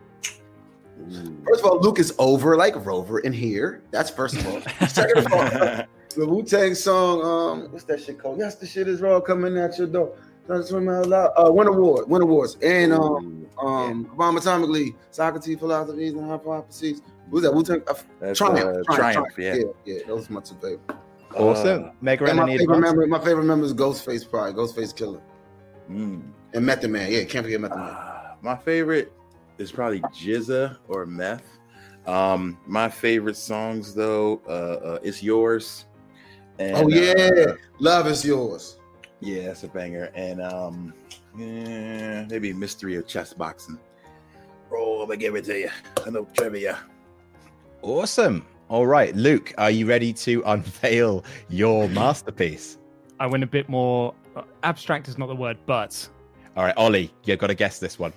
First 1.45 1.59
of 1.63 1.65
all, 1.65 1.80
Luke 1.81 1.99
is 1.99 2.13
over 2.19 2.55
like 2.55 2.73
Rover 2.85 3.19
in 3.19 3.34
here. 3.34 3.84
That's 3.91 4.09
first 4.09 4.38
of 4.38 4.47
all. 4.47 4.61
Second 4.88 5.26
of 5.26 5.34
all, 5.34 5.43
the 6.15 6.26
Wu 6.26 6.41
Tang 6.43 6.73
song, 6.73 7.22
um, 7.22 7.72
what's 7.72 7.84
that 7.85 8.01
shit 8.01 8.17
called? 8.17 8.39
Yes, 8.39 8.55
the 8.55 8.65
shit 8.65 8.88
is 8.88 9.01
raw 9.01 9.19
coming 9.19 9.57
at 9.57 9.77
your 9.77 9.88
door. 9.88 10.15
That's 10.47 10.72
what 10.72 10.84
my 10.84 10.99
love. 10.99 11.31
Uh, 11.35 11.51
win 11.51 11.67
award, 11.67 12.07
win 12.07 12.22
awards, 12.22 12.55
and 12.61 12.93
um, 12.93 13.47
um, 13.57 14.03
bomb 14.15 14.38
atomically, 14.38 14.95
Socrates 15.11 15.57
philosophies 15.59 16.13
and 16.13 16.30
hypotheses. 16.30 17.01
Who's 17.31 17.43
that? 17.43 17.53
Wu 17.53 17.64
Tang. 17.64 17.81
Uh, 17.88 18.34
Triumph, 18.34 18.60
uh, 18.89 18.93
Triumph, 18.95 18.95
Triumph, 18.95 19.27
yeah. 19.38 19.56
yeah, 19.56 19.64
yeah. 19.85 19.99
Those 20.07 20.30
are 20.30 20.34
my 20.34 20.41
two 20.41 20.56
favorite. 20.56 20.80
Awesome. 21.35 21.91
Mega 22.02 22.26
And 22.26 22.38
Ran, 22.38 22.47
my 22.47 22.57
favorite 22.57 22.76
advance? 22.76 22.81
member, 22.95 23.07
my 23.07 23.19
favorite 23.19 23.43
member 23.43 23.65
is 23.65 23.73
Ghostface, 23.73 24.30
probably 24.30 24.53
Ghostface 24.53 24.93
Killah, 24.95 25.22
Mm. 25.89 26.31
and 26.53 26.65
Method 26.65 26.91
Man. 26.91 27.11
Yeah, 27.11 27.23
can't 27.26 27.43
forget 27.45 27.60
Method 27.60 27.77
Man. 27.77 27.89
Ah, 27.91 28.35
my 28.41 28.56
favorite 28.56 29.11
is 29.57 29.72
probably 29.72 29.99
GZA 30.02 30.77
or 30.88 31.06
Meth. 31.06 31.43
Um, 32.07 32.57
my 32.68 32.88
favorite 32.88 33.35
songs 33.35 33.93
though, 33.95 34.41
uh, 34.47 34.85
uh 34.85 34.99
"It's 35.03 35.22
Yours." 35.23 35.85
And, 36.60 36.77
oh 36.77 36.88
yeah, 36.88 37.30
uh, 37.49 37.56
love 37.80 38.07
is 38.07 38.23
yours. 38.23 38.77
yeah, 39.19 39.47
that's 39.47 39.64
a 39.64 39.68
banger. 39.68 40.10
And 40.15 40.41
um, 40.41 40.93
yeah, 41.38 42.26
maybe 42.30 42.53
"Mystery 42.53 42.95
of 42.95 43.07
Chess 43.07 43.34
Boxing." 43.34 43.77
Roll, 44.69 45.02
I'm 45.02 45.07
gonna 45.07 45.18
give 45.18 45.35
it 45.35 45.43
to 45.45 45.60
you. 45.60 45.69
I 46.06 46.10
know 46.11 46.26
trivia. 46.34 46.80
Awesome. 47.86 48.44
All 48.68 48.88
right, 48.88 49.16
Luke, 49.16 49.53
are 49.60 49.70
you 49.70 49.86
ready 49.86 50.12
to 50.14 50.41
unveil 50.48 51.24
your 51.49 51.88
masterpiece? 51.88 52.80
I 53.20 53.28
went 53.28 53.44
a 53.44 53.48
bit 53.48 53.70
more 53.70 54.16
uh, 54.36 54.41
abstract 54.64 55.07
is 55.07 55.20
not 55.20 55.28
the 55.28 55.36
word, 55.36 55.57
but 55.68 56.10
All 56.57 56.64
right, 56.64 56.76
Ollie, 56.78 57.14
you've 57.26 57.38
got 57.38 57.48
to 57.48 57.53
guess 57.53 57.78
this 57.78 57.99
one. 57.99 58.12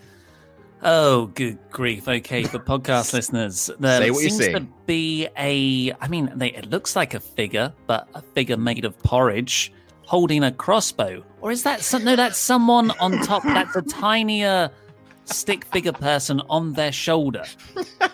Oh, 0.82 1.26
good 1.26 1.58
grief. 1.70 2.08
Okay, 2.08 2.44
for 2.44 2.58
podcast 2.58 3.12
listeners, 3.12 3.70
there 3.78 4.00
Say 4.00 4.10
what 4.10 4.22
you 4.22 4.30
seems 4.30 4.44
see. 4.46 4.52
to 4.54 4.60
be 4.86 5.28
a. 5.36 5.92
I 6.00 6.08
mean, 6.08 6.32
they, 6.34 6.48
it 6.52 6.70
looks 6.70 6.96
like 6.96 7.12
a 7.12 7.20
figure, 7.20 7.74
but 7.86 8.08
a 8.14 8.22
figure 8.22 8.56
made 8.56 8.86
of 8.86 8.98
porridge 9.00 9.70
holding 10.06 10.44
a 10.44 10.50
crossbow. 10.52 11.22
Or 11.42 11.50
is 11.52 11.62
that 11.64 11.82
some, 11.82 12.04
no? 12.04 12.16
That's 12.16 12.38
someone 12.38 12.90
on 13.00 13.18
top. 13.18 13.42
That's 13.42 13.76
a 13.76 13.82
tinier 13.82 14.70
stick 15.28 15.64
figure 15.66 15.92
person 15.92 16.40
on 16.48 16.72
their 16.72 16.92
shoulder. 16.92 17.44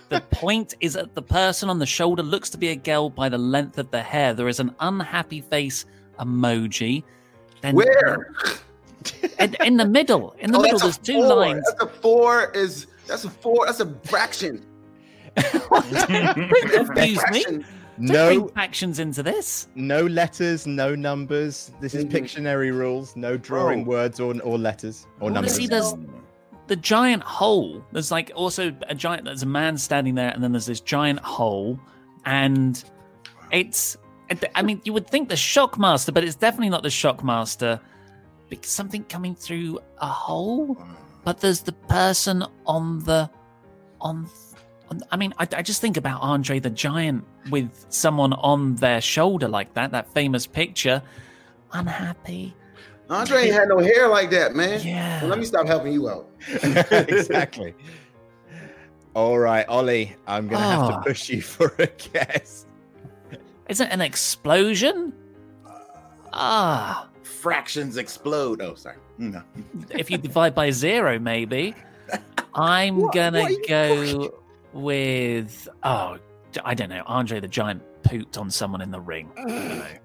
The 0.08 0.20
point 0.30 0.74
is 0.80 0.94
that 0.94 1.14
the 1.14 1.22
person 1.22 1.68
on 1.70 1.78
the 1.78 1.86
shoulder 1.86 2.22
looks 2.22 2.50
to 2.50 2.58
be 2.58 2.68
a 2.68 2.76
girl 2.76 3.08
by 3.10 3.28
the 3.28 3.38
length 3.38 3.78
of 3.78 3.90
the 3.90 4.02
hair. 4.02 4.34
There 4.34 4.48
is 4.48 4.60
an 4.60 4.74
unhappy 4.80 5.40
face 5.40 5.86
emoji. 6.18 7.02
Then 7.62 7.74
Where? 7.76 8.32
in, 9.38 9.54
in 9.64 9.76
the 9.76 9.86
middle, 9.86 10.34
in 10.38 10.50
the 10.52 10.58
Oh, 10.58 10.62
middle, 10.62 10.78
there's 10.78 10.98
two 10.98 11.14
four. 11.14 11.36
lines. 11.36 11.64
That's 11.78 11.82
a 11.84 12.00
four. 12.00 12.50
Is 12.52 12.86
that's 13.06 13.24
a 13.24 13.30
four? 13.30 13.66
That's 13.66 13.80
a 13.80 13.94
fraction. 14.04 14.64
Don't 15.36 16.70
confuse 16.70 17.22
me. 17.30 17.44
Don't 17.44 17.64
No, 17.98 18.50
actions 18.56 18.98
into 18.98 19.22
this. 19.22 19.68
no 19.76 20.04
letters, 20.06 20.66
no 20.66 20.94
numbers. 20.96 21.70
This 21.80 21.94
is 21.94 22.04
Mhm. 22.04 22.10
Pictionary 22.10 22.72
rules. 22.76 23.14
No 23.14 23.36
drawing 23.36 23.82
Oh. 23.82 23.84
words 23.84 24.18
or, 24.18 24.34
or 24.42 24.58
letters 24.58 25.06
or 25.20 25.26
Well, 25.26 25.34
numbers. 25.34 25.54
see, 25.54 25.66
there's 25.68 25.94
the 26.66 26.76
giant 26.76 27.22
hole. 27.22 27.84
There's 27.92 28.10
like 28.10 28.32
also 28.34 28.74
a 28.88 28.94
giant. 28.94 29.24
There's 29.24 29.42
a 29.42 29.46
man 29.46 29.76
standing 29.76 30.14
there, 30.14 30.30
and 30.30 30.42
then 30.42 30.52
there's 30.52 30.66
this 30.66 30.80
giant 30.80 31.20
hole, 31.20 31.78
and 32.24 32.82
it's. 33.50 33.96
I 34.54 34.62
mean, 34.62 34.80
you 34.84 34.94
would 34.94 35.08
think 35.08 35.28
the 35.28 35.34
Shockmaster, 35.34 36.12
but 36.12 36.24
it's 36.24 36.34
definitely 36.34 36.70
not 36.70 36.82
the 36.82 36.88
Shockmaster. 36.88 37.80
Because 38.48 38.70
something 38.70 39.04
coming 39.04 39.34
through 39.34 39.80
a 39.98 40.06
hole, 40.06 40.78
but 41.24 41.40
there's 41.40 41.60
the 41.60 41.72
person 41.72 42.44
on 42.66 43.00
the 43.00 43.28
on. 44.00 44.28
on 44.90 45.00
I 45.10 45.16
mean, 45.16 45.34
I, 45.38 45.46
I 45.56 45.62
just 45.62 45.80
think 45.80 45.96
about 45.96 46.22
Andre 46.22 46.58
the 46.58 46.70
Giant 46.70 47.24
with 47.50 47.86
someone 47.90 48.32
on 48.32 48.76
their 48.76 49.00
shoulder 49.00 49.48
like 49.48 49.74
that. 49.74 49.92
That 49.92 50.12
famous 50.14 50.46
picture. 50.46 51.02
Unhappy. 51.72 52.54
Andre 53.10 53.42
ain't 53.44 53.52
had 53.54 53.68
no 53.68 53.78
hair 53.78 54.08
like 54.08 54.30
that, 54.30 54.54
man. 54.54 54.80
Yeah. 54.84 55.20
Well, 55.20 55.30
let 55.30 55.38
me 55.38 55.44
stop 55.44 55.66
helping 55.66 55.92
you 55.92 56.08
out. 56.08 56.28
exactly. 57.08 57.74
All 59.14 59.38
right, 59.38 59.66
Ollie, 59.68 60.16
I'm 60.26 60.48
going 60.48 60.60
to 60.60 60.66
have 60.66 60.88
to 60.88 60.94
Ah. 60.94 61.02
push 61.02 61.28
you 61.28 61.40
for 61.42 61.72
a 61.78 61.86
guess. 61.86 62.66
Is 63.68 63.80
it 63.80 63.88
an 63.90 64.00
explosion? 64.00 65.12
Ah, 66.32 67.08
Fractions 67.22 67.96
explode. 67.96 68.60
Oh, 68.62 68.74
sorry. 68.74 68.96
No. 69.18 69.42
if 69.90 70.10
you 70.10 70.18
divide 70.18 70.54
by 70.54 70.70
zero, 70.70 71.18
maybe. 71.18 71.74
I'm 72.54 72.96
What- 72.96 73.14
gonna 73.14 73.42
what 73.42 73.50
are 73.50 73.54
you 73.54 73.62
go 73.68 74.34
with 74.72 75.68
oh, 75.82 76.16
I 76.64 76.74
don't 76.74 76.88
know. 76.88 77.02
Andre 77.06 77.40
the 77.40 77.48
Giant 77.48 77.82
pooped 78.02 78.36
on 78.38 78.50
someone 78.50 78.80
in 78.80 78.90
the 78.90 79.00
ring. 79.00 79.30
I. 79.36 79.98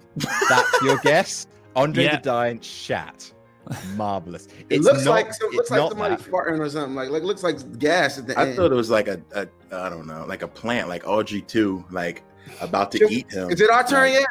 That's 0.48 0.82
your 0.82 0.98
guess? 0.98 1.46
Andre 1.80 2.04
Yeah. 2.04 2.16
the 2.16 2.22
Giant 2.22 2.64
shat. 2.64 3.32
Marvelous. 3.96 4.46
It 4.46 4.66
It's 4.70 4.84
looks 4.84 5.04
not- 5.04 5.10
like 5.12 5.32
some, 5.32 5.48
it's 5.48 5.56
looks 5.56 5.70
like 5.70 5.88
somebody 5.90 6.16
that. 6.16 6.30
farting 6.30 6.58
or 6.58 6.68
something. 6.68 6.94
Like 6.94 7.10
like 7.10 7.22
looks 7.22 7.42
like 7.42 7.78
gas 7.78 8.18
at 8.18 8.26
the 8.26 8.38
I 8.38 8.46
end. 8.48 8.56
thought 8.56 8.72
it 8.72 8.74
was 8.74 8.90
like 8.90 9.06
a, 9.08 9.20
a 9.34 9.46
I 9.70 9.88
don't 9.88 10.06
know, 10.06 10.24
like 10.26 10.42
a 10.42 10.48
plant, 10.48 10.88
like 10.88 11.06
Audrey 11.06 11.44
II, 11.54 11.84
like 11.90 12.22
about 12.60 12.90
to 12.92 13.04
Is- 13.04 13.10
eat 13.12 13.30
him. 13.32 13.50
Is 13.50 13.60
it 13.60 13.70
our 13.70 13.86
turn 13.86 14.12
Like, 14.12 14.12
yet? 14.20 14.26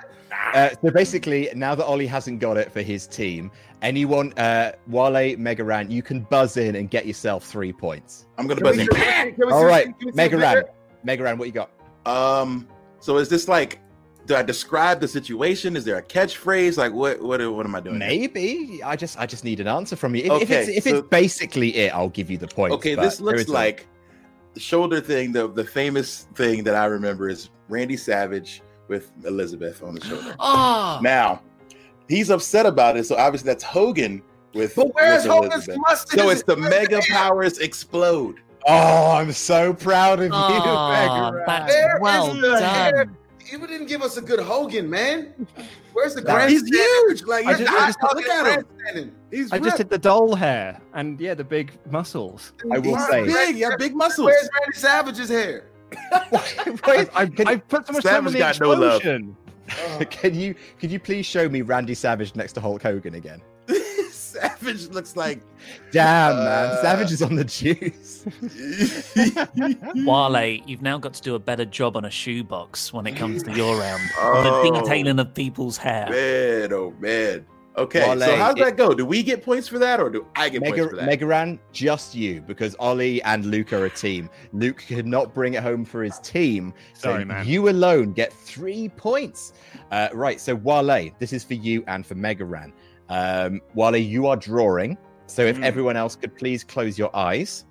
Uh, 0.54 0.70
so 0.84 0.92
basically, 0.92 1.50
now 1.56 1.76
that 1.76 1.86
Ollie 1.86 2.08
hasn't 2.08 2.40
got 2.40 2.58
it 2.58 2.72
for 2.72 2.82
his 2.82 3.06
team, 3.08 3.52
anyone, 3.82 4.34
uh, 4.38 4.72
Wale, 4.88 5.38
Mega 5.38 5.64
Ran, 5.64 5.90
you 5.92 6.02
can 6.02 6.22
buzz 6.22 6.58
in 6.58 6.76
and 6.76 6.90
get 6.90 7.06
yourself 7.06 7.44
three 7.46 7.72
points. 7.74 8.26
I'm 8.38 8.48
gonna 8.48 8.62
Can 8.62 8.64
buzz 8.64 8.78
in. 8.78 8.88
All 8.90 8.98
right, 8.98 9.36
can 9.36 9.48
we 9.48 9.54
All 9.54 9.60
see- 9.62 9.66
right, 9.66 9.86
can 9.86 10.06
we 10.08 10.12
see 10.12 10.16
Mega 10.16 10.38
Ran. 10.38 10.64
Megaran, 11.06 11.38
what 11.38 11.48
you 11.48 11.54
got? 11.54 11.70
Um, 12.06 12.68
so 13.00 13.18
is 13.18 13.30
this 13.30 13.48
like 13.48 13.80
do 14.30 14.36
I 14.36 14.44
describe 14.44 15.00
the 15.00 15.08
situation? 15.08 15.76
Is 15.76 15.84
there 15.84 15.98
a 15.98 16.04
catchphrase? 16.04 16.78
Like 16.78 16.94
what 16.94 17.20
what 17.20 17.42
what 17.52 17.66
am 17.66 17.74
I 17.74 17.80
doing? 17.80 18.00
here? 18.00 18.08
Maybe 18.08 18.80
I 18.84 18.96
just 18.96 19.18
I 19.20 19.26
just 19.26 19.44
need 19.44 19.60
an 19.60 19.68
answer 19.68 19.96
from 19.96 20.14
you. 20.16 20.22
If, 20.26 20.44
if 20.44 20.44
Okay, 20.44 20.60
it's 20.60 20.70
if 20.78 20.84
so- 20.84 20.98
it's 21.00 21.08
basically 21.10 21.76
it, 21.76 21.94
I'll 21.96 22.10
give 22.10 22.30
you 22.30 22.38
the 22.38 22.48
point. 22.48 22.72
Okay, 22.74 22.94
this 22.94 23.20
looks 23.20 23.48
like 23.50 23.88
the 24.54 24.60
shoulder 24.60 25.02
thing, 25.02 25.32
the 25.32 25.48
the 25.50 25.64
famous 25.66 26.28
thing 26.36 26.64
that 26.66 26.76
I 26.76 26.86
remember 26.86 27.28
is 27.28 27.50
Randy 27.70 27.98
Savage 27.98 28.62
with 28.88 29.12
Elizabeth 29.26 29.82
on 29.82 29.96
the 29.96 30.06
shoulder. 30.06 30.36
Oh, 30.40 31.00
Now, 31.04 31.42
he's 32.08 32.30
upset 32.30 32.68
about 32.68 32.98
it, 32.98 33.06
so 33.08 33.16
obviously 33.16 33.48
that's 33.48 33.64
Hogan 33.64 34.22
with 34.54 34.76
But 34.76 34.94
where's 34.94 35.24
with 35.24 35.32
Hogan's 35.32 35.54
Elizabeth. 35.56 35.78
mustard? 35.88 36.20
So 36.20 36.30
it's 36.30 36.44
the 36.44 36.54
it- 36.54 36.60
mega 36.70 37.02
powers 37.10 37.58
explode. 37.58 38.36
Oh, 38.68 39.12
I'm 39.16 39.32
so 39.32 39.74
proud 39.74 40.20
of 40.20 40.26
you, 40.26 40.32
oh 40.34 40.90
Mega 40.92 41.38
Ran. 41.38 41.46
that's 41.48 41.74
There 41.74 41.98
well 42.02 42.36
is 42.36 42.42
the 42.42 42.60
hair. 42.68 43.12
Done. 43.52 43.62
You 43.62 43.68
didn't 43.68 43.88
give 43.88 44.02
us 44.02 44.18
a 44.18 44.22
good 44.22 44.40
Hogan, 44.40 44.90
man. 44.90 45.34
Where's 45.94 46.16
the 46.16 46.22
That- 46.22 46.34
grand? 46.36 46.52
He's 46.52 46.68
huge. 46.68 47.24
Like 47.24 47.46
I 47.46 47.54
just- 47.56 47.72
I 47.72 47.88
just- 47.88 48.00
look 48.16 48.28
at 48.28 48.66
him. 48.96 49.12
He's 49.32 49.52
I 49.52 49.58
just 49.58 49.66
ripped. 49.66 49.78
hit 49.78 49.90
the 49.90 49.98
doll 49.98 50.36
hair 50.36 50.80
and 50.94 51.20
yeah, 51.20 51.34
the 51.34 51.44
big 51.44 51.72
muscles. 51.92 52.54
I 52.72 52.80
will 52.80 52.96
He's 52.96 53.08
say, 53.08 53.24
big. 53.26 53.56
He 53.56 53.62
has 53.62 53.76
big 53.78 53.96
muscles. 53.96 54.26
Where's 54.26 54.50
Randy 54.60 54.78
Savage's 54.78 55.30
hair? 55.30 55.66
I, 56.12 57.08
I, 57.16 57.30
I 57.46 57.56
put 57.58 57.88
so 57.88 57.94
much 57.94 58.04
time 58.04 58.28
in 58.28 58.34
Savage 58.34 58.34
the 58.34 58.40
got 58.40 58.60
no 58.60 58.70
love. 58.74 59.02
Oh. 59.72 60.06
can 60.10 60.34
you 60.36 60.56
could 60.80 60.92
you 60.92 61.00
please 61.00 61.26
show 61.26 61.48
me 61.50 61.62
Randy 61.62 61.94
Savage 61.94 62.36
next 62.36 62.54
to 62.54 62.62
Hulk 62.62 62.82
Hogan 62.82 63.16
again? 63.16 63.42
Savage 64.42 64.88
looks 64.90 65.16
like 65.16 65.42
Damn, 65.92 66.36
man, 66.38 66.46
Uh, 66.48 66.82
Savage 66.82 67.12
is 67.12 67.22
on 67.22 67.36
the 67.36 67.44
juice. 67.44 68.26
Wale, 70.06 70.62
you've 70.66 70.82
now 70.82 70.98
got 70.98 71.14
to 71.16 71.22
do 71.22 71.36
a 71.36 71.40
better 71.40 71.66
job 71.66 71.98
on 71.98 72.06
a 72.06 72.10
shoebox 72.12 72.94
when 72.94 73.08
it 73.08 73.16
comes 73.16 73.44
to 73.44 73.52
your 73.54 73.78
round. 73.78 74.02
Oh. 74.18 74.72
The 74.72 74.80
detailing 74.82 75.20
of 75.20 75.34
people's 75.34 75.78
hair. 75.78 76.08
man. 76.10 76.74
Oh 76.74 76.94
man. 77.00 77.46
Okay, 77.78 78.02
Wale, 78.10 78.20
so 78.20 78.36
how 78.36 78.52
does 78.52 78.62
it- 78.62 78.66
that 78.66 78.78
go? 78.78 78.94
Do 78.94 79.06
we 79.06 79.24
get 79.24 79.44
points 79.44 79.68
for 79.70 79.80
that, 79.80 80.02
or 80.02 80.10
do 80.10 80.26
I 80.36 80.50
get 80.50 80.62
Mega, 80.62 80.76
points 80.76 80.90
for 80.90 80.96
that? 80.98 81.06
Mega 81.06 81.26
Ran, 81.26 81.60
just 81.72 82.14
you, 82.14 82.42
because 82.42 82.76
Ollie 82.78 83.22
and 83.24 83.46
Luke 83.46 83.72
are 83.72 83.86
a 83.86 83.90
team. 83.90 84.30
Luke 84.52 84.84
could 84.88 85.06
not 85.08 85.34
bring 85.34 85.54
it 85.54 85.64
home 85.64 85.86
for 85.86 86.04
his 86.04 86.20
team. 86.20 86.74
So 86.94 87.12
Sorry, 87.12 87.24
man. 87.26 87.48
you 87.48 87.70
alone 87.70 88.12
get 88.12 88.34
three 88.34 88.90
points. 88.90 89.54
Uh, 89.92 90.10
right, 90.14 90.42
so 90.42 90.56
Wale, 90.56 91.10
this 91.20 91.32
is 91.32 91.44
for 91.46 91.54
you 91.54 91.84
and 91.88 92.06
for 92.06 92.16
Mega 92.16 92.44
Ran. 92.44 92.74
Um, 93.10 93.62
Wale, 93.74 93.98
you 93.98 94.28
are 94.28 94.36
drawing. 94.38 94.98
So 95.28 95.44
if 95.44 95.58
Mm. 95.58 95.64
everyone 95.64 95.96
else 95.98 96.16
could 96.16 96.36
please 96.36 96.64
close 96.64 96.98
your 96.98 97.16
eyes. 97.16 97.66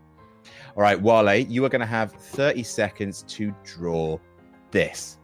All 0.76 0.82
right, 0.82 1.00
Wale, 1.00 1.34
you 1.36 1.64
are 1.64 1.68
going 1.68 1.80
to 1.80 1.86
have 1.86 2.12
30 2.12 2.62
seconds 2.62 3.24
to 3.28 3.52
draw 3.64 4.18
this. 4.70 5.17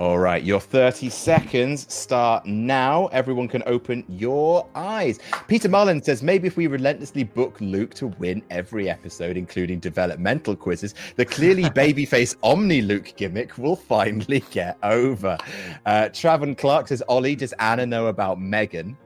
All 0.00 0.18
right, 0.18 0.42
your 0.42 0.60
30 0.60 1.10
seconds 1.10 1.92
start 1.92 2.46
now. 2.46 3.08
Everyone 3.08 3.46
can 3.46 3.62
open 3.66 4.02
your 4.08 4.66
eyes. 4.74 5.18
Peter 5.46 5.68
Mullen 5.68 6.02
says 6.02 6.22
maybe 6.22 6.48
if 6.48 6.56
we 6.56 6.68
relentlessly 6.68 7.22
book 7.22 7.60
Luke 7.60 7.92
to 7.96 8.06
win 8.06 8.42
every 8.48 8.88
episode, 8.88 9.36
including 9.36 9.78
developmental 9.78 10.56
quizzes, 10.56 10.94
the 11.16 11.26
clearly 11.26 11.64
babyface 11.82 12.34
Omni 12.42 12.80
Luke 12.80 13.12
gimmick 13.18 13.58
will 13.58 13.76
finally 13.76 14.42
get 14.50 14.78
over. 14.82 15.36
Uh, 15.84 16.08
Travan 16.10 16.56
Clark 16.56 16.88
says, 16.88 17.02
Ollie, 17.06 17.36
does 17.36 17.52
Anna 17.58 17.84
know 17.84 18.06
about 18.06 18.40
Megan? 18.40 18.96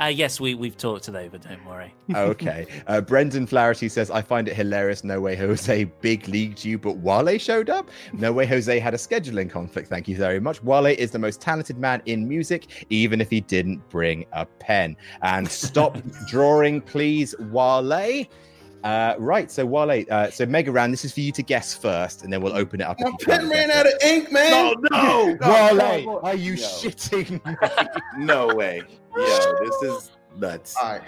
Uh, 0.00 0.06
yes, 0.06 0.40
we 0.40 0.54
we've 0.54 0.76
talked 0.76 1.08
it 1.08 1.14
over. 1.14 1.38
Don't 1.38 1.64
worry. 1.66 1.94
okay. 2.14 2.66
Uh, 2.86 3.00
Brendan 3.00 3.46
Flaherty 3.46 3.88
says, 3.88 4.10
I 4.10 4.22
find 4.22 4.48
it 4.48 4.54
hilarious. 4.54 5.04
No 5.04 5.20
way 5.20 5.36
Jose 5.36 5.84
big 5.84 6.26
leagued 6.28 6.64
you, 6.64 6.78
but 6.78 6.96
Wale 6.98 7.38
showed 7.38 7.70
up. 7.70 7.90
No 8.12 8.32
way 8.32 8.46
Jose 8.46 8.78
had 8.78 8.94
a 8.94 8.96
scheduling 8.96 9.50
conflict. 9.50 9.88
Thank 9.88 10.08
you 10.08 10.16
very 10.16 10.40
much. 10.40 10.62
Wale 10.62 10.86
is 10.86 11.10
the 11.10 11.18
most 11.18 11.40
talented 11.40 11.78
man 11.78 12.02
in 12.06 12.26
music, 12.28 12.86
even 12.90 13.20
if 13.20 13.30
he 13.30 13.40
didn't 13.40 13.88
bring 13.90 14.26
a 14.32 14.46
pen. 14.46 14.96
And 15.22 15.48
stop 15.48 15.98
drawing, 16.28 16.80
please, 16.80 17.34
Wale. 17.38 18.26
Uh, 18.82 19.14
right, 19.18 19.50
so 19.50 19.66
Wale, 19.66 20.04
uh, 20.10 20.30
so 20.30 20.46
Mega 20.46 20.72
Ran, 20.72 20.90
this 20.90 21.04
is 21.04 21.12
for 21.12 21.20
you 21.20 21.32
to 21.32 21.42
guess 21.42 21.74
first, 21.74 22.22
and 22.24 22.32
then 22.32 22.40
we'll 22.40 22.56
open 22.56 22.80
it 22.80 22.84
up. 22.84 22.98
My 22.98 23.12
pen 23.20 23.48
ran 23.50 23.70
out 23.70 23.86
of 23.86 23.92
ink, 24.02 24.32
man. 24.32 24.50
No, 24.50 24.74
no, 24.90 25.36
Wale, 25.76 26.20
are 26.22 26.34
you 26.34 26.52
No. 26.56 26.62
shitting 26.62 27.44
me? 27.44 27.56
no 28.24 28.54
way. 28.54 28.82
Yo, 29.16 29.54
this 29.64 29.82
is 29.82 30.10
nuts. 30.38 30.74
All 30.82 30.98
right. 30.98 31.02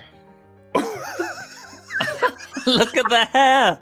Look 2.66 2.96
at 2.96 3.08
the 3.08 3.24
hair. 3.32 3.78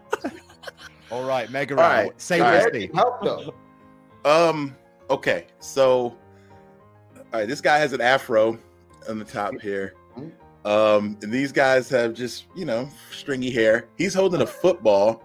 All 1.11 1.25
right, 1.25 1.51
Mega 1.51 1.75
All 1.75 1.81
Ran, 1.81 2.07
right, 2.07 2.21
say 2.21 2.41
all 2.41 2.53
this 2.53 2.65
right. 2.65 2.73
thing. 2.73 2.93
Help 2.95 3.23
though. 3.23 3.55
Um. 4.25 4.77
Okay. 5.09 5.47
So, 5.59 5.83
all 5.93 6.17
right. 7.33 7.49
This 7.49 7.61
guy 7.61 7.79
has 7.79 7.93
an 7.93 8.01
afro 8.01 8.57
on 9.09 9.19
the 9.19 9.25
top 9.25 9.61
here. 9.61 9.95
Um. 10.65 11.17
And 11.23 11.33
these 11.33 11.53
guys 11.53 11.89
have 11.91 12.15
just 12.15 12.47
you 12.55 12.65
know 12.65 12.89
stringy 13.11 13.51
hair. 13.51 13.89
He's 13.97 14.15
holding 14.15 14.43
a 14.43 14.47
football. 14.47 15.23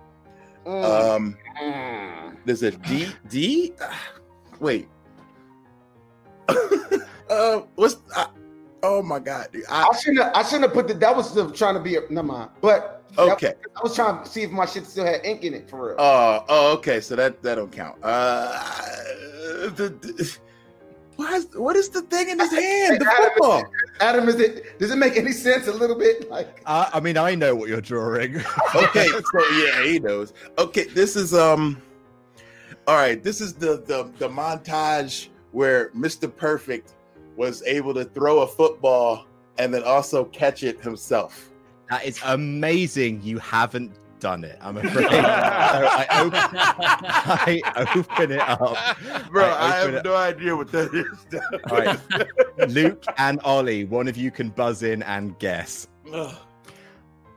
Um. 0.66 1.38
There's 2.46 2.64
a 2.64 2.72
D 2.72 3.08
D. 3.30 3.74
Wait. 4.60 4.88
uh. 7.30 7.60
What's? 7.76 7.98
Uh, 8.16 8.28
oh 8.84 9.02
my 9.02 9.20
God. 9.20 9.48
dude. 9.52 9.64
I, 9.70 9.88
I 9.92 9.98
shouldn't. 9.98 10.24
Have, 10.24 10.32
I 10.36 10.44
shouldn't 10.44 10.64
have 10.64 10.74
put 10.74 10.88
the. 10.88 10.94
That 10.94 11.16
was 11.16 11.34
the, 11.34 11.52
trying 11.52 11.76
to 11.76 11.82
be. 11.82 11.96
A, 11.98 12.02
never 12.10 12.28
mind. 12.28 12.50
But 12.62 12.92
that- 12.92 12.92
Okay. 13.18 13.54
I 13.78 13.82
was 13.82 13.96
trying 13.96 14.22
to 14.24 14.30
see 14.30 14.42
if 14.44 14.52
my 14.52 14.66
shit 14.66 14.86
still 14.86 15.06
had 15.06 15.26
ink 15.26 15.44
in 15.44 15.54
it 15.54 15.70
for 15.70 15.88
real. 15.88 15.96
Oh, 15.98 16.44
oh, 16.50 16.74
okay. 16.74 17.00
So 17.00 17.16
that 17.16 17.42
that 17.44 17.56
don't 17.56 17.72
count. 17.72 17.98
Uh, 18.04 18.62
the, 19.70 19.96
the- 20.02 20.38
what 21.16 21.34
is 21.34 21.48
what 21.56 21.76
is 21.76 21.90
the 21.90 22.02
thing 22.02 22.30
in 22.30 22.40
his 22.40 22.52
hand? 22.54 23.02
The 23.02 23.08
Adam, 23.08 23.30
football. 23.30 23.64
Adam, 24.02 24.30
is 24.30 24.36
it? 24.36 24.80
Does 24.80 24.92
it 24.92 24.98
make 24.98 25.16
any 25.18 25.32
sense? 25.32 25.68
A 25.68 25.72
little 25.72 25.98
bit, 25.98 26.30
like. 26.30 26.62
Uh, 26.66 26.90
I 26.94 27.00
mean, 27.00 27.18
I 27.18 27.36
know 27.36 27.56
what 27.56 27.70
you're 27.70 27.82
drawing. 27.82 28.42
Okay, 28.76 29.08
so 29.08 29.50
yeah, 29.54 29.84
he 29.84 30.00
knows. 30.00 30.34
Okay, 30.58 30.86
this 30.86 31.16
is 31.16 31.34
um. 31.34 31.82
All 32.88 32.96
right, 32.96 33.24
this 33.24 33.42
is 33.42 33.54
the 33.54 33.78
the 33.86 34.12
the 34.18 34.30
montage 34.30 35.30
where 35.52 35.90
Mr. 35.92 36.34
Perfect 36.34 36.94
was 37.38 37.64
able 37.64 37.94
to 37.94 38.06
throw 38.06 38.40
a 38.42 38.48
football 38.48 39.26
and 39.58 39.74
then 39.74 39.84
also 39.84 40.26
catch 40.26 40.64
it 40.64 40.82
himself. 40.82 41.50
That 41.90 42.06
is 42.06 42.20
amazing. 42.26 43.22
You 43.24 43.40
haven't 43.40 43.94
done 44.26 44.44
it. 44.44 44.58
I'm 44.60 44.76
afraid. 44.78 44.94
so 45.12 45.20
I, 45.22 46.08
open, 46.20 46.40
I 46.44 47.94
open 47.96 48.32
it 48.32 48.40
up. 48.40 48.60
Bro, 49.30 49.46
I 49.46 49.68
I, 49.68 49.72
have 49.76 49.94
it- 49.94 50.04
no 50.04 50.16
idea 50.16 50.56
what 50.56 50.72
that 50.72 50.92
is. 50.96 51.40
All 51.70 51.78
right. 51.78 52.70
Luke 52.72 53.04
and 53.20 53.40
Ollie, 53.44 53.86
one 53.86 54.08
of 54.08 54.18
you 54.18 54.32
can 54.32 54.50
buzz 54.50 54.82
in 54.82 55.04
and 55.04 55.38
guess. 55.38 55.88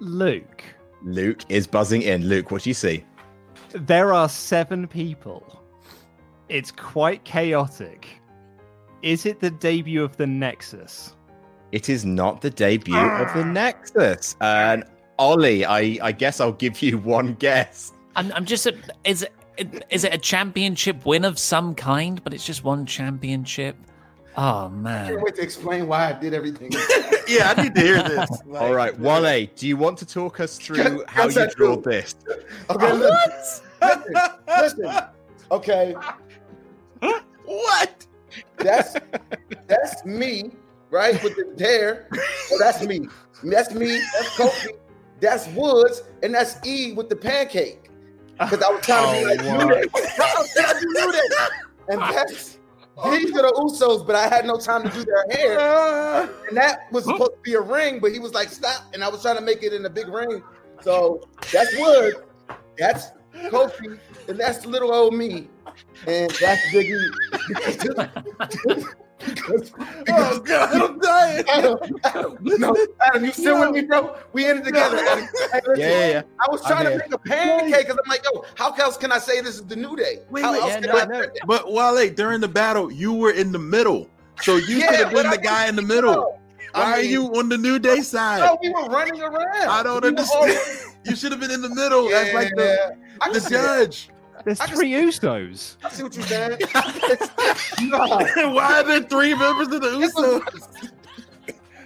Luke, 0.00 0.64
Luke 1.02 1.42
is 1.50 1.66
buzzing 1.66 2.00
in. 2.00 2.26
Luke, 2.26 2.50
what 2.50 2.62
do 2.62 2.70
you 2.70 2.74
see? 2.74 3.04
there 3.72 4.14
are 4.14 4.30
seven 4.30 4.86
people. 4.88 5.62
It's 6.48 6.72
quite 6.72 7.22
chaotic. 7.24 8.08
Is 9.02 9.26
it 9.26 9.40
the 9.40 9.50
debut 9.50 10.02
of 10.02 10.16
the 10.16 10.26
Nexus? 10.26 11.14
It 11.72 11.90
is 11.90 12.06
not 12.06 12.40
the 12.40 12.48
debut 12.48 12.96
of 12.96 13.34
the 13.34 13.44
Nexus. 13.60 14.36
And 14.40 14.84
Ollie, 15.18 15.64
I, 15.64 15.98
I 16.02 16.12
guess 16.12 16.40
I'll 16.40 16.52
give 16.52 16.80
you 16.82 16.98
one 17.16 17.34
guess. 17.34 17.92
I'm, 18.16 18.32
I'm 18.32 18.44
just. 18.44 18.66
A, 18.66 18.74
is 19.04 19.22
it 19.22 19.84
is 19.90 20.04
it 20.04 20.14
a 20.14 20.18
championship 20.18 21.04
win 21.04 21.24
of 21.24 21.38
some 21.38 21.74
kind? 21.74 22.22
But 22.22 22.32
it's 22.34 22.46
just 22.46 22.64
one 22.64 22.86
championship. 22.86 23.76
Oh 24.36 24.68
man! 24.68 24.86
I 24.86 25.02
man. 25.02 25.06
can't 25.08 25.22
wait 25.22 25.34
to 25.36 25.42
explain 25.42 25.88
why 25.88 26.10
I 26.10 26.12
did 26.12 26.32
everything. 26.32 26.70
yeah, 27.28 27.54
I 27.56 27.62
need 27.62 27.74
to 27.74 27.80
hear 27.80 28.02
this. 28.02 28.30
All 28.54 28.72
right, 28.72 28.94
uh, 28.94 28.98
Wale, 28.98 29.48
do 29.56 29.66
you 29.66 29.76
want 29.76 29.98
to 29.98 30.06
talk 30.06 30.38
us 30.38 30.58
through 30.58 31.04
how 31.08 31.26
you 31.26 31.32
drew 31.32 31.74
draw 31.74 31.76
this? 31.76 32.14
Okay, 32.70 32.92
listen, 32.92 33.64
listen, 33.82 34.84
listen. 34.84 35.04
Okay, 35.50 35.96
What? 37.44 38.06
that's 38.58 38.96
that's 39.66 40.04
me, 40.04 40.52
right? 40.90 41.20
With 41.24 41.34
the 41.34 41.64
hair. 41.64 42.08
Oh, 42.52 42.58
that's 42.58 42.84
me. 42.84 43.08
That's 43.42 43.72
me. 43.74 44.00
That's 44.14 44.28
Kofi. 44.36 44.68
That's 45.20 45.48
Woods, 45.48 46.02
and 46.22 46.34
that's 46.34 46.64
E 46.66 46.92
with 46.92 47.08
the 47.08 47.16
pancake. 47.16 47.90
Because 48.38 48.62
I 48.62 48.70
was 48.70 48.84
trying 48.84 49.24
to 49.24 49.36
be 49.36 49.48
oh, 49.48 49.54
like 49.54 49.60
Oh, 49.60 49.66
New 49.66 49.74
Day. 49.74 49.84
No, 50.18 50.24
I 50.66 50.80
do 50.80 50.86
New 50.86 51.12
Day. 51.12 51.18
And 51.88 52.00
that's 52.00 52.58
these 53.04 53.30
are 53.36 53.42
the 53.42 53.52
Usos, 53.56 54.04
but 54.04 54.16
I 54.16 54.28
had 54.28 54.44
no 54.44 54.56
time 54.58 54.82
to 54.82 54.88
do 54.90 55.04
their 55.04 55.24
hair. 55.30 56.28
And 56.48 56.56
that 56.56 56.90
was 56.90 57.04
supposed 57.04 57.32
to 57.32 57.38
be 57.42 57.54
a 57.54 57.60
ring, 57.60 58.00
but 58.00 58.12
he 58.12 58.18
was 58.18 58.34
like, 58.34 58.48
stop. 58.48 58.86
And 58.92 59.04
I 59.04 59.08
was 59.08 59.22
trying 59.22 59.36
to 59.36 59.42
make 59.42 59.62
it 59.62 59.72
in 59.72 59.86
a 59.86 59.90
big 59.90 60.08
ring. 60.08 60.42
So 60.82 61.20
that's 61.52 61.76
Wood. 61.78 62.14
That's 62.76 63.12
Kofi. 63.34 63.98
And 64.26 64.38
that's 64.38 64.66
little 64.66 64.92
old 64.92 65.14
me. 65.14 65.48
And 66.06 66.30
that's 66.40 66.60
Biggie. 66.72 67.08
because, 69.18 69.72
Oh 70.08 70.38
God, 70.40 70.74
I'm 70.90 70.98
dying. 70.98 71.44
Adam, 71.48 71.78
Adam, 72.04 72.38
no, 72.42 72.76
Adam, 73.06 73.24
you 73.24 73.32
still 73.32 73.60
with 73.60 73.70
me, 73.72 73.82
bro? 73.88 74.16
We 74.32 74.48
in 74.48 74.58
it 74.58 74.64
together. 74.64 74.96
Adam. 74.98 75.28
Hey, 75.52 75.60
listen, 75.66 75.80
Yeah, 75.80 75.88
yeah, 75.88 76.08
yeah. 76.08 76.22
I 76.40 76.50
was 76.50 76.60
I'm 76.64 76.70
trying 76.72 76.84
to 76.84 76.90
here. 76.90 76.98
make 77.00 77.12
a 77.12 77.18
pancake 77.18 77.86
because 77.86 77.98
I'm 78.04 78.08
like, 78.10 78.24
yo, 78.24 78.44
how 78.56 78.72
else 78.74 78.96
can 78.96 79.10
I 79.12 79.18
say 79.18 79.40
this 79.40 79.56
is 79.56 79.64
the 79.66 79.76
new 79.76 79.96
day? 79.96 80.20
Wait, 80.30 80.42
how 80.44 80.52
wait, 80.52 80.60
else 80.62 80.70
yeah, 80.72 80.80
can 80.80 80.90
no, 80.90 80.98
I 80.98 81.04
no. 81.06 81.20
that? 81.22 81.36
But 81.46 81.72
Wale, 81.72 82.10
during 82.14 82.40
the 82.40 82.48
battle, 82.48 82.92
you 82.92 83.12
were 83.12 83.30
in 83.32 83.52
the 83.52 83.58
middle, 83.58 84.08
so 84.40 84.56
you 84.56 84.76
Yeah, 84.78 84.86
could 84.90 84.96
have 85.00 85.12
but 85.12 85.22
been 85.22 85.26
I 85.32 85.36
the 85.36 85.42
guy 85.42 85.68
in 85.68 85.76
the 85.76 85.82
middle. 85.82 86.12
know. 86.14 86.34
Why 86.72 86.82
I 86.82 86.90
are 86.98 87.02
you 87.02 87.24
on 87.34 87.48
the 87.48 87.56
New 87.56 87.78
Day 87.78 88.02
side? 88.02 88.40
No, 88.40 88.58
we 88.62 88.68
were 88.68 88.88
running 88.90 89.20
around. 89.22 89.56
I 89.68 89.82
don't 89.82 90.04
We 90.04 90.10
were 90.12 90.20
all- 90.34 90.42
understand. 90.44 90.94
you 91.04 91.16
should 91.16 91.32
have 91.32 91.40
been 91.40 91.50
in 91.50 91.62
the 91.62 91.70
middle. 91.70 92.08
That's 92.10 92.34
like 92.34 92.50
the, 92.54 92.62
Yeah, 92.62 93.26
the 93.26 93.32
can 93.32 93.40
see 93.40 93.50
judge. 93.50 94.10
There's 94.44 94.60
I 94.60 94.66
can 94.66 94.76
three 94.76 94.90
Usos. 94.92 95.76
I 95.84 95.88
see 95.90 96.02
what 96.02 96.14
you're 96.16 96.24
saying. 96.26 96.58
no, 97.90 97.98
Why 98.54 98.80
are 98.80 98.84
there 98.84 99.02
three 99.02 99.34
members 99.34 99.68
of 99.68 99.80
the 99.82 99.98
this 99.98 100.14
was, 100.14 100.42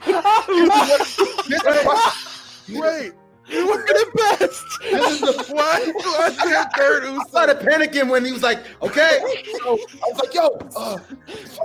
Usos? 0.07 1.49
this 1.49 1.63
was- 1.65 2.29
Wait, 2.69 3.13
you 3.49 3.67
were 3.67 3.77
the 3.85 4.07
best. 4.39 4.63
This 4.83 5.11
is 5.13 5.21
the 5.21 5.45
Why? 5.55 5.93
Why 5.95 6.27
is 6.29 6.37
there 6.39 6.61
a 6.63 6.71
third 6.77 7.05
I 7.05 7.25
started 7.29 7.57
Uso? 7.63 7.67
panicking 7.71 8.09
when 8.11 8.25
he 8.25 8.33
was 8.33 8.43
like, 8.43 8.61
okay. 8.83 9.19
So 9.63 9.79
I 9.79 10.11
was 10.11 10.19
like, 10.19 10.35
yo, 10.35 10.47
uh, 10.77 10.99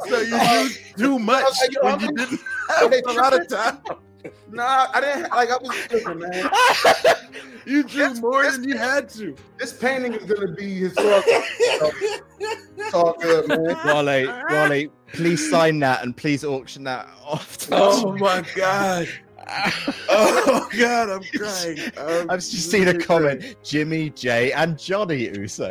So 0.09 0.19
you 0.21 0.37
knew 0.37 0.69
too 0.97 1.19
much 1.19 1.43
I 1.43 1.45
was 1.45 1.59
like, 1.61 1.73
yo, 1.73 1.81
when 1.83 1.91
I'm- 1.93 2.01
you 2.01 2.15
didn't 2.15 2.39
have 2.69 2.91
a 3.17 3.19
lot 3.19 3.33
of 3.39 3.47
time. 3.47 3.77
Nah, 4.51 4.87
I 4.93 5.01
didn't 5.01 5.29
like 5.31 5.49
I 5.51 5.57
was 5.57 5.87
listen, 5.91 6.19
man. 6.19 6.49
You 7.65 7.83
drew 7.83 8.07
This- 8.09 8.21
more 8.21 8.43
this- 8.43 8.55
than 8.57 8.69
you 8.69 8.77
had 8.77 9.09
to. 9.09 9.35
This 9.59 9.73
painting 9.73 10.13
is 10.13 10.23
gonna 10.23 10.53
be 10.53 10.73
historical. 10.75 11.23
it's 12.39 12.93
all 12.93 13.13
good, 13.19 13.47
man. 13.49 13.59
Wale, 13.85 14.45
Wale, 14.49 14.89
please 15.11 15.49
sign 15.49 15.79
that 15.79 16.01
and 16.03 16.15
please 16.15 16.45
auction 16.45 16.83
that 16.85 17.07
off. 17.25 17.57
To 17.59 17.69
Oh 17.75 18.13
my 18.17 18.43
god. 18.55 19.07
Oh 20.09 20.67
god, 20.77 21.09
I'm 21.09 21.23
crying. 21.37 21.79
I'm 21.97 22.29
I've 22.31 22.39
just 22.39 22.71
seen 22.71 22.83
a 22.87 22.93
really 22.93 23.03
comment. 23.03 23.55
Jimmy, 23.63 24.09
Jey, 24.11 24.51
and 24.53 24.77
Johnny 24.79 25.25
Uso. 25.37 25.69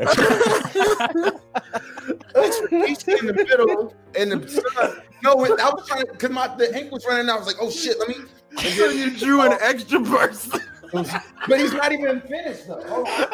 He's 2.70 3.08
in 3.08 3.26
the 3.26 3.32
middle, 3.34 3.94
in 4.14 4.28
the 4.40 4.48
sun. 4.48 5.02
No, 5.26 5.44
I 5.44 5.70
was 5.70 5.88
trying 5.88 6.04
because 6.10 6.30
my 6.30 6.46
the 6.56 6.78
ink 6.78 6.92
was 6.92 7.04
running 7.04 7.28
out. 7.28 7.36
I 7.36 7.38
was 7.38 7.46
like, 7.48 7.56
oh 7.60 7.70
shit, 7.70 7.98
let 7.98 8.08
me. 8.08 8.14
and 8.50 8.60
So 8.74 8.90
you 8.90 9.16
drew 9.16 9.42
an 9.42 9.54
uh, 9.54 9.58
extra 9.60 10.00
person. 10.00 10.60
but 11.48 11.60
he's 11.60 11.72
not 11.72 11.92
even 11.92 12.20
finished 12.22 12.66
though. 12.66 12.82
Hold 12.84 13.08
on. 13.08 13.26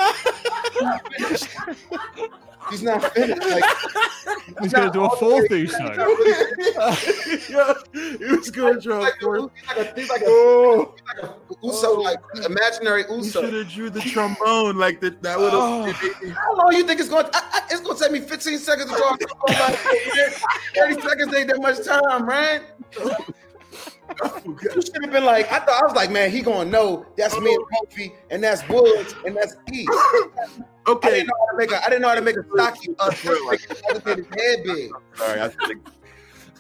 He's 0.73 0.83
not 0.83 1.13
finished. 1.13 1.49
He's 2.71 2.83
not 2.83 3.13
finished. 3.15 3.43
Like, 3.43 3.65
He's 4.61 4.73
going 4.73 4.87
to 4.87 4.93
do 4.93 5.05
a 5.05 5.17
fourth 5.17 5.51
Uso. 5.51 5.79
yeah, 7.51 7.75
he 7.93 8.25
was 8.25 8.51
going 8.51 8.75
to 8.75 8.81
draw 8.81 8.99
like, 9.01 9.15
a 9.23 9.27
he's 9.27 9.69
like 9.69 9.77
a, 9.79 10.01
he's 10.01 10.09
like 10.11 10.23
a, 10.23 10.27
Oh, 10.27 10.95
he's 10.95 11.19
like 11.19 11.29
a 11.29 11.67
Uso, 11.67 12.01
like 12.01 12.19
oh. 12.37 12.47
imaginary 12.47 13.05
you 13.09 13.17
Uso. 13.17 13.43
should 13.43 13.55
have 13.55 13.69
drew 13.69 13.91
the 13.91 14.01
trombone 14.01 14.77
like 14.77 15.01
that. 15.01 15.23
That 15.23 15.39
would 15.39 15.53
have. 15.53 15.61
Oh. 15.63 16.31
How 16.31 16.57
long 16.57 16.73
you 16.73 16.87
think 16.87 17.01
it's 17.01 17.09
going? 17.09 17.27
I, 17.33 17.41
I, 17.53 17.63
it's 17.71 17.81
going 17.81 17.97
to 17.97 18.03
take 18.03 18.13
me 18.13 18.21
15 18.21 18.59
seconds 18.59 18.91
to 18.91 18.97
draw. 18.97 19.15
a 19.15 19.19
trombone, 19.19 19.69
like, 19.69 19.79
30 20.75 21.01
seconds 21.03 21.35
ain't 21.35 21.49
that 21.49 21.61
much 21.61 21.85
time, 21.85 22.27
man. 22.27 22.63
You 24.45 24.83
should 24.83 25.03
have 25.03 25.13
been 25.13 25.25
like, 25.25 25.51
I 25.51 25.59
thought 25.61 25.83
I 25.83 25.87
was 25.87 25.95
like, 25.95 26.11
man, 26.11 26.31
he 26.31 26.43
gonna 26.43 26.69
know 26.71 27.07
that's 27.17 27.39
me 27.41 27.55
and 27.55 27.65
Kofi, 27.89 28.13
and 28.31 28.43
that's 28.45 28.67
Woods, 28.69 29.15
and 29.25 29.37
that's 29.37 29.57
E. 29.73 29.87
I 29.89 30.59
Okay, 30.89 31.11
didn't 31.11 31.29
know 31.29 31.35
how 31.39 31.53
to 31.53 31.59
make 31.59 31.71
a 31.73 31.85
I 31.85 31.89
didn't 31.89 32.03
know 32.03 32.09
how 32.09 32.15
to 32.17 32.21
make 32.21 32.37
a 32.37 32.45
stocky 32.55 32.91
uh, 32.99 33.11
perfect. 33.11 33.73
I 34.07 34.11
his 34.11 34.27
head 34.37 34.65
big. 34.65 34.91
sorry. 35.17 35.41
I 35.41 35.49
think. 35.49 35.83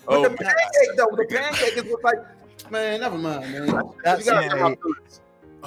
But 0.07 0.15
Oh, 0.15 0.23
the 0.23 0.31
pancake 0.31 0.97
though, 0.97 1.09
the 1.17 1.27
pancake 1.29 1.77
is 1.77 1.85
what's 1.85 2.05
like 2.05 2.71
man, 2.71 3.01
never 3.01 3.19
mind, 3.19 3.53
man. 3.53 3.83
That's 4.05 4.25
You 4.27 4.33
gotta 4.33 4.49
my- 4.57 4.63
my 4.71 4.77
feelings. 4.77 5.21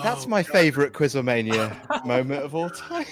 That's 0.03 0.27
my 0.27 0.43
favorite 0.43 0.93
Quizomania 0.93 2.05
moment 2.05 2.43
of 2.43 2.53
all 2.55 2.69
time. 2.69 3.05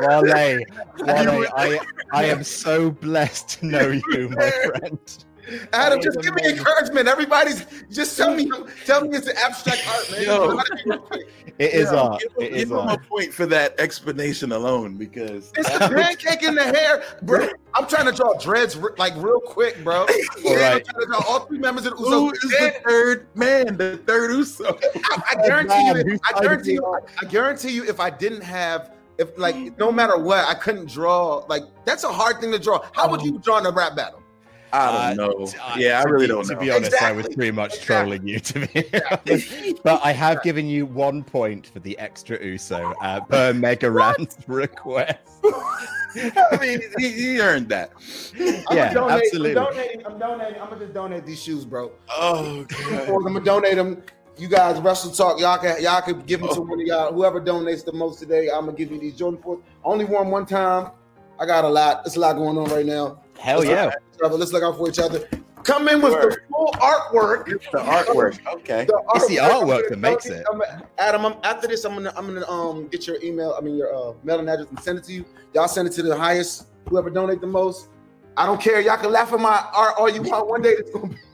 Wale, 0.00 0.22
Wale, 1.04 1.46
I, 1.56 1.80
I 2.12 2.24
am 2.24 2.42
so 2.42 2.90
blessed 2.90 3.48
to 3.60 3.66
know 3.66 3.88
you, 4.10 4.28
my 4.30 4.50
friend. 4.64 4.98
Adam, 5.72 6.00
just 6.02 6.20
give 6.20 6.34
me 6.34 6.48
encouragement. 6.48 7.08
Everybody's 7.08 7.64
just 7.90 8.16
tell 8.16 8.34
me, 8.34 8.50
tell 8.84 9.02
me 9.02 9.16
it's 9.16 9.26
an 9.28 9.36
abstract 9.36 9.86
art, 9.88 10.10
man. 10.10 10.22
Yo. 10.24 10.60
It 11.58 11.72
is 11.72 11.90
Yeah, 11.90 12.00
art. 12.02 12.20
Give, 12.20 12.32
It 12.38 12.52
him- 12.52 12.54
is 12.54 12.64
give 12.68 12.70
him 12.78 12.88
a 12.88 12.98
point 12.98 13.32
for 13.32 13.46
that 13.46 13.80
explanation 13.80 14.52
alone 14.52 14.98
because 14.98 15.52
It's 15.56 15.70
the 15.70 15.88
pancake 15.88 16.42
in 16.42 16.54
the 16.54 16.64
hair, 16.64 17.02
bro. 17.22 17.48
I'm 17.74 17.86
trying 17.86 18.04
to 18.04 18.12
draw 18.12 18.34
dreads 18.34 18.76
like 18.98 19.14
real 19.16 19.40
quick, 19.40 19.82
bro. 19.82 20.00
All 20.02 20.06
Yeah, 20.42 20.56
right. 20.72 20.74
I'm 20.74 20.84
trying 20.84 21.00
to 21.00 21.06
draw 21.06 21.22
all 21.26 21.40
three 21.46 21.58
members 21.58 21.86
of 21.86 21.96
the 21.96 22.02
Uso. 22.04 22.28
is 22.30 22.40
the 22.42 22.74
third 22.86 23.26
man, 23.34 23.78
the 23.78 23.96
third 24.06 24.32
Uso? 24.32 24.78
I, 24.96 25.22
I 25.32 25.46
guarantee 25.46 25.86
you, 25.86 25.94
who's 25.94 26.20
I 26.30 26.40
guarantee 26.42 26.70
be 26.72 26.74
you, 26.74 26.98
I 27.22 27.24
guarantee 27.24 27.70
you, 27.70 27.84
if 27.84 28.00
I 28.00 28.10
didn't 28.10 28.42
have, 28.42 28.92
if 29.16 29.38
like 29.38 29.78
no 29.78 29.90
matter 29.90 30.18
what, 30.18 30.44
I 30.46 30.52
couldn't 30.52 30.90
draw. 30.90 31.36
Like 31.48 31.62
that's 31.86 32.04
a 32.04 32.12
hard 32.12 32.38
thing 32.38 32.52
to 32.52 32.58
draw. 32.58 32.84
How 32.92 33.08
would 33.10 33.22
you 33.22 33.38
draw 33.38 33.56
in 33.60 33.64
a 33.64 33.70
rap 33.70 33.96
battle? 33.96 34.20
I 34.72 35.12
don't 35.14 35.20
Uh, 35.20 35.26
know. 35.38 35.46
t- 35.46 35.58
uh, 35.58 35.76
yeah, 35.78 36.00
I 36.00 36.04
really 36.04 36.26
be- 36.26 36.32
don't 36.32 36.46
To 36.46 36.56
be 36.56 36.70
honest, 36.70 37.00
I 37.02 37.12
was 37.12 37.26
pretty 37.28 37.50
much 37.52 37.74
Exactly. 37.76 38.18
trolling 38.18 38.28
you, 38.28 38.38
to 38.40 38.66
be 38.66 38.84
honest. 39.10 39.82
But 39.82 40.00
I 40.04 40.12
have 40.12 40.42
given 40.42 40.66
you 40.66 40.86
one 40.86 41.22
point 41.24 41.66
for 41.68 41.78
the 41.80 41.98
extra 41.98 42.42
Uso 42.44 42.92
uh, 43.02 43.20
per 43.20 43.52
Mega 43.54 43.90
Ran's 43.90 44.36
request. 44.46 45.18
I 46.16 46.58
mean, 46.60 46.80
he, 46.98 47.10
he 47.10 47.40
earned 47.40 47.68
that. 47.68 47.90
I'm 48.68 48.76
Yeah, 48.76 48.92
donate, 48.92 49.22
absolutely. 49.24 49.56
I'm 49.58 49.64
donating. 49.72 50.06
I'm 50.06 50.18
donating. 50.18 50.60
I'm 50.62 50.68
gonna 50.70 50.80
just 50.80 50.94
donate 50.94 51.26
these 51.26 51.42
shoes, 51.42 51.64
bro. 51.64 51.92
Oh, 52.10 52.64
I'm 52.80 53.22
gonna 53.22 53.40
donate 53.40 53.76
them. 53.76 54.02
You 54.38 54.48
guys, 54.48 54.78
WrestleTalk, 54.80 55.40
y'all 55.40 55.56
can 55.58 55.80
y'all 55.82 56.02
could 56.02 56.26
give 56.26 56.40
them 56.40 56.50
to 56.54 56.60
one 56.60 56.78
of 56.80 56.86
y'all. 56.86 57.12
Whoever 57.12 57.40
donates 57.40 57.84
the 57.84 57.92
most 57.92 58.18
today, 58.18 58.48
I'm 58.52 58.66
gonna 58.66 58.76
give 58.76 58.90
you 58.90 58.98
these 58.98 59.14
Jordan 59.14 59.40
4. 59.42 59.58
Only 59.84 60.04
worn 60.04 60.30
one 60.30 60.44
time. 60.46 60.90
I 61.38 61.46
got 61.46 61.64
a 61.64 61.68
lot. 61.68 62.02
It's 62.06 62.16
a 62.16 62.20
lot 62.20 62.34
going 62.36 62.56
on 62.58 62.64
right 62.70 62.84
now. 62.86 63.22
Hell 63.38 63.58
Let's 63.58 63.70
yeah. 63.70 63.84
out 63.86 63.92
for 63.92 63.98
each 63.98 64.05
other. 64.24 64.36
Let's 64.36 64.52
look 64.52 64.62
out 64.62 64.76
for 64.76 64.88
each 64.88 64.98
other. 64.98 65.28
Come 65.62 65.88
in 65.88 66.00
with 66.00 66.12
the 66.12 66.38
full 66.48 66.70
artwork. 66.74 67.46
The 67.46 67.78
artwork. 67.78 68.38
Okay. 68.54 68.86
It's 69.14 69.26
the 69.26 69.36
artwork 69.36 69.88
that 69.88 69.98
makes 69.98 70.26
it. 70.26 70.44
I'm- 70.50 70.62
Adam, 70.98 71.26
I'm, 71.26 71.34
after 71.42 71.66
this, 71.66 71.84
I'm 71.84 71.94
gonna 71.94 72.12
I'm 72.16 72.26
gonna 72.26 72.48
um 72.48 72.86
get 72.88 73.06
your 73.06 73.20
email. 73.22 73.54
I 73.58 73.60
mean 73.60 73.76
your 73.76 73.92
uh, 73.94 74.12
mailing 74.22 74.48
address 74.48 74.68
and 74.68 74.78
send 74.80 74.98
it 74.98 75.04
to 75.04 75.12
you. 75.12 75.24
Y'all 75.54 75.66
send 75.68 75.88
it 75.88 75.92
to 75.94 76.02
the 76.02 76.16
highest. 76.16 76.68
Whoever 76.88 77.10
donate 77.10 77.40
the 77.40 77.48
most. 77.48 77.88
I 78.36 78.46
don't 78.46 78.60
care. 78.60 78.80
Y'all 78.80 78.96
can 78.96 79.10
laugh 79.10 79.32
at 79.32 79.40
my 79.40 79.64
art 79.74 79.94
all 79.98 80.08
you 80.08 80.22
want. 80.22 80.46
One 80.48 80.62
day 80.62 80.70
it's 80.70 80.90
gonna 80.90 81.08
be. 81.08 81.16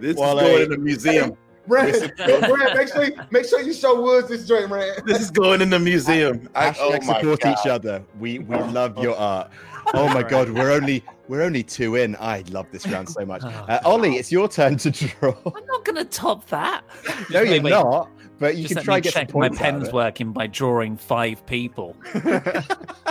This 0.00 0.16
Wale. 0.16 0.38
is 0.38 0.44
going 0.44 0.62
in 0.62 0.70
the 0.70 0.78
museum. 0.78 1.36
Brand, 1.66 2.12
Brand, 2.16 2.48
make 2.74 2.88
sure 2.88 3.04
you, 3.04 3.14
make 3.30 3.44
sure 3.46 3.60
you 3.60 3.72
show 3.72 4.00
Woods 4.00 4.28
this 4.28 4.48
joint, 4.48 4.70
man. 4.70 4.94
This 5.04 5.20
is 5.20 5.30
going 5.30 5.60
in 5.60 5.70
the 5.70 5.78
museum. 5.78 6.48
I, 6.54 6.70
Hashtag 6.70 6.76
oh 6.80 6.90
my 7.06 7.20
support 7.20 7.40
God. 7.40 7.58
each 7.58 7.66
other. 7.70 8.04
We 8.18 8.38
we 8.40 8.56
love 8.56 8.98
your 8.98 9.16
art. 9.16 9.50
Oh 9.94 10.08
my 10.08 10.22
god, 10.22 10.48
we're 10.48 10.70
only 10.70 11.04
we're 11.28 11.42
only 11.42 11.62
two 11.62 11.96
in. 11.96 12.16
I 12.16 12.44
love 12.50 12.66
this 12.72 12.86
round 12.86 13.08
so 13.08 13.24
much. 13.26 13.42
Uh, 13.68 13.78
Ollie, 13.84 14.16
it's 14.16 14.32
your 14.32 14.48
turn 14.48 14.76
to 14.78 14.90
draw. 14.90 15.34
I'm 15.46 15.66
not 15.66 15.84
going 15.84 15.96
to 15.96 16.04
top 16.04 16.46
that. 16.48 16.82
No, 17.30 17.42
Wait, 17.42 17.54
you're 17.54 17.62
wait. 17.62 17.70
not. 17.70 18.10
But 18.38 18.56
you 18.56 18.62
Just 18.62 18.74
can 18.76 18.84
try 18.84 18.94
me 18.94 18.96
and 18.96 19.04
get 19.04 19.12
some 19.12 19.20
check 19.22 19.34
my 19.34 19.48
points 19.48 19.60
out 19.60 19.74
of 19.74 19.80
pen's 19.82 19.92
working 19.92 20.32
by 20.32 20.46
drawing 20.46 20.96
five 20.96 21.44
people. 21.46 21.96
yeah, 22.24 22.52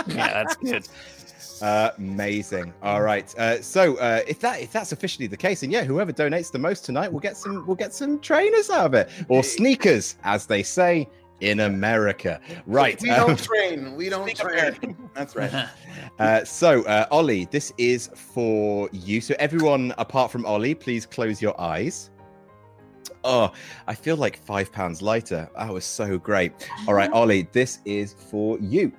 that's 0.06 0.56
good. 0.56 0.88
Uh, 1.62 1.92
amazing. 1.96 2.74
All 2.82 3.02
right. 3.02 3.32
Uh, 3.38 3.62
so 3.62 3.96
uh, 3.98 4.20
if 4.26 4.40
that 4.40 4.60
if 4.60 4.72
that's 4.72 4.92
officially 4.92 5.28
the 5.28 5.36
case, 5.36 5.62
and 5.62 5.72
yeah, 5.72 5.84
whoever 5.84 6.12
donates 6.12 6.50
the 6.50 6.58
most 6.58 6.84
tonight 6.84 7.10
will 7.12 7.20
get 7.20 7.36
some 7.36 7.64
will 7.66 7.76
get 7.76 7.94
some 7.94 8.18
trainers 8.18 8.68
out 8.68 8.86
of 8.86 8.94
it 8.94 9.08
or 9.28 9.44
sneakers, 9.44 10.16
as 10.24 10.46
they 10.46 10.62
say 10.62 11.08
in 11.42 11.60
America. 11.60 12.40
Right. 12.66 13.00
We 13.02 13.10
um, 13.10 13.26
don't 13.26 13.38
train. 13.38 13.96
We 13.96 14.08
don't 14.08 14.34
train. 14.34 14.96
That's 15.14 15.36
right. 15.36 15.52
Uh, 16.18 16.44
so, 16.44 16.82
uh, 16.84 17.06
Ollie, 17.10 17.46
this 17.50 17.72
is 17.78 18.10
for 18.14 18.88
you. 18.92 19.20
So, 19.20 19.34
everyone 19.38 19.94
apart 19.98 20.30
from 20.30 20.44
Ollie, 20.44 20.74
please 20.74 21.06
close 21.06 21.40
your 21.40 21.58
eyes. 21.60 22.10
Oh, 23.24 23.50
I 23.88 23.94
feel 23.94 24.16
like 24.16 24.36
five 24.36 24.70
pounds 24.70 25.00
lighter. 25.00 25.48
That 25.56 25.72
was 25.72 25.84
so 25.84 26.18
great. 26.18 26.52
All 26.86 26.94
right, 26.94 27.10
Ollie, 27.12 27.48
this 27.52 27.80
is 27.86 28.12
for 28.12 28.58
you. 28.60 28.92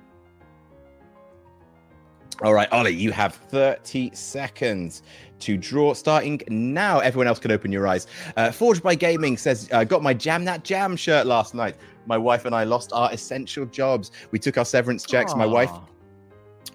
All 2.42 2.52
right, 2.52 2.70
Ollie, 2.72 2.94
you 2.94 3.12
have 3.12 3.34
30 3.34 4.10
seconds 4.12 5.02
to 5.38 5.56
draw 5.56 5.94
starting 5.94 6.42
now. 6.48 6.98
Everyone 6.98 7.28
else 7.28 7.38
can 7.38 7.52
open 7.52 7.70
your 7.70 7.86
eyes. 7.86 8.08
Uh, 8.36 8.50
Forged 8.50 8.82
by 8.82 8.96
Gaming 8.96 9.36
says, 9.36 9.68
uh, 9.72 9.84
Got 9.84 10.02
my 10.02 10.12
Jam 10.12 10.44
That 10.44 10.64
Jam 10.64 10.96
shirt 10.96 11.26
last 11.26 11.54
night. 11.54 11.76
My 12.06 12.18
wife 12.18 12.44
and 12.44 12.54
I 12.54 12.64
lost 12.64 12.92
our 12.92 13.12
essential 13.12 13.66
jobs. 13.66 14.10
We 14.30 14.38
took 14.38 14.58
our 14.58 14.64
severance 14.64 15.04
checks. 15.04 15.34
My 15.34 15.46
wife 15.46 15.70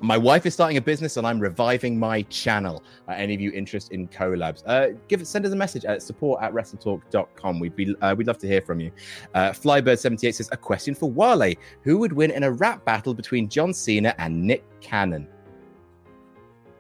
my 0.01 0.18
wife 0.18 0.45
is 0.45 0.53
starting 0.53 0.77
a 0.77 0.81
business 0.81 1.18
and 1.18 1.27
I'm 1.27 1.39
reviving 1.39 1.99
my 1.99 2.22
channel. 2.23 2.84
Uh, 3.07 3.14
any 3.14 3.34
of 3.34 3.41
you 3.41 3.51
interested 3.51 3.93
in 3.93 4.07
collabs? 4.07 4.64
Uh, 4.65 4.97
give 5.07 5.22
it, 5.22 5.27
send 5.27 5.45
us 5.45 5.51
a 5.51 5.56
message 5.56 5.85
at 5.85 6.01
support 6.01 6.41
at 6.41 6.53
wrestletalk.com. 6.53 7.60
We'd 7.60 7.76
be 7.76 7.95
uh, 8.01 8.15
we'd 8.18 8.27
love 8.27 8.38
to 8.39 8.47
hear 8.47 8.61
from 8.61 8.80
you. 8.80 8.91
Uh, 9.34 9.49
Flybird78 9.49 10.35
says 10.35 10.49
a 10.51 10.57
question 10.57 10.95
for 10.95 11.10
Wale: 11.10 11.53
Who 11.84 11.97
would 11.97 12.14
win 12.14 12.31
in 12.31 12.43
a 12.43 12.51
rap 12.51 12.85
battle 12.85 13.14
between 13.14 13.49
John 13.49 13.73
Cena 13.73 14.15
and 14.18 14.41
Nick 14.41 14.64
Cannon? 14.80 15.27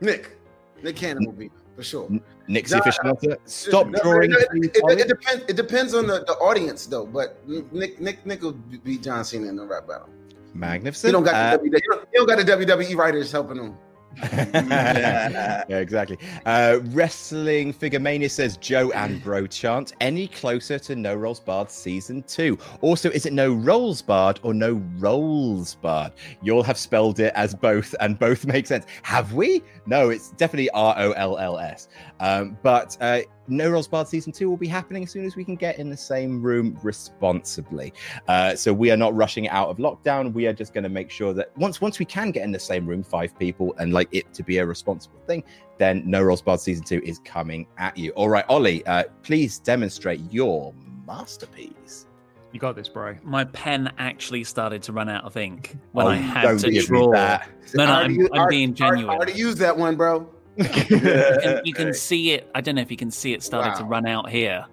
Nick, 0.01 0.37
Nick 0.81 0.95
Cannon 0.95 1.25
will 1.25 1.33
be 1.33 1.51
for 1.75 1.83
sure. 1.83 2.09
Nick's 2.49 2.71
John- 2.71 2.81
the. 2.83 3.37
Stop 3.45 3.87
No, 3.87 3.99
drawing. 4.01 4.31
It, 4.31 4.49
please, 4.49 4.65
it- 4.65 4.71
it- 4.75 4.99
it 5.01 5.07
depends. 5.07 5.43
It 5.47 5.55
depends 5.55 5.93
on 5.93 6.07
the, 6.07 6.23
the 6.25 6.33
audience 6.33 6.87
though. 6.87 7.05
But 7.05 7.37
Nick 7.47 8.01
Nick 8.01 8.25
Nick 8.25 8.41
will 8.41 8.53
beat 8.53 9.03
John 9.03 9.23
Cena 9.23 9.47
in 9.47 9.55
the 9.55 9.65
rap 9.65 9.87
battle. 9.87 10.09
Magnificent. 10.55 11.09
He 11.09 11.11
don't 11.13 11.23
got 11.23 11.35
Uh, 11.35 11.57
the 11.57 11.69
WWE, 11.69 12.05
he 12.11 12.17
don't, 12.17 12.27
got 12.27 12.37
the 12.37 12.65
WWE 12.65 12.95
writers 12.97 13.31
helping 13.31 13.57
him. 13.57 13.77
yeah, 14.23 15.63
exactly. 15.69 16.17
Uh, 16.45 16.79
Wrestling 16.85 17.71
Figure 17.71 17.99
Mania 17.99 18.27
says 18.29 18.57
Joe 18.57 18.91
and 18.91 19.23
Bro 19.23 19.47
chant 19.47 19.93
any 20.01 20.27
closer 20.27 20.79
to 20.79 20.95
No 20.95 21.13
Rolls 21.15 21.39
Barred 21.39 21.69
season 21.69 22.23
two. 22.23 22.57
Also, 22.81 23.09
is 23.11 23.25
it 23.27 23.33
No 23.33 23.53
Rolls 23.53 24.01
Barred 24.01 24.39
or 24.43 24.53
No 24.53 24.81
Rolls 24.97 25.75
Barred? 25.75 26.13
You'll 26.41 26.63
have 26.63 26.77
spelled 26.77 27.19
it 27.19 27.31
as 27.35 27.53
both, 27.53 27.93
and 27.99 28.17
both 28.17 28.45
make 28.47 28.65
sense. 28.67 28.85
Have 29.03 29.33
we? 29.33 29.61
No, 29.89 30.11
it's 30.11 30.29
definitely 30.31 30.69
R 30.69 30.93
O 30.99 31.11
L 31.13 31.39
L 31.39 31.57
S. 31.57 31.87
Um, 32.19 32.57
but 32.61 32.95
uh, 33.01 33.21
No 33.47 33.71
Rolls 33.71 33.87
Barred 33.87 34.07
season 34.07 34.31
two 34.31 34.47
will 34.47 34.55
be 34.55 34.67
happening 34.67 35.03
as 35.03 35.09
soon 35.09 35.25
as 35.25 35.35
we 35.35 35.43
can 35.43 35.55
get 35.55 35.79
in 35.79 35.89
the 35.89 35.97
same 35.97 36.43
room 36.43 36.77
responsibly. 36.83 37.91
Uh, 38.27 38.55
so 38.55 38.71
we 38.71 38.91
are 38.91 38.97
not 38.97 39.15
rushing 39.15 39.49
out 39.49 39.67
of 39.69 39.77
lockdown. 39.77 40.31
We 40.31 40.45
are 40.45 40.53
just 40.53 40.75
going 40.75 40.83
to 40.83 40.89
make 40.89 41.09
sure 41.09 41.33
that 41.33 41.57
once 41.57 41.81
once 41.81 41.97
we 41.97 42.05
can 42.05 42.29
get 42.29 42.43
in 42.43 42.51
the 42.51 42.59
same 42.59 42.85
room, 42.85 43.01
five 43.01 43.37
people, 43.39 43.73
and 43.79 43.91
like 43.91 44.09
it 44.11 44.31
to 44.35 44.43
be 44.43 44.59
a 44.59 44.65
responsible 44.65 45.19
thing, 45.25 45.43
then 45.79 46.03
No 46.05 46.21
Rolls 46.21 46.43
Barred 46.43 46.59
season 46.59 46.85
two 46.85 47.01
is 47.03 47.17
coming 47.25 47.65
at 47.79 47.97
you. 47.97 48.11
All 48.11 48.29
right, 48.29 48.45
Ollie, 48.47 48.85
uh, 48.85 49.05
please 49.23 49.57
demonstrate 49.57 50.21
your 50.31 50.71
masterpiece. 51.07 52.05
You 52.51 52.59
got 52.59 52.75
this, 52.75 52.87
bro. 52.89 53.15
My 53.23 53.43
pen 53.43 53.91
actually 53.99 54.43
started 54.43 54.81
to 54.83 54.91
run 54.93 55.07
out 55.07 55.23
of 55.23 55.37
ink 55.37 55.75
when 55.91 56.07
Oh, 56.07 56.09
I 56.09 56.15
had 56.15 56.59
to 56.59 56.71
give 56.71 56.87
draw. 56.87 57.11
that. 57.11 57.47
No, 57.75 57.85
no, 57.85 57.91
I 57.91 57.95
I'm, 57.95 57.99
already 57.99 58.13
used- 58.15 58.31
I'm 58.33 58.39
already- 58.39 58.55
being 58.57 58.69
already- 58.69 58.73
genuine. 58.97 59.15
already 59.15 59.33
used 59.33 59.57
that 59.59 59.77
one, 59.77 59.95
bro. 59.95 60.29
you, 60.57 60.65
can, 60.65 61.61
you 61.63 61.73
can 61.73 61.93
see 61.93 62.31
it. 62.31 62.49
I 62.55 62.61
don't 62.61 62.75
know 62.75 62.81
if 62.81 62.91
you 62.91 62.97
can 62.97 63.11
see 63.11 63.33
it 63.33 63.43
started 63.43 63.75
to 63.77 63.83
run 63.85 64.05
out 64.07 64.29
here, 64.29 64.65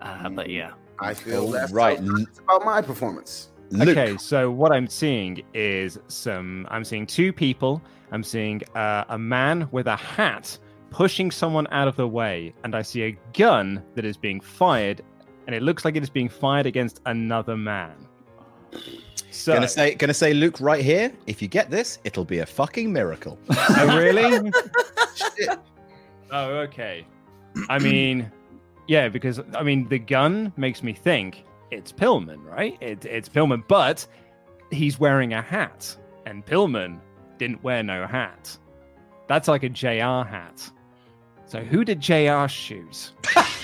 uh, 0.00 0.28
but 0.30 0.48
yeah. 0.50 0.72
I 0.98 1.14
feel 1.14 1.44
All 1.44 1.50
that's 1.50 1.72
right, 1.72 1.98
how- 2.00 2.16
about 2.56 2.64
my 2.64 2.80
performance. 2.82 3.48
Luke. 3.70 3.90
Okay, 3.96 4.16
so 4.16 4.50
what 4.50 4.72
I'm 4.72 4.88
seeing 4.88 5.42
is 5.54 5.98
some. 6.08 6.66
I'm 6.70 6.82
seeing 6.84 7.06
two 7.06 7.32
people. 7.32 7.80
I'm 8.10 8.24
seeing 8.24 8.60
uh, 8.74 9.04
a 9.10 9.16
man 9.18 9.68
with 9.70 9.86
a 9.86 9.94
hat 9.94 10.58
pushing 10.90 11.30
someone 11.30 11.68
out 11.70 11.86
of 11.86 11.94
the 11.94 12.08
way, 12.08 12.52
and 12.64 12.74
I 12.74 12.82
see 12.82 13.04
a 13.04 13.16
gun 13.32 13.80
that 13.94 14.04
is 14.04 14.16
being 14.16 14.40
fired, 14.40 15.02
and 15.46 15.54
it 15.54 15.62
looks 15.62 15.84
like 15.84 15.96
it 15.96 16.02
is 16.02 16.10
being 16.10 16.28
fired 16.28 16.66
against 16.66 17.00
another 17.06 17.56
man. 17.56 17.94
So, 19.30 19.54
Gonna 19.54 19.68
say, 19.68 19.94
gonna 19.94 20.14
say, 20.14 20.34
Luke, 20.34 20.60
right 20.60 20.84
here. 20.84 21.12
If 21.26 21.40
you 21.40 21.48
get 21.48 21.70
this, 21.70 21.98
it'll 22.04 22.24
be 22.24 22.38
a 22.38 22.46
fucking 22.46 22.92
miracle. 22.92 23.38
oh 23.50 23.98
really? 23.98 24.52
oh, 26.30 26.48
okay. 26.58 27.06
I 27.68 27.78
mean, 27.78 28.30
yeah, 28.86 29.08
because 29.08 29.40
I 29.54 29.62
mean, 29.62 29.88
the 29.88 29.98
gun 29.98 30.52
makes 30.56 30.82
me 30.82 30.92
think 30.92 31.44
it's 31.70 31.92
Pillman, 31.92 32.44
right? 32.44 32.76
It, 32.80 33.04
it's 33.04 33.28
Pillman, 33.28 33.64
but 33.68 34.06
he's 34.70 34.98
wearing 34.98 35.34
a 35.34 35.42
hat, 35.42 35.96
and 36.26 36.44
Pillman 36.44 37.00
didn't 37.38 37.62
wear 37.62 37.82
no 37.82 38.06
hat. 38.06 38.56
That's 39.28 39.48
like 39.48 39.62
a 39.62 39.68
JR 39.68 40.26
hat. 40.28 40.68
So 41.46 41.60
who 41.60 41.84
did 41.84 42.00
JR 42.00 42.46
shoot? 42.48 43.12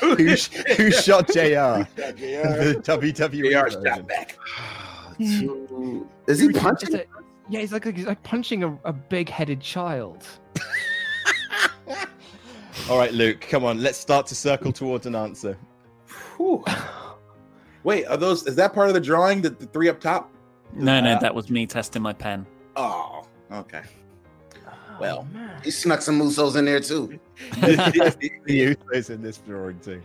who, 0.00 0.14
who 0.14 0.90
shot 0.90 1.26
JR? 1.28 1.32
JR. 1.36 1.84
the 1.96 2.80
WWE 2.84 3.50
JR 3.50 3.70
shot 3.70 4.06
back. 4.06 4.38
Is 6.28 6.40
he 6.40 6.52
punching? 6.52 6.94
a- 6.94 7.04
yeah, 7.50 7.60
he's 7.60 7.72
like 7.72 7.84
he's 7.84 8.06
like 8.06 8.22
punching 8.22 8.62
a, 8.62 8.78
a 8.84 8.92
big-headed 8.92 9.60
child. 9.60 10.26
All 12.90 12.98
right, 12.98 13.12
Luke, 13.12 13.40
come 13.40 13.64
on. 13.64 13.82
Let's 13.82 13.98
start 13.98 14.26
to 14.28 14.34
circle 14.34 14.72
towards 14.72 15.06
an 15.06 15.14
answer. 15.14 15.56
Whew. 16.36 16.64
Wait, 17.84 18.04
are 18.06 18.16
those? 18.16 18.46
Is 18.46 18.56
that 18.56 18.72
part 18.74 18.88
of 18.88 18.94
the 18.94 19.00
drawing? 19.00 19.42
The, 19.42 19.50
the 19.50 19.66
three 19.66 19.88
up 19.88 20.00
top? 20.00 20.30
No, 20.74 21.00
no, 21.00 21.12
uh, 21.14 21.18
that 21.20 21.34
was 21.34 21.50
me 21.50 21.66
testing 21.66 22.02
my 22.02 22.12
pen. 22.12 22.46
Oh, 22.76 23.26
okay. 23.50 23.82
Well, 25.00 25.26
He 25.64 25.70
snuck 25.70 26.02
some 26.02 26.20
Usos 26.20 26.56
in 26.56 26.64
there 26.64 26.80
too. 26.80 27.18
the 27.60 28.76
Usos 28.76 29.10
in 29.10 29.22
this 29.22 29.38
drawing 29.38 29.78
too. 29.80 30.02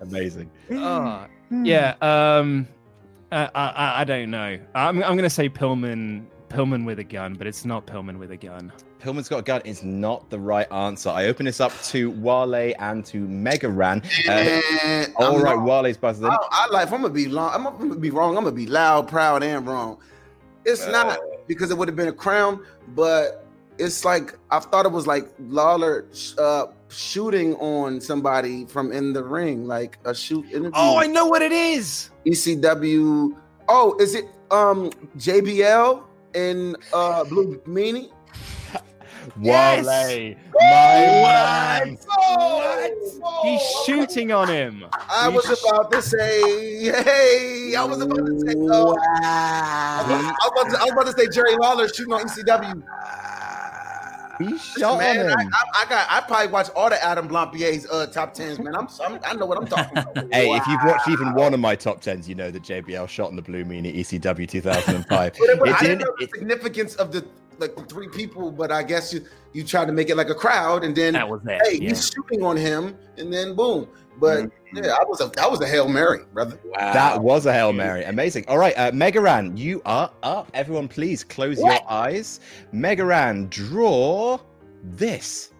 Amazing. 0.00 0.50
Oh, 0.72 1.26
yeah. 1.50 1.94
Um, 2.02 2.66
I, 3.32 3.48
I 3.54 4.00
I 4.00 4.04
don't 4.04 4.30
know. 4.30 4.58
I'm 4.74 5.02
I'm 5.02 5.16
gonna 5.16 5.30
say 5.30 5.48
Pillman 5.48 6.26
Pillman 6.48 6.84
with 6.84 6.98
a 6.98 7.04
gun, 7.04 7.34
but 7.34 7.46
it's 7.46 7.64
not 7.64 7.86
Pillman 7.86 8.18
with 8.18 8.30
a 8.30 8.36
gun. 8.36 8.72
Pillman's 9.00 9.28
got 9.28 9.38
a 9.38 9.42
gun 9.42 9.60
is 9.64 9.82
not 9.82 10.30
the 10.30 10.38
right 10.38 10.70
answer. 10.72 11.10
I 11.10 11.26
open 11.26 11.44
this 11.46 11.60
up 11.60 11.72
to 11.84 12.10
Wale 12.12 12.72
and 12.78 13.04
to 13.06 13.18
Mega 13.18 13.68
Ran. 13.68 14.02
Uh, 14.28 14.30
And 14.84 15.12
all 15.16 15.36
I'm 15.36 15.42
right, 15.42 15.56
not- 15.56 15.66
Wale's 15.84 15.96
buzzing. 15.98 16.26
I, 16.26 16.36
I 16.50 16.68
like. 16.70 16.86
If 16.86 16.92
I'm 16.92 17.02
gonna 17.02 17.12
be 17.12 17.26
long, 17.28 17.50
I'm 17.54 17.64
gonna 17.64 17.96
be 17.96 18.10
wrong. 18.10 18.36
I'm 18.36 18.44
gonna 18.44 18.56
be 18.56 18.66
loud, 18.66 19.08
proud, 19.08 19.42
and 19.42 19.66
wrong. 19.66 19.98
It's 20.64 20.86
not 20.86 21.18
because 21.46 21.70
it 21.70 21.76
would 21.76 21.88
have 21.88 21.96
been 21.96 22.08
a 22.08 22.12
crown, 22.12 22.64
but 22.94 23.43
it's 23.78 24.04
like 24.04 24.38
I 24.50 24.60
thought 24.60 24.86
it 24.86 24.92
was 24.92 25.06
like 25.06 25.28
Lawler 25.38 26.06
uh, 26.38 26.66
shooting 26.88 27.54
on 27.56 28.00
somebody 28.00 28.66
from 28.66 28.92
in 28.92 29.12
the 29.12 29.22
ring, 29.22 29.66
like 29.66 29.98
a 30.04 30.14
shoot 30.14 30.44
interview. 30.46 30.70
Oh, 30.74 30.98
I 30.98 31.06
know 31.06 31.26
what 31.26 31.42
it 31.42 31.52
is. 31.52 32.10
ECW. 32.26 33.36
Oh, 33.68 33.96
is 33.98 34.14
it 34.14 34.26
um 34.50 34.90
JBL 35.18 36.02
and 36.34 36.76
uh 36.92 37.24
Blue 37.24 37.58
Meanie? 37.66 38.10
Yes! 39.40 39.86
Wale, 39.86 40.36
my 40.52 41.84
man. 41.84 41.98
What? 42.04 42.92
He's 43.42 43.62
shooting 43.84 44.32
on 44.32 44.48
him. 44.48 44.84
I 44.92 45.28
was 45.28 45.46
about 45.46 45.90
to 45.92 46.02
say, 46.02 46.40
hey, 46.84 47.74
I 47.74 47.84
was 47.84 48.02
about 48.02 48.26
to 48.26 48.40
say, 48.40 48.54
oh, 48.56 48.96
I, 49.24 50.04
was, 50.06 50.20
I, 50.20 50.26
was 50.26 50.52
about 50.52 50.70
to, 50.70 50.78
I 50.78 50.84
was 50.84 50.92
about 50.92 51.06
to 51.06 51.12
say 51.12 51.28
Jerry 51.28 51.56
Lawler 51.56 51.88
shooting 51.88 52.12
on 52.12 52.20
ECW. 52.20 52.82
He 54.38 54.58
shot 54.58 54.98
man, 54.98 55.20
on 55.30 55.38
I, 55.38 55.42
him. 55.42 55.50
I, 55.52 55.82
I 55.82 55.88
got, 55.88 56.06
I 56.10 56.20
probably 56.26 56.48
watched 56.52 56.70
all 56.76 56.88
the 56.90 57.02
Adam 57.04 57.28
Blampied's 57.28 57.86
uh, 57.90 58.06
top 58.06 58.34
tens, 58.34 58.58
man. 58.58 58.74
I'm, 58.74 58.88
I'm, 59.04 59.20
I 59.24 59.34
know 59.34 59.46
what 59.46 59.58
I'm 59.58 59.66
talking 59.66 59.98
about. 59.98 60.16
Hey, 60.32 60.50
if 60.50 60.66
you've 60.66 60.82
watched 60.84 61.08
even 61.08 61.34
one 61.34 61.54
of 61.54 61.60
my 61.60 61.74
top 61.76 62.00
tens, 62.00 62.28
you 62.28 62.34
know 62.34 62.50
that 62.50 62.62
JBL 62.62 63.08
shot 63.08 63.30
in 63.30 63.36
the 63.36 63.42
Blue 63.42 63.64
Meanie 63.64 63.94
ECW 63.96 64.48
2005. 64.48 65.08
But, 65.38 65.58
but 65.58 65.68
It 65.68 65.74
I 65.74 65.80
didn't 65.80 65.98
didn't- 65.98 66.00
know 66.00 66.14
the 66.18 66.28
significance 66.34 66.94
of 66.96 67.12
the 67.12 67.24
like 67.58 67.76
the 67.76 67.82
three 67.84 68.08
people, 68.08 68.50
but 68.50 68.72
I 68.72 68.82
guess 68.82 69.12
you 69.14 69.24
you 69.52 69.62
tried 69.62 69.84
to 69.84 69.92
make 69.92 70.10
it 70.10 70.16
like 70.16 70.28
a 70.28 70.34
crowd, 70.34 70.82
and 70.82 70.94
then 70.96 71.12
That 71.12 71.28
was 71.28 71.40
it, 71.46 71.60
hey, 71.64 71.78
yeah. 71.80 71.90
he's 71.90 72.10
shooting 72.10 72.42
on 72.42 72.56
him, 72.56 72.96
and 73.16 73.32
then 73.32 73.54
boom. 73.54 73.86
But 74.18 74.44
Mm-hmm. 74.44 74.84
yeah, 74.84 74.92
I 74.92 75.04
was 75.04 75.20
a 75.20 75.26
that 75.36 75.50
was 75.50 75.60
a 75.60 75.66
hail 75.66 75.88
mary, 75.88 76.20
brother. 76.32 76.58
Wow. 76.64 76.92
That 76.92 77.22
was 77.22 77.46
a 77.46 77.52
Hail 77.52 77.72
Mary. 77.72 78.04
Amazing. 78.04 78.44
All 78.48 78.58
right, 78.58 78.74
uh, 78.76 78.90
Mega 78.92 79.20
Ran, 79.20 79.56
you 79.56 79.80
are 79.84 80.10
up. 80.22 80.50
Everyone, 80.54 80.88
please 80.88 81.22
close 81.22 81.58
your 81.58 81.78
eyes. 81.88 82.40
Mega 82.72 83.04
Ran, 83.04 83.46
draw 83.48 84.38
this. 84.82 85.52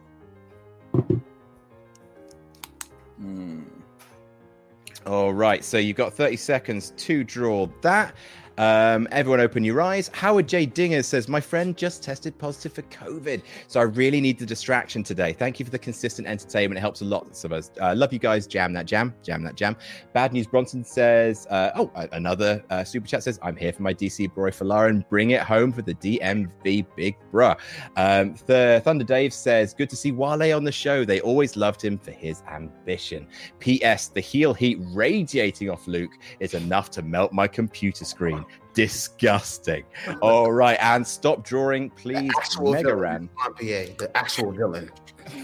All 5.06 5.35
right, 5.35 5.62
so 5.62 5.76
you've 5.76 5.97
got 5.97 6.14
30 6.14 6.36
seconds 6.36 6.93
to 6.97 7.24
draw 7.24 7.66
that. 7.82 8.14
Um, 8.56 9.09
everyone, 9.10 9.40
open 9.40 9.64
your 9.64 9.81
eyes. 9.81 10.10
Howard 10.12 10.48
J. 10.48 10.66
Dinger 10.66 11.02
says, 11.02 11.28
My 11.28 11.40
friend 11.40 11.76
just 11.76 12.02
tested 12.02 12.39
positive 12.39 12.72
for 12.72 12.82
COVID, 12.82 13.43
so 13.66 13.81
I 13.81 13.85
really 13.85 14.20
need 14.20 14.39
the 14.39 14.47
distraction 14.47 15.02
today. 15.02 15.32
Thank 15.32 15.59
you 15.59 15.64
for 15.64 15.72
the 15.72 15.78
consistent 15.78 16.28
entertainment. 16.28 16.78
It 16.78 16.81
helps 16.81 17.01
a 17.01 17.05
lot 17.05 17.44
of 17.44 17.52
us. 17.52 17.70
Uh, 17.81 17.94
love 17.97 18.12
you 18.12 18.20
guys. 18.20 18.47
Jam 18.47 18.72
that 18.74 18.86
jam. 18.86 19.12
Jam 19.22 19.43
that 19.43 19.56
jam. 19.56 19.76
Bad 20.12 20.32
News 20.32 20.47
Bronson 20.47 20.85
says, 20.85 21.47
uh, 21.51 21.72
Oh, 21.74 21.90
another 22.12 22.64
uh, 22.70 22.85
super 22.85 23.09
chat 23.09 23.24
says, 23.24 23.40
I'm 23.43 23.56
here 23.56 23.72
for 23.72 23.82
my 23.82 23.93
DC 23.93 24.32
boy 24.35 24.51
Folarin. 24.51 25.09
Bring 25.09 25.31
it 25.31 25.43
home 25.43 25.72
for 25.72 25.82
the 25.82 25.94
DMV 25.94 26.86
Big 26.97 27.16
Bruh. 27.32 27.59
Um, 27.97 28.35
Th- 28.35 28.82
Thunder 28.82 29.05
Dave 29.05 29.32
says, 29.32 29.74
Good 29.74 29.90
to 29.90 29.97
see 29.97 30.12
Wale 30.12 30.56
on 30.56 30.62
the 30.62 30.72
show. 30.72 31.05
They 31.05 31.20
always 31.20 31.56
loved 31.56 31.82
him 31.82 31.98
for 31.98 32.12
his 32.12 32.43
ambition. 32.48 33.26
P.S. 33.59 34.09
The 34.09 34.20
heel 34.20 34.55
heat 34.55 34.78
radiating 34.81 35.70
off 35.70 35.89
Luke 35.89 36.12
is 36.39 36.55
enough 36.55 36.90
to 36.90 37.02
melt 37.02 37.32
my 37.32 37.48
computer 37.48 38.05
screen. 38.05 38.43
Disgusting. 38.74 39.84
All 40.22 40.52
right, 40.52 40.78
and 40.80 41.06
stop 41.06 41.44
drawing, 41.44 41.90
please. 41.90 42.30
Actual 42.36 42.72
Mega 42.72 42.94
Ran. 42.94 43.28
Blampierre, 43.38 43.96
the 43.98 44.14
actual 44.16 44.52
villain. 44.52 44.90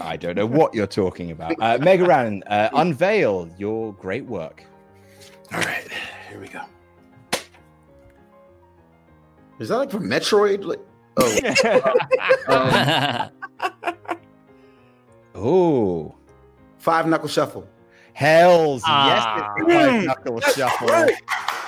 I 0.01 0.15
don't 0.17 0.35
know 0.35 0.45
what 0.45 0.73
you're 0.73 0.87
talking 0.87 1.31
about. 1.31 1.55
Uh, 1.59 1.77
Mega 1.81 2.05
Ran, 2.05 2.43
uh, 2.47 2.69
unveil 2.73 3.49
your 3.57 3.93
great 3.93 4.25
work. 4.25 4.63
All 5.53 5.59
right, 5.59 5.87
here 6.29 6.39
we 6.39 6.47
go. 6.47 6.61
Is 9.59 9.69
that 9.69 9.77
like 9.77 9.91
from 9.91 10.09
Metroid? 10.09 10.63
Like, 10.65 10.79
oh, 11.17 11.37
Oh, 15.35 16.15
five 16.77 17.07
knuckle 17.07 17.27
shuffle. 17.29 17.67
hells 18.13 18.81
Ah. 18.85 19.07
yes, 19.07 19.25
it's 19.57 19.73
five 19.73 20.03
knuckle 20.05 20.39
shuffle. 20.41 20.87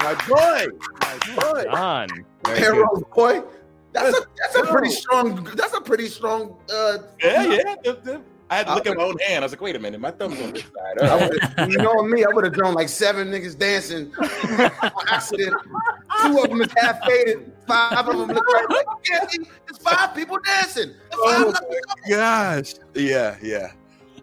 My 0.03 0.15
boy, 0.27 0.67
my 1.01 1.35
boy. 1.35 1.63
Done. 1.71 2.25
Very. 2.45 2.59
Arrow 2.65 3.01
boy. 3.15 3.41
That's 3.93 4.17
a 4.17 4.21
that's 4.37 4.55
a 4.55 4.63
pretty 4.71 4.89
strong. 4.89 5.43
That's 5.55 5.73
a 5.73 5.81
pretty 5.81 6.07
strong. 6.07 6.57
Uh, 6.73 6.97
Yeah, 7.23 7.43
yeah. 7.43 7.75
the- 7.83 7.99
the- 8.03 8.21
I 8.49 8.57
had 8.57 8.67
to 8.67 8.75
look 8.75 8.85
at 8.85 8.97
my 8.97 9.03
own 9.03 9.17
hand. 9.19 9.43
I 9.43 9.45
was 9.45 9.51
like, 9.53 9.61
wait 9.61 9.75
a 9.75 9.79
minute, 9.79 9.99
my 9.99 10.11
thumb's 10.11 10.39
on 10.39 10.51
this 10.51 10.63
side. 10.63 10.99
I 11.09 11.15
would've- 11.27 11.71
you 11.71 11.77
know 11.77 12.03
me, 12.03 12.23
I 12.23 12.27
would 12.31 12.43
have 12.43 12.53
drawn 12.53 12.73
like 12.75 12.89
seven 12.89 13.29
niggas 13.31 13.57
dancing 13.57 14.13
on 14.19 15.07
accident. 15.07 15.55
Two 16.21 16.37
of 16.43 16.49
them 16.49 16.61
is 16.61 16.69
half 16.77 17.03
faded. 17.05 17.51
Five 17.65 18.07
of 18.07 18.17
them 18.17 18.27
look 18.27 18.45
like, 18.53 18.69
like 18.69 18.85
yeah, 19.09 19.25
see, 19.27 19.39
it's 19.69 19.77
five 19.79 20.13
people 20.13 20.37
dancing. 20.43 20.89
It's 21.11 21.23
five 21.23 21.45
oh 21.47 21.51
my 21.51 22.09
gosh. 22.09 22.73
Yeah, 22.93 23.37
yeah. 23.41 23.71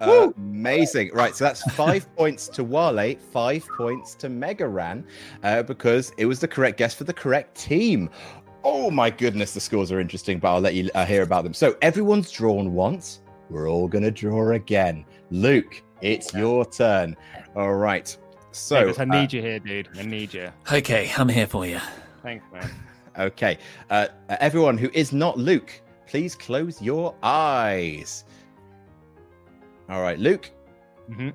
Uh, 0.01 0.31
amazing. 0.37 1.11
Right, 1.13 1.35
so 1.37 1.45
that's 1.45 1.63
five 1.73 2.13
points 2.17 2.49
to 2.49 2.65
Wale, 2.65 3.17
five 3.33 3.67
points 3.77 4.15
to 4.17 4.29
Mega 4.29 4.67
Ran, 4.67 5.05
uh, 5.43 5.63
because 5.63 6.13
it 6.17 6.27
was 6.27 6.41
the 6.41 6.49
correct 6.49 6.79
guess 6.79 6.95
for 6.95 7.05
the 7.05 7.13
correct 7.13 7.57
team. 7.57 8.09
Oh 8.65 8.91
my 8.91 9.11
goodness, 9.11 9.55
the 9.55 9.61
scores 9.61 9.91
are 9.93 10.01
interesting, 10.01 10.39
but 10.39 10.53
I'll 10.53 10.61
let 10.61 10.75
you 10.75 10.91
uh, 10.95 11.05
hear 11.05 11.23
about 11.23 11.45
them. 11.45 11.55
So 11.55 11.77
everyone's 11.83 12.31
drawn 12.31 12.73
once. 12.73 13.21
We're 13.49 13.69
all 13.69 13.89
going 13.89 14.05
to 14.05 14.11
draw 14.11 14.53
again. 14.53 15.05
Luke, 15.31 15.83
it's 16.01 16.33
your 16.35 16.65
turn. 16.65 17.17
All 17.57 17.75
right. 17.75 18.17
So, 18.53 18.81
Davis, 18.81 18.99
I 18.99 19.03
uh, 19.03 19.07
need 19.07 19.33
you 19.33 19.43
here, 19.43 19.59
dude. 19.59 19.89
I 19.99 20.03
need 20.03 20.35
you. 20.35 20.51
okay, 20.73 21.11
I'm 21.17 21.29
here 21.29 21.47
for 21.47 21.67
you. 21.67 21.81
Thanks, 22.23 22.45
man. 22.53 22.71
Okay. 23.19 23.59
Uh, 23.91 24.07
uh, 24.29 24.37
everyone 24.39 24.79
who 24.79 24.89
is 24.95 25.13
not 25.13 25.37
Luke, 25.37 25.83
please 26.07 26.37
close 26.37 26.81
your 26.81 27.15
eyes. 27.25 28.25
All 29.91 30.01
right, 30.03 30.19
Luke, 30.19 30.51
Mhm. 31.11 31.33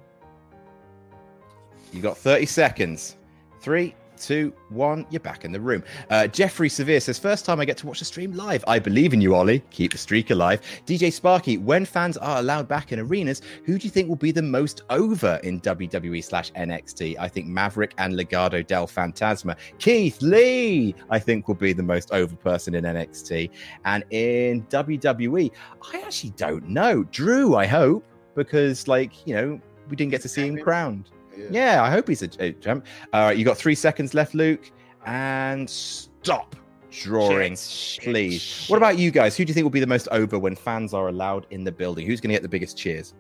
you 1.91 2.02
got 2.02 2.18
30 2.18 2.45
seconds. 2.45 3.18
Three, 3.61 3.95
two, 4.18 4.53
one. 4.69 5.06
You're 5.10 5.19
back 5.19 5.44
in 5.44 5.52
the 5.52 5.60
room. 5.60 5.84
Uh, 6.10 6.27
Jeffrey 6.27 6.69
Severe 6.69 6.99
says, 7.02 7.19
First 7.19 7.44
time 7.45 7.60
I 7.60 7.65
get 7.65 7.76
to 7.77 7.88
watch 7.88 7.99
the 7.99 8.06
stream 8.06 8.32
live. 8.34 8.64
I 8.68 8.80
believe 8.80 9.14
in 9.14 9.19
you, 9.19 9.36
Ollie. 9.36 9.61
Keep 9.72 9.91
the 9.91 9.98
streak 9.98 10.30
alive. 10.30 10.61
DJ 10.86 11.11
Sparky, 11.11 11.57
when 11.57 11.84
fans 11.84 12.15
are 12.18 12.38
allowed 12.40 12.68
back 12.69 12.94
in 12.94 12.99
arenas, 12.99 13.41
who 13.65 13.77
do 13.77 13.84
you 13.86 13.90
think 13.91 14.07
will 14.07 14.15
be 14.15 14.32
the 14.32 14.41
most 14.41 14.84
over 14.90 15.40
in 15.44 15.60
WWE 15.61 16.22
slash 16.23 16.52
NXT? 16.53 17.18
I 17.19 17.27
think 17.27 17.48
Maverick 17.48 17.94
and 17.98 18.14
Legado 18.14 18.65
del 18.65 18.88
Fantasma. 18.88 19.57
Keith 19.80 20.22
Lee, 20.22 20.95
I 21.10 21.19
think, 21.19 21.48
will 21.49 21.56
be 21.56 21.73
the 21.73 21.84
most 21.84 22.11
over 22.14 22.36
person 22.38 22.76
in 22.76 22.86
NXT. 22.86 23.49
And 23.84 24.06
in 24.11 24.61
WWE, 24.69 25.52
I 25.94 25.99
actually 26.02 26.32
don't 26.38 26.69
know. 26.69 27.03
Drew, 27.06 27.56
I 27.56 27.65
hope, 27.65 28.06
because, 28.36 28.88
like, 28.88 29.26
you 29.28 29.36
know, 29.36 29.60
we 29.90 29.95
didn't 29.95 30.12
get 30.12 30.22
to 30.22 30.30
see 30.30 30.48
him 30.48 30.57
crowned. 30.57 31.10
Yeah, 31.49 31.84
I 31.84 31.90
hope 31.90 32.07
he's 32.07 32.22
a, 32.22 32.30
a 32.40 32.52
champ. 32.53 32.86
All 33.14 33.26
right, 33.26 33.38
you 33.38 33.44
got 33.44 33.57
three 33.57 33.76
seconds 33.76 34.14
left, 34.14 34.34
Luke, 34.34 34.72
and 35.06 35.70
stop 35.70 36.56
drawing, 36.91 37.57
please. 37.99 38.66
What 38.68 38.78
about 38.78 38.98
you 38.98 39.12
guys? 39.12 39.36
Who 39.36 39.44
do 39.44 39.49
you 39.49 39.53
think 39.53 39.64
will 39.64 39.70
be 39.72 39.80
the 39.80 39.88
most 39.88 40.07
over 40.12 40.40
when 40.40 40.56
fans 40.56 40.94
are 40.94 41.10
allowed 41.10 41.45
in 41.49 41.64
the 41.64 41.72
building? 41.72 42.06
Who's 42.06 42.22
going 42.22 42.30
to 42.30 42.36
get 42.36 42.41
the 42.41 42.49
biggest 42.49 42.78
cheers? 42.78 43.14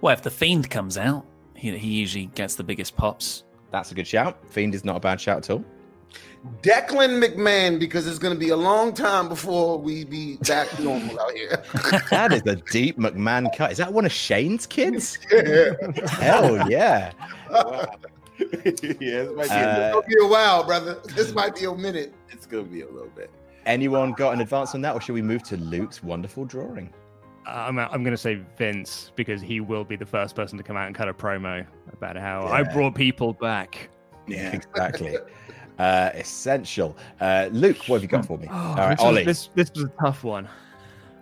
Well, 0.00 0.12
if 0.12 0.22
the 0.22 0.30
Fiend 0.30 0.70
comes 0.70 0.98
out, 0.98 1.26
he, 1.54 1.76
he 1.76 1.88
usually 1.88 2.26
gets 2.26 2.54
the 2.54 2.64
biggest 2.64 2.96
pops. 2.96 3.44
That's 3.72 3.90
a 3.90 3.94
good 3.94 4.06
shout. 4.06 4.38
Fiend 4.48 4.74
is 4.74 4.84
not 4.84 4.96
a 4.96 5.00
bad 5.00 5.20
shout 5.20 5.38
at 5.38 5.50
all. 5.50 5.64
Declan 6.62 7.22
McMahon, 7.22 7.78
because 7.78 8.06
it's 8.06 8.18
going 8.18 8.34
to 8.34 8.38
be 8.38 8.50
a 8.50 8.56
long 8.56 8.92
time 8.92 9.28
before 9.28 9.78
we 9.78 10.04
be 10.04 10.36
back 10.38 10.78
normal 10.78 11.18
out 11.20 11.32
here. 11.32 11.62
that 12.10 12.32
is 12.32 12.42
a 12.46 12.56
deep 12.56 12.98
McMahon 12.98 13.54
cut. 13.56 13.72
Is 13.72 13.78
that 13.78 13.92
one 13.92 14.04
of 14.06 14.12
Shane's 14.12 14.66
kids? 14.66 15.18
Hell 16.10 16.68
yeah. 16.70 17.12
yeah, 17.50 17.86
this 18.62 19.36
might 19.36 19.48
be, 19.48 19.54
Uh, 19.54 19.88
It's 19.88 19.92
gonna 19.94 20.02
be 20.06 20.16
a 20.22 20.26
while, 20.28 20.64
brother. 20.64 20.98
This 21.14 21.34
might 21.34 21.54
be 21.54 21.64
a 21.64 21.74
minute. 21.74 22.12
it's 22.30 22.46
gonna 22.46 22.62
be 22.64 22.82
a 22.82 22.86
little 22.88 23.10
bit. 23.14 23.30
Anyone 23.64 24.12
got 24.12 24.32
an 24.34 24.40
advance 24.40 24.74
on 24.74 24.80
that, 24.82 24.94
or 24.94 25.00
should 25.00 25.14
we 25.14 25.22
move 25.22 25.42
to 25.44 25.56
Luke's 25.56 26.02
wonderful 26.02 26.44
drawing? 26.44 26.92
I'm 27.46 27.78
I'm 27.78 28.02
going 28.02 28.12
to 28.14 28.16
say 28.16 28.40
Vince 28.58 29.12
because 29.14 29.40
he 29.40 29.60
will 29.60 29.84
be 29.84 29.94
the 29.96 30.06
first 30.06 30.34
person 30.34 30.58
to 30.58 30.64
come 30.64 30.76
out 30.76 30.86
and 30.86 30.94
cut 30.96 31.08
a 31.08 31.14
promo 31.14 31.64
about 31.92 32.16
how 32.16 32.46
I 32.46 32.62
brought 32.64 32.94
people 32.94 33.32
back. 33.32 33.88
Yeah. 34.26 34.50
Exactly. 34.52 35.16
uh, 35.78 36.10
essential. 36.14 36.96
Uh, 37.20 37.48
Luke, 37.52 37.78
what 37.86 37.96
have 37.96 38.02
you 38.02 38.08
got 38.08 38.26
for 38.26 38.38
me? 38.38 38.48
All 38.48 38.76
right, 38.76 38.90
this, 38.90 38.98
was, 38.98 39.06
Ollie. 39.06 39.24
this 39.24 39.50
this 39.54 39.70
was 39.72 39.84
a 39.84 39.92
tough 40.00 40.24
one. 40.24 40.48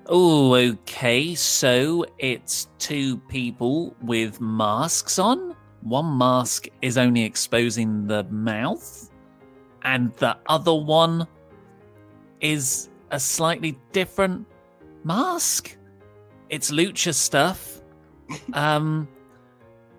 Oh, 0.07 0.55
okay. 0.55 1.35
So 1.35 2.05
it's 2.19 2.69
two 2.79 3.17
people 3.17 3.97
with 4.03 4.41
masks 4.41 5.19
on. 5.19 5.57
One 5.83 6.17
mask 6.17 6.69
is 6.83 6.97
only 6.97 7.25
exposing 7.25 8.07
the 8.07 8.25
mouth, 8.25 9.11
and 9.83 10.13
the 10.15 10.37
other 10.47 10.75
one 10.75 11.27
is 12.41 12.89
a 13.11 13.21
slightly 13.21 13.79
different 13.93 14.47
mask. 15.05 15.77
It's 16.49 16.71
lucha 16.71 17.15
stuff. 17.15 17.81
um, 18.53 19.09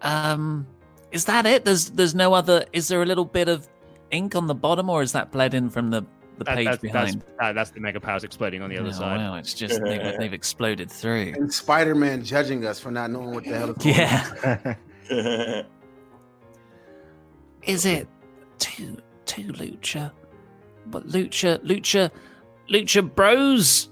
um, 0.01 0.67
is 1.11 1.25
that 1.25 1.45
it? 1.45 1.65
There's 1.65 1.89
there's 1.91 2.15
no 2.15 2.33
other. 2.33 2.65
Is 2.73 2.87
there 2.87 3.01
a 3.01 3.05
little 3.05 3.25
bit 3.25 3.47
of 3.47 3.67
ink 4.11 4.35
on 4.35 4.47
the 4.47 4.55
bottom, 4.55 4.89
or 4.89 5.01
is 5.01 5.11
that 5.13 5.31
bled 5.31 5.53
in 5.53 5.69
from 5.69 5.89
the 5.89 6.01
the 6.37 6.43
That- 6.43 6.55
page 6.57 6.65
that's, 6.65 6.81
behind? 6.81 7.23
That's, 7.39 7.55
that's 7.55 7.69
the 7.71 7.79
mega 7.79 7.99
powers 7.99 8.23
exploding 8.25 8.61
on 8.61 8.69
the 8.69 8.77
other 8.77 8.89
Oh, 8.89 8.91
side. 8.91 9.17
wow, 9.17 9.35
it's 9.35 9.53
just 9.53 9.81
they've, 9.83 10.17
they've 10.19 10.33
exploded 10.33 10.91
through. 10.91 11.33
And 11.37 11.53
Spider 11.53 11.95
Man 11.95 12.23
judging 12.25 12.65
us 12.65 12.77
for 12.79 12.91
not 12.91 13.09
knowing 13.09 13.33
what 13.33 13.45
the 13.45 13.51
hell 13.57 13.69
is 13.71 13.77
going 13.77 13.95
Yeah. 13.95 14.75
on. 15.09 15.65
Is 17.63 17.85
it 17.85 18.07
two 18.59 18.97
two 19.25 19.51
lucha? 19.53 20.11
But 20.87 21.07
lucha 21.07 21.57
lucha 21.65 22.11
lucha 22.69 23.15
bros? 23.15 23.89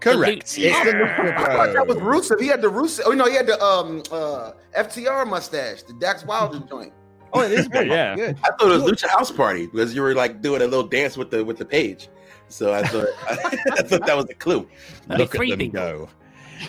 Correct. 0.00 0.54
The 0.54 0.66
It's 0.66 0.76
Lucha- 0.76 0.92
Lucha 0.92 1.38
I 1.38 1.56
thought 1.56 1.72
that 1.74 1.86
was 1.86 1.96
Rusev. 1.98 2.40
He 2.40 2.46
had 2.48 2.60
the 2.60 2.68
Rusev. 2.70 3.02
Oh 3.06 3.12
no, 3.12 3.24
he 3.26 3.34
had 3.34 3.46
the 3.46 3.62
um 3.62 4.02
uh 4.10 4.52
FTR 4.76 5.26
mustache, 5.28 5.82
the 5.84 5.92
Dax 5.94 6.24
Wilder 6.24 6.60
joint. 6.68 6.92
Oh, 7.34 7.42
it 7.42 7.52
is 7.52 7.68
good. 7.76 7.86
Yeah. 7.88 8.14
Good. 8.16 8.38
I 8.44 8.48
thought 8.52 8.70
it 8.70 8.80
was 8.80 8.82
Lucha 8.84 9.08
House 9.08 9.30
Party 9.30 9.66
because 9.66 9.94
you 9.94 10.02
were 10.02 10.14
like 10.14 10.40
doing 10.40 10.62
a 10.62 10.66
little 10.66 10.86
dance 10.86 11.16
with 11.16 11.30
the 11.30 11.44
with 11.44 11.58
the 11.58 11.64
page. 11.64 12.08
So 12.48 12.72
I 12.72 12.82
thought 12.84 13.08
I 13.30 13.82
thought 13.82 14.06
that 14.06 14.16
was 14.16 14.26
a 14.30 14.34
clue. 14.34 14.68
Only 15.10 15.24
Look 15.24 15.34
at 15.34 15.58
them 15.58 15.70
go. 15.70 16.08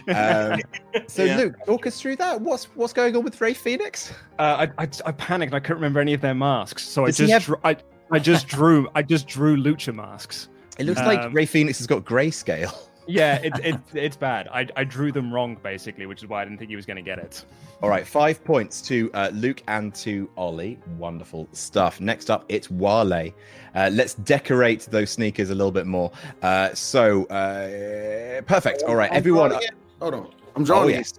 Um, 0.08 0.60
so, 1.08 1.24
Yeah. 1.24 1.38
Luke, 1.38 1.56
talk 1.66 1.86
us 1.88 2.02
through 2.02 2.16
that. 2.18 2.42
What's 2.42 2.66
what's 2.76 2.92
going 2.94 3.16
on 3.16 3.24
with 3.24 3.40
Rey 3.40 3.54
Fénix? 3.54 4.12
Uh, 4.40 4.68
I, 4.78 4.84
I 4.84 4.88
I 5.06 5.12
panicked. 5.12 5.54
I 5.54 5.60
couldn't 5.60 5.78
remember 5.78 6.00
any 6.00 6.14
of 6.14 6.22
their 6.22 6.34
masks, 6.36 6.84
so 6.84 7.06
Does 7.06 7.20
I 7.22 7.24
just 7.26 7.32
have- 7.34 7.46
dr- 7.46 7.60
I 7.64 7.78
I 8.12 8.20
just 8.20 8.48
drew 8.48 8.88
I 8.96 9.02
just 9.04 9.28
drew 9.28 9.56
lucha 9.58 9.94
masks. 9.94 10.50
It 10.80 10.86
looks 10.86 11.02
like 11.02 11.20
Um, 11.20 11.34
Rey 11.34 11.46
Fénix 11.46 11.78
has 11.78 11.88
got 11.88 12.04
grayscale. 12.04 12.76
Yeah, 13.08 13.40
it, 13.44 13.54
it 13.64 13.80
it's 13.94 14.18
bad. 14.18 14.48
I 14.52 14.68
I 14.76 14.84
drew 14.84 15.12
them 15.12 15.34
wrong 15.34 15.58
basically, 15.62 16.06
which 16.06 16.24
is 16.24 16.30
why 16.30 16.42
I 16.42 16.46
didn't 16.46 16.58
think 16.58 16.70
he 16.70 16.76
was 16.76 16.86
going 16.86 16.98
to 16.98 17.04
get 17.04 17.20
it. 17.20 17.46
All 17.82 17.90
right, 17.90 18.08
five 18.08 18.44
points 18.44 18.82
to 18.84 19.12
uh, 19.14 19.30
Luke 19.34 19.62
and 19.68 19.94
to 19.96 20.30
Ollie. 20.38 20.80
Wonderful 20.98 21.48
stuff. 21.52 22.00
Next 22.00 22.30
up, 22.32 22.46
it's 22.50 22.72
Wale. 22.72 23.32
Uh, 23.76 23.90
let's 23.92 24.14
decorate 24.16 24.82
those 24.90 25.12
sneakers 25.12 25.50
a 25.50 25.56
little 25.56 25.72
bit 25.72 25.86
more. 25.86 26.12
Uh, 26.42 26.74
so, 26.74 27.26
uh, 27.26 28.42
perfect. 28.44 28.84
All 28.84 28.96
right, 28.96 29.12
I'm 29.12 29.18
everyone. 29.18 29.54
Hold 30.00 30.14
on. 30.14 30.34
I'm 30.56 30.64
drawing. 30.64 30.84
Oh, 30.84 30.86
drawing 30.86 30.96
yes. 30.96 31.14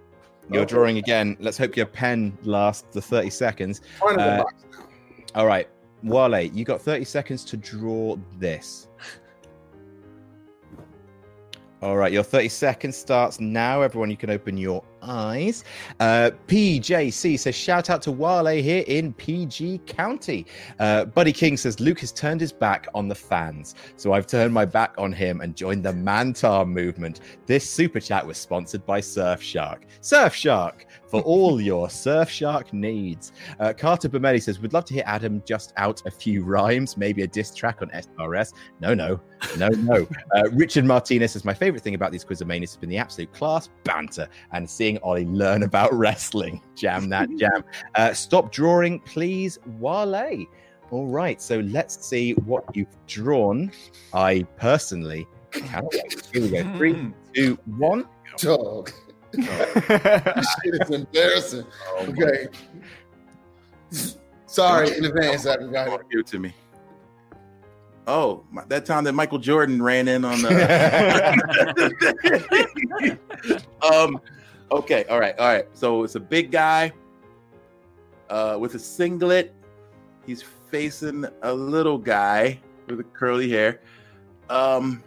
You're 0.51 0.65
drawing 0.65 0.99
again. 0.99 1.37
Let's 1.41 1.59
hope 1.59 1.77
your 1.77 1.87
pen 1.87 2.37
lasts 2.45 2.87
the 2.93 3.03
30 3.03 3.31
seconds. 3.31 3.81
Front 3.99 4.21
of 4.21 4.25
the 4.25 4.45
Uh. 4.45 4.45
All 5.35 5.47
right, 5.47 5.69
Wale, 6.03 6.41
you 6.41 6.65
got 6.65 6.81
30 6.81 7.05
seconds 7.05 7.45
to 7.45 7.57
draw 7.57 8.17
this. 8.39 8.86
All 11.87 11.97
right, 11.97 12.13
your 12.13 12.25
30 12.25 12.49
seconds 12.49 12.97
starts 12.97 13.39
now. 13.39 13.81
Everyone, 13.81 14.11
you 14.11 14.17
can 14.17 14.29
open 14.29 14.57
your 14.57 14.83
eyes. 15.03 15.63
Uh, 16.01 16.33
PJC 16.49 17.39
says, 17.39 17.55
shout 17.55 17.91
out 17.91 18.03
to 18.03 18.11
Wale 18.11 18.61
here 18.61 18.83
in 18.89 19.13
PG 19.13 19.83
County. 19.87 20.47
Uh, 20.81 21.05
Buddy 21.05 21.33
King 21.33 21.57
says, 21.57 21.79
Luke 21.79 22.01
has 22.01 22.11
turned 22.11 22.41
his 22.41 22.53
back 22.53 22.89
on 22.93 23.07
the 23.07 23.15
fans. 23.15 23.77
So 23.95 24.13
I've 24.15 24.27
turned 24.27 24.53
my 24.53 24.65
back 24.65 24.95
on 24.99 25.13
him 25.13 25.41
and 25.41 25.55
joined 25.55 25.85
the 25.85 25.93
Mantaur 25.93 26.67
movement. 26.67 27.21
This 27.47 27.71
super 27.71 28.01
chat 28.01 28.27
was 28.27 28.37
sponsored 28.37 28.85
by 28.85 29.01
Surfshark. 29.01 29.83
Surfshark 30.03 30.87
for 31.09 31.21
all 31.23 31.61
your 31.61 31.89
Surfshark 31.89 32.73
needs. 32.73 33.33
Uh, 33.61 33.73
Carter 33.73 34.09
Bomelli 34.09 34.43
says, 34.43 34.61
we'd 34.61 34.73
love 34.73 34.85
to 34.87 34.95
hear 34.95 35.05
Adam 35.07 35.43
just 35.47 35.73
out 35.77 36.03
a 36.07 36.11
few 36.11 36.43
rhymes, 36.43 36.97
maybe 36.97 37.23
a 37.23 37.27
diss 37.27 37.55
track 37.55 37.83
on 37.83 37.89
SRS. 37.91 38.53
No, 38.81 38.95
no, 38.95 39.21
no, 39.57 39.69
no. 39.69 40.07
Uh, 40.35 40.43
Richard 40.53 40.85
Martinez 40.85 41.33
says, 41.33 41.45
my 41.45 41.55
favorite 41.55 41.83
thing 41.83 41.95
about 41.95 42.11
these 42.13 42.25
Quizzlemanias 42.25 42.63
has 42.63 42.77
been 42.77 42.91
the 42.91 42.99
absolute 42.99 43.33
class, 43.33 43.69
banter, 43.85 44.29
and 44.53 44.69
seeing 44.69 44.99
Ollie 44.99 45.25
learn 45.25 45.63
about 45.63 45.93
wrestling. 45.95 46.61
Jam 46.75 47.09
that 47.11 47.29
jam. 47.39 47.65
Uh, 47.95 48.13
stop 48.13 48.53
drawing, 48.53 49.01
please, 49.01 49.59
Wale. 49.79 50.47
All 50.91 51.07
right, 51.07 51.41
so 51.41 51.61
let's 51.61 52.07
see 52.07 52.33
what 52.33 52.65
you've 52.75 52.95
drawn. 53.07 53.73
I 54.13 54.43
personally 54.57 55.27
cannot 55.53 55.85
wait. 55.93 56.29
Here 56.33 56.43
we 56.43 56.49
go. 56.51 56.77
Three, 56.77 57.13
two, 57.35 57.59
one. 57.65 58.07
Dog. 58.39 58.93
This 59.33 60.57
shit 60.65 60.75
is 60.75 60.91
embarrassing. 60.91 61.65
Oh 61.89 62.07
Okay. 62.09 62.49
Sorry 64.47 64.97
in 64.97 65.05
advance, 65.05 65.47
everybody. 65.47 65.91
Give 66.11 66.21
it 66.21 66.27
to 66.29 66.39
me. 66.39 66.55
Oh, 68.09 68.45
my, 68.51 68.65
that 68.67 68.87
time 68.87 69.03
that 69.05 69.15
Michael 69.15 69.39
Jordan 69.39 69.83
ran 69.83 70.07
in 70.09 70.25
on 70.25 70.41
the. 70.43 70.49
um. 73.93 74.21
Okay. 74.71 75.05
All 75.05 75.19
right. 75.19 75.37
All 75.39 75.47
right. 75.47 75.67
So 75.73 76.05
it's 76.05 76.15
a 76.15 76.21
big 76.21 76.53
guy, 76.53 76.93
uh, 78.31 78.57
with 78.61 78.75
a 78.75 78.79
singlet. 78.79 79.53
He's 80.25 80.45
facing 80.71 81.27
a 81.43 81.53
little 81.53 81.99
guy 81.99 82.61
with 82.89 83.01
a 83.01 83.05
curly 83.05 83.51
hair. 83.51 83.81
Um, 84.51 85.03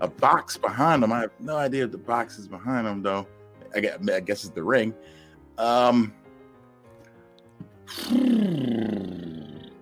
a 0.00 0.08
box 0.08 0.56
behind 0.56 1.02
him. 1.02 1.12
I 1.12 1.20
have 1.20 1.32
no 1.40 1.56
idea 1.56 1.84
if 1.84 1.92
the 1.92 1.98
box 1.98 2.38
is 2.38 2.48
behind 2.48 2.86
him 2.86 3.02
though. 3.02 3.26
I 3.74 3.80
guess, 3.80 3.98
I 4.08 4.20
guess 4.20 4.44
it's 4.44 4.54
the 4.54 4.62
ring. 4.62 4.94
Um. 5.56 6.14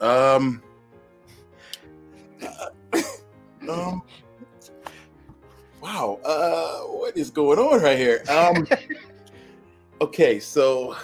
Um. 0.01 0.63
um. 3.69 4.03
Wow. 5.81 6.19
Uh, 6.25 6.79
what 6.89 7.17
is 7.17 7.31
going 7.31 7.59
on 7.59 7.83
right 7.83 7.99
here? 7.99 8.23
Um. 8.29 8.67
okay, 10.01 10.41
so 10.41 10.97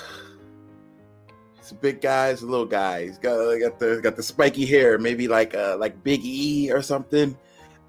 it's 1.59 1.71
a 1.71 1.75
big 1.75 2.01
guy. 2.01 2.31
He's 2.31 2.43
a 2.43 2.47
little 2.47 2.67
guy. 2.67 3.05
He's 3.05 3.19
got 3.19 3.39
uh, 3.39 3.59
got 3.59 3.79
the 3.79 4.01
got 4.03 4.17
the 4.17 4.23
spiky 4.23 4.67
hair, 4.67 4.99
maybe 4.99 5.29
like 5.29 5.55
uh 5.55 5.77
like 5.79 6.03
Big 6.03 6.25
E 6.25 6.73
or 6.73 6.83
something. 6.83 7.37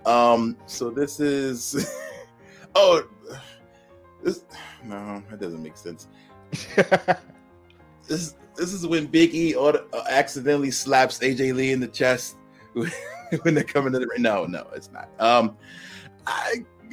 Um. 0.06 0.58
So 0.66 0.90
this 0.90 1.20
is. 1.20 1.92
oh. 2.76 3.08
This 4.24 4.46
no, 4.86 5.22
that 5.30 5.40
doesn't 5.40 5.62
make 5.62 5.76
sense. 5.78 6.08
this 8.08 8.36
this 8.56 8.74
is 8.74 8.86
when 8.86 9.08
Big 9.08 9.34
E 9.34 9.56
auto, 9.56 9.86
uh, 9.94 10.04
accidentally 10.10 10.72
slaps 10.72 11.20
AJ 11.20 11.56
Lee 11.56 11.72
in 11.72 11.80
the 11.80 11.88
chest 11.88 12.38
when 12.74 13.54
they're 13.54 13.64
coming 13.64 13.94
to 13.94 14.00
the 14.00 14.08
ring. 14.08 14.22
No, 14.22 14.46
no, 14.46 14.68
it's 14.76 14.92
not. 14.92 15.10
Um, 15.20 15.58
I, 16.28 16.64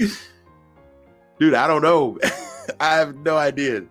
dude, 1.38 1.54
I 1.54 1.66
don't 1.66 1.82
know. 1.82 2.18
I 2.80 2.94
have 2.94 3.16
no 3.16 3.36
idea. 3.36 3.84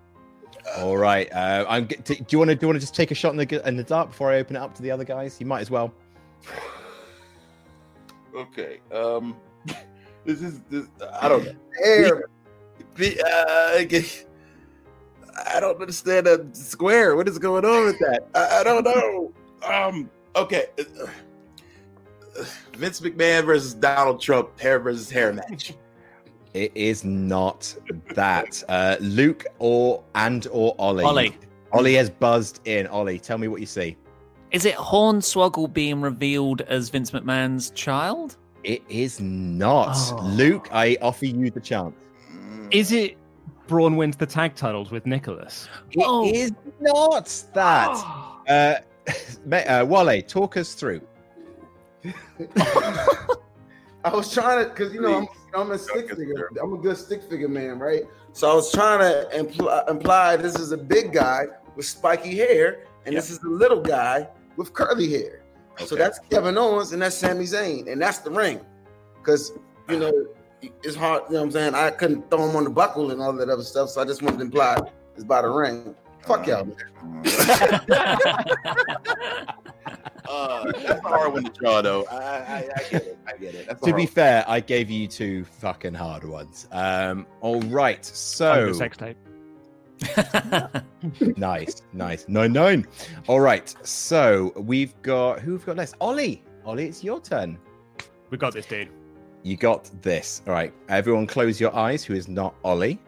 All 0.78 0.98
right. 0.98 1.32
Uh, 1.32 1.66
I'm. 1.68 1.86
Do 1.86 2.16
you 2.30 2.38
want 2.38 2.50
to? 2.50 2.56
Do 2.56 2.64
you 2.64 2.68
want 2.68 2.76
to 2.76 2.82
just 2.82 2.96
take 2.96 3.12
a 3.12 3.16
shot 3.16 3.32
in 3.32 3.38
the 3.38 3.68
in 3.68 3.78
the 3.78 3.84
dark 3.84 4.10
before 4.10 4.32
I 4.32 4.38
open 4.38 4.56
it 4.56 4.60
up 4.60 4.74
to 4.76 4.82
the 4.82 4.92
other 4.92 5.04
guys? 5.04 5.38
You 5.40 5.46
might 5.46 5.62
as 5.62 5.72
well. 5.72 5.94
Okay. 8.40 8.80
Um, 8.94 9.36
this 10.26 10.42
is 10.42 10.62
this. 10.70 10.86
I 11.22 11.28
don't 11.28 11.46
know. 11.46 11.56
Hair. 11.84 12.24
The, 12.96 13.22
uh, 13.22 13.84
g- 13.84 14.24
I 15.54 15.60
don't 15.60 15.80
understand 15.80 16.28
a 16.28 16.44
square. 16.54 17.16
What 17.16 17.28
is 17.28 17.38
going 17.38 17.66
on 17.66 17.86
with 17.86 18.00
that? 18.00 18.28
I, 18.34 18.60
I 18.60 18.64
don't 18.64 18.84
know. 18.84 19.34
Um. 19.64 20.10
Okay. 20.36 20.68
Vince 22.74 23.02
McMahon 23.02 23.46
versus 23.46 23.74
Donald 23.74 24.22
Trump, 24.22 24.58
hair 24.60 24.80
versus 24.80 25.10
hair 25.10 25.34
match. 25.34 25.74
It 26.56 26.72
is 26.74 27.04
not 27.04 27.76
that. 28.16 28.64
Uh, 28.68 28.96
Luke 29.00 29.46
or 29.60 30.04
and 30.16 30.48
or 30.52 30.74
Ollie. 30.80 31.06
Ollie. 31.06 31.38
Ollie 31.72 31.94
has 31.94 32.10
buzzed 32.10 32.62
in. 32.66 32.88
Ollie, 32.88 33.20
tell 33.20 33.38
me 33.38 33.48
what 33.48 33.60
you 33.60 33.68
see. 33.68 33.96
Is 34.52 34.66
it 34.66 34.76
Hornswoggle 34.76 35.72
being 35.72 36.02
revealed 36.02 36.62
as 36.62 36.90
Vince 36.90 37.12
McMahon's 37.12 37.70
child? 37.72 38.38
It 38.64 38.82
is 38.90 39.20
not. 39.20 39.96
Oh. 39.96 40.22
Luke, 40.24 40.68
I 40.72 40.98
offer 41.02 41.26
you 41.26 41.52
the 41.52 41.60
chance. 41.60 41.94
Is 42.72 42.92
it 42.92 43.18
Braun 43.68 43.96
wins 43.96 44.16
the 44.16 44.26
tag 44.26 44.56
titles 44.56 44.90
with 44.90 45.06
Nicholas? 45.06 45.68
oh 46.00 46.28
It 46.28 46.36
is 46.36 46.52
not 46.80 47.44
that. 47.54 48.26
Uh, 48.50 48.80
Ma- 49.46 49.58
uh, 49.58 49.86
Wale, 49.88 50.24
talk 50.24 50.58
us 50.58 50.74
through. 50.74 51.02
I 52.04 52.12
was 54.12 54.34
trying 54.34 54.66
to, 54.66 54.74
cause 54.74 54.92
you 54.92 55.02
know 55.02 55.20
I'm, 55.20 55.28
I'm 55.54 55.72
a 55.72 55.78
stick 55.78 56.10
figure. 56.10 56.50
I'm 56.60 56.74
a 56.74 56.78
good 56.80 56.98
stick 56.98 57.22
figure 57.22 57.48
man, 57.48 57.78
right? 57.78 58.06
So 58.34 58.50
I 58.50 58.56
was 58.56 58.72
trying 58.72 59.02
to 59.02 59.38
imply, 59.38 59.84
imply 59.88 60.36
this 60.36 60.56
is 60.56 60.72
a 60.72 60.78
big 60.78 61.14
guy 61.14 61.46
with 61.76 61.86
spiky 61.86 62.38
hair, 62.38 62.86
and 63.06 63.16
this 63.16 63.30
is 63.30 63.38
a 63.44 63.48
little 63.48 63.84
guy 63.84 64.28
with 64.58 64.74
curly 64.74 65.10
hair. 65.10 65.44
So 65.86 65.96
that's 65.96 66.20
Kevin 66.30 66.58
Owens 66.58 66.92
and 66.92 67.02
that's 67.02 67.16
Sami 67.16 67.46
Zayn, 67.46 67.92
and 67.92 68.02
that's 68.02 68.20
the 68.20 68.32
ring. 68.32 68.60
Cause 69.24 69.54
you 69.88 70.00
know 70.00 70.12
it's 70.62 70.96
hard. 70.96 71.24
You 71.28 71.36
know 71.36 71.40
what 71.40 71.46
I'm 71.46 71.52
saying? 71.52 71.76
I 71.76 71.92
couldn't 71.92 72.30
throw 72.30 72.50
him 72.50 72.56
on 72.56 72.66
the 72.66 72.70
buckle 72.70 73.12
and 73.12 73.22
all 73.22 73.34
that 73.34 73.50
other 73.50 73.64
stuff, 73.64 73.90
so 73.90 74.02
I 74.02 74.06
just 74.06 74.22
wanted 74.22 74.38
to 74.38 74.44
imply 74.44 74.78
it's 75.16 75.24
by 75.24 75.42
the 75.42 75.50
ring. 75.50 75.96
Fuck 76.26 76.48
y'all, 76.48 76.66
man. 76.66 76.76
Uh, 80.30 80.72
that's 80.86 81.04
a 81.04 81.08
hard 81.08 81.34
one 81.34 81.44
to 81.44 81.50
draw, 81.50 81.82
though. 81.82 82.06
I, 82.06 82.16
I, 82.16 82.70
I 82.76 82.84
get 82.92 83.02
it. 83.02 83.18
I 83.28 83.38
get 83.38 83.56
it. 83.56 83.68
That's 83.68 83.82
to 83.82 83.94
be 83.94 84.04
hard 84.04 84.10
fair, 84.10 84.46
I 84.48 84.60
gave 84.60 84.92
you 84.92 85.08
two 85.08 85.44
fucking 85.44 85.96
hard 85.96 86.24
ones. 86.24 86.68
Um, 86.72 87.26
all 87.42 87.62
right, 87.62 88.06
so 88.06 88.52
Under 88.52 88.74
sex 88.76 88.96
tape. 88.96 89.18
nice, 91.38 91.82
nice, 91.94 92.26
nine 92.28 92.54
nine. 92.54 92.88
All 93.28 93.40
right, 93.40 93.74
so 93.84 94.54
we've 94.56 95.00
got 95.02 95.40
who 95.40 95.54
we've 95.54 95.66
got 95.66 95.78
next. 95.78 95.96
Ollie, 96.00 96.44
Ollie, 96.66 96.86
it's 96.86 97.04
your 97.04 97.20
turn. 97.20 97.58
We 98.30 98.38
got 98.38 98.54
this, 98.54 98.66
dude. 98.66 98.90
You 99.44 99.58
got 99.58 99.90
this. 100.02 100.42
All 100.48 100.54
right, 100.54 100.74
everyone, 100.88 101.28
close 101.28 101.60
your 101.60 101.76
eyes. 101.76 102.04
Who 102.04 102.14
is 102.14 102.28
not 102.28 102.56
Ollie? 102.64 103.00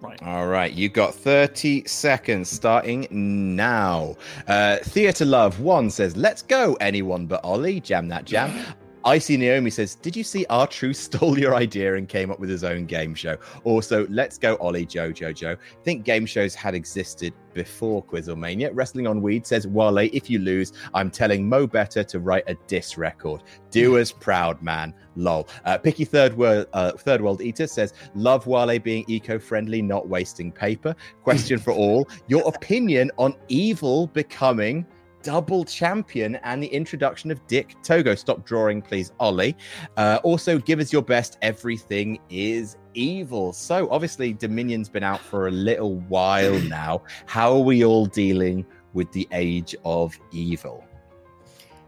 Right. 0.00 0.22
All 0.22 0.48
right, 0.48 0.70
you 0.70 0.90
got 0.90 1.14
30 1.14 1.86
seconds 1.86 2.50
starting 2.50 3.06
now. 3.10 4.16
Uh, 4.46 4.76
Theatre 4.82 5.24
Love 5.24 5.60
1 5.60 5.88
says, 5.88 6.14
Let's 6.14 6.42
go, 6.42 6.74
anyone 6.74 7.24
but 7.24 7.42
Ollie. 7.42 7.80
Jam 7.80 8.08
that 8.08 8.26
jam. 8.26 8.50
Icy 9.06 9.36
Naomi 9.36 9.68
says, 9.70 9.94
Did 9.94 10.16
you 10.16 10.24
see 10.24 10.46
R-Truth 10.48 10.96
stole 10.96 11.38
your 11.38 11.54
idea 11.54 11.96
and 11.96 12.08
came 12.08 12.30
up 12.30 12.40
with 12.40 12.48
his 12.48 12.64
own 12.64 12.86
game 12.86 13.14
show? 13.14 13.36
Also, 13.64 14.06
let's 14.08 14.38
go, 14.38 14.56
Ollie, 14.56 14.86
Joe, 14.86 15.12
Joe, 15.12 15.32
Joe. 15.32 15.56
Think 15.82 16.04
game 16.04 16.24
shows 16.24 16.54
had 16.54 16.74
existed 16.74 17.34
before 17.52 18.02
Quizzlemania. 18.02 18.70
Wrestling 18.72 19.06
on 19.06 19.20
Weed 19.20 19.46
says, 19.46 19.66
Wale, 19.66 19.98
if 19.98 20.30
you 20.30 20.38
lose, 20.38 20.72
I'm 20.94 21.10
telling 21.10 21.48
Mo 21.48 21.66
Better 21.66 22.02
to 22.02 22.18
write 22.18 22.44
a 22.46 22.54
diss 22.66 22.96
record. 22.96 23.42
Do 23.70 23.98
us 23.98 24.10
proud, 24.10 24.62
man. 24.62 24.94
Lol. 25.16 25.48
Uh, 25.64 25.78
Picky 25.78 26.04
Third 26.04 26.36
World, 26.36 26.66
uh, 26.72 26.92
Third 26.92 27.20
World 27.20 27.40
Eater 27.40 27.66
says, 27.66 27.92
Love 28.14 28.46
Wale 28.46 28.78
being 28.78 29.04
eco 29.06 29.38
friendly, 29.38 29.82
not 29.82 30.08
wasting 30.08 30.50
paper. 30.50 30.96
Question 31.22 31.58
for 31.58 31.72
all 31.72 32.08
Your 32.26 32.46
opinion 32.48 33.10
on 33.18 33.34
evil 33.48 34.08
becoming 34.08 34.86
double 35.24 35.64
champion 35.64 36.36
and 36.36 36.62
the 36.62 36.68
introduction 36.68 37.32
of 37.32 37.44
Dick 37.48 37.74
Togo. 37.82 38.14
Stop 38.14 38.44
drawing, 38.44 38.80
please, 38.80 39.12
Ollie. 39.18 39.56
Uh, 39.96 40.20
also, 40.22 40.58
give 40.58 40.78
us 40.78 40.92
your 40.92 41.02
best. 41.02 41.38
Everything 41.42 42.20
is 42.30 42.76
evil. 42.92 43.52
So, 43.52 43.90
obviously, 43.90 44.32
Dominion's 44.34 44.88
been 44.88 45.02
out 45.02 45.20
for 45.20 45.48
a 45.48 45.50
little 45.50 45.96
while 46.02 46.60
now. 46.68 47.02
How 47.26 47.52
are 47.52 47.62
we 47.62 47.84
all 47.84 48.06
dealing 48.06 48.64
with 48.92 49.10
the 49.10 49.26
age 49.32 49.74
of 49.84 50.16
evil? 50.30 50.84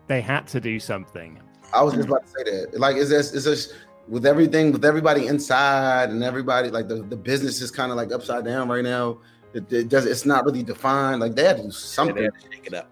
They 0.09 0.21
had 0.21 0.49
to 0.49 0.61
do 0.61 0.81
something. 0.81 1.41
I 1.73 1.83
was 1.83 1.95
just 1.95 2.09
about 2.09 2.25
to 2.25 2.29
say 2.29 2.45
that. 2.45 2.81
Like, 2.81 2.97
is 2.97 3.11
this 3.11 3.33
is 3.33 3.45
this 3.45 3.75
with 4.09 4.25
everything 4.25 4.73
with 4.73 4.85
everybody 4.85 5.27
inside 5.27 6.11
and 6.11 6.23
everybody 6.23 6.71
like 6.71 6.89
the, 6.89 7.03
the 7.03 7.17
business 7.17 7.61
is 7.61 7.71
kind 7.71 7.91
of 7.91 7.97
like 7.97 8.13
upside 8.13 8.45
down 8.45 8.69
right 8.69 8.85
now. 8.85 9.19
It, 9.53 9.73
it 9.73 9.89
does 9.89 10.07
it's 10.07 10.25
not 10.25 10.45
really 10.45 10.63
defined. 10.63 11.21
Like 11.21 11.35
they 11.35 11.45
had 11.45 11.57
to 11.59 11.63
do 11.65 11.71
something. 11.71 12.23
had 12.23 12.35
to 12.35 12.41
shake 12.41 12.67
it 12.67 12.75
up. 12.75 12.91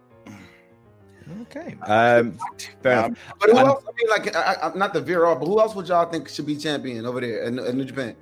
Okay. 1.43 1.77
Um, 1.87 2.39
fair 2.83 2.93
enough. 3.07 3.19
But 3.41 3.51
who 3.51 3.59
Um, 3.59 3.67
else? 3.69 3.85
I 3.89 3.93
mean, 3.97 4.09
like, 4.11 4.37
I, 4.37 4.69
I, 4.71 4.77
not 4.77 4.93
the 4.93 5.01
veer 5.01 5.25
off, 5.27 5.41
but 5.41 5.47
who 5.47 5.61
else 5.61 5.75
would 5.75 5.89
y'all 5.89 6.11
think 6.11 6.29
should 6.29 6.47
be 6.47 6.57
champion 6.57 7.07
over 7.07 7.21
there 7.21 7.45
in, 7.45 7.59
in 7.59 7.77
New 7.79 7.85
Japan? 7.85 8.15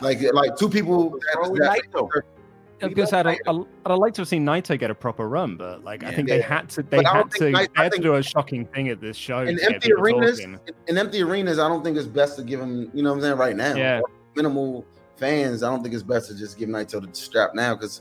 Like, 0.00 0.20
like 0.32 0.56
two 0.56 0.68
people. 0.68 1.10
that- 1.10 1.52
that- 1.58 2.22
Because 2.88 3.12
I'd, 3.12 3.26
I'd, 3.26 3.38
I'd 3.46 3.94
like 3.94 4.14
to 4.14 4.22
have 4.22 4.28
seen 4.28 4.44
Naito 4.46 4.78
get 4.78 4.90
a 4.90 4.94
proper 4.94 5.28
run, 5.28 5.56
but 5.58 5.84
like 5.84 6.02
I 6.02 6.12
think 6.14 6.28
they 6.28 6.40
had 6.40 6.70
to 6.70 6.82
they 6.82 7.02
had 7.04 7.30
to 7.32 7.38
think 7.38 7.56
they 7.56 7.64
Naito- 7.66 7.68
I 7.76 7.82
had 7.84 7.92
to 7.92 7.98
do 8.00 8.14
a 8.14 8.22
shocking 8.22 8.64
thing 8.64 8.88
at 8.88 9.02
this 9.02 9.18
show. 9.18 9.40
in 9.40 9.60
empty 9.60 9.92
arenas, 9.92 10.40
talking. 10.40 10.58
in 10.88 10.96
empty 10.96 11.20
arenas, 11.22 11.58
I 11.58 11.68
don't 11.68 11.84
think 11.84 11.98
it's 11.98 12.06
best 12.06 12.36
to 12.36 12.42
give 12.42 12.58
him. 12.58 12.90
You 12.94 13.02
know 13.02 13.10
what 13.10 13.16
I'm 13.16 13.22
saying? 13.22 13.36
Right 13.36 13.54
now, 13.56 13.74
Yeah. 13.74 14.00
Minimal 14.34 14.86
fans. 15.16 15.62
I 15.62 15.68
don't 15.68 15.82
think 15.82 15.92
it's 15.94 16.02
best 16.02 16.28
to 16.28 16.34
just 16.34 16.56
give 16.56 16.70
Naito 16.70 17.06
the 17.06 17.14
strap 17.14 17.54
now 17.54 17.74
because 17.74 18.00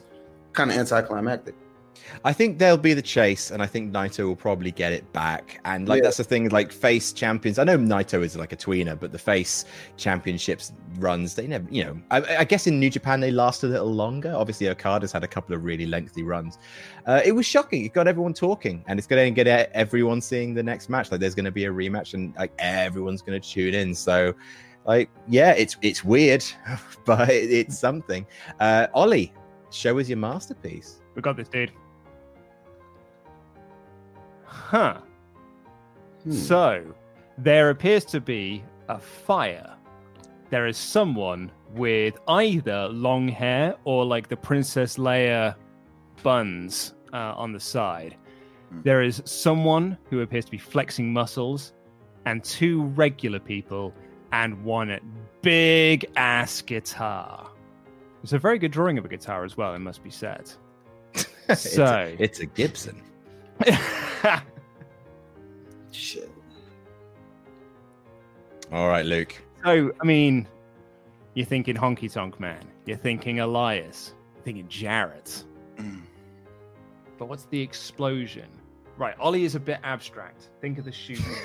kind 0.53 0.71
of 0.71 0.77
anticlimactic. 0.77 1.55
I 2.25 2.33
think 2.33 2.59
there'll 2.59 2.77
be 2.77 2.93
the 2.93 3.01
chase, 3.01 3.51
and 3.51 3.61
I 3.61 3.65
think 3.65 3.93
Naito 3.93 4.25
will 4.25 4.35
probably 4.35 4.71
get 4.71 4.91
it 4.91 5.11
back. 5.13 5.59
And 5.65 5.87
like 5.87 5.99
Yeah. 5.99 6.03
that's 6.07 6.17
the 6.17 6.23
thing, 6.23 6.49
like 6.49 6.71
face 6.71 7.13
champions. 7.13 7.59
I 7.59 7.63
know 7.63 7.77
Naito 7.77 8.23
is 8.23 8.35
like 8.35 8.51
a 8.51 8.57
tweener, 8.57 8.99
but 8.99 9.11
the 9.11 9.17
face 9.17 9.65
championships 9.97 10.73
runs, 10.97 11.35
they 11.35 11.47
never, 11.47 11.67
you 11.69 11.83
know. 11.83 11.99
I, 12.11 12.37
I 12.37 12.43
guess 12.43 12.67
in 12.67 12.79
New 12.79 12.89
Japan 12.89 13.19
they 13.19 13.31
last 13.31 13.63
a 13.63 13.67
little 13.67 13.93
longer. 13.93 14.33
Obviously, 14.35 14.67
Okada's 14.69 15.11
had 15.11 15.23
a 15.23 15.27
couple 15.27 15.55
of 15.55 15.63
really 15.63 15.85
lengthy 15.85 16.23
runs. 16.23 16.57
Uh, 17.05 17.21
it 17.23 17.31
was 17.31 17.45
shocking. 17.45 17.85
It 17.85 17.93
got 17.93 18.07
everyone 18.07 18.33
talking, 18.33 18.83
and 18.87 18.99
it's 18.99 19.07
going 19.07 19.33
to 19.33 19.43
get 19.43 19.71
everyone 19.73 20.21
seeing 20.21 20.53
the 20.53 20.63
next 20.63 20.89
match. 20.89 21.11
Like 21.11 21.19
there's 21.19 21.35
going 21.35 21.45
to 21.45 21.51
be 21.51 21.65
a 21.65 21.71
rematch, 21.71 22.13
and 22.13 22.35
like 22.35 22.51
everyone's 22.59 23.21
going 23.21 23.39
to 23.39 23.47
tune 23.49 23.73
in. 23.73 23.93
So. 23.95 24.33
Like 24.85 25.09
yeah, 25.27 25.51
it's 25.51 25.77
it's 25.81 26.03
weird, 26.03 26.43
but 27.05 27.29
it's 27.29 27.77
something. 27.77 28.25
Uh, 28.59 28.87
Ollie, 28.93 29.33
show 29.71 29.99
us 29.99 30.07
your 30.09 30.17
masterpiece. 30.17 31.01
We 31.15 31.21
got 31.21 31.35
this, 31.35 31.49
dude. 31.49 31.71
Huh. 34.49 34.97
So 36.29 36.83
there 37.37 37.69
appears 37.69 38.05
to 38.05 38.19
be 38.19 38.63
a 38.87 38.99
fire. 38.99 39.75
There 40.49 40.67
is 40.67 40.77
someone 40.77 41.51
with 41.75 42.17
either 42.27 42.87
long 42.89 43.27
hair 43.27 43.75
or 43.85 44.05
like 44.05 44.27
the 44.27 44.35
Princess 44.37 44.97
Leia 44.97 45.55
buns 46.23 46.93
uh, 47.13 47.33
on 47.37 47.51
the 47.53 47.59
side. 47.59 48.17
There 48.83 49.01
is 49.01 49.21
someone 49.25 49.97
who 50.09 50.21
appears 50.21 50.45
to 50.45 50.51
be 50.51 50.57
flexing 50.57 51.11
muscles, 51.13 51.73
and 52.25 52.43
two 52.43 52.83
regular 52.83 53.39
people, 53.39 53.93
and 54.31 54.63
one 54.63 54.99
big 55.41 56.05
ass 56.15 56.61
guitar. 56.61 57.49
It's 58.21 58.33
a 58.33 58.37
very 58.39 58.59
good 58.59 58.71
drawing 58.71 58.97
of 58.97 59.05
a 59.05 59.07
guitar 59.07 59.43
as 59.45 59.55
well, 59.57 59.73
it 59.73 59.79
must 59.79 60.03
be 60.03 60.09
said. 60.11 60.51
It's 61.49 61.65
a- 61.65 61.69
So 61.69 62.15
it's 62.19 62.39
a 62.41 62.45
Gibson. 62.45 63.01
Shit. 65.91 66.31
All 68.71 68.87
right, 68.87 69.05
Luke. 69.05 69.35
So, 69.63 69.91
I 69.99 70.05
mean, 70.05 70.47
you're 71.33 71.45
thinking 71.45 71.75
Honky 71.75 72.11
Tonk 72.11 72.39
Man, 72.39 72.65
you're 72.85 72.97
thinking 72.97 73.39
Elias, 73.39 74.13
you're 74.35 74.43
thinking 74.43 74.67
Jarrett. 74.67 75.43
But 77.17 77.27
what's 77.27 77.43
the 77.45 77.59
explosion? 77.59 78.47
Right, 78.97 79.13
Ollie 79.19 79.43
is 79.43 79.55
a 79.55 79.59
bit 79.59 79.79
abstract. 79.83 80.47
Think 80.61 80.77
of 80.79 80.85
the 80.85 80.91
shooting. 80.93 81.25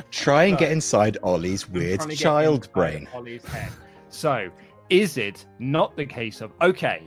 Try 0.10 0.44
and 0.44 0.56
get 0.56 0.72
inside 0.72 1.18
Ollie's 1.22 1.68
weird 1.68 2.00
trying 2.00 2.08
to 2.08 2.16
get 2.16 2.22
child 2.22 2.72
brain. 2.72 3.06
Ollie's 3.14 3.44
head. 3.44 3.70
So, 4.08 4.50
is 4.88 5.18
it 5.18 5.44
not 5.58 5.94
the 5.96 6.06
case 6.06 6.40
of 6.40 6.52
okay? 6.62 7.02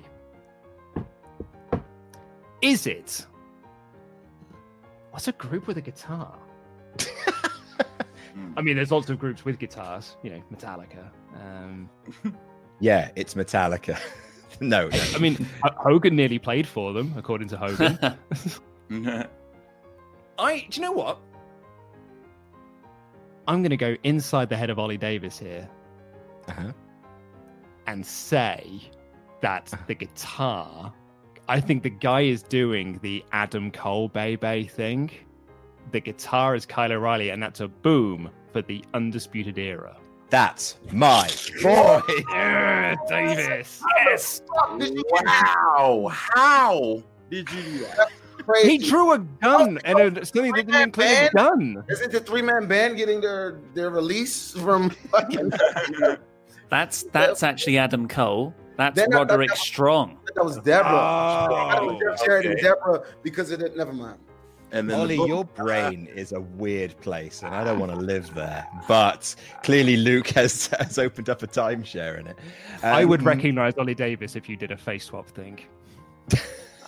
Is 2.62 2.88
it? 2.88 3.26
What's 5.12 5.28
a 5.28 5.32
group 5.34 5.68
with 5.68 5.78
a 5.78 5.82
guitar? 5.82 6.38
I 8.56 8.62
mean, 8.62 8.76
there's 8.76 8.92
lots 8.92 9.10
of 9.10 9.20
groups 9.20 9.44
with 9.46 9.58
guitars. 9.60 10.16
You 10.24 10.32
know, 10.32 10.44
Metallica. 10.54 11.10
Um, 11.36 11.90
Yeah, 12.80 13.10
it's 13.16 13.34
Metallica. 13.34 14.00
no, 14.62 14.88
no. 14.88 15.00
I 15.16 15.18
mean, 15.18 15.48
Hogan 15.64 16.16
nearly 16.16 16.38
played 16.38 16.68
for 16.68 16.94
them, 16.94 17.12
according 17.18 17.48
to 17.50 17.58
Hogan. 17.58 17.98
I. 20.38 20.68
Do 20.70 20.76
you 20.76 20.82
know 20.84 20.92
what? 20.92 21.18
I'm 23.48 23.62
going 23.64 23.72
to 23.72 23.78
go 23.78 23.96
inside 24.04 24.50
the 24.50 24.58
head 24.58 24.70
of 24.70 24.78
Ollie 24.78 24.98
Davis 24.98 25.40
here 25.40 25.68
Uh-huh. 26.50 26.72
and 27.88 28.06
say 28.06 28.80
that 29.42 29.74
the 29.88 29.96
guitar. 29.96 30.94
I 31.50 31.60
think 31.60 31.84
the 31.84 31.90
guy 31.90 32.22
is 32.22 32.44
doing 32.44 33.00
the 33.02 33.24
Adam 33.32 33.72
Cole 33.72 34.10
Bay 34.10 34.36
Bay 34.36 34.64
thing. 34.64 35.10
The 35.92 36.02
guitar 36.02 36.56
is 36.56 36.66
Kyle 36.66 36.92
O'Reilly, 36.92 37.30
and 37.30 37.42
that's 37.42 37.62
a 37.62 37.68
boom 37.70 38.30
for 38.52 38.62
the 38.62 38.84
Undisputed 38.94 39.58
Era. 39.58 39.96
That's 40.30 40.78
my 40.92 41.30
boy. 41.64 42.02
Yeah, 42.32 42.96
Davis. 43.08 43.82
Yes. 44.06 44.42
Wow. 45.10 46.10
How 46.12 47.02
did 47.32 47.50
you 47.52 47.62
do 47.64 47.78
that? 47.80 48.10
He 48.64 48.78
drew 48.78 49.14
a 49.14 49.20
gun 49.20 49.78
and 49.86 50.18
a, 50.18 50.26
something 50.26 50.52
that 50.54 50.66
didn't 50.68 50.82
include 50.82 51.08
a 51.08 51.10
band? 51.10 51.34
gun. 51.34 51.84
Isn't 51.90 52.12
the 52.12 52.20
three 52.20 52.42
man 52.42 52.68
band 52.68 52.98
getting 52.98 53.22
their 53.22 53.60
their 53.74 53.90
release 53.90 54.52
from 54.52 54.90
fucking? 54.90 55.52
That's 56.70 57.04
that's 57.04 57.44
actually 57.44 57.78
Adam 57.78 58.08
Cole. 58.08 58.54
That's 58.78 58.96
Then 58.96 59.14
I 59.14 59.18
thought 59.18 59.30
Roderick 59.30 59.50
that 59.50 59.54
was- 59.54 59.62
Strong. 59.62 60.18
That 60.38 60.46
was 60.46 60.58
Deborah. 60.60 60.90
Oh, 60.92 61.56
I 61.56 61.76
thought 61.76 61.84
it 61.84 61.86
was 62.06 62.20
Jeff 62.20 62.26
Jarrett 62.26 62.46
and 62.46 62.58
Deborah 62.62 63.04
because 63.24 63.52
of 63.52 63.62
it. 63.62 63.76
Never 63.76 63.92
mind. 63.94 64.20
And 64.72 64.90
then 64.90 65.00
Ollie, 65.00 65.16
the 65.16 65.18
book- 65.20 65.28
your 65.30 65.44
brain 65.46 66.08
is 66.14 66.34
a 66.34 66.42
weird 66.42 67.00
place, 67.00 67.42
and 67.44 67.56
I 67.56 67.64
don't 67.64 67.80
want 67.80 67.92
to 67.94 67.98
live 67.98 68.34
there. 68.36 68.68
But 68.88 69.34
clearly, 69.64 69.96
Luke 69.98 70.28
has 70.30 70.68
has 70.80 70.98
opened 70.98 71.30
up 71.30 71.42
a 71.44 71.48
timeshare 71.48 72.20
in 72.20 72.28
it. 72.28 72.38
I 72.84 73.06
would 73.06 73.22
Um, 73.22 73.28
recognize 73.28 73.74
Ollie 73.78 73.96
Davis 73.96 74.36
if 74.36 74.48
you 74.50 74.56
did 74.58 74.72
a 74.72 74.78
face 74.78 75.06
swap 75.06 75.28
thing. 75.30 75.60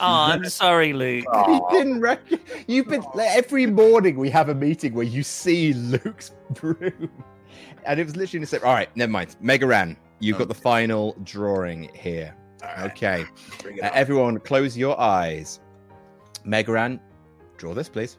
Oh, 0.02 0.06
I'm 0.32 0.46
sorry, 0.46 0.94
Luke. 0.94 1.26
He 1.46 1.60
didn't 1.72 2.00
reckon. 2.00 2.40
You've 2.68 2.88
been 2.88 3.04
like, 3.16 3.32
every 3.36 3.66
morning 3.66 4.16
we 4.16 4.30
have 4.30 4.48
a 4.48 4.56
meeting 4.56 4.94
where 4.94 5.04
you 5.04 5.24
see 5.24 5.74
Luke's 5.74 6.32
room, 6.62 7.10
and 7.86 8.00
it 8.00 8.06
was 8.06 8.16
literally 8.16 8.40
the 8.46 8.48
same. 8.48 8.62
All 8.64 8.74
right, 8.74 8.88
never 8.96 9.12
mind. 9.12 9.36
Mega 9.42 9.68
Ran, 9.68 9.98
you've 10.22 10.38
got 10.38 10.48
the 10.48 10.54
final 10.54 11.18
drawing 11.26 11.90
here. 11.94 12.34
Okay, 12.82 13.26
Uh, 13.82 13.90
everyone, 13.94 14.40
close 14.40 14.78
your 14.78 15.00
eyes. 15.00 15.60
Mega 16.44 16.72
Ran, 16.72 17.00
draw 17.58 17.74
this, 17.74 17.90
please. 17.90 18.18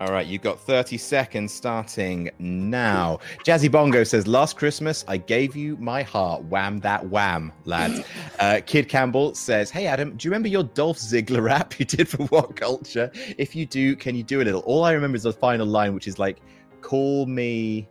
All 0.00 0.08
right, 0.10 0.26
you've 0.26 0.40
got 0.40 0.58
30 0.58 0.96
seconds 0.96 1.52
starting 1.52 2.30
now. 2.38 3.18
Jazzy 3.44 3.70
Bongo 3.70 4.02
says, 4.02 4.26
Last 4.26 4.56
Christmas, 4.56 5.04
I 5.06 5.18
gave 5.18 5.54
you 5.54 5.76
my 5.76 6.02
heart. 6.02 6.42
Wham 6.44 6.80
that 6.80 7.06
wham, 7.10 7.52
lads. 7.66 8.00
uh, 8.38 8.60
Kid 8.64 8.88
Campbell 8.88 9.34
says, 9.34 9.70
Hey, 9.70 9.86
Adam, 9.86 10.16
do 10.16 10.26
you 10.26 10.30
remember 10.30 10.48
your 10.48 10.62
Dolph 10.62 10.96
Ziggler 10.96 11.42
rap 11.42 11.78
you 11.78 11.84
did 11.84 12.08
for 12.08 12.16
WhatCulture? 12.28 13.10
If 13.36 13.54
you 13.54 13.66
do, 13.66 13.94
can 13.94 14.14
you 14.14 14.22
do 14.22 14.40
a 14.40 14.44
little? 14.44 14.62
All 14.62 14.84
I 14.84 14.92
remember 14.92 15.16
is 15.16 15.24
the 15.24 15.34
final 15.34 15.66
line, 15.66 15.94
which 15.94 16.08
is 16.08 16.18
like, 16.18 16.40
Call 16.80 17.26
me 17.26 17.86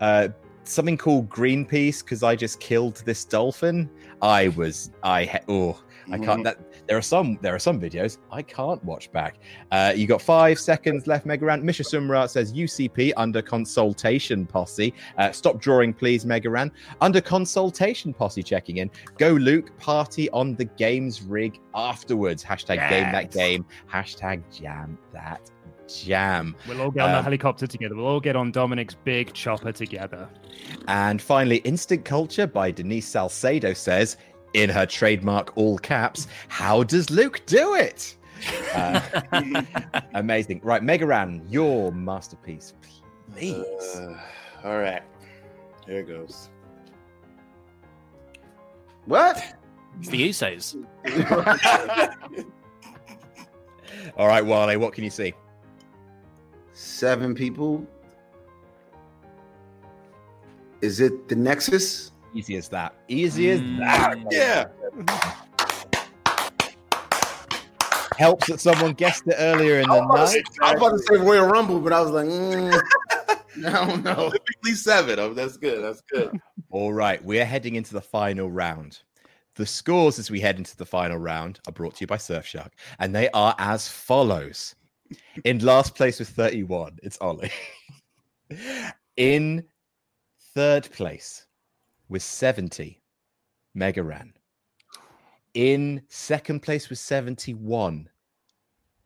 uh, 0.00 0.28
something 0.64 0.96
called 0.96 1.28
Greenpeace 1.28 2.02
because 2.02 2.22
I 2.22 2.36
just 2.36 2.60
killed 2.60 3.02
this 3.04 3.24
dolphin. 3.24 3.90
I 4.20 4.48
was, 4.48 4.90
I, 5.02 5.40
oh, 5.48 5.82
I 6.10 6.18
can't. 6.18 6.42
That 6.44 6.58
there 6.88 6.96
are 6.96 7.02
some 7.02 7.38
there 7.42 7.54
are 7.54 7.58
some 7.58 7.80
videos 7.80 8.18
I 8.30 8.42
can't 8.42 8.82
watch 8.84 9.12
back. 9.12 9.36
Uh, 9.70 9.92
you 9.94 10.06
got 10.06 10.20
five 10.20 10.58
seconds 10.58 11.06
left, 11.06 11.26
Mega 11.26 11.44
Ran. 11.44 11.64
Misha 11.64 11.82
Sumra 11.82 12.28
says 12.28 12.52
UCP 12.52 13.12
under 13.16 13.42
consultation 13.42 14.46
posse. 14.46 14.92
Uh, 15.18 15.30
stop 15.32 15.60
drawing, 15.60 15.92
please, 15.94 16.26
Mega 16.26 16.50
Ran. 16.50 16.72
Under 17.00 17.20
consultation 17.20 18.12
posse 18.12 18.42
checking 18.42 18.78
in. 18.78 18.90
Go 19.18 19.30
Luke, 19.30 19.76
party 19.78 20.28
on 20.30 20.54
the 20.56 20.64
games 20.64 21.22
rig 21.22 21.60
afterwards. 21.74 22.42
Hashtag 22.42 22.88
game 22.88 23.12
that 23.12 23.30
game. 23.30 23.64
Hashtag 23.90 24.42
jam 24.50 24.98
that 25.12 25.51
jam. 26.00 26.54
We'll 26.68 26.80
all 26.80 26.90
get 26.90 27.02
on 27.02 27.12
the 27.12 27.18
Um, 27.18 27.24
helicopter 27.24 27.66
together. 27.66 27.94
We'll 27.94 28.06
all 28.06 28.20
get 28.20 28.36
on 28.36 28.50
Dominic's 28.52 28.94
big 28.94 29.32
chopper 29.32 29.72
together. 29.72 30.28
And 30.88 31.20
finally, 31.20 31.56
Instant 31.58 32.04
Culture 32.04 32.46
by 32.46 32.70
Denise 32.70 33.06
Salcedo 33.08 33.72
says, 33.72 34.16
in 34.54 34.68
her 34.70 34.84
trademark 34.86 35.52
all 35.56 35.78
caps, 35.78 36.26
How 36.48 36.82
does 36.82 37.10
Luke 37.10 37.40
do 37.46 37.74
it? 37.74 38.16
Uh, 38.74 39.00
amazing. 40.14 40.60
Right, 40.62 40.82
Mega 40.82 41.06
Ran, 41.06 41.42
your 41.48 41.90
masterpiece, 41.92 42.74
please. 43.32 43.64
Uh, 43.96 44.18
all 44.64 44.78
right. 44.78 45.02
Here 45.86 45.98
it 46.00 46.06
goes. 46.08 46.48
What? 49.06 49.42
It's 49.98 50.08
the 50.08 50.28
Usos. 50.28 50.76
All 54.16 54.26
right, 54.26 54.44
Wale, 54.44 54.78
what 54.78 54.92
can 54.92 55.04
you 55.04 55.10
see? 55.10 55.34
Seven 56.82 57.32
people. 57.32 57.86
Is 60.80 60.98
it 60.98 61.28
the 61.28 61.36
Nexus? 61.36 62.10
Easy 62.34 62.56
as 62.56 62.68
that. 62.70 62.92
Easy 63.06 63.50
as 63.52 63.60
Mm. 63.60 63.78
that. 63.78 64.18
Yeah. 64.32 64.66
Helps 68.18 68.48
that 68.48 68.60
someone 68.60 68.94
guessed 68.94 69.22
it 69.28 69.36
earlier 69.38 69.78
in 69.78 69.88
the 69.88 69.94
I 69.94 70.00
was 70.00 70.04
about 70.04 70.16
to 70.16 70.20
night. 70.22 70.28
say- 70.28 70.58
I 70.60 70.72
was 70.72 70.80
about 70.82 70.90
to 70.90 70.98
say 70.98 71.16
Royal 71.24 71.46
Rumble, 71.46 71.78
but 71.80 71.92
I 71.92 72.00
was 72.00 72.10
like, 72.10 72.26
mm, 72.26 72.82
I 73.68 73.86
don't 73.86 74.02
know. 74.02 74.30
Typically 74.30 74.72
seven. 74.74 75.20
Oh, 75.20 75.32
that's 75.34 75.56
good. 75.56 75.84
That's 75.84 76.00
good. 76.12 76.36
All 76.70 76.92
right, 76.92 77.24
we're 77.24 77.44
heading 77.44 77.76
into 77.76 77.92
the 77.94 78.00
final 78.02 78.50
round. 78.50 78.98
The 79.54 79.66
scores 79.66 80.18
as 80.18 80.32
we 80.32 80.40
head 80.40 80.58
into 80.58 80.76
the 80.76 80.86
final 80.86 81.18
round 81.18 81.60
are 81.68 81.72
brought 81.72 81.94
to 81.96 82.00
you 82.00 82.06
by 82.08 82.16
Surfshark, 82.16 82.70
and 82.98 83.14
they 83.14 83.28
are 83.30 83.54
as 83.58 83.86
follows. 83.86 84.74
In 85.44 85.58
last 85.60 85.94
place 85.94 86.18
with 86.18 86.28
31, 86.28 86.98
it's 87.02 87.18
Ollie. 87.20 87.50
In 89.16 89.64
third 90.54 90.90
place 90.92 91.46
with 92.08 92.22
70, 92.22 93.00
Mega 93.74 94.02
Ran. 94.02 94.32
In 95.54 96.02
second 96.08 96.60
place 96.60 96.88
with 96.88 96.98
71, 96.98 98.08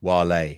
Wale. 0.00 0.56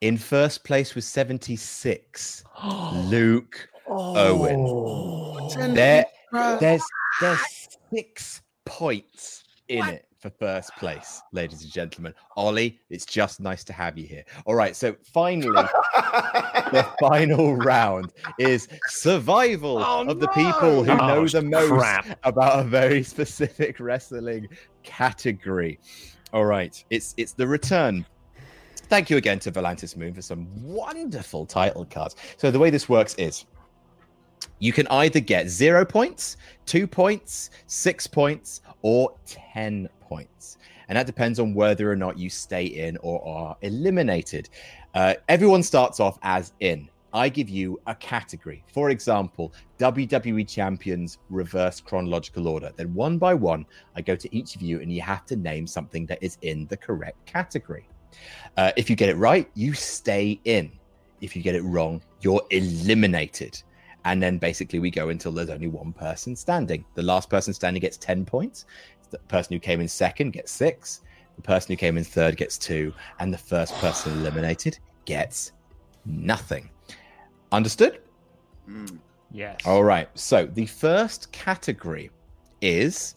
In 0.00 0.16
first 0.16 0.64
place 0.64 0.94
with 0.94 1.04
76, 1.04 2.44
Luke 2.92 3.68
Owen. 3.86 4.64
Oh. 4.68 5.48
There, 5.74 6.06
there's 6.32 6.82
there's 7.20 7.68
six 7.92 8.42
points 8.64 9.41
in 9.72 9.88
it 9.88 10.06
for 10.18 10.30
first 10.30 10.74
place, 10.76 11.20
ladies 11.32 11.62
and 11.62 11.72
gentlemen. 11.72 12.14
Ollie, 12.36 12.78
it's 12.90 13.04
just 13.04 13.40
nice 13.40 13.64
to 13.64 13.72
have 13.72 13.98
you 13.98 14.06
here. 14.06 14.24
All 14.46 14.54
right, 14.54 14.76
so 14.76 14.94
finally, 15.02 15.50
the 15.52 16.88
final 17.00 17.56
round 17.56 18.12
is 18.38 18.68
survival 18.86 19.78
Oh, 19.78 20.06
of 20.06 20.20
the 20.20 20.28
people 20.28 20.84
who 20.84 20.94
no. 20.96 21.06
know 21.06 21.20
Oh, 21.22 21.26
the 21.28 21.42
most 21.42 21.70
crap. 21.70 22.18
about 22.24 22.60
a 22.60 22.64
very 22.68 23.02
specific 23.14 23.80
wrestling 23.80 24.46
category. 24.82 25.80
All 26.32 26.44
right, 26.44 26.82
it's 26.90 27.14
it's 27.16 27.32
the 27.32 27.46
return 27.46 28.06
thank 28.88 29.08
you 29.08 29.16
again 29.16 29.38
to 29.38 29.50
Volantis 29.50 29.96
Moon 29.96 30.12
for 30.12 30.20
some 30.20 30.46
wonderful 30.62 31.46
title 31.46 31.86
cards. 31.86 32.14
So 32.36 32.50
the 32.50 32.58
way 32.58 32.68
this 32.68 32.90
works 32.90 33.14
is 33.14 33.46
you 34.62 34.72
can 34.72 34.86
either 34.88 35.18
get 35.18 35.48
zero 35.48 35.84
points, 35.84 36.36
two 36.66 36.86
points, 36.86 37.50
six 37.66 38.06
points, 38.06 38.60
or 38.82 39.12
10 39.26 39.88
points. 40.00 40.56
And 40.86 40.96
that 40.96 41.04
depends 41.04 41.40
on 41.40 41.52
whether 41.52 41.90
or 41.90 41.96
not 41.96 42.16
you 42.16 42.30
stay 42.30 42.66
in 42.66 42.96
or 42.98 43.26
are 43.26 43.56
eliminated. 43.62 44.48
Uh, 44.94 45.14
everyone 45.28 45.64
starts 45.64 45.98
off 45.98 46.16
as 46.22 46.52
in. 46.60 46.88
I 47.12 47.28
give 47.28 47.48
you 47.48 47.80
a 47.88 47.94
category. 47.96 48.62
For 48.72 48.90
example, 48.90 49.52
WWE 49.80 50.46
Champions 50.48 51.18
reverse 51.28 51.80
chronological 51.80 52.46
order. 52.46 52.70
Then 52.76 52.94
one 52.94 53.18
by 53.18 53.34
one, 53.34 53.66
I 53.96 54.00
go 54.00 54.14
to 54.14 54.32
each 54.32 54.54
of 54.54 54.62
you 54.62 54.80
and 54.80 54.92
you 54.92 55.02
have 55.02 55.26
to 55.26 55.34
name 55.34 55.66
something 55.66 56.06
that 56.06 56.18
is 56.22 56.38
in 56.42 56.68
the 56.68 56.76
correct 56.76 57.26
category. 57.26 57.88
Uh, 58.56 58.70
if 58.76 58.88
you 58.88 58.94
get 58.94 59.08
it 59.08 59.16
right, 59.16 59.50
you 59.54 59.74
stay 59.74 60.40
in. 60.44 60.70
If 61.20 61.34
you 61.34 61.42
get 61.42 61.56
it 61.56 61.62
wrong, 61.62 62.00
you're 62.20 62.42
eliminated. 62.50 63.60
And 64.04 64.22
then 64.22 64.38
basically 64.38 64.78
we 64.78 64.90
go 64.90 65.08
until 65.10 65.32
there's 65.32 65.50
only 65.50 65.68
one 65.68 65.92
person 65.92 66.34
standing. 66.36 66.84
The 66.94 67.02
last 67.02 67.30
person 67.30 67.54
standing 67.54 67.80
gets 67.80 67.96
10 67.98 68.24
points. 68.24 68.64
The 69.10 69.18
person 69.18 69.54
who 69.54 69.60
came 69.60 69.80
in 69.80 69.88
second 69.88 70.32
gets 70.32 70.50
six. 70.50 71.02
The 71.36 71.42
person 71.42 71.72
who 71.72 71.76
came 71.76 71.96
in 71.96 72.04
third 72.04 72.36
gets 72.36 72.58
two. 72.58 72.92
And 73.20 73.32
the 73.32 73.38
first 73.38 73.74
person 73.74 74.12
eliminated 74.18 74.78
gets 75.04 75.52
nothing. 76.04 76.68
Understood? 77.52 78.00
Mm. 78.68 78.98
Yes. 79.30 79.60
All 79.64 79.84
right. 79.84 80.08
So 80.14 80.46
the 80.46 80.66
first 80.66 81.30
category 81.32 82.10
is 82.60 83.14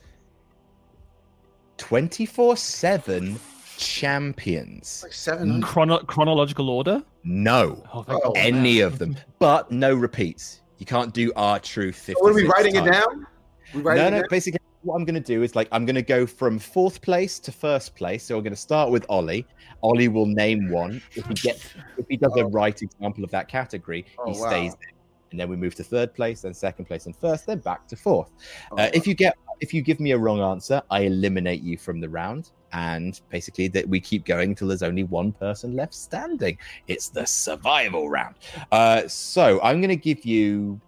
24 1.78 2.58
7 2.58 3.40
champions. 3.78 5.02
Like 5.04 5.14
seven. 5.14 5.62
Chrono- 5.62 6.00
chronological 6.00 6.70
order? 6.70 7.04
No, 7.24 7.84
Oh, 7.94 8.06
Oh, 8.08 8.20
God. 8.20 8.38
any 8.38 8.80
of 8.82 9.00
them, 9.00 9.18
but 9.40 9.72
no 9.72 9.94
repeats. 9.94 10.62
You 10.78 10.86
can't 10.86 11.14
do 11.14 11.32
R-Truth. 11.36 11.96
50 11.96 12.14
What 12.22 12.32
are 12.32 12.36
we 12.36 12.46
writing 12.46 12.76
it 12.76 12.86
down? 12.86 13.26
Writing 13.74 14.04
No, 14.04 14.10
no. 14.10 14.18
down? 14.22 14.28
Basically, 14.30 14.60
what 14.82 14.96
I'm 14.96 15.06
going 15.06 15.16
to 15.16 15.20
do 15.22 15.42
is 15.42 15.56
like 15.56 15.68
I'm 15.72 15.86
going 15.86 15.96
to 15.96 16.02
go 16.02 16.26
from 16.26 16.60
fourth 16.60 17.02
place 17.02 17.40
to 17.40 17.52
first 17.52 17.96
place. 17.96 18.24
So 18.24 18.38
I'm 18.38 18.44
going 18.44 18.54
to 18.54 18.60
start 18.60 18.92
with 18.92 19.06
Ollie. 19.10 19.46
Ollie 19.82 20.08
will 20.10 20.26
name 20.28 20.70
one. 20.70 21.02
If 21.16 21.26
he 21.28 21.34
gets, 21.34 21.66
if 21.98 22.06
he 22.10 22.18
does 22.18 22.34
a 22.38 22.46
right 22.46 22.80
example 22.82 23.24
of 23.24 23.32
that 23.32 23.48
category, 23.48 24.06
Oh, 24.20 24.32
he 24.34 24.40
wow. 24.40 24.48
stays 24.50 24.72
there. 24.74 24.92
And 25.32 25.40
then 25.40 25.50
we 25.50 25.56
move 25.58 25.76
to 25.76 25.84
third 25.84 26.14
place, 26.14 26.42
then 26.42 26.54
second 26.54 26.86
place, 26.86 27.08
and 27.08 27.16
first, 27.16 27.48
then 27.48 27.58
back 27.60 27.88
to 27.88 27.96
fourth. 27.96 28.32
Oh, 28.72 28.78
Uh, 28.78 28.90
if 28.94 29.06
you 29.08 29.14
get, 29.16 29.36
if 29.60 29.74
you 29.74 29.82
give 29.82 30.00
me 30.00 30.12
a 30.12 30.18
wrong 30.18 30.42
answer, 30.42 30.82
I 30.90 31.02
eliminate 31.02 31.62
you 31.62 31.78
from 31.78 32.00
the 32.00 32.10
round, 32.10 32.52
and 32.74 33.20
basically 33.30 33.68
that 33.70 33.88
we 33.88 34.00
keep 34.00 34.26
going 34.26 34.50
until 34.50 34.68
there's 34.68 34.84
only 34.84 35.04
one 35.04 35.32
person 35.32 35.76
left 35.76 35.94
standing. 35.94 36.58
It's 36.88 37.10
the 37.10 37.26
survival 37.26 38.10
round. 38.10 38.36
Uh, 38.72 39.08
so 39.08 39.60
I'm 39.62 39.80
going 39.82 39.90
to 39.90 39.96
give 39.96 40.26
you 40.26 40.80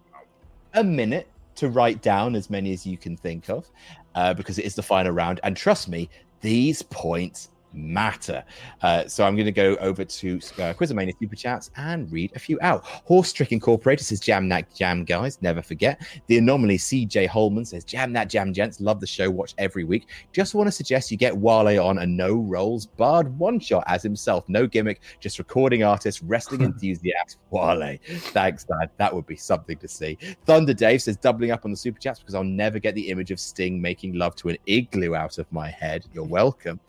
a 0.74 0.84
minute 0.84 1.28
to 1.56 1.68
write 1.68 2.02
down 2.02 2.36
as 2.36 2.50
many 2.50 2.72
as 2.72 2.86
you 2.86 2.96
can 2.96 3.16
think 3.16 3.48
of, 3.48 3.70
uh, 4.14 4.34
because 4.34 4.58
it 4.58 4.64
is 4.64 4.74
the 4.74 4.82
final 4.82 5.12
round. 5.12 5.40
And 5.42 5.56
trust 5.56 5.88
me, 5.88 6.08
these 6.40 6.82
points 6.82 7.50
matter. 7.72 8.44
Uh, 8.82 9.06
so 9.06 9.24
I'm 9.24 9.34
going 9.36 9.46
to 9.46 9.52
go 9.52 9.76
over 9.76 10.04
to 10.04 10.36
uh, 10.36 10.74
Quizzlemania 10.74 11.14
Super 11.18 11.36
Chats 11.36 11.70
and 11.76 12.10
read 12.10 12.32
a 12.34 12.38
few 12.38 12.58
out. 12.60 12.84
Horse 12.84 13.32
Trick 13.32 13.52
Incorporated 13.52 14.06
says, 14.06 14.20
Jam 14.20 14.48
that 14.48 14.74
jam, 14.74 15.04
guys. 15.04 15.40
Never 15.42 15.62
forget. 15.62 16.00
The 16.26 16.38
Anomaly 16.38 16.78
CJ 16.78 17.28
Holman 17.28 17.64
says, 17.64 17.84
Jam 17.84 18.12
that 18.14 18.28
jam, 18.28 18.52
gents. 18.52 18.80
Love 18.80 19.00
the 19.00 19.06
show. 19.06 19.30
Watch 19.30 19.54
every 19.58 19.84
week. 19.84 20.08
Just 20.32 20.54
want 20.54 20.66
to 20.66 20.72
suggest 20.72 21.10
you 21.10 21.16
get 21.16 21.36
Wale 21.36 21.82
on 21.82 21.98
a 21.98 22.06
no 22.06 22.36
rolls 22.36 22.86
barred 22.86 23.36
one 23.38 23.60
shot 23.60 23.84
as 23.86 24.02
himself. 24.02 24.44
No 24.48 24.66
gimmick, 24.66 25.00
just 25.20 25.38
recording 25.38 25.82
artist, 25.82 26.20
wrestling 26.24 26.60
enthusiast, 26.62 27.38
Wale. 27.50 27.98
Thanks, 28.06 28.66
man. 28.68 28.88
That 28.96 29.14
would 29.14 29.26
be 29.26 29.36
something 29.36 29.78
to 29.78 29.88
see. 29.88 30.18
Thunder 30.44 30.74
Dave 30.74 31.02
says, 31.02 31.16
doubling 31.16 31.50
up 31.50 31.64
on 31.64 31.70
the 31.70 31.76
Super 31.76 31.98
Chats 31.98 32.20
because 32.20 32.34
I'll 32.34 32.44
never 32.44 32.78
get 32.78 32.94
the 32.94 33.08
image 33.08 33.30
of 33.30 33.40
Sting 33.40 33.80
making 33.80 34.14
love 34.14 34.34
to 34.36 34.48
an 34.48 34.56
igloo 34.66 35.14
out 35.14 35.38
of 35.38 35.50
my 35.52 35.70
head. 35.70 36.04
You're 36.12 36.24
welcome. 36.24 36.80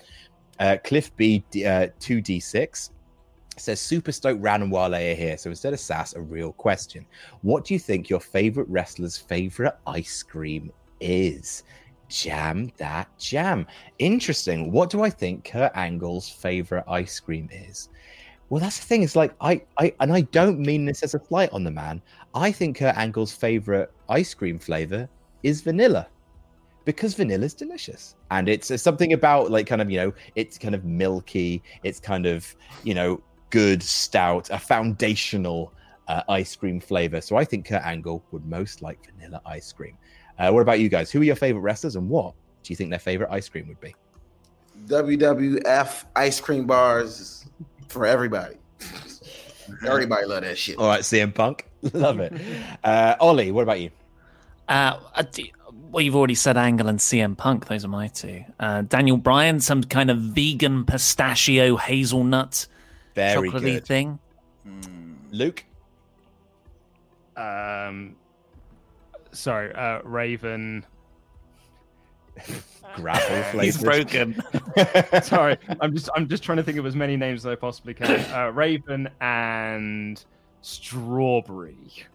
Uh, 0.60 0.78
Cliff 0.84 1.16
B 1.16 1.44
uh, 1.56 1.88
2D6 2.00 2.90
says 3.58 3.80
Super 3.80 4.12
Stoked 4.12 4.42
Ran 4.42 4.62
and 4.62 4.72
Wale 4.72 4.96
are 4.96 5.16
here. 5.16 5.38
So 5.38 5.50
instead 5.50 5.74
of 5.74 5.80
Sass, 5.80 6.16
a 6.16 6.22
real 6.22 6.52
question. 6.54 7.06
What 7.42 7.66
do 7.66 7.74
you 7.74 7.80
think 7.80 8.10
your 8.10 8.20
favorite 8.20 8.68
wrestler's 8.70 9.18
favorite 9.18 9.76
ice 9.88 10.24
cream 10.24 10.72
is? 11.00 11.64
Jam 12.08 12.72
that 12.78 13.08
jam. 13.20 13.68
Interesting. 14.00 14.72
What 14.72 14.90
do 14.90 15.04
I 15.04 15.10
think 15.10 15.46
Kurt 15.46 15.72
Angle's 15.76 16.28
favorite 16.28 16.86
ice 16.88 17.20
cream 17.20 17.50
is? 17.52 17.90
Well, 18.50 18.60
that's 18.60 18.80
the 18.80 18.86
thing. 18.86 19.04
It's 19.04 19.16
like 19.16 19.36
I, 19.42 19.62
I, 19.78 19.94
and 20.00 20.12
I 20.12 20.22
don't 20.22 20.60
mean 20.60 20.86
this 20.86 21.04
as 21.04 21.14
a 21.14 21.24
slight 21.24 21.52
on 21.54 21.64
the 21.64 21.72
man. 21.72 22.02
I 22.34 22.52
think 22.52 22.78
Kurt 22.78 22.98
Angle's 22.98 23.32
favorite 23.32 23.92
ice 24.10 24.34
cream 24.34 24.58
flavor 24.58 25.08
is 25.44 25.62
vanilla 25.62 26.08
because 26.86 27.14
vanilla 27.14 27.46
is 27.46 27.54
delicious. 27.54 28.16
And 28.32 28.48
it's, 28.50 28.72
it's 28.72 28.84
something 28.84 29.14
about 29.14 29.52
like 29.52 29.68
kind 29.68 29.82
of 29.82 29.90
you 29.92 29.98
know 30.00 30.14
it's 30.36 30.58
kind 30.58 30.76
of 30.76 30.84
milky 30.86 31.62
it's 31.84 32.00
kind 32.00 32.26
of 32.26 32.56
you 32.84 32.94
know 32.94 33.22
good 33.50 33.82
stout 33.84 34.50
a 34.52 34.60
foundational 34.60 35.74
uh, 36.08 36.24
ice 36.30 36.56
cream 36.56 36.80
flavor. 36.80 37.22
So 37.22 37.36
i 37.36 37.46
think 37.46 37.68
kurt 37.68 37.84
angle 37.86 38.24
would 38.32 38.46
most 38.46 38.82
like 38.82 39.00
vanilla 39.14 39.42
ice 39.46 39.72
cream. 39.72 39.98
Uh, 40.38 40.52
what 40.52 40.62
about 40.62 40.80
you 40.80 40.88
guys? 40.90 41.12
Who 41.12 41.20
are 41.22 41.24
your 41.24 41.36
favorite 41.36 41.62
wrestlers 41.62 41.96
and 41.96 42.08
what 42.10 42.34
do 42.64 42.72
you 42.72 42.76
think 42.76 42.90
their 42.90 43.00
favorite 43.00 43.30
ice 43.32 43.50
cream 43.50 43.68
would 43.68 43.82
be? 43.82 43.94
WWF 44.88 46.06
ice 46.16 46.40
cream 46.40 46.66
bars 46.66 47.46
for 47.90 48.06
everybody. 48.06 48.56
everybody 49.86 50.26
love 50.26 50.42
that 50.44 50.58
shit. 50.58 50.78
all 50.78 50.88
right 50.88 51.02
cm 51.02 51.34
punk. 51.34 51.66
Love 51.94 52.20
it. 52.20 52.34
Uh 52.84 53.16
ollie 53.20 53.52
what 53.52 53.64
about 53.64 53.80
you? 53.80 53.90
Uh, 54.68 55.00
I 55.16 55.24
do- 55.24 55.44
well, 55.92 56.02
you've 56.02 56.16
already 56.16 56.36
said 56.36 56.58
Angle 56.58 56.88
and 56.88 57.00
CM 57.00 57.36
Punk. 57.36 57.68
Those 57.68 57.84
are 57.86 57.90
my 57.90 58.08
two. 58.08 58.44
Uh, 58.60 58.84
Daniel 58.84 59.18
Bryan, 59.18 59.60
some 59.60 59.84
kind 59.84 60.12
of 60.12 60.18
vegan 60.20 60.86
pistachio 60.86 61.78
hazelnut 61.78 62.68
Very 63.16 63.50
chocolatey 63.50 63.74
good. 63.76 63.86
thing. 63.86 64.20
luke 65.32 65.64
Um, 67.36 68.16
sorry, 69.32 69.74
uh, 69.74 70.02
Raven. 70.04 70.86
gravel 72.96 73.60
He's 73.60 73.82
broken. 73.82 74.42
sorry, 75.24 75.58
I'm 75.82 75.94
just 75.94 76.10
I'm 76.16 76.28
just 76.28 76.44
trying 76.44 76.58
to 76.58 76.64
think 76.64 76.78
of 76.78 76.86
as 76.86 76.96
many 76.96 77.16
names 77.16 77.46
as 77.46 77.52
I 77.52 77.56
possibly 77.56 77.94
can. 77.94 78.20
Uh, 78.34 78.52
Raven 78.52 79.10
and 79.22 80.24
Strawberry. 80.62 82.06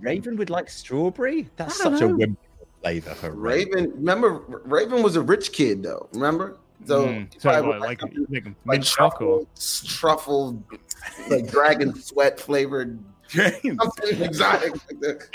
raven 0.00 0.36
would 0.36 0.50
like 0.50 0.68
strawberry 0.68 1.48
that's 1.56 1.80
I 1.80 1.84
don't 1.84 1.98
such 1.98 2.02
a 2.02 2.26
know. 2.26 2.36
Whimsical 2.82 3.14
flavor 3.14 3.14
for 3.14 3.30
raven 3.36 3.74
Raven, 3.74 3.92
remember 3.96 4.42
Raven 4.64 5.02
was 5.02 5.16
a 5.16 5.22
rich 5.22 5.52
kid 5.52 5.82
though. 5.82 6.08
Remember? 6.12 6.58
So, 6.84 7.06
Mm, 7.06 7.28
so 7.40 7.50
what, 7.50 7.66
would 7.66 7.80
like, 7.80 8.00
something 8.00 8.26
like 8.28 8.44
like 8.64 8.82
truffle, 8.82 9.46
truffle, 9.86 10.60
like 11.28 11.46
dragon 11.48 11.94
sweat 12.00 12.40
flavored, 12.40 12.98
something 13.28 14.22
exotic. 14.22 14.74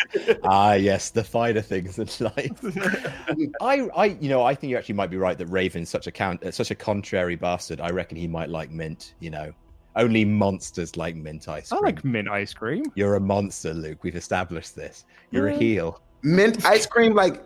Ah 0.43 0.73
yes 0.73 1.09
the 1.09 1.23
finer 1.23 1.61
things 1.61 1.99
in 1.99 2.07
life 2.19 2.51
I, 3.61 3.87
I, 3.95 4.05
you 4.19 4.29
know, 4.29 4.43
I 4.43 4.53
think 4.55 4.71
you 4.71 4.77
actually 4.77 4.95
might 4.95 5.09
be 5.09 5.17
right 5.17 5.37
that 5.37 5.45
Raven's 5.47 5.89
such 5.89 6.07
a 6.07 6.11
count, 6.11 6.43
uh, 6.43 6.51
such 6.51 6.69
a 6.71 6.75
contrary 6.75 7.35
bastard. 7.37 7.79
I 7.79 7.89
reckon 7.91 8.17
he 8.17 8.27
might 8.27 8.49
like 8.49 8.69
mint. 8.69 9.13
You 9.19 9.29
know, 9.29 9.53
only 9.95 10.25
monsters 10.25 10.95
like 10.97 11.15
mint 11.15 11.47
ice 11.47 11.69
cream. 11.69 11.79
I 11.81 11.85
like 11.87 12.03
mint 12.03 12.27
ice 12.29 12.53
cream. 12.53 12.83
You're 12.95 13.15
a 13.15 13.19
monster, 13.21 13.73
Luke. 13.73 14.03
We've 14.03 14.15
established 14.15 14.75
this. 14.75 15.05
You're 15.31 15.47
a 15.47 15.57
heel. 15.57 16.01
Mint 16.23 16.65
ice 16.65 16.85
cream, 16.85 17.13
like, 17.13 17.43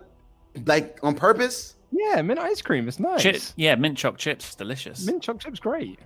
like 0.65 0.97
on 1.03 1.15
purpose. 1.15 1.75
Yeah, 1.91 2.21
mint 2.21 2.39
ice 2.39 2.61
cream 2.61 2.87
is 2.87 2.99
nice. 2.99 3.21
Chip, 3.21 3.41
yeah, 3.57 3.75
mint 3.75 3.97
choc 3.97 4.17
chips, 4.17 4.55
delicious. 4.55 5.05
Mint 5.05 5.21
choc 5.21 5.39
chip's 5.39 5.59
great. 5.59 5.99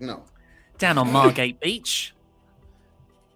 No, 0.00 0.24
Down 0.78 0.98
on 0.98 1.12
Margate 1.12 1.60
Beach. 1.60 2.14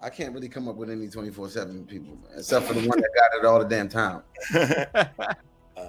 I 0.03 0.11
can't 0.11 0.35
really 0.35 0.49
come 0.49 0.69
up 0.69 0.77
with 0.77 0.91
any 0.91 1.09
twenty 1.09 1.31
four 1.31 1.49
seven 1.49 1.87
people, 1.87 2.19
except 2.37 2.67
for 2.67 2.75
the 2.75 2.87
one 2.89 3.01
that 3.01 3.11
got 3.15 3.39
it 3.39 3.45
all 3.47 3.59
the 3.59 3.65
damn 3.65 3.89
time. 3.89 4.23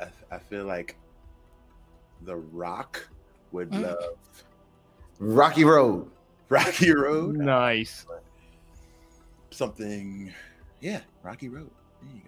I, 0.00 0.06
I 0.30 0.38
feel 0.38 0.64
like 0.64 0.96
The 2.22 2.36
Rock 2.36 3.08
would 3.52 3.70
Mm. 3.70 3.82
love 3.82 4.04
Rocky 5.18 5.64
Road. 5.64 6.10
Rocky 6.52 6.92
Road. 6.94 7.36
Nice. 7.38 8.04
Something, 9.50 10.30
yeah, 10.82 11.00
Rocky 11.22 11.48
Road. 11.48 11.70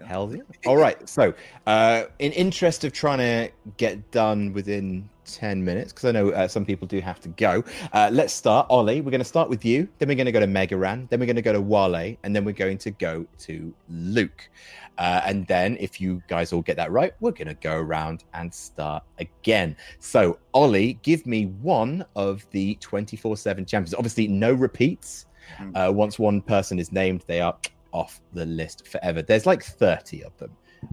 Hell 0.06 0.34
yeah. 0.34 0.42
All 0.66 0.76
right. 0.76 1.08
So, 1.08 1.34
uh, 1.66 2.04
in 2.18 2.32
interest 2.32 2.84
of 2.84 2.92
trying 2.92 3.18
to 3.18 3.50
get 3.76 4.10
done 4.10 4.52
within 4.52 5.08
10 5.24 5.64
minutes, 5.64 5.92
because 5.92 6.04
I 6.08 6.12
know 6.12 6.30
uh, 6.30 6.48
some 6.48 6.64
people 6.64 6.86
do 6.86 7.00
have 7.00 7.20
to 7.20 7.28
go, 7.30 7.64
uh, 7.92 8.10
let's 8.12 8.32
start. 8.32 8.66
Ollie, 8.68 9.00
we're 9.00 9.10
going 9.10 9.20
to 9.20 9.24
start 9.24 9.48
with 9.48 9.64
you. 9.64 9.88
Then 9.98 10.08
we're 10.08 10.14
going 10.14 10.26
to 10.26 10.32
go 10.32 10.40
to 10.40 10.46
Mega 10.46 10.76
Ran. 10.76 11.06
Then 11.10 11.20
we're 11.20 11.26
going 11.26 11.36
to 11.36 11.42
go 11.42 11.52
to 11.52 11.60
Wale. 11.60 12.16
And 12.22 12.36
then 12.36 12.44
we're 12.44 12.52
going 12.52 12.78
to 12.78 12.90
go 12.90 13.26
to 13.40 13.74
Luke. 13.88 14.50
Uh, 14.98 15.22
and 15.24 15.46
then, 15.46 15.76
if 15.80 16.00
you 16.00 16.22
guys 16.28 16.52
all 16.52 16.62
get 16.62 16.76
that 16.76 16.92
right, 16.92 17.14
we're 17.20 17.32
going 17.32 17.48
to 17.48 17.54
go 17.54 17.76
around 17.76 18.24
and 18.34 18.52
start 18.54 19.02
again. 19.18 19.76
So, 19.98 20.38
Ollie, 20.52 21.00
give 21.02 21.26
me 21.26 21.46
one 21.46 22.04
of 22.14 22.46
the 22.50 22.76
24 22.76 23.36
7 23.36 23.64
champions. 23.64 23.94
Obviously, 23.94 24.28
no 24.28 24.52
repeats. 24.52 25.26
Uh, 25.74 25.92
once 25.94 26.18
one 26.18 26.40
person 26.40 26.78
is 26.78 26.90
named, 26.90 27.22
they 27.26 27.40
are 27.40 27.54
off 27.94 28.20
the 28.34 28.44
list 28.44 28.86
forever. 28.88 29.22
There's 29.22 29.46
like 29.46 29.62
30 29.62 30.24
of 30.24 30.36
them, 30.36 30.50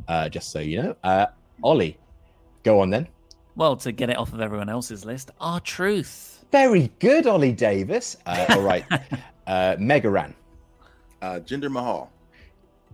uh, 0.07 0.29
just 0.29 0.51
so 0.51 0.59
you 0.59 0.81
know. 0.81 0.95
Uh, 1.03 1.25
Ollie, 1.63 1.97
go 2.63 2.79
on 2.79 2.89
then. 2.89 3.07
Well, 3.55 3.75
to 3.77 3.91
get 3.91 4.09
it 4.09 4.17
off 4.17 4.31
of 4.31 4.39
everyone 4.39 4.69
else's 4.69 5.03
list, 5.03 5.31
R-Truth. 5.41 6.45
Very 6.51 6.89
good, 6.99 7.27
Ollie 7.27 7.51
Davis. 7.51 8.15
Uh, 8.25 8.45
all 8.49 8.61
right. 8.71 8.85
uh, 9.47 9.75
Mega 9.79 10.09
Ran. 10.09 10.33
Uh, 11.21 11.39
Jinder 11.43 11.69
Mahal. 11.71 12.09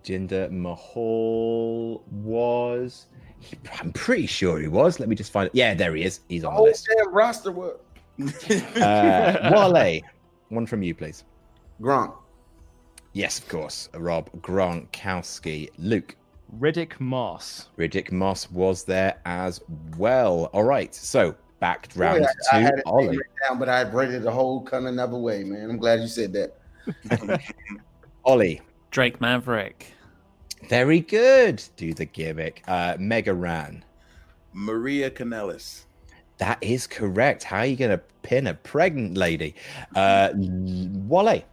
Jinder 0.04 0.50
Mahal 0.52 2.04
was. 2.12 3.08
he- 3.40 3.58
I'm 3.80 3.92
pretty 3.94 4.26
sure 4.26 4.60
he 4.60 4.68
was. 4.68 5.00
Let 5.00 5.10
me 5.10 5.16
just 5.16 5.32
find 5.32 5.48
it. 5.48 5.56
Yeah, 5.56 5.74
there 5.74 5.94
he 5.96 6.04
is. 6.04 6.22
He's 6.30 6.44
on 6.44 6.54
the 6.56 6.60
Oh 6.60 6.64
list. 6.64 6.88
damn 6.98 7.14
roster 7.14 7.52
work. 7.52 7.82
Uh, 8.82 9.50
Wale, 9.74 10.02
one 10.50 10.66
from 10.66 10.82
you, 10.82 10.96
please. 10.96 11.24
Gronk. 11.82 12.16
Yes, 13.14 13.40
of 13.40 13.48
course. 13.48 13.90
Rob 13.96 14.30
Gronkowski. 14.42 15.70
Luke. 15.78 16.16
Riddick 16.60 17.00
Moss. 17.00 17.68
Riddick 17.78 18.12
Moss 18.12 18.50
was 18.52 18.84
there 18.84 19.20
as 19.26 19.62
well. 19.98 20.46
All 20.54 20.64
right. 20.64 20.94
So 20.94 21.36
back 21.60 21.90
round 21.96 22.26
I, 22.26 22.30
I 22.54 22.60
to 22.60 22.66
had 22.66 22.82
Ollie. 22.86 23.18
written 23.18 23.34
down, 23.48 23.60
but 23.60 23.70
I 23.70 23.84
read 23.84 24.12
it 24.12 24.24
the 24.24 24.32
whole 24.32 24.64
kind 24.64 24.86
of 24.86 24.94
another 24.94 25.18
way, 25.18 25.44
man. 25.44 25.70
I'm 25.70 25.78
glad 25.78 26.00
you 26.00 26.08
said 26.08 26.34
that. 26.34 26.58
Ollie. 28.24 28.62
Drake 28.92 29.20
Maverick. 29.20 29.94
Very 30.70 31.02
good. 31.02 31.64
Do 31.76 31.94
the 31.94 32.06
gimmick. 32.06 32.64
Uh, 32.68 32.96
Mega 33.00 33.34
Ran. 33.34 33.84
Maria 34.54 35.10
Kanellis. 35.12 35.86
That 36.38 36.58
is 36.62 36.88
correct. 36.88 37.44
How 37.44 37.60
are 37.60 37.66
you 37.66 37.76
going 37.76 37.92
to 37.92 38.02
pin 38.22 38.48
a 38.48 38.54
pregnant 38.54 39.18
lady? 39.18 39.56
Uh, 39.96 40.30
Wale. 40.36 41.44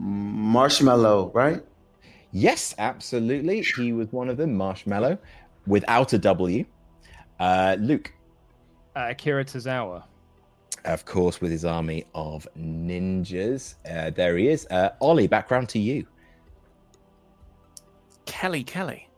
Marshmello, 0.00 1.34
right? 1.34 1.62
Yes, 2.32 2.74
absolutely. 2.78 3.62
He 3.62 3.92
was 3.92 4.12
one 4.12 4.28
of 4.28 4.36
them. 4.36 4.56
Marshmello, 4.56 5.18
without 5.66 6.12
a 6.12 6.18
W. 6.18 6.64
Uh, 7.40 7.76
Luke, 7.80 8.12
Uh, 8.96 9.06
Akira 9.10 9.44
Tozawa. 9.44 10.02
of 10.84 11.04
course, 11.04 11.40
with 11.40 11.50
his 11.50 11.64
army 11.64 12.04
of 12.14 12.46
ninjas. 12.58 13.74
Uh, 13.88 14.10
there 14.10 14.36
he 14.36 14.48
is. 14.48 14.66
Uh, 14.70 14.90
Ollie, 15.00 15.26
background 15.26 15.68
to 15.70 15.78
you. 15.78 16.06
Kelly 18.26 18.62
Kelly. 18.62 19.08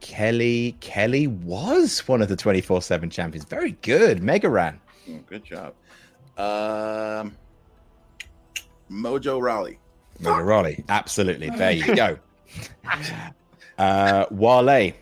Kelly. 0.00 0.76
Kelly 0.80 1.26
was 1.26 2.06
one 2.08 2.20
of 2.22 2.28
the 2.28 2.36
24 2.36 2.82
7 2.82 3.08
champions. 3.10 3.44
Very 3.48 3.72
good. 3.82 4.22
Mega 4.22 4.48
Ran. 4.50 4.80
Oh, 5.08 5.18
good 5.26 5.44
job. 5.44 5.72
Um, 6.36 7.36
Mojo 8.90 9.40
Rawley. 9.40 9.78
Mojo 10.20 10.44
Rawley. 10.44 10.84
Absolutely. 10.88 11.50
There 11.50 11.72
you 11.72 11.94
go. 11.94 12.18
Uh, 13.78 14.24
Wale. 14.30 14.94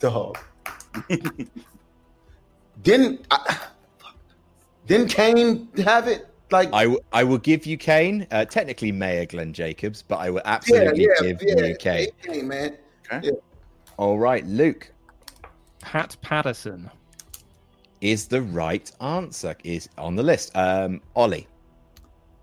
Dog. 0.00 0.38
didn't 2.82 3.26
I, 3.30 3.58
didn't 4.86 5.08
Kane 5.08 5.68
have 5.78 6.08
it? 6.08 6.28
Like 6.50 6.72
I, 6.72 6.84
w- 6.84 7.00
I 7.12 7.24
will 7.24 7.38
give 7.38 7.66
you 7.66 7.76
Kane. 7.76 8.26
Uh, 8.30 8.44
technically, 8.44 8.92
Mayor 8.92 9.26
Glenn 9.26 9.52
Jacobs, 9.52 10.02
but 10.02 10.16
I 10.16 10.30
will 10.30 10.42
absolutely 10.44 11.04
yeah, 11.04 11.08
give 11.22 11.42
yeah, 11.42 11.66
you 11.66 11.76
Kane. 11.76 12.08
Kane, 12.22 12.48
man. 12.48 12.76
Okay. 13.12 13.30
All 13.96 14.18
right, 14.18 14.46
Luke 14.46 14.92
Pat 15.80 16.16
Patterson. 16.20 16.90
is 18.00 18.26
the 18.28 18.42
right 18.42 18.90
answer. 19.00 19.54
Is 19.64 19.88
on 19.96 20.16
the 20.16 20.22
list. 20.22 20.54
Um, 20.56 21.00
Ollie. 21.16 21.46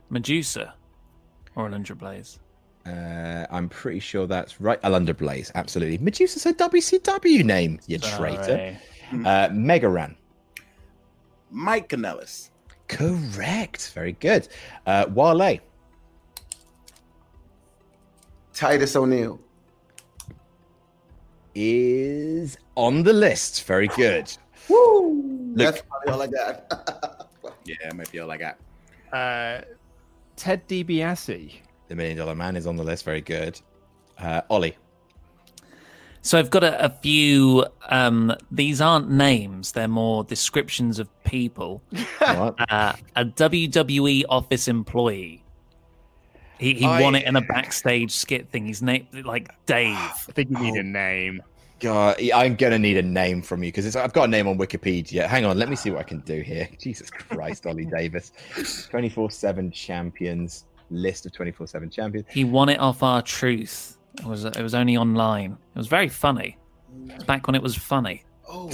Medusa 0.09 0.73
or 1.55 1.69
Alundra 1.69 1.97
Blaze. 1.97 2.39
Uh, 2.85 3.45
I'm 3.49 3.67
pretty 3.69 3.99
sure 3.99 4.27
that's 4.27 4.61
right. 4.61 4.79
Alundra 4.83 5.17
Blaze, 5.17 5.51
absolutely. 5.55 5.97
Medusa's 5.97 6.45
a 6.45 6.53
WCW 6.53 7.43
name, 7.43 7.79
you 7.87 7.97
traitor. 7.97 8.77
Sorry. 9.11 9.25
Uh, 9.25 9.49
Mega 9.51 9.89
Ran. 9.89 10.15
Mike 11.49 11.89
Kanellis. 11.89 12.49
Correct. 12.87 13.91
Very 13.93 14.11
good. 14.13 14.47
Uh, 14.85 15.05
Wale. 15.09 15.59
Titus 18.53 18.95
O'Neil. 18.95 19.39
is 21.55 22.57
on 22.75 23.03
the 23.03 23.13
list. 23.13 23.63
Very 23.63 23.87
good. 23.89 24.31
Woo! 24.69 25.53
Look. 25.55 25.57
That's 25.75 25.81
probably 25.81 26.11
all 26.13 26.21
I 26.21 26.27
got. 26.27 27.21
Yeah, 27.67 27.91
might 27.95 28.11
be 28.11 28.19
all 28.19 28.29
I 28.29 28.37
got. 28.37 28.57
Uh, 29.11 29.61
Ted 30.35 30.67
DiBiase. 30.67 31.53
The 31.87 31.95
Million 31.95 32.17
Dollar 32.17 32.35
Man 32.35 32.55
is 32.55 32.67
on 32.67 32.75
the 32.75 32.83
list. 32.83 33.05
Very 33.05 33.21
good. 33.21 33.59
Uh, 34.17 34.41
Ollie. 34.49 34.75
So 36.21 36.39
I've 36.39 36.49
got 36.49 36.63
a, 36.63 36.85
a 36.85 36.89
few. 36.89 37.65
Um, 37.89 38.35
these 38.51 38.81
aren't 38.81 39.11
names; 39.11 39.73
they're 39.73 39.87
more 39.87 40.23
descriptions 40.23 40.97
of 40.99 41.07
people. 41.23 41.81
What? 42.19 42.55
Uh, 42.71 42.93
a 43.15 43.25
WWE 43.25 44.23
office 44.29 44.67
employee. 44.67 45.43
He, 46.57 46.73
he 46.73 46.85
I- 46.85 47.01
won 47.01 47.13
it 47.15 47.25
in 47.25 47.35
a 47.35 47.41
backstage 47.41 48.11
skit 48.11 48.49
thing. 48.49 48.65
He's 48.65 48.81
named 48.81 49.07
like 49.23 49.49
Dave. 49.67 49.95
I 49.95 50.31
think 50.33 50.49
you 50.49 50.57
need 50.57 50.75
a 50.75 50.83
name. 50.83 51.43
God, 51.85 52.19
I'm 52.33 52.55
gonna 52.55 52.79
need 52.79 52.97
a 52.97 53.03
name 53.03 53.43
from 53.43 53.61
you 53.61 53.67
because 53.71 53.95
I've 53.95 54.11
got 54.11 54.23
a 54.23 54.27
name 54.27 54.47
on 54.47 54.57
Wikipedia. 54.57 55.27
Hang 55.27 55.45
on, 55.45 55.59
let 55.59 55.69
me 55.69 55.75
see 55.75 55.91
what 55.91 55.99
I 55.99 56.03
can 56.03 56.21
do 56.21 56.41
here. 56.41 56.67
Jesus 56.79 57.11
Christ, 57.11 57.67
Ollie 57.67 57.85
Davis, 57.97 58.31
24/7 58.55 59.71
champions 59.71 60.65
list 60.89 61.27
of 61.27 61.31
24/7 61.33 61.91
champions. 61.91 62.25
He 62.27 62.43
won 62.43 62.69
it 62.69 62.79
off 62.79 63.03
R-Truth. 63.03 63.99
It 64.17 64.25
was 64.25 64.45
it 64.45 64.57
was 64.63 64.73
only 64.73 64.97
online. 64.97 65.51
It 65.75 65.77
was 65.77 65.85
very 65.85 66.09
funny. 66.09 66.57
It 67.07 67.17
was 67.17 67.23
back 67.25 67.45
when 67.45 67.53
it 67.53 67.61
was 67.61 67.75
funny. 67.75 68.23
oh, 68.49 68.71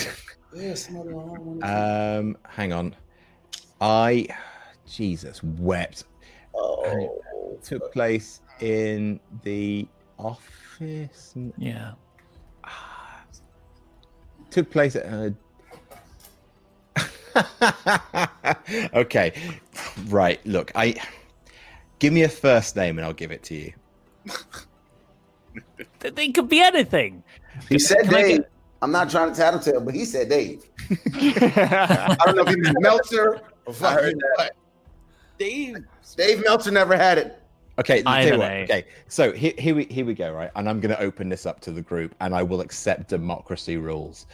yeah, 0.56 0.74
somebody 0.76 1.10
on 1.10 1.60
Um, 1.64 2.38
hang 2.48 2.72
on, 2.72 2.96
I, 3.82 4.26
Jesus, 4.90 5.44
wept. 5.44 6.06
Oh, 6.56 7.20
Took 7.62 7.92
place 7.92 8.40
in 8.62 9.20
the 9.44 9.86
office. 10.18 11.36
Yeah. 11.58 11.92
Took 14.52 14.70
place 14.70 14.96
at. 14.96 15.06
Uh... 15.08 15.32
okay, 18.94 19.34
right. 20.08 20.46
Look, 20.46 20.72
I 20.76 20.96
give 22.00 22.14
me 22.14 22.24
a 22.24 22.30
first 22.30 22.76
name 22.76 23.00
and 23.00 23.06
I'll 23.06 23.14
give 23.14 23.32
it 23.32 23.44
to 23.44 23.56
you. 23.56 23.74
They 26.00 26.30
could 26.32 26.50
be 26.50 26.60
anything. 26.62 27.24
he 27.70 27.78
said 27.78 28.04
Can 28.04 28.14
Dave. 28.14 28.38
get- 28.40 28.52
I'm 28.82 28.92
not 28.92 29.12
trying 29.12 29.30
to 29.32 29.36
tattletale, 29.38 29.82
but 29.82 29.94
he 29.94 30.06
said 30.06 30.30
Dave. 30.30 30.64
I 31.14 32.16
don't 32.26 32.36
know 32.36 32.44
if 32.44 32.50
he 32.50 32.56
meant 32.56 32.78
Meltzer 32.80 33.42
or 33.66 33.74
fucking 33.74 34.20
what. 34.38 34.56
Dave. 35.38 35.78
Dave 36.18 36.44
Meltzer 36.44 36.72
never 36.72 36.98
had 36.98 37.20
it. 37.20 37.41
Okay, 37.80 38.04
I 38.06 38.24
tell 38.24 38.24
you 38.24 38.30
don't 38.32 38.40
know. 38.40 38.64
okay. 38.64 38.86
So 39.08 39.32
here, 39.32 39.54
here 39.58 39.76
we 39.76 39.86
here 39.86 40.06
we 40.06 40.14
go, 40.14 40.32
right? 40.32 40.52
And 40.56 40.70
I'm 40.70 40.80
going 40.80 40.96
to 40.96 41.02
open 41.02 41.30
this 41.30 41.46
up 41.46 41.60
to 41.62 41.72
the 41.72 41.82
group, 41.82 42.14
and 42.20 42.36
I 42.36 42.44
will 42.44 42.62
accept 42.62 43.10
democracy 43.10 43.78
rules. 43.78 44.28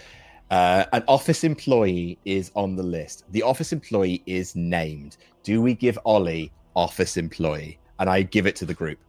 Uh, 0.49 0.85
an 0.93 1.03
office 1.07 1.43
employee 1.43 2.17
is 2.25 2.51
on 2.55 2.75
the 2.75 2.83
list. 2.83 3.25
The 3.31 3.43
office 3.43 3.73
employee 3.73 4.23
is 4.25 4.55
named. 4.55 5.17
Do 5.43 5.61
we 5.61 5.73
give 5.73 5.99
Ollie 6.05 6.51
office 6.75 7.17
employee? 7.17 7.79
And 7.99 8.09
I 8.09 8.21
give 8.21 8.45
it 8.45 8.55
to 8.57 8.65
the 8.65 8.73
group. 8.73 8.99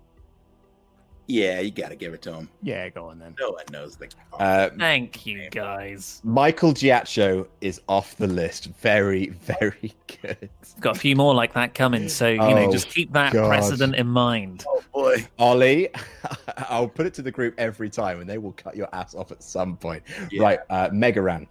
Yeah, 1.30 1.60
you 1.60 1.70
got 1.70 1.90
to 1.90 1.94
give 1.94 2.14
it 2.14 2.22
to 2.22 2.32
him. 2.32 2.48
Yeah, 2.62 2.88
go 2.88 3.04
on 3.10 3.18
then. 3.18 3.36
No 3.38 3.50
one 3.50 3.64
knows 3.70 3.96
the. 3.96 4.08
Uh, 4.32 4.70
Thank 4.78 5.26
you, 5.26 5.50
guys. 5.50 6.22
Michael 6.24 6.72
Giaccio 6.72 7.46
is 7.60 7.82
off 7.86 8.16
the 8.16 8.26
list. 8.26 8.68
Very, 8.80 9.26
very 9.42 9.92
good. 10.22 10.48
Got 10.80 10.96
a 10.96 10.98
few 10.98 11.14
more 11.16 11.34
like 11.34 11.52
that 11.52 11.74
coming, 11.74 12.08
so 12.08 12.28
you 12.28 12.38
know, 12.38 12.56
Oh, 12.68 12.72
just 12.72 12.88
keep 12.88 13.12
that 13.12 13.34
God. 13.34 13.46
precedent 13.46 13.94
in 13.94 14.06
mind. 14.06 14.64
oh 14.66 14.82
boy. 14.94 15.26
Ollie, 15.38 15.90
I'll 16.70 16.88
put 16.88 17.04
it 17.04 17.12
to 17.14 17.22
the 17.22 17.30
group 17.30 17.54
every 17.58 17.90
time, 17.90 18.20
and 18.22 18.28
they 18.28 18.38
will 18.38 18.52
cut 18.52 18.74
your 18.74 18.88
ass 18.94 19.14
off 19.14 19.30
at 19.30 19.42
some 19.42 19.76
point. 19.76 20.02
Yeah. 20.30 20.42
Right, 20.42 20.58
uh, 20.70 20.88
Mega 20.92 21.20
Ran. 21.20 21.46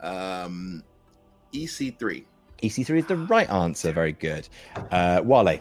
Um, 0.00 0.82
EC3. 1.54 2.24
EC3 2.60 2.98
is 2.98 3.06
the 3.06 3.16
right 3.18 3.48
answer. 3.50 3.92
Very 3.92 4.12
good. 4.12 4.48
Uh, 4.90 5.20
Wale. 5.24 5.60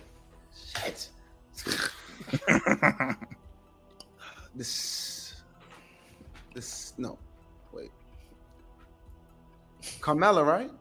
Shit. 0.83 1.09
this. 4.55 5.41
This. 6.53 6.93
No. 6.97 7.17
Wait. 7.73 7.91
Carmella, 9.99 10.45
right? 10.45 10.71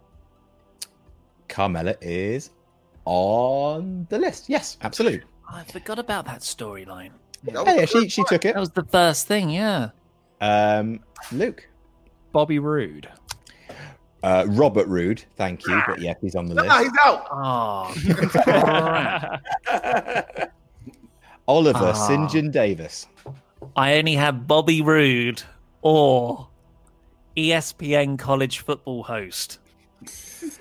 Carmella 1.49 1.97
is 2.01 2.51
on 3.05 4.07
the 4.11 4.19
list. 4.19 4.49
Yes, 4.49 4.77
absolutely. 4.83 5.23
I 5.53 5.65
forgot 5.65 5.99
about 5.99 6.27
that 6.27 6.41
storyline. 6.41 7.11
That 7.45 7.55
Yeah, 7.67 7.75
yeah, 7.75 7.85
she, 7.87 8.09
she 8.09 8.23
took 8.25 8.45
it. 8.45 8.55
That 8.55 8.61
was 8.61 8.71
the 8.71 8.85
first 8.85 9.27
thing, 9.27 9.51
yeah. 9.51 9.91
Um, 10.41 11.01
Luke. 11.33 11.67
Bobby 12.33 12.59
Roode. 12.59 13.09
Uh, 14.23 14.45
Robert 14.49 14.87
Roode, 14.87 15.25
thank 15.37 15.67
you. 15.67 15.81
But 15.87 16.01
yeah, 16.01 16.15
he's 16.21 16.35
on 16.37 16.47
the 16.47 16.55
Nah, 16.55 16.63
list. 16.63 16.81
he's 16.83 16.93
out. 17.03 17.27
Oh. 17.33 17.91
Oliver 21.49 21.79
Ah. 21.87 21.93
St. 22.07 22.31
John 22.31 22.51
Davis. 22.51 23.07
I 23.77 23.95
only 23.99 24.15
have 24.15 24.47
Bobby 24.47 24.83
Roode 24.83 25.43
or 25.83 26.49
ESPN 27.37 28.19
college 28.19 28.61
football 28.61 29.03
host. 29.03 29.59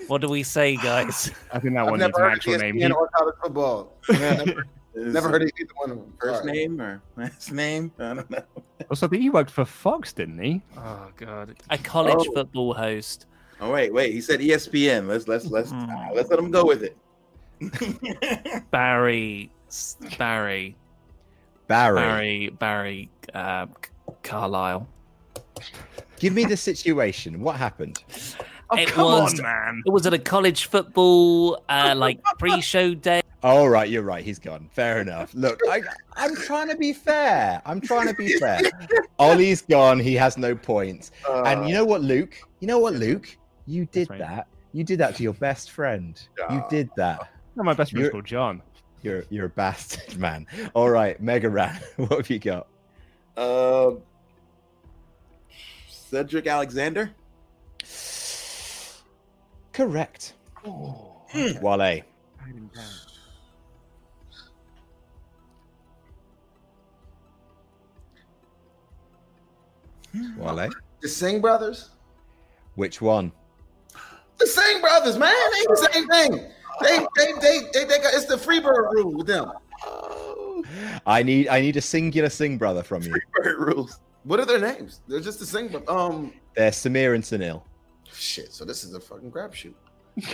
What 0.06 0.20
do 0.20 0.28
we 0.28 0.42
say, 0.42 0.76
guys? 0.76 1.30
I 1.52 1.58
think 1.58 1.74
that 1.74 1.84
I've 1.84 1.90
one 1.90 1.98
never 1.98 2.08
needs 2.08 2.18
an 2.18 2.22
heard 2.22 2.32
of 2.32 2.36
actual 2.36 2.58
name. 2.58 2.76
ESPN 2.76 2.94
or 2.94 3.08
college 3.16 3.34
football. 3.42 3.92
never, 4.10 4.66
never 4.94 5.28
heard 5.30 5.42
of 5.42 5.50
either 5.58 5.70
one 5.76 5.90
of 5.90 5.96
them. 5.98 6.12
First 6.20 6.42
Sorry. 6.42 6.52
name 6.52 6.80
or 6.80 7.02
last 7.16 7.52
name? 7.52 7.92
I 7.98 8.14
don't 8.14 8.30
know. 8.30 8.42
Also, 8.90 9.06
I 9.06 9.08
think 9.10 9.22
he 9.22 9.30
worked 9.30 9.50
for 9.50 9.64
Fox, 9.64 10.12
didn't 10.12 10.38
he? 10.38 10.62
Oh 10.76 11.08
god, 11.16 11.54
a 11.70 11.78
college 11.78 12.26
Oh. 12.28 12.32
football 12.34 12.74
host. 12.74 13.26
Oh 13.60 13.70
wait, 13.72 13.92
wait. 13.92 14.12
He 14.12 14.20
said 14.20 14.40
ESPN. 14.40 15.06
Let's 15.06 15.28
let's 15.28 15.46
let's 15.46 15.70
ah, 15.72 16.08
let's 16.14 16.30
let 16.30 16.38
him 16.38 16.50
go 16.50 16.64
with 16.64 16.82
it. 16.82 16.96
Barry, 18.70 19.50
Barry, 20.18 20.76
Barry. 21.70 22.00
Barry, 22.00 22.48
Barry, 22.58 23.10
uh, 23.32 23.66
Carlisle. 24.24 24.86
Give 26.18 26.34
me 26.34 26.44
the 26.44 26.56
situation. 26.56 27.40
What 27.40 27.56
happened? 27.56 28.02
Oh, 28.70 28.76
It 28.76 28.88
come 28.88 29.04
was- 29.04 29.38
on, 29.38 29.42
man. 29.44 29.82
It 29.86 29.90
was 29.90 30.04
at 30.06 30.12
a 30.12 30.18
college 30.18 30.66
football 30.66 31.62
uh, 31.68 31.94
like 31.96 32.20
pre-show 32.38 32.94
day. 32.94 33.22
All 33.42 33.68
right, 33.70 33.88
you're 33.88 34.02
right. 34.02 34.22
He's 34.24 34.38
gone. 34.38 34.68
Fair 34.72 35.00
enough. 35.00 35.32
Look, 35.32 35.60
I, 35.70 35.80
I'm 36.16 36.34
trying 36.36 36.68
to 36.68 36.76
be 36.76 36.92
fair. 36.92 37.62
I'm 37.64 37.80
trying 37.80 38.06
to 38.08 38.14
be 38.14 38.36
fair. 38.38 38.60
Ollie's 39.18 39.62
gone. 39.62 39.98
He 39.98 40.14
has 40.14 40.36
no 40.36 40.54
points. 40.54 41.10
and 41.28 41.66
you 41.68 41.72
know 41.74 41.84
what, 41.86 42.02
Luke? 42.02 42.34
You 42.58 42.66
know 42.66 42.78
what, 42.80 42.94
Luke? 42.94 43.34
You 43.66 43.86
did 43.86 44.10
right. 44.10 44.18
that. 44.18 44.46
You 44.72 44.84
did 44.84 44.98
that 44.98 45.16
to 45.16 45.22
your 45.22 45.32
best 45.34 45.70
friend. 45.70 46.20
You 46.50 46.62
did 46.68 46.90
that. 46.96 47.30
No, 47.56 47.62
my 47.62 47.72
best 47.72 47.92
friend's 47.92 48.02
You're- 48.02 48.10
called 48.12 48.26
John. 48.26 48.60
You're 49.02 49.24
you're 49.30 49.46
a 49.46 49.50
bastard, 49.50 50.18
man. 50.18 50.46
All 50.74 50.90
right, 50.90 51.20
Mega 51.20 51.48
Ran. 51.48 51.80
What 51.96 52.12
have 52.12 52.30
you 52.30 52.38
got? 52.38 52.66
Uh, 53.36 53.92
Cedric 55.88 56.46
Alexander. 56.46 57.10
Correct. 59.72 60.34
Wale. 60.64 62.02
Wale. 70.36 70.70
The 71.00 71.08
Singh 71.08 71.40
brothers. 71.40 71.90
Which 72.74 73.00
one? 73.00 73.32
The 74.38 74.46
Singh 74.46 74.80
brothers, 74.80 75.16
man. 75.16 75.32
They 75.52 75.66
the 75.66 75.88
same 75.92 76.08
thing. 76.08 76.50
They 76.82 76.98
they 77.16 77.32
they 77.40 77.58
they, 77.72 77.84
they 77.84 77.98
got 77.98 78.14
it's 78.14 78.26
the 78.26 78.36
Freebird 78.36 78.92
rule 78.92 79.12
with 79.12 79.26
them. 79.26 79.52
I 81.06 81.22
need 81.22 81.48
I 81.48 81.60
need 81.60 81.76
a 81.76 81.80
singular 81.80 82.28
Singh 82.28 82.58
brother 82.58 82.82
from 82.82 83.02
you. 83.02 83.12
Freebird 83.12 83.58
rules. 83.58 84.00
What 84.24 84.40
are 84.40 84.46
their 84.46 84.58
names? 84.58 85.00
They're 85.08 85.20
just 85.20 85.38
the 85.38 85.46
same, 85.46 85.68
but 85.68 85.88
um, 85.88 86.32
They're 86.54 86.70
Samir 86.70 87.14
and 87.14 87.24
Sunil. 87.24 87.62
shit. 88.12 88.52
So 88.52 88.64
this 88.64 88.84
is 88.84 88.94
a 88.94 89.00
fucking 89.00 89.30
crapshoot. 89.30 89.72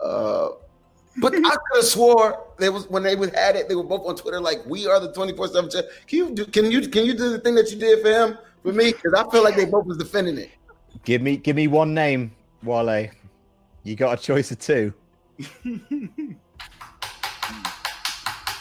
uh, 0.00 0.48
but 1.16 1.34
I 1.34 1.38
could 1.40 1.76
have 1.76 1.84
swore 1.84 2.46
they 2.58 2.68
was 2.68 2.88
when 2.88 3.02
they 3.02 3.16
was 3.16 3.30
had 3.30 3.56
it. 3.56 3.68
They 3.68 3.74
were 3.74 3.82
both 3.84 4.06
on 4.06 4.16
Twitter 4.16 4.40
like, 4.40 4.64
"We 4.66 4.86
are 4.86 5.00
the 5.00 5.12
twenty 5.12 5.34
four 5.34 5.48
seven." 5.48 5.70
Can 5.70 5.82
you 6.18 6.30
do? 6.34 6.44
Can 6.46 6.70
you 6.70 6.86
can 6.88 7.04
you 7.06 7.14
do 7.14 7.30
the 7.30 7.38
thing 7.38 7.54
that 7.54 7.70
you 7.70 7.78
did 7.78 8.02
for 8.02 8.10
him 8.10 8.38
for 8.62 8.72
me? 8.72 8.92
Because 8.92 9.14
I 9.14 9.28
feel 9.30 9.42
like 9.42 9.56
they 9.56 9.64
both 9.64 9.86
was 9.86 9.96
defending 9.96 10.38
it. 10.38 10.50
Give 11.04 11.22
me 11.22 11.36
give 11.36 11.56
me 11.56 11.66
one 11.66 11.94
name, 11.94 12.32
Wale. 12.62 13.08
You 13.82 13.96
got 13.96 14.18
a 14.18 14.22
choice 14.22 14.50
of 14.50 14.58
two. 14.58 14.92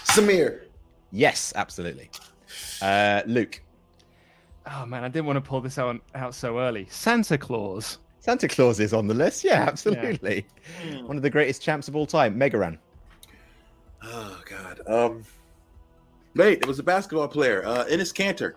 Samir. 0.05 0.61
Yes, 1.11 1.53
absolutely. 1.55 2.09
Uh, 2.81 3.21
Luke. 3.25 3.61
Oh 4.71 4.85
man, 4.85 5.03
I 5.03 5.07
didn't 5.07 5.25
want 5.25 5.37
to 5.37 5.41
pull 5.41 5.61
this 5.61 5.77
out 5.77 5.99
out 6.15 6.35
so 6.35 6.59
early. 6.59 6.87
Santa 6.89 7.37
Claus. 7.37 7.99
Santa 8.19 8.47
Claus 8.47 8.79
is 8.79 8.93
on 8.93 9.07
the 9.07 9.13
list. 9.13 9.43
Yeah, 9.43 9.63
absolutely. 9.63 10.45
One 11.05 11.15
of 11.17 11.23
the 11.23 11.29
greatest 11.29 11.61
champs 11.61 11.87
of 11.87 11.95
all 11.95 12.05
time, 12.05 12.37
Mega 12.37 12.57
Ran. 12.57 12.77
Oh 14.03 14.41
God. 14.47 14.81
Um. 14.87 15.23
Wait, 16.35 16.59
it 16.59 16.67
was 16.67 16.79
a 16.79 16.83
basketball 16.83 17.27
player. 17.27 17.65
Uh, 17.65 17.85
Enes 17.85 18.13
Kanter. 18.13 18.53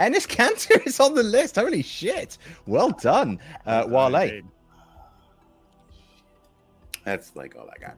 Enes 0.00 0.26
Kanter 0.26 0.84
is 0.86 0.98
on 1.00 1.14
the 1.14 1.22
list. 1.22 1.56
Holy 1.56 1.82
shit! 1.82 2.38
Well 2.66 2.90
done, 2.90 3.38
uh, 3.66 3.84
Wale. 3.86 4.42
That's 7.06 7.34
like 7.36 7.56
all 7.56 7.70
I 7.70 7.78
got. 7.78 7.96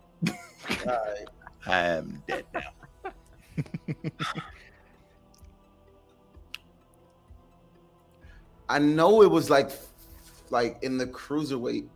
I 1.66 1.78
am 1.78 2.22
dead 2.28 2.44
now. 2.52 2.60
I 8.68 8.78
know 8.78 9.22
it 9.22 9.30
was 9.30 9.48
like 9.48 9.70
like 10.50 10.78
in 10.82 10.98
the 10.98 11.06
cruiserweight 11.06 11.88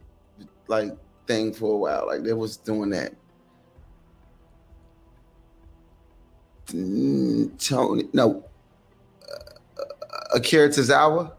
like 0.68 0.96
thing 1.26 1.52
for 1.52 1.74
a 1.74 1.76
while. 1.76 2.06
Like 2.06 2.22
they 2.22 2.32
was 2.32 2.56
doing 2.56 2.88
that. 2.90 3.12
Mm, 6.68 7.62
Tony, 7.62 8.08
no, 8.14 8.42
uh, 9.30 10.34
Akira 10.34 10.70
Tozawa. 10.70 11.32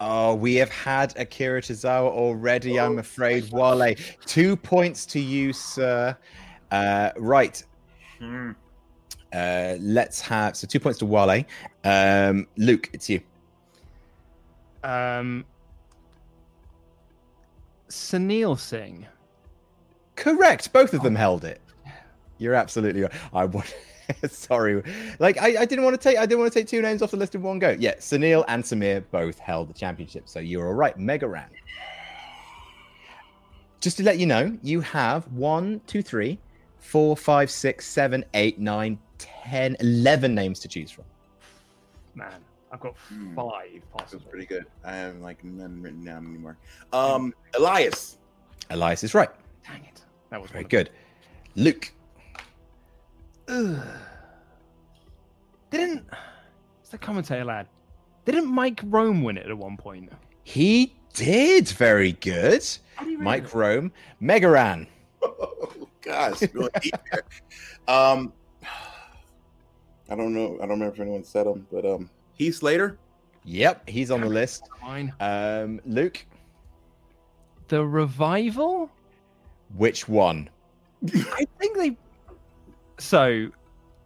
Oh, 0.00 0.34
we 0.34 0.54
have 0.56 0.70
had 0.70 1.16
Akira 1.18 1.60
Tozawa 1.60 2.08
already. 2.08 2.78
I'm 2.78 2.98
afraid, 2.98 3.50
Wale. 3.50 3.94
Two 4.26 4.56
points 4.56 5.04
to 5.06 5.20
you, 5.20 5.52
sir. 5.52 6.16
Uh, 6.70 7.10
right. 7.16 7.62
Uh, 8.22 9.74
let's 9.80 10.20
have 10.20 10.56
so 10.56 10.66
two 10.66 10.78
points 10.80 10.98
to 11.00 11.06
Wale. 11.06 11.44
Um, 11.84 12.46
Luke, 12.56 12.90
it's 12.92 13.10
you. 13.10 13.20
Um, 14.84 15.44
Sunil 17.88 18.58
Singh. 18.58 19.06
Correct. 20.14 20.72
Both 20.72 20.94
of 20.94 21.02
them 21.02 21.14
held 21.16 21.44
it. 21.44 21.60
You're 22.38 22.54
absolutely 22.54 23.02
right. 23.02 23.12
I 23.32 23.44
want. 23.46 23.74
Sorry, 24.30 24.82
like 25.18 25.38
I, 25.38 25.62
I 25.62 25.64
didn't 25.64 25.84
want 25.84 26.00
to 26.00 26.02
take 26.08 26.18
I 26.18 26.26
didn't 26.26 26.40
want 26.40 26.52
to 26.52 26.58
take 26.58 26.66
two 26.68 26.80
names 26.82 27.02
off 27.02 27.10
the 27.10 27.16
list 27.16 27.34
in 27.34 27.42
one 27.42 27.58
go. 27.58 27.76
Yeah, 27.78 27.94
Sunil 27.96 28.44
and 28.48 28.62
Samir 28.64 29.04
both 29.10 29.38
held 29.38 29.68
the 29.68 29.74
championship, 29.74 30.28
so 30.28 30.40
you're 30.40 30.66
all 30.66 30.74
right. 30.74 30.98
Mega 30.98 31.28
Ran. 31.28 31.48
Just 33.80 33.96
to 33.98 34.02
let 34.02 34.18
you 34.18 34.26
know, 34.26 34.56
you 34.62 34.80
have 34.80 35.30
one, 35.32 35.80
two, 35.86 36.02
three, 36.02 36.38
four, 36.80 37.16
five, 37.16 37.50
six, 37.50 37.86
seven, 37.86 38.24
eight, 38.34 38.58
nine, 38.58 38.98
ten, 39.18 39.76
eleven 39.80 40.34
names 40.34 40.58
to 40.60 40.68
choose 40.68 40.90
from. 40.90 41.04
Man, 42.14 42.32
I've 42.72 42.80
got 42.80 42.96
five 43.36 43.70
That's 43.72 43.86
possible. 43.92 44.24
pretty 44.30 44.46
good. 44.46 44.66
I 44.84 44.96
have 44.96 45.18
like 45.20 45.42
none 45.44 45.80
written 45.80 46.04
down 46.04 46.26
anymore. 46.26 46.56
Um, 46.92 47.32
Elias. 47.54 48.18
Elias 48.70 49.04
is 49.04 49.14
right. 49.14 49.30
Dang 49.66 49.84
it. 49.84 50.00
That 50.30 50.42
was 50.42 50.50
Very 50.50 50.64
good. 50.64 50.90
Luke. 51.54 51.92
Ugh. 53.48 53.82
Didn't 55.70 56.06
it's 56.80 56.90
the 56.90 56.98
commentator 56.98 57.44
lad? 57.44 57.66
Didn't 58.24 58.46
Mike 58.46 58.80
Rome 58.84 59.22
win 59.22 59.36
it 59.38 59.46
at 59.46 59.56
one 59.56 59.76
point? 59.76 60.12
He 60.44 60.94
did 61.14 61.68
very 61.68 62.12
good. 62.12 62.62
Mike 63.18 63.54
Rome. 63.54 63.92
Mega 64.20 64.48
Ran. 64.48 64.86
Oh 65.22 65.88
gosh, 66.02 66.42
really. 66.52 66.70
Um, 67.88 68.34
I 70.10 70.14
don't 70.14 70.34
know. 70.34 70.56
I 70.56 70.66
don't 70.66 70.70
remember 70.78 70.94
if 70.94 71.00
anyone 71.00 71.24
said 71.24 71.46
him, 71.46 71.66
but 71.72 71.86
um, 71.86 72.10
Heath 72.34 72.56
Slater. 72.56 72.98
Yep, 73.44 73.88
he's 73.88 74.10
on 74.10 74.20
the 74.20 74.26
list. 74.28 74.64
Fine. 74.78 75.10
Um, 75.20 75.80
Luke, 75.86 76.26
The 77.68 77.82
revival? 77.82 78.90
which 79.74 80.06
one? 80.06 80.50
I 81.14 81.46
think 81.58 81.78
they 81.78 81.96
So 82.98 83.48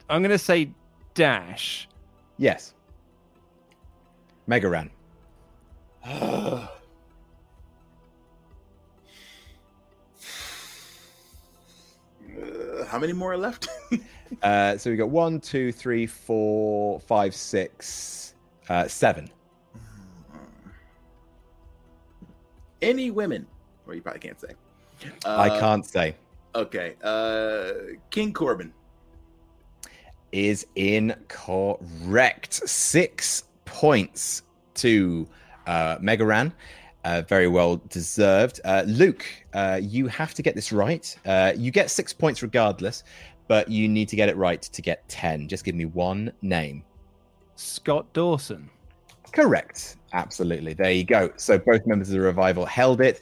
I'm 0.09 0.23
gonna 0.23 0.39
say 0.39 0.71
Dash. 1.15 1.89
Yes. 2.39 2.75
Mega 4.47 4.69
Ran. 4.69 4.91
Uh, 6.05 6.67
how 12.87 12.99
many 12.99 13.13
more 13.13 13.33
are 13.33 13.39
left? 13.39 13.69
Uh, 14.43 14.79
so 14.79 14.91
we 14.91 14.97
got 14.97 15.11
one, 15.11 15.39
two, 15.39 15.71
three, 15.71 16.07
four, 16.07 16.99
five, 17.01 17.35
six, 17.35 18.33
uh, 18.71 18.89
seven. 18.89 19.29
Any 22.83 23.11
women? 23.11 23.47
Or 23.87 23.95
you 23.95 24.01
probably 24.01 24.21
can't 24.21 24.41
say. 24.41 24.49
I 25.27 25.51
Uh, 25.51 25.61
can't 25.61 25.85
say. 25.85 26.17
Okay. 26.55 26.95
Uh, 27.05 27.73
King 28.11 28.33
Corbin. 28.33 28.73
Is 30.33 30.67
incorrect. 30.77 32.55
Six 32.69 33.45
points 33.65 34.43
to 34.75 35.29
uh, 35.67 35.99
Mega 36.01 36.25
Ran. 36.25 36.53
Uh, 37.05 37.23
very 37.29 37.49
well 37.49 37.77
deserved. 37.89 38.61
Uh, 38.65 38.85
Luke, 38.87 39.27
uh, 39.55 39.81
you 39.83 40.07
have 40.07 40.35
to 40.35 40.43
get 40.43 40.55
this 40.55 40.73
right. 40.73 41.17
Uh, 41.27 41.53
you 41.57 41.71
get 41.71 41.91
six 41.91 42.13
points 42.13 42.43
regardless, 42.43 43.03
but 43.49 43.69
you 43.69 43.89
need 43.89 44.09
to 44.09 44.17
get 44.17 44.29
it 44.29 44.37
right 44.37 44.63
to 44.63 44.83
get 44.83 45.07
10. 45.09 45.49
Just 45.49 45.65
give 45.65 45.75
me 45.75 45.85
one 45.85 46.33
name. 46.43 46.85
Scott 47.57 48.11
Dawson. 48.13 48.71
Correct. 49.33 49.97
Absolutely. 50.13 50.75
There 50.75 50.93
you 50.93 51.05
go. 51.05 51.31
So 51.37 51.59
both 51.59 51.87
members 51.87 52.09
of 52.09 52.15
the 52.15 52.21
revival 52.21 52.67
held 52.67 53.01
it, 53.01 53.21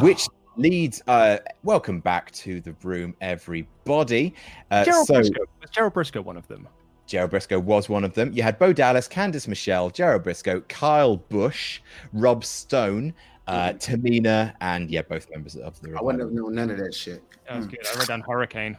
which 0.00 0.26
leads. 0.58 1.02
Uh, 1.06 1.38
welcome 1.62 2.00
back 2.00 2.30
to 2.32 2.60
the 2.60 2.74
room, 2.82 3.14
everybody. 3.20 4.34
Uh, 4.70 4.84
Gerald 4.84 5.06
so 5.06 5.14
Brisco. 5.14 5.38
Was 5.60 5.70
Gerald 5.70 5.94
Brisco 5.94 6.24
one 6.24 6.36
of 6.36 6.46
them? 6.48 6.68
Gerald 7.06 7.30
Brisco 7.30 7.62
was 7.62 7.88
one 7.88 8.04
of 8.04 8.12
them. 8.12 8.32
You 8.32 8.42
had 8.42 8.58
Bo 8.58 8.72
Dallas, 8.72 9.08
Candice 9.08 9.48
Michelle, 9.48 9.88
Gerald 9.88 10.24
Brisco, 10.24 10.66
Kyle 10.68 11.16
Busch, 11.16 11.80
Rob 12.12 12.44
Stone, 12.44 13.14
uh, 13.46 13.72
Tamina, 13.74 14.54
and 14.60 14.90
yeah, 14.90 15.02
both 15.02 15.30
members 15.30 15.56
of 15.56 15.80
the 15.80 15.96
I 15.96 16.02
wouldn't 16.02 16.22
have 16.22 16.32
known 16.32 16.54
none 16.54 16.70
of 16.70 16.76
that 16.78 16.94
shit. 16.94 17.22
That 17.48 17.56
was 17.56 17.66
good. 17.66 17.78
I 17.94 17.98
read 17.98 18.08
down 18.08 18.20
Hurricane. 18.20 18.76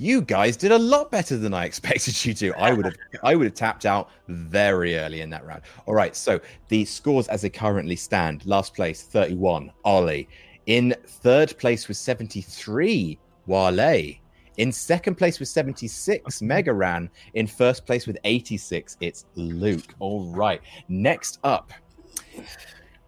You 0.00 0.20
guys 0.22 0.56
did 0.56 0.70
a 0.70 0.78
lot 0.78 1.10
better 1.10 1.36
than 1.36 1.52
I 1.52 1.64
expected 1.66 2.24
you 2.24 2.32
to. 2.34 2.52
I 2.56 2.72
would 2.72 2.84
have 2.84 2.94
I 3.24 3.34
would 3.34 3.46
have 3.46 3.54
tapped 3.54 3.86
out 3.86 4.10
very 4.28 4.96
early 4.96 5.22
in 5.22 5.30
that 5.30 5.44
round. 5.44 5.62
All 5.86 5.94
right, 5.94 6.14
so 6.14 6.40
the 6.68 6.84
scores 6.84 7.26
as 7.26 7.42
they 7.42 7.50
currently 7.50 7.96
stand. 7.96 8.46
Last 8.46 8.74
place 8.74 9.02
31, 9.02 9.72
Ollie. 9.84 10.28
In 10.68 10.94
third 11.06 11.56
place 11.56 11.88
was 11.88 11.98
73, 11.98 13.18
Wale. 13.46 14.12
In 14.58 14.70
second 14.70 15.14
place 15.14 15.40
was 15.40 15.50
76, 15.50 16.42
Mega 16.42 16.74
Ran. 16.74 17.08
In 17.32 17.46
first 17.46 17.86
place 17.86 18.06
with 18.06 18.18
86, 18.24 18.98
it's 19.00 19.24
Luke. 19.34 19.94
All 19.98 20.26
right. 20.26 20.60
Next 20.90 21.38
up, 21.42 21.72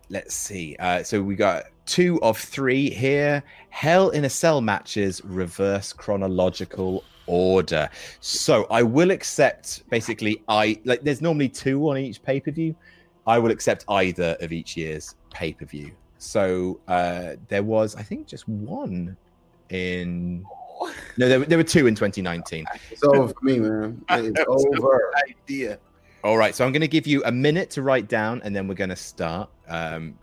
let's 0.09 0.35
see. 0.35 0.75
Uh, 0.81 1.03
so 1.03 1.23
we 1.23 1.37
got 1.37 1.65
two 1.85 2.19
of 2.23 2.39
three 2.39 2.89
here. 2.89 3.43
Hell 3.69 4.09
in 4.09 4.25
a 4.25 4.31
Cell 4.31 4.63
matches, 4.63 5.21
reverse 5.23 5.93
chronological 5.93 7.05
order. 7.27 7.91
So 8.21 8.67
I 8.71 8.83
will 8.83 9.11
accept 9.11 9.83
basically 9.91 10.43
I 10.49 10.81
like 10.87 11.03
there's 11.03 11.21
normally 11.21 11.51
two 11.51 11.91
on 11.91 11.99
each 11.99 12.23
pay-per-view. 12.23 12.75
I 13.27 13.39
will 13.39 13.51
accept 13.51 13.85
either 13.89 14.39
of 14.41 14.51
each 14.51 14.79
year's 14.79 15.15
pay-per-view. 15.35 15.95
So 16.23 16.81
uh 16.87 17.37
there 17.49 17.63
was 17.63 17.97
I 17.97 18.03
think 18.03 18.27
just 18.27 18.47
one 18.49 19.17
in 19.71 20.45
no 21.17 21.29
there, 21.29 21.39
were- 21.41 21.47
there 21.47 21.59
were 21.59 21.65
two 21.65 21.87
in 21.87 21.95
2019 21.95 22.65
It's 22.91 23.03
over 23.03 23.29
for 23.33 23.45
me, 23.45 23.59
man. 23.59 24.05
It's 24.11 24.41
over. 24.47 25.13
Idea. 25.29 25.79
all 26.23 26.37
right 26.37 26.55
so 26.55 26.65
i'm 26.67 26.73
going 26.73 26.81
to 26.83 26.89
give 26.89 27.07
you 27.07 27.23
a 27.25 27.33
minute 27.33 27.71
to 27.71 27.81
write 27.83 28.07
down 28.09 28.43
and 28.45 28.55
then 28.55 28.69
we're 28.69 28.75
going 28.75 28.91
to 28.91 28.97
start 28.97 29.49
um 29.69 30.19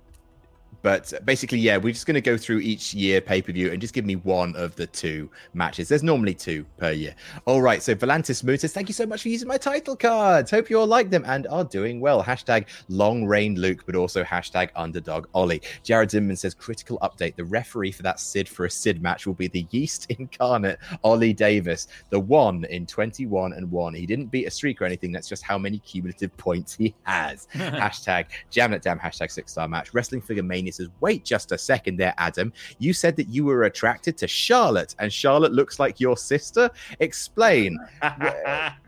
but 0.88 1.12
basically, 1.26 1.60
yeah, 1.60 1.76
we're 1.76 1.92
just 1.92 2.06
going 2.06 2.16
to 2.16 2.22
go 2.22 2.38
through 2.38 2.60
each 2.60 2.94
year 2.94 3.20
pay 3.20 3.42
per 3.42 3.52
view 3.52 3.74
and 3.74 3.82
just 3.82 3.94
give 3.94 4.06
me 4.06 4.16
one 4.16 4.56
of 4.56 4.74
the 4.78 4.88
two 4.88 5.30
matches. 5.54 5.90
There's 5.90 6.02
normally 6.02 6.34
two 6.34 6.66
per 6.78 6.92
year. 6.92 7.14
All 7.44 7.62
right. 7.62 7.84
So 7.84 7.94
Volantis 7.94 8.42
Moon 8.42 8.58
says, 8.58 8.72
Thank 8.72 8.88
you 8.88 8.94
so 8.94 9.06
much 9.06 9.22
for 9.22 9.28
using 9.28 9.50
my 9.50 9.58
title 9.58 9.98
cards. 9.98 10.50
Hope 10.50 10.70
you 10.70 10.80
all 10.80 10.88
like 10.88 11.10
them 11.10 11.26
and 11.28 11.46
are 11.48 11.66
doing 11.66 12.00
well. 12.00 12.24
Hashtag 12.24 12.68
long 12.88 13.26
reign 13.26 13.60
Luke, 13.60 13.84
but 13.86 13.96
also 13.98 14.24
hashtag 14.24 14.70
underdog 14.78 15.28
Ollie. 15.34 15.62
Jared 15.84 16.08
Zimman 16.08 16.38
says, 16.38 16.54
Critical 16.54 16.98
update. 17.00 17.36
The 17.36 17.44
referee 17.44 17.92
for 17.92 18.04
that 18.04 18.22
Sid 18.22 18.48
for 18.48 18.64
a 18.64 18.72
Sid 18.72 19.02
match 19.02 19.28
will 19.28 19.34
be 19.34 19.50
the 19.50 19.68
yeast 19.72 20.10
incarnate 20.18 20.80
Ollie 21.04 21.34
Davis, 21.34 21.90
the 22.12 22.20
one 22.22 22.64
in 22.70 22.86
21 22.86 23.52
and 23.52 23.70
1. 23.70 23.94
He 23.94 24.06
didn't 24.06 24.28
beat 24.28 24.46
a 24.46 24.52
streak 24.52 24.82
or 24.82 24.86
anything. 24.86 25.12
That's 25.12 25.28
just 25.28 25.44
how 25.44 25.58
many 25.58 25.80
cumulative 25.80 26.36
points 26.38 26.76
he 26.76 26.96
has. 27.04 27.50
hashtag 27.54 28.28
jam 28.52 28.72
it 28.72 28.82
down, 28.82 28.98
hashtag 29.00 29.30
six 29.34 29.52
star 29.52 29.68
match. 29.68 29.94
Wrestling 29.94 30.22
Figure 30.22 30.44
Mania 30.44 30.72
says, 30.78 30.90
Wait 31.00 31.24
just 31.26 31.52
a 31.52 31.58
second 31.58 31.98
there, 31.98 32.14
Adam. 32.18 32.54
You 32.80 32.94
said 32.94 33.16
that 33.18 33.30
you 33.30 33.46
were 33.46 33.64
attracted 33.64 34.18
to 34.18 34.28
Charlotte, 34.28 34.96
and 35.00 35.12
Charlotte 35.12 35.54
looks 35.54 35.80
like 35.80 36.00
your 36.00 36.18
sister. 36.18 36.70
Explain. 37.00 37.78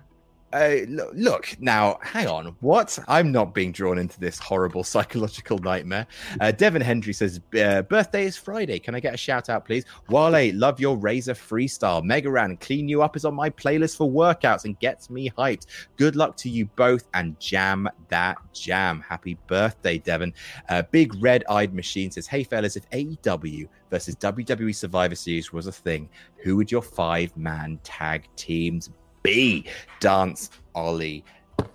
Uh, 0.52 0.78
look, 1.14 1.56
now, 1.60 2.00
hang 2.02 2.28
on. 2.28 2.56
What? 2.62 2.98
I'm 3.08 3.32
not 3.32 3.54
being 3.54 3.72
drawn 3.72 3.98
into 3.98 4.20
this 4.20 4.40
horrible 4.40 4.84
psychological 4.86 5.60
nightmare. 5.60 6.08
Uh, 6.40 6.52
Devin 6.52 6.82
Hendry 6.82 7.14
says, 7.14 7.40
uh, 7.60 7.84
Birthday 7.84 8.26
is 8.26 8.36
Friday. 8.36 8.80
Can 8.80 8.96
I 8.96 9.00
get 9.00 9.14
a 9.14 9.18
shout 9.18 9.50
out, 9.50 9.66
please? 9.66 9.86
Wale, 10.10 10.56
love 10.56 10.80
your 10.80 10.98
Razor 10.98 11.36
freestyle. 11.36 12.04
Megaran, 12.04 12.60
Clean 12.60 12.88
You 12.90 13.02
Up 13.02 13.16
is 13.16 13.26
on 13.26 13.36
my 13.36 13.50
playlist 13.50 13.98
for 13.98 14.10
workouts 14.10 14.66
and 14.66 14.80
gets 14.80 15.10
me 15.10 15.30
hyped. 15.38 15.68
Good 15.98 16.16
luck 16.16 16.36
to 16.38 16.50
you 16.50 16.66
both 16.76 17.08
and 17.14 17.40
jam 17.40 17.88
that 18.08 18.38
jam. 18.54 19.02
Happy 19.08 19.38
birthday, 19.48 20.00
Devin. 20.00 20.34
Uh, 20.68 20.82
Big 20.92 21.14
Red 21.22 21.44
Eyed 21.50 21.74
Machine 21.74 22.12
says, 22.12 22.28
Hey, 22.28 22.44
fellas, 22.44 22.76
if 22.76 22.90
AEW 22.90 23.68
versus 23.90 24.16
WWE 24.16 24.76
Survivor 24.76 25.16
Series 25.16 25.54
was 25.54 25.68
a 25.68 25.72
thing, 25.72 26.10
who 26.38 26.56
would 26.56 26.72
your 26.72 26.82
five 26.82 27.36
man 27.38 27.80
tag 27.84 28.28
teams 28.36 28.90
be? 29.24 29.66
Dance, 30.00 30.50
Ollie, 30.76 31.24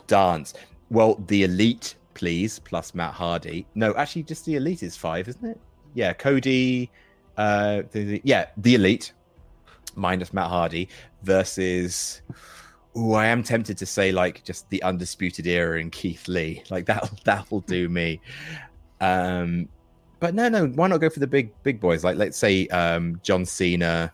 dance. 0.06 0.54
Well, 0.90 1.16
the 1.26 1.44
elite, 1.44 1.96
please, 2.14 2.58
plus 2.58 2.94
Matt 2.94 3.14
Hardy. 3.14 3.66
No, 3.74 3.94
actually, 3.96 4.22
just 4.24 4.44
the 4.44 4.56
elite 4.56 4.82
is 4.82 4.96
five, 4.96 5.28
isn't 5.28 5.44
it? 5.44 5.60
Yeah, 5.94 6.12
Cody. 6.12 6.90
Uh, 7.36 7.82
the, 7.92 8.04
the- 8.04 8.20
yeah, 8.24 8.46
the 8.56 8.74
elite 8.74 9.12
minus 9.96 10.32
Matt 10.32 10.48
Hardy 10.48 10.88
versus. 11.22 12.22
Ooh, 12.96 13.14
I 13.14 13.26
am 13.26 13.42
tempted 13.42 13.76
to 13.78 13.86
say 13.86 14.12
like 14.12 14.44
just 14.44 14.70
the 14.70 14.80
undisputed 14.84 15.48
era 15.48 15.80
and 15.80 15.90
Keith 15.90 16.28
Lee. 16.28 16.62
Like 16.70 16.86
that, 16.86 17.10
that 17.24 17.50
will 17.50 17.60
do 17.62 17.88
me. 17.88 18.20
Um, 19.00 19.68
but 20.20 20.32
no, 20.34 20.48
no, 20.48 20.66
why 20.68 20.86
not 20.86 21.00
go 21.00 21.10
for 21.10 21.18
the 21.18 21.26
big, 21.26 21.50
big 21.64 21.80
boys? 21.80 22.04
Like 22.04 22.16
let's 22.16 22.38
say 22.38 22.68
um, 22.68 23.20
John 23.24 23.44
Cena, 23.44 24.12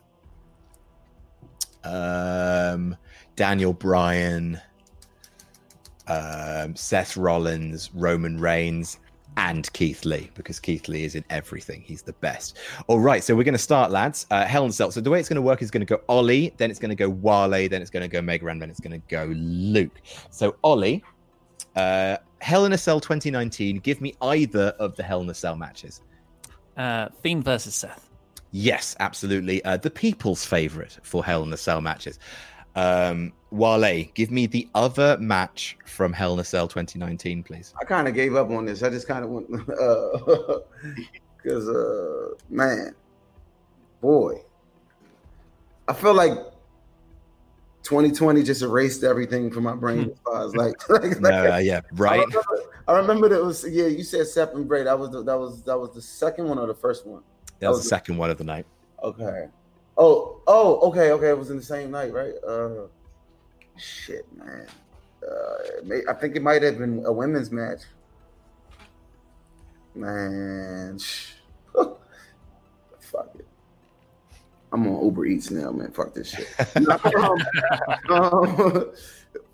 um, 1.83 2.95
Daniel 3.41 3.73
Bryan, 3.73 4.61
um, 6.05 6.75
Seth 6.75 7.17
Rollins, 7.17 7.89
Roman 7.95 8.39
Reigns, 8.39 8.99
and 9.35 9.73
Keith 9.73 10.05
Lee 10.05 10.29
because 10.35 10.59
Keith 10.59 10.87
Lee 10.87 11.05
is 11.05 11.15
in 11.15 11.25
everything. 11.31 11.81
He's 11.81 12.03
the 12.03 12.13
best. 12.13 12.59
All 12.85 12.99
right, 12.99 13.23
so 13.23 13.35
we're 13.35 13.43
going 13.43 13.55
to 13.55 13.57
start, 13.57 13.89
lads. 13.89 14.27
Uh, 14.29 14.45
Hell 14.45 14.63
in 14.65 14.69
a 14.69 14.73
Cell. 14.73 14.91
So 14.91 15.01
the 15.01 15.09
way 15.09 15.19
it's 15.19 15.27
going 15.27 15.37
to 15.37 15.41
work 15.41 15.63
is 15.63 15.71
going 15.71 15.83
to 15.83 15.87
go 15.87 16.01
Ollie, 16.07 16.53
then 16.57 16.69
it's 16.69 16.79
going 16.79 16.91
to 16.91 16.95
go 16.95 17.09
Wale, 17.09 17.67
then 17.67 17.81
it's 17.81 17.89
going 17.89 18.03
to 18.03 18.07
go 18.07 18.21
Mega 18.21 18.45
Ran, 18.45 18.59
then 18.59 18.69
it's 18.69 18.79
going 18.79 18.91
to 18.91 19.07
go 19.07 19.33
Luke. 19.35 19.99
So 20.29 20.55
Ollie, 20.63 21.03
uh, 21.75 22.17
Hell 22.41 22.65
in 22.65 22.73
a 22.73 22.77
Cell 22.77 22.99
2019. 22.99 23.77
Give 23.77 24.01
me 24.01 24.13
either 24.21 24.75
of 24.77 24.95
the 24.97 25.01
Hell 25.01 25.21
in 25.21 25.29
a 25.31 25.33
Cell 25.33 25.55
matches. 25.55 26.01
Uh, 26.77 27.09
Fiend 27.23 27.43
versus 27.43 27.73
Seth. 27.73 28.07
Yes, 28.51 28.95
absolutely. 28.99 29.63
Uh, 29.63 29.77
the 29.77 29.89
people's 29.89 30.45
favorite 30.45 30.99
for 31.01 31.25
Hell 31.25 31.41
in 31.41 31.51
a 31.53 31.57
Cell 31.57 31.81
matches. 31.81 32.19
Um, 32.75 33.33
Wale, 33.51 34.05
give 34.13 34.31
me 34.31 34.47
the 34.47 34.67
other 34.75 35.17
match 35.17 35.77
from 35.85 36.13
Hell 36.13 36.33
in 36.33 36.39
a 36.39 36.43
Cell 36.43 36.67
2019, 36.67 37.43
please. 37.43 37.73
I 37.79 37.83
kind 37.83 38.07
of 38.07 38.13
gave 38.13 38.35
up 38.35 38.49
on 38.49 38.65
this. 38.65 38.81
I 38.81 38.89
just 38.89 39.07
kind 39.07 39.25
of 39.25 39.29
went 39.29 39.49
because, 41.37 41.67
uh, 41.67 42.35
man, 42.49 42.95
boy, 43.99 44.41
I 45.87 45.93
feel 45.93 46.13
like 46.13 46.31
2020 47.83 48.43
just 48.43 48.61
erased 48.61 49.03
everything 49.03 49.51
from 49.51 49.63
my 49.63 49.75
brain 49.75 50.11
as 50.11 50.17
far 50.23 50.45
as 50.45 50.55
like, 50.55 50.89
like, 50.89 51.19
No, 51.19 51.53
uh, 51.53 51.57
yeah, 51.57 51.81
I 51.83 51.95
right. 51.95 52.19
remember, 52.25 52.43
I 52.87 52.97
remember 52.97 53.29
that 53.29 53.43
was 53.43 53.65
yeah. 53.67 53.87
You 53.87 54.03
said 54.03 54.49
and 54.49 54.67
Bray. 54.67 54.83
That 54.83 54.97
was 54.97 55.11
the, 55.11 55.23
that 55.23 55.37
was 55.37 55.61
that 55.63 55.77
was 55.77 55.93
the 55.93 56.01
second 56.01 56.47
one 56.47 56.57
or 56.57 56.67
the 56.67 56.73
first 56.73 57.05
one. 57.05 57.21
That 57.59 57.69
was 57.69 57.83
the 57.83 57.89
second 57.89 58.17
one 58.17 58.29
of 58.29 58.37
the 58.37 58.43
night. 58.43 58.65
Okay. 59.03 59.47
Oh, 59.97 60.41
oh, 60.47 60.79
okay, 60.89 61.11
okay. 61.11 61.29
It 61.29 61.37
was 61.37 61.49
in 61.49 61.57
the 61.57 61.63
same 61.63 61.91
night, 61.91 62.13
right? 62.13 62.33
Uh, 62.47 62.87
shit, 63.77 64.25
man. 64.37 64.67
Uh, 65.27 65.83
may, 65.83 66.01
I 66.09 66.13
think 66.13 66.35
it 66.35 66.41
might 66.41 66.63
have 66.63 66.79
been 66.79 67.03
a 67.05 67.11
women's 67.11 67.51
match. 67.51 67.81
Man, 69.93 70.97
fuck 72.99 73.35
it. 73.37 73.47
I'm 74.71 74.87
on 74.87 75.03
Uber 75.03 75.25
Eats 75.25 75.51
now, 75.51 75.71
man. 75.71 75.91
Fuck 75.91 76.13
this 76.13 76.29
shit. 76.29 76.47
Um, 77.15 77.37
um, 78.09 78.91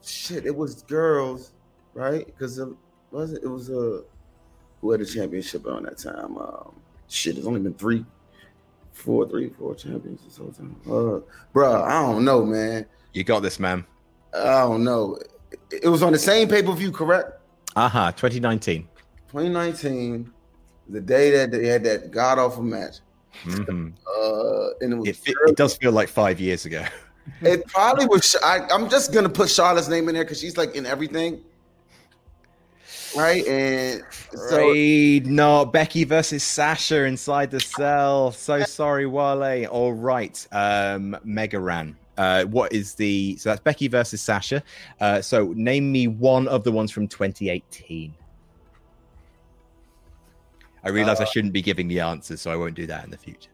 shit, 0.03 0.45
it 0.45 0.55
was 0.55 0.83
girls, 0.83 1.51
right? 1.93 2.25
Because 2.25 2.59
it 2.59 2.69
was 3.11 3.33
it? 3.33 3.47
Was 3.47 3.69
a 3.69 4.03
who 4.81 4.91
had 4.91 5.01
the 5.01 5.05
championship 5.05 5.65
on 5.65 5.83
that 5.83 5.97
time. 5.97 6.37
Um, 6.37 6.75
shit, 7.07 7.37
it's 7.37 7.47
only 7.47 7.59
been 7.59 7.73
three, 7.73 8.05
four, 8.97 9.29
three, 9.29 9.49
four 9.49 9.75
champions 9.75 10.21
this 10.25 10.37
whole 10.37 10.51
time. 10.51 10.75
Uh, 10.85 11.21
bruh, 11.53 11.83
I 11.83 12.01
don't 12.01 12.25
know, 12.25 12.43
man. 12.45 12.85
You 13.13 13.23
got 13.23 13.41
this, 13.41 13.59
man. 13.59 13.85
I 14.33 14.61
don't 14.61 14.83
know. 14.83 15.19
It, 15.71 15.83
it 15.83 15.89
was 15.89 16.03
on 16.03 16.11
the 16.11 16.19
same 16.19 16.47
pay 16.47 16.61
per 16.63 16.73
view, 16.73 16.91
correct? 16.91 17.39
Uh 17.75 17.87
huh. 17.87 18.11
2019. 18.11 18.87
2019, 19.29 20.31
the 20.89 21.01
day 21.01 21.31
that 21.31 21.51
they 21.51 21.67
had 21.67 21.83
that 21.83 22.11
god 22.11 22.39
awful 22.39 22.63
match. 22.63 22.95
Mhm. 23.43 23.93
Uh, 24.07 24.69
and 24.81 24.93
it 24.93 24.95
was 24.95 25.07
It, 25.07 25.19
it 25.47 25.55
does 25.55 25.77
feel 25.77 25.91
like 25.91 26.09
five 26.09 26.39
years 26.39 26.65
ago. 26.65 26.83
It 27.41 27.67
probably 27.67 28.05
was. 28.05 28.35
I, 28.43 28.61
I'm 28.71 28.89
just 28.89 29.13
gonna 29.13 29.29
put 29.29 29.49
Charlotte's 29.49 29.89
name 29.89 30.07
in 30.09 30.15
there 30.15 30.23
because 30.23 30.39
she's 30.39 30.57
like 30.57 30.75
in 30.75 30.85
everything, 30.85 31.43
right? 33.15 33.45
And 33.47 34.03
so 34.49 34.57
Raid, 34.57 35.27
no, 35.27 35.65
Becky 35.65 36.03
versus 36.03 36.43
Sasha 36.43 37.03
inside 37.05 37.51
the 37.51 37.59
cell. 37.59 38.31
So 38.31 38.61
sorry, 38.63 39.05
Wale. 39.05 39.65
All 39.67 39.93
right, 39.93 40.47
um, 40.51 41.17
Mega 41.23 41.59
Ran. 41.59 41.95
Uh, 42.17 42.45
what 42.45 42.73
is 42.73 42.95
the 42.95 43.37
so 43.37 43.49
that's 43.49 43.61
Becky 43.61 43.87
versus 43.87 44.21
Sasha? 44.21 44.63
Uh, 44.99 45.21
so 45.21 45.53
name 45.55 45.91
me 45.91 46.07
one 46.07 46.47
of 46.47 46.63
the 46.63 46.71
ones 46.71 46.91
from 46.91 47.07
2018. 47.07 48.13
I 50.83 50.89
realize 50.89 51.19
I 51.19 51.23
Uh, 51.23 51.27
shouldn't 51.27 51.53
be 51.53 51.61
giving 51.61 51.87
the 51.87 51.99
answers, 51.99 52.41
so 52.41 52.49
I 52.51 52.55
won't 52.55 52.75
do 52.75 52.87
that 52.87 53.03
in 53.03 53.11
the 53.11 53.17
future. 53.17 53.49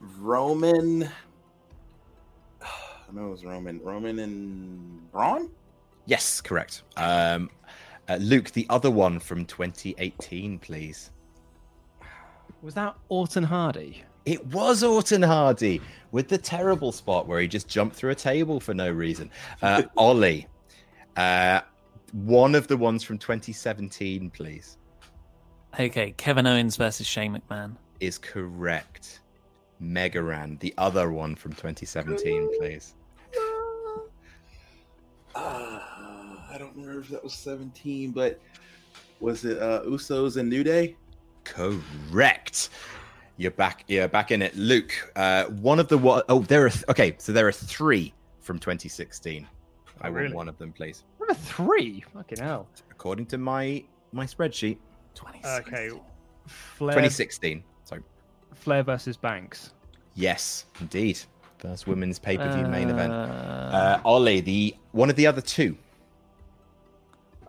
Roman. 0.00 1.04
I 2.62 3.12
know 3.12 3.28
it 3.28 3.30
was 3.30 3.44
Roman. 3.44 3.80
Roman 3.82 4.18
and 4.18 5.12
Braun. 5.12 5.50
Yes, 6.06 6.40
correct. 6.40 6.82
Um, 6.96 7.50
uh, 8.08 8.16
Luke, 8.16 8.50
the 8.52 8.66
other 8.70 8.90
one 8.90 9.18
from 9.18 9.44
2018, 9.44 10.58
please. 10.58 11.10
Was 12.62 12.74
that 12.74 12.96
Orton 13.08 13.44
Hardy? 13.44 14.02
It 14.24 14.44
was 14.46 14.82
Orton 14.82 15.22
Hardy 15.22 15.80
with 16.10 16.28
the 16.28 16.38
terrible 16.38 16.92
spot 16.92 17.26
where 17.26 17.40
he 17.40 17.48
just 17.48 17.68
jumped 17.68 17.96
through 17.96 18.10
a 18.10 18.14
table 18.16 18.60
for 18.60 18.74
no 18.74 18.90
reason. 18.90 19.30
Uh, 19.62 19.82
Ollie, 19.96 20.46
uh, 21.16 21.60
one 22.12 22.54
of 22.54 22.66
the 22.68 22.76
ones 22.76 23.02
from 23.02 23.18
2017, 23.18 24.30
please, 24.30 24.78
Okay, 25.78 26.12
Kevin 26.16 26.46
Owens 26.46 26.76
versus 26.76 27.06
Shane 27.06 27.38
McMahon. 27.38 27.76
is 28.00 28.18
correct. 28.18 29.20
Mega 29.80 30.20
Ran, 30.22 30.56
the 30.60 30.74
other 30.78 31.12
one 31.12 31.36
from 31.36 31.52
2017, 31.52 32.58
please. 32.58 32.94
I 36.58 36.62
don't 36.62 36.74
remember 36.74 37.00
if 37.02 37.08
that 37.10 37.22
was 37.22 37.34
17, 37.34 38.10
but 38.10 38.40
was 39.20 39.44
it 39.44 39.62
uh, 39.62 39.82
Usos 39.82 40.38
and 40.38 40.50
New 40.50 40.64
Day? 40.64 40.96
Correct. 41.44 42.70
You're 43.36 43.52
back. 43.52 43.84
You're 43.86 44.08
back 44.08 44.32
in 44.32 44.42
it, 44.42 44.56
Luke. 44.56 44.92
Uh, 45.14 45.44
one 45.44 45.78
of 45.78 45.86
the 45.86 45.96
one 45.96 46.24
oh 46.28 46.40
there 46.40 46.66
are 46.66 46.70
th- 46.70 46.84
okay. 46.88 47.14
So 47.18 47.30
there 47.30 47.46
are 47.46 47.52
three 47.52 48.12
from 48.40 48.58
2016. 48.58 49.46
I 50.00 50.10
want 50.10 50.34
one 50.34 50.48
of 50.48 50.58
them, 50.58 50.72
please. 50.72 51.04
Number 51.20 51.34
three. 51.34 52.04
Fucking 52.12 52.38
hell. 52.40 52.66
According 52.90 53.26
to 53.26 53.38
my 53.38 53.84
my 54.10 54.26
spreadsheet, 54.26 54.78
Okay. 55.14 55.90
Flair, 56.46 56.90
2016. 56.94 57.62
Sorry. 57.84 58.02
Flair 58.56 58.82
versus 58.82 59.16
Banks. 59.16 59.74
Yes, 60.16 60.64
indeed. 60.80 61.20
First 61.58 61.86
women's 61.86 62.18
pay 62.18 62.36
per 62.36 62.52
view 62.52 62.66
main 62.66 62.90
event. 62.90 63.12
Uh, 63.12 64.00
Ollie, 64.04 64.40
the 64.40 64.74
one 64.90 65.08
of 65.08 65.14
the 65.14 65.28
other 65.28 65.40
two. 65.40 65.76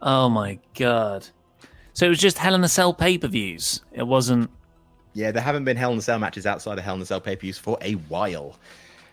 Oh 0.02 0.30
my 0.30 0.60
god. 0.78 1.28
So 1.94 2.06
it 2.06 2.10
was 2.10 2.20
just 2.20 2.38
Hell 2.38 2.56
in 2.56 2.64
a 2.64 2.70
Cell 2.70 2.94
pay 2.94 3.18
per 3.18 3.28
views. 3.28 3.84
It 3.92 4.04
wasn't. 4.08 4.50
Yeah, 5.14 5.32
there 5.32 5.42
haven't 5.44 5.66
been 5.66 5.76
Hell 5.78 5.92
in 5.92 5.98
a 5.98 6.02
Cell 6.02 6.20
matches 6.20 6.46
outside 6.46 6.78
of 6.78 6.84
Hell 6.84 6.96
in 6.96 7.02
a 7.02 7.06
Cell 7.06 7.20
pay 7.20 7.36
per 7.36 7.42
views 7.42 7.58
for 7.58 7.78
a 7.82 7.94
while. 7.94 8.58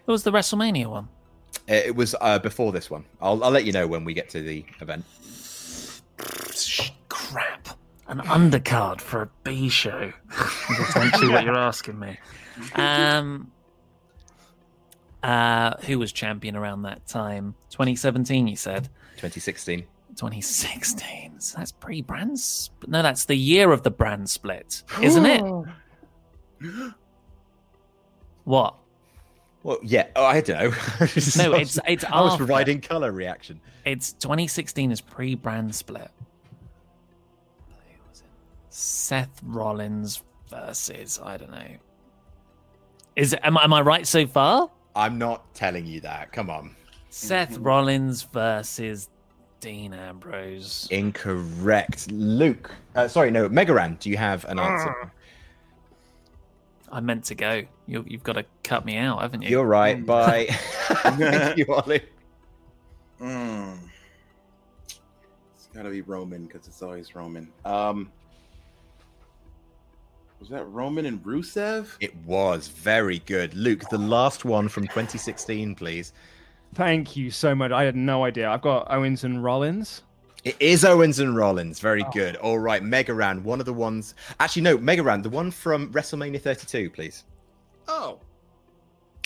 It 0.07 0.11
was 0.11 0.23
the 0.23 0.31
WrestleMania 0.31 0.87
one? 0.87 1.09
Uh, 1.69 1.75
It 1.75 1.97
was 1.97 2.15
uh, 2.21 2.39
before 2.39 2.71
this 2.71 2.91
one. 2.91 3.05
I'll, 3.21 3.43
I'll 3.43 3.51
let 3.51 3.65
you 3.65 3.73
know 3.73 3.87
when 3.89 4.05
we 4.05 4.15
get 4.15 4.29
to 4.31 4.43
the 4.43 4.65
event. 4.81 5.05
Crap. 7.09 7.69
An 8.09 8.19
undercard 8.21 9.01
for 9.01 9.23
a 9.23 9.31
B 9.43 9.69
show. 9.69 10.13
Is 10.71 10.79
essentially 10.79 11.29
what 11.29 11.45
you're 11.45 11.57
asking 11.59 11.99
me. 11.99 12.19
Um, 12.75 13.51
uh, 15.25 15.75
who 15.87 15.99
was 15.99 16.13
champion 16.13 16.55
around 16.55 16.83
that 16.83 17.05
time? 17.09 17.57
2017, 17.71 18.47
you 18.47 18.55
said. 18.55 18.85
2016. 19.17 19.85
2016. 20.17 21.41
So 21.41 21.59
that's 21.59 21.73
pre-brand. 21.73 22.39
Sp- 22.41 22.89
no, 22.89 23.03
that's 23.03 23.27
the 23.27 23.35
year 23.37 23.71
of 23.73 23.83
the 23.83 23.91
brand 23.91 24.29
split, 24.29 24.83
isn't 25.03 25.27
it? 25.27 25.43
Oh. 25.43 25.67
What? 28.45 28.77
Well, 29.65 29.79
yeah, 29.83 30.07
oh, 30.15 30.25
I 30.25 30.41
don't 30.41 30.57
know. 30.57 30.69
No, 30.71 30.77
it's 31.01 31.37
it's. 31.89 32.05
I 32.05 32.21
was 32.21 32.35
after. 32.35 32.37
providing 32.37 32.81
color 32.81 33.11
reaction. 33.11 33.61
It's 33.85 34.13
2016 34.13 34.93
is 34.93 35.01
pre-brand 35.01 35.75
split. 35.75 36.13
Seth 38.71 39.41
Rollins 39.43 40.23
versus 40.49 41.19
I 41.21 41.37
don't 41.39 41.51
know. 41.51 41.67
Is 43.17 43.33
it, 43.33 43.41
am, 43.43 43.59
I- 43.59 43.65
am 43.65 43.73
I 43.73 43.81
right 43.81 44.07
so 44.07 44.27
far? 44.29 44.71
I'm 44.95 45.19
not 45.19 45.53
telling 45.55 45.87
you 45.87 46.01
that. 46.03 46.31
Come 46.31 46.49
on. 46.49 46.77
Seth 47.11 47.59
Rollins 47.59 48.23
versus 48.23 49.09
Dean 49.61 49.95
Ambrose. 49.95 50.89
Incorrect. 50.91 52.11
Luke. 52.11 52.71
Uh, 52.95 53.09
sorry, 53.09 53.31
no. 53.31 53.49
Mega 53.49 53.73
Ran, 53.73 53.97
do 54.01 54.11
you 54.11 54.17
have 54.17 54.45
an 54.47 54.59
answer? 54.59 55.13
I 56.91 57.01
meant 57.01 57.25
to 57.25 57.35
go. 57.35 57.63
You, 57.87 58.05
you've 58.07 58.23
got 58.23 58.35
to 58.35 58.45
cut 58.63 58.85
me 58.85 58.97
out, 58.97 59.21
haven't 59.21 59.43
you? 59.43 59.51
You're 59.51 59.67
right. 59.67 60.05
Bye. 60.05 60.47
Thank 60.51 61.59
you, 61.59 61.67
Ollie. 61.69 62.03
Mm. 63.21 63.79
It's 65.55 65.69
gotta 65.75 65.91
be 65.91 66.03
Roman 66.03 66.47
because 66.47 66.67
it's 66.67 66.83
always 66.83 67.15
Roman. 67.15 67.49
Um, 67.65 68.11
was 70.39 70.49
that 70.51 70.65
Roman 70.67 71.07
and 71.07 71.23
Rusev? 71.25 71.97
It 72.01 72.15
was 72.25 72.69
very 72.69 73.21
good. 73.21 73.55
Luke, 73.55 73.83
the 73.91 73.99
last 73.99 74.45
one 74.45 74.69
from 74.69 74.85
2016, 74.85 75.75
please. 75.75 76.13
Thank 76.77 77.17
you 77.17 77.31
so 77.31 77.55
much. 77.55 77.73
I 77.73 77.85
had 77.85 77.97
no 77.97 78.25
idea. 78.25 78.51
I've 78.51 78.61
got 78.61 78.87
Owens 78.91 79.25
and 79.25 79.43
Rollins. 79.43 80.03
It 80.45 80.57
is 80.61 80.85
Owens 80.85 81.21
and 81.21 81.35
Rollins. 81.35 81.81
Very 81.81 82.05
good. 82.13 82.37
All 82.37 82.59
right, 82.59 82.83
Mega 82.83 83.15
Ran, 83.15 83.43
one 83.43 83.61
of 83.61 83.67
the 83.67 83.73
ones. 83.73 84.15
Actually, 84.41 84.61
no, 84.61 84.77
Mega 84.77 85.03
Ran, 85.03 85.23
the 85.23 85.31
one 85.31 85.51
from 85.51 85.91
WrestleMania 85.91 86.39
32, 86.39 86.91
please. 86.91 87.25
Oh, 87.89 88.19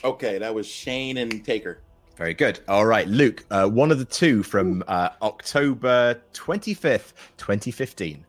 okay, 0.05 0.39
that 0.39 0.55
was 0.55 0.64
Shane 0.64 1.16
and 1.16 1.44
Taker. 1.44 1.81
Very 2.16 2.35
good. 2.35 2.60
All 2.68 2.86
right, 2.86 3.09
Luke, 3.09 3.44
uh, 3.51 3.66
one 3.66 3.90
of 3.90 3.98
the 3.98 4.05
two 4.05 4.44
from 4.44 4.85
uh, 4.86 5.09
October 5.20 6.22
25th, 6.32 7.14
2015. 7.36 8.24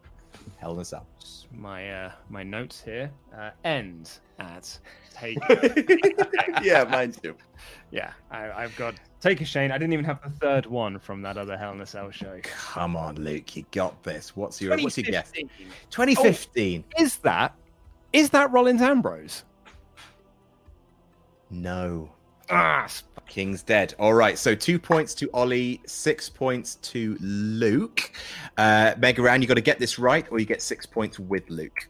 Hell 0.57 0.73
in 0.73 0.79
a 0.79 0.85
Cell. 0.85 1.05
My 1.53 1.91
uh, 1.91 2.11
my 2.29 2.41
notes 2.41 2.81
here 2.81 3.11
uh, 3.37 3.51
end 3.65 4.09
at 4.39 4.79
take. 5.13 5.37
yeah, 6.63 6.85
mine 6.85 7.11
too. 7.11 7.35
Yeah, 7.91 8.13
I, 8.31 8.49
I've 8.51 8.75
got 8.77 8.95
take 9.21 9.39
a 9.39 9.45
Shane. 9.45 9.71
I 9.71 9.77
didn't 9.77 9.93
even 9.93 10.05
have 10.05 10.21
the 10.21 10.29
third 10.29 10.65
one 10.65 10.99
from 10.99 11.21
that 11.21 11.37
other 11.37 11.57
Hell 11.57 11.71
in 11.71 11.81
a 11.81 11.85
Cell 11.85 12.11
show. 12.11 12.39
Come 12.43 12.95
on, 12.95 13.15
Luke, 13.15 13.55
you 13.55 13.63
got 13.71 14.01
this. 14.03 14.35
What's 14.35 14.61
your 14.61 14.77
what's 14.77 14.97
your 14.97 15.09
guess? 15.09 15.31
2015. 15.31 15.67
2015. 15.89 16.83
Oh, 16.83 17.01
is 17.03 17.17
that 17.17 17.55
is 18.11 18.29
that 18.31 18.51
Rollins 18.51 18.81
Ambrose? 18.81 19.43
No. 21.49 22.11
Ah, 22.49 22.87
King's 23.27 23.63
dead. 23.63 23.93
All 23.97 24.13
right, 24.13 24.37
so 24.37 24.53
two 24.53 24.77
points 24.77 25.13
to 25.15 25.29
Ollie, 25.33 25.79
six 25.85 26.27
points 26.27 26.75
to 26.75 27.17
Luke. 27.21 28.11
Uh, 28.57 28.93
Mega 28.97 29.21
Ran, 29.21 29.41
you 29.41 29.47
got 29.47 29.53
to 29.53 29.61
get 29.61 29.79
this 29.79 29.97
right, 29.97 30.25
or 30.29 30.39
you 30.39 30.45
get 30.45 30.61
six 30.61 30.85
points 30.85 31.17
with 31.17 31.49
Luke. 31.49 31.87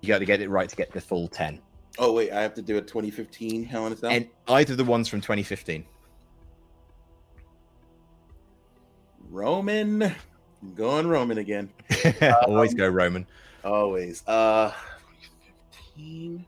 You 0.00 0.08
got 0.08 0.20
to 0.20 0.24
get 0.24 0.40
it 0.40 0.48
right 0.48 0.68
to 0.68 0.76
get 0.76 0.90
the 0.92 1.00
full 1.00 1.28
ten. 1.28 1.60
Oh 1.98 2.12
wait, 2.12 2.32
I 2.32 2.40
have 2.40 2.54
to 2.54 2.62
do 2.62 2.78
a 2.78 2.80
2015 2.80 3.64
Hell 3.64 3.86
in 3.86 3.92
a 3.92 3.96
Cell. 3.96 4.10
And 4.10 4.26
either 4.48 4.74
the 4.74 4.84
ones 4.84 5.08
from 5.08 5.20
2015. 5.20 5.84
Roman, 9.32 10.02
I'm 10.02 10.74
going 10.74 11.06
Roman 11.06 11.38
again. 11.38 11.70
Always 12.46 12.74
go 12.74 12.86
Roman. 12.88 13.26
Always. 13.64 14.22
Uh, 14.28 14.72
2015. 15.96 16.44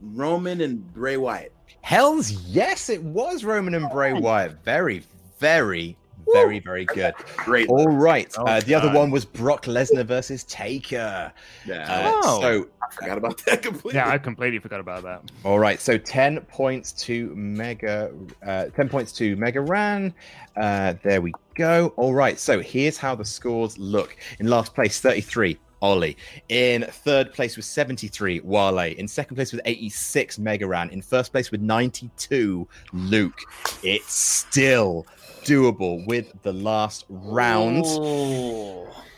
Roman 0.00 0.60
and 0.60 0.92
Bray 0.92 1.16
Wyatt. 1.16 1.52
Hell's 1.82 2.32
yes, 2.32 2.90
it 2.90 3.02
was 3.02 3.44
Roman 3.44 3.74
and 3.74 3.88
Bray 3.90 4.12
Wyatt. 4.12 4.62
Very, 4.64 5.04
very, 5.38 5.96
very, 6.32 6.58
very 6.58 6.84
good. 6.84 7.14
Great. 7.36 7.68
All 7.68 7.86
right. 7.86 8.34
Oh, 8.36 8.44
uh, 8.44 8.60
the 8.60 8.74
other 8.74 8.92
one 8.92 9.12
was 9.12 9.24
Brock 9.24 9.66
Lesnar 9.66 10.04
versus 10.04 10.42
Taker. 10.44 11.32
Yeah. 11.64 11.84
Uh, 11.88 12.12
Oh. 12.24 12.40
So 12.40 12.68
I 12.75 12.75
forgot 12.92 13.18
about 13.18 13.44
that 13.46 13.62
completely. 13.62 13.98
Yeah, 13.98 14.08
I 14.08 14.18
completely 14.18 14.58
forgot 14.58 14.80
about 14.80 15.02
that. 15.04 15.22
All 15.44 15.58
right, 15.58 15.80
so 15.80 15.98
ten 15.98 16.40
points 16.42 16.92
to 17.04 17.34
Mega, 17.34 18.12
uh, 18.44 18.66
ten 18.66 18.88
points 18.88 19.12
to 19.12 19.36
Mega 19.36 19.60
Ran. 19.60 20.14
Uh, 20.56 20.94
there 21.02 21.20
we 21.20 21.32
go. 21.54 21.92
All 21.96 22.14
right, 22.14 22.38
so 22.38 22.60
here's 22.60 22.96
how 22.96 23.14
the 23.14 23.24
scores 23.24 23.78
look. 23.78 24.16
In 24.38 24.48
last 24.48 24.74
place, 24.74 25.00
thirty-three. 25.00 25.58
Ollie. 25.82 26.16
In 26.48 26.84
third 26.84 27.34
place 27.34 27.54
with 27.54 27.66
73, 27.66 28.40
Wale. 28.40 28.78
In 28.78 29.06
second 29.06 29.36
place 29.36 29.52
with 29.52 29.60
86, 29.66 30.38
Mega 30.38 30.66
Ran. 30.66 30.88
In 30.88 31.02
first 31.02 31.32
place 31.32 31.50
with 31.50 31.60
92, 31.60 32.66
Luke. 32.94 33.38
It's 33.82 34.14
still 34.14 35.06
doable 35.44 36.04
with 36.06 36.32
the 36.42 36.52
last 36.52 37.04
round. 37.08 37.84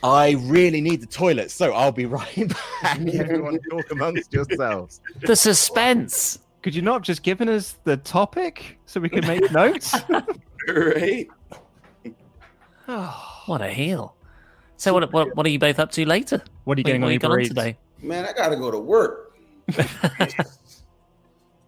I 0.03 0.31
really 0.41 0.81
need 0.81 1.01
the 1.01 1.07
toilet, 1.07 1.51
so 1.51 1.73
I'll 1.73 1.91
be 1.91 2.05
right 2.07 2.47
back. 2.81 2.99
Everyone 2.99 3.59
talk 3.69 3.91
amongst 3.91 4.33
yourselves. 4.33 5.01
The 5.21 5.35
suspense. 5.35 6.39
Could 6.61 6.75
you 6.75 6.81
not 6.81 6.93
have 6.95 7.01
just 7.03 7.23
given 7.23 7.47
us 7.47 7.77
the 7.85 7.97
topic 7.97 8.79
so 8.85 8.99
we 8.99 9.09
can 9.09 9.25
make 9.25 9.51
notes? 9.51 9.95
Right. 10.67 11.27
What 12.85 13.61
a 13.61 13.69
heel. 13.69 14.15
So 14.77 14.93
what, 14.93 15.11
what 15.11 15.35
what 15.35 15.45
are 15.45 15.49
you 15.49 15.57
both 15.57 15.79
up 15.79 15.91
to 15.91 16.05
later? 16.05 16.41
What 16.63 16.77
are 16.77 16.81
you 16.81 16.83
getting 16.83 17.01
what 17.01 17.07
on 17.07 17.13
you 17.13 17.19
your 17.19 17.29
got 17.29 17.31
on 17.31 17.43
today? 17.43 17.77
Man, 18.01 18.25
I 18.25 18.33
gotta 18.33 18.55
go 18.55 18.69
to 18.69 18.77
work. 18.77 19.35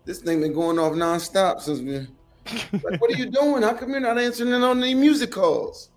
this 0.06 0.22
thing 0.22 0.42
been 0.42 0.54
going 0.54 0.80
off 0.80 0.94
nonstop 0.94 1.62
since 1.62 1.80
we. 1.80 2.08
Like, 2.84 3.00
what 3.02 3.12
are 3.12 3.18
you 3.18 3.30
doing? 3.30 3.64
How 3.64 3.74
come 3.74 3.92
you're 3.92 4.00
not 4.00 4.18
answering 4.18 4.54
on 4.54 4.84
any 4.84 4.94
music 4.94 5.32
calls? 5.32 5.91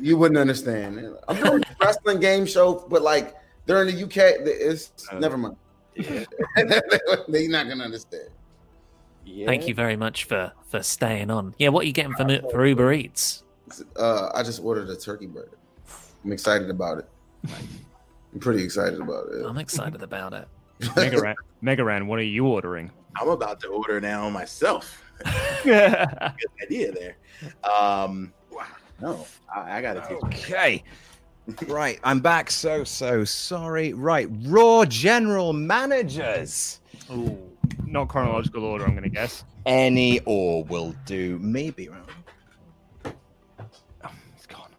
You 0.00 0.18
wouldn't 0.18 0.38
understand. 0.38 1.16
I'm 1.28 1.42
doing 1.42 1.62
a 1.62 1.84
wrestling 1.84 2.20
game 2.20 2.46
show, 2.46 2.86
but 2.88 3.02
like 3.02 3.34
they're 3.66 3.82
in 3.82 3.94
the 3.94 4.04
UK. 4.04 4.46
It's 4.46 4.92
never 5.12 5.36
mind. 5.36 5.56
They're 5.96 7.48
not 7.48 7.68
gonna 7.68 7.84
understand. 7.84 8.28
Yeah. 9.24 9.46
Thank 9.46 9.68
you 9.68 9.74
very 9.74 9.96
much 9.96 10.24
for 10.24 10.52
for 10.66 10.82
staying 10.82 11.30
on. 11.30 11.54
Yeah, 11.58 11.68
what 11.68 11.84
are 11.84 11.86
you 11.86 11.92
getting 11.92 12.14
for 12.14 12.26
for 12.50 12.66
Uber 12.66 12.92
Eats? 12.92 13.44
Uh, 13.96 14.30
I 14.34 14.42
just 14.42 14.62
ordered 14.62 14.88
a 14.90 14.96
turkey 14.96 15.26
burger. 15.26 15.56
I'm 16.24 16.32
excited 16.32 16.68
about 16.68 16.98
it. 16.98 17.08
I'm 17.48 18.40
pretty 18.40 18.62
excited 18.62 19.00
about 19.00 19.28
it. 19.32 19.44
I'm 19.46 19.58
excited 19.58 20.02
about 20.02 20.32
it. 20.32 20.48
Mega 20.96 21.20
Ran, 21.20 21.36
Megaran, 21.62 22.06
what 22.06 22.18
are 22.18 22.22
you 22.22 22.46
ordering? 22.46 22.90
I'm 23.20 23.28
about 23.28 23.60
to 23.60 23.68
order 23.68 24.00
now 24.00 24.28
myself. 24.28 25.02
Good 25.64 25.74
idea 26.62 26.92
there. 26.92 27.16
Um, 27.62 28.32
wow. 28.43 28.43
No, 29.00 29.26
I, 29.54 29.78
I 29.78 29.82
gotta 29.82 30.00
take. 30.08 30.22
Okay. 30.24 30.84
Right, 31.66 32.00
I'm 32.02 32.20
back. 32.20 32.50
So, 32.50 32.84
so 32.84 33.24
sorry. 33.24 33.92
Right, 33.92 34.28
Raw 34.44 34.86
General 34.86 35.52
Managers. 35.52 36.80
Ooh, 37.12 37.38
not 37.84 38.08
chronological 38.08 38.64
order, 38.64 38.84
I'm 38.86 38.92
going 38.92 39.02
to 39.02 39.10
guess. 39.10 39.44
Any 39.66 40.20
or 40.24 40.64
will 40.64 40.94
do. 41.04 41.38
Maybe. 41.42 41.90
Oh, 43.04 43.10
it's 44.34 44.46
gone. 44.46 44.70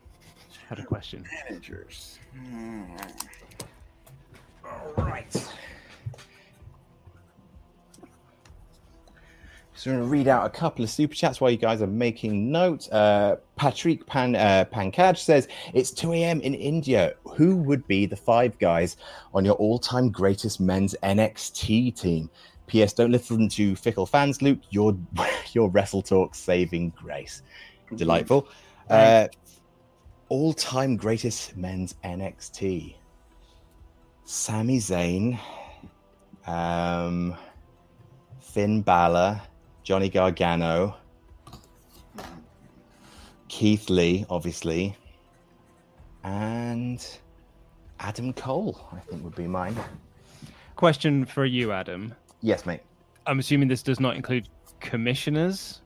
Had 0.67 0.79
a 0.79 0.85
question. 0.85 1.23
Managers. 1.47 2.17
Hmm. 2.35 2.83
All 4.65 5.05
right. 5.05 5.49
So 9.77 9.91
I'm 9.91 9.97
going 9.97 10.07
to 10.07 10.11
read 10.11 10.27
out 10.29 10.45
a 10.45 10.49
couple 10.49 10.85
of 10.85 10.89
super 10.89 11.13
chats 11.13 11.41
while 11.41 11.51
you 11.51 11.57
guys 11.57 11.81
are 11.81 11.87
making 11.87 12.49
notes. 12.49 12.89
Uh, 12.89 13.35
Patrick 13.57 14.05
Pan 14.07 14.33
uh, 14.35 14.65
Pankaj 14.73 15.17
says 15.17 15.49
it's 15.73 15.91
2 15.91 16.13
a.m. 16.13 16.39
in 16.41 16.53
India. 16.53 17.15
Who 17.35 17.57
would 17.57 17.85
be 17.85 18.05
the 18.05 18.15
five 18.15 18.57
guys 18.57 18.95
on 19.33 19.43
your 19.43 19.55
all-time 19.55 20.11
greatest 20.11 20.61
men's 20.61 20.95
NXT 21.03 21.99
team? 21.99 22.29
P.S. 22.67 22.93
Don't 22.93 23.11
listen 23.11 23.49
to 23.49 23.75
fickle 23.75 24.05
fans, 24.05 24.41
Luke. 24.41 24.59
Your 24.69 24.97
your 25.51 25.69
WrestleTalk 25.69 26.35
saving 26.35 26.91
grace. 26.91 27.41
Delightful. 27.95 28.47
Uh, 28.87 29.27
all-time 30.29 30.95
greatest 30.95 31.57
men's 31.57 31.95
NXT. 32.03 32.93
Sami 34.25 34.77
Zayn, 34.77 35.39
um, 36.45 37.35
Finn 38.39 38.83
Balor, 38.83 39.41
Johnny 39.85 40.09
Gargano, 40.09 40.97
Keith 43.49 43.87
Lee, 43.87 44.25
obviously, 44.31 44.97
and 46.23 47.07
Adam 47.99 48.33
Cole. 48.33 48.89
I 48.91 48.99
think 48.99 49.23
would 49.23 49.35
be 49.35 49.45
mine. 49.45 49.77
Question 50.75 51.23
for 51.23 51.45
you, 51.45 51.71
Adam. 51.71 52.15
Yes, 52.41 52.65
mate. 52.65 52.79
I'm 53.27 53.37
assuming 53.37 53.67
this 53.67 53.83
does 53.83 53.99
not 53.99 54.15
include 54.15 54.49
commissioners. 54.79 55.81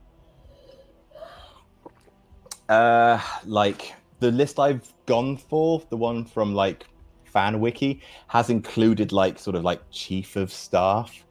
Uh, 2.69 3.19
like 3.45 3.93
the 4.21 4.31
list 4.31 4.59
I've 4.59 4.93
gone 5.07 5.35
for, 5.35 5.83
the 5.89 5.97
one 5.97 6.23
from 6.23 6.55
like 6.55 6.85
Fan 7.25 7.59
Wiki, 7.59 8.01
has 8.27 8.49
included 8.49 9.11
like 9.11 9.37
sort 9.37 9.57
of 9.57 9.65
like 9.65 9.81
chief 9.91 10.37
of 10.37 10.53
staff. 10.53 11.25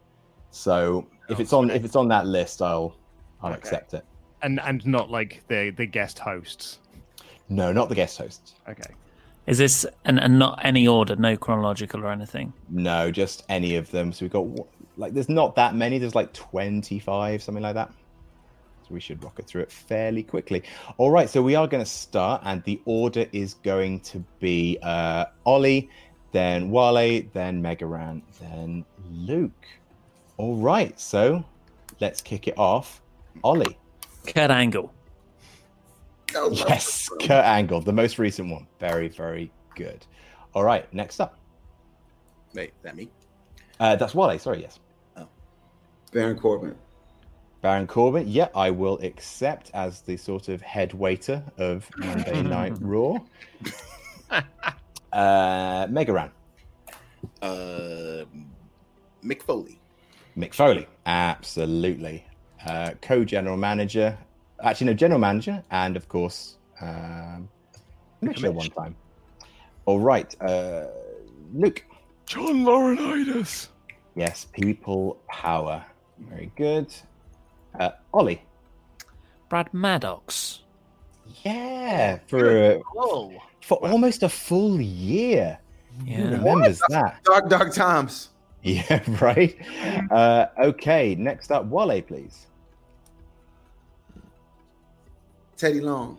So 0.51 1.07
if 1.29 1.39
it's 1.39 1.53
on 1.53 1.69
if 1.69 1.85
it's 1.85 1.95
on 1.95 2.07
that 2.09 2.25
list, 2.25 2.61
I'll 2.61 2.95
I'll 3.41 3.51
Okay. 3.51 3.59
accept 3.59 3.93
it. 3.93 4.05
And 4.41 4.59
and 4.59 4.85
not 4.85 5.09
like 5.09 5.43
the 5.47 5.71
the 5.75 5.85
guest 5.85 6.19
hosts. 6.19 6.79
No, 7.49 7.71
not 7.71 7.89
the 7.89 7.95
guest 7.95 8.17
hosts. 8.17 8.55
Okay. 8.67 8.93
Is 9.47 9.57
this 9.57 9.85
and, 10.05 10.19
and 10.19 10.37
not 10.37 10.59
any 10.63 10.87
order, 10.87 11.15
no 11.15 11.35
chronological 11.35 12.05
or 12.05 12.11
anything? 12.11 12.53
No, 12.69 13.09
just 13.09 13.43
any 13.49 13.75
of 13.75 13.89
them. 13.91 14.13
So 14.13 14.25
we've 14.25 14.31
got 14.31 14.45
like 14.97 15.13
there's 15.13 15.29
not 15.29 15.55
that 15.55 15.75
many. 15.75 15.97
There's 15.97 16.13
like 16.15 16.33
25, 16.33 17.41
something 17.41 17.63
like 17.63 17.73
that. 17.73 17.91
So 18.87 18.93
we 18.93 18.99
should 18.99 19.23
rocket 19.23 19.47
through 19.47 19.63
it 19.63 19.71
fairly 19.71 20.21
quickly. 20.23 20.63
All 20.97 21.09
right, 21.09 21.29
so 21.29 21.41
we 21.41 21.55
are 21.55 21.67
going 21.67 21.83
to 21.83 21.89
start, 21.89 22.41
and 22.45 22.63
the 22.63 22.79
order 22.85 23.25
is 23.31 23.55
going 23.55 24.01
to 24.01 24.23
be 24.39 24.77
uh, 24.83 25.25
Ollie, 25.45 25.89
then 26.31 26.69
Wale, 26.69 27.23
then 27.33 27.61
Mega 27.61 27.85
Ran, 27.87 28.21
then 28.39 28.85
Luke. 29.11 29.51
All 30.39 30.55
right, 30.55 30.97
so 30.97 31.43
let's 31.99 32.21
kick 32.21 32.47
it 32.47 32.57
off. 32.57 33.01
Ollie. 33.43 33.77
Kurt 34.25 34.49
Angle. 34.49 34.93
Yes, 36.33 37.09
Kurt 37.19 37.43
Angle, 37.43 37.81
the 37.81 37.91
most 37.91 38.17
recent 38.17 38.49
one. 38.49 38.65
Very, 38.79 39.09
very 39.09 39.51
good. 39.75 40.05
All 40.53 40.63
right, 40.63 40.91
next 40.93 41.19
up. 41.19 41.37
Wait, 42.53 42.71
that 42.83 42.95
me? 42.95 43.09
Uh, 43.81 43.97
that's 43.97 44.15
Wale. 44.15 44.39
Sorry, 44.39 44.61
yes. 44.61 44.79
Baron 46.13 46.39
Corbin. 46.39 46.73
Baron 47.61 47.85
Corbin, 47.85 48.25
yeah, 48.25 48.47
I 48.55 48.71
will 48.71 48.97
accept 49.03 49.71
as 49.73 49.99
the 50.03 50.15
sort 50.15 50.47
of 50.47 50.61
head 50.61 50.93
waiter 50.93 51.43
of 51.57 51.89
Monday 51.97 52.41
Night 52.43 52.77
Raw. 52.79 53.17
Uh, 55.11 55.87
Mega 55.89 56.13
Ran, 56.13 56.29
Uh, 57.41 58.25
Mick 59.23 59.41
Foley. 59.41 59.79
Mick 60.39 60.53
Foley, 60.53 60.87
absolutely. 61.05 62.23
Uh, 62.65 62.91
co-general 63.01 63.57
manager, 63.57 64.17
actually 64.63 64.87
no, 64.87 64.93
general 64.93 65.19
manager, 65.19 65.61
and 65.69 65.97
of 65.97 66.07
course, 66.07 66.55
um, 66.79 67.49
commissioner 68.19 68.51
one 68.51 68.69
time. 68.69 68.95
All 69.85 69.99
right, 69.99 70.33
uh, 70.41 70.85
Luke. 71.53 71.83
John 72.25 72.63
Laurinaitis. 72.63 73.67
Yes, 74.15 74.45
people 74.53 75.17
power. 75.27 75.83
Very 76.19 76.51
good. 76.55 76.87
Uh, 77.77 77.89
Ollie. 78.13 78.41
Brad 79.49 79.73
Maddox. 79.73 80.61
Yeah, 81.43 82.19
for 82.27 82.79
Oh. 82.95 83.33
for 83.61 83.77
almost 83.85 84.23
a 84.23 84.29
full 84.29 84.79
year. 84.79 85.59
Who 85.99 86.05
Yeah. 86.11 86.29
remembers 86.31 86.81
that? 86.89 87.23
Dark, 87.25 87.49
dark 87.49 87.73
times. 87.73 88.29
Yeah, 88.63 89.01
right. 89.21 89.57
Uh, 90.11 90.47
okay, 90.59 91.15
next 91.15 91.49
up, 91.49 91.67
Wale, 91.67 92.01
please. 92.01 92.47
Teddy 95.55 95.79
Long. 95.79 96.17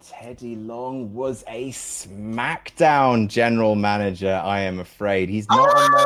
Teddy 0.00 0.56
Long 0.56 1.12
was 1.12 1.44
a 1.48 1.70
SmackDown 1.70 3.28
general 3.28 3.74
manager. 3.74 4.40
I 4.44 4.60
am 4.60 4.78
afraid 4.78 5.28
he's 5.28 5.48
not 5.48 5.68
on 5.68 5.92
my 5.92 6.04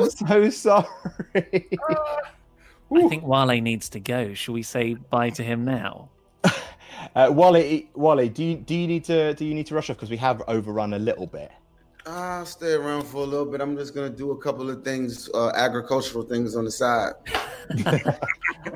list. 0.00 0.22
I'm 0.26 0.28
so 0.28 0.50
sorry. 0.50 1.68
I 2.92 3.08
think 3.08 3.24
Wale 3.24 3.60
needs 3.60 3.88
to 3.90 4.00
go. 4.00 4.34
Shall 4.34 4.54
we 4.54 4.62
say 4.62 4.94
bye 4.94 5.30
to 5.30 5.42
him 5.42 5.64
now? 5.64 6.08
Uh, 7.16 7.28
Wally, 7.32 7.90
Wally, 7.94 8.28
do 8.28 8.44
you 8.44 8.56
do 8.56 8.74
you 8.74 8.86
need 8.86 9.04
to 9.04 9.34
do 9.34 9.44
you 9.44 9.54
need 9.54 9.66
to 9.66 9.74
rush 9.74 9.90
off 9.90 9.96
because 9.96 10.10
we 10.10 10.16
have 10.18 10.42
overrun 10.46 10.94
a 10.94 10.98
little 10.98 11.26
bit? 11.26 11.50
I'll 12.06 12.46
stay 12.46 12.72
around 12.72 13.04
for 13.04 13.18
a 13.18 13.26
little 13.26 13.46
bit. 13.46 13.60
I'm 13.60 13.76
just 13.76 13.94
gonna 13.94 14.10
do 14.10 14.30
a 14.30 14.36
couple 14.36 14.70
of 14.70 14.82
things, 14.82 15.28
uh, 15.34 15.52
agricultural 15.54 16.24
things 16.24 16.56
on 16.56 16.64
the 16.64 16.70
side. 16.70 17.12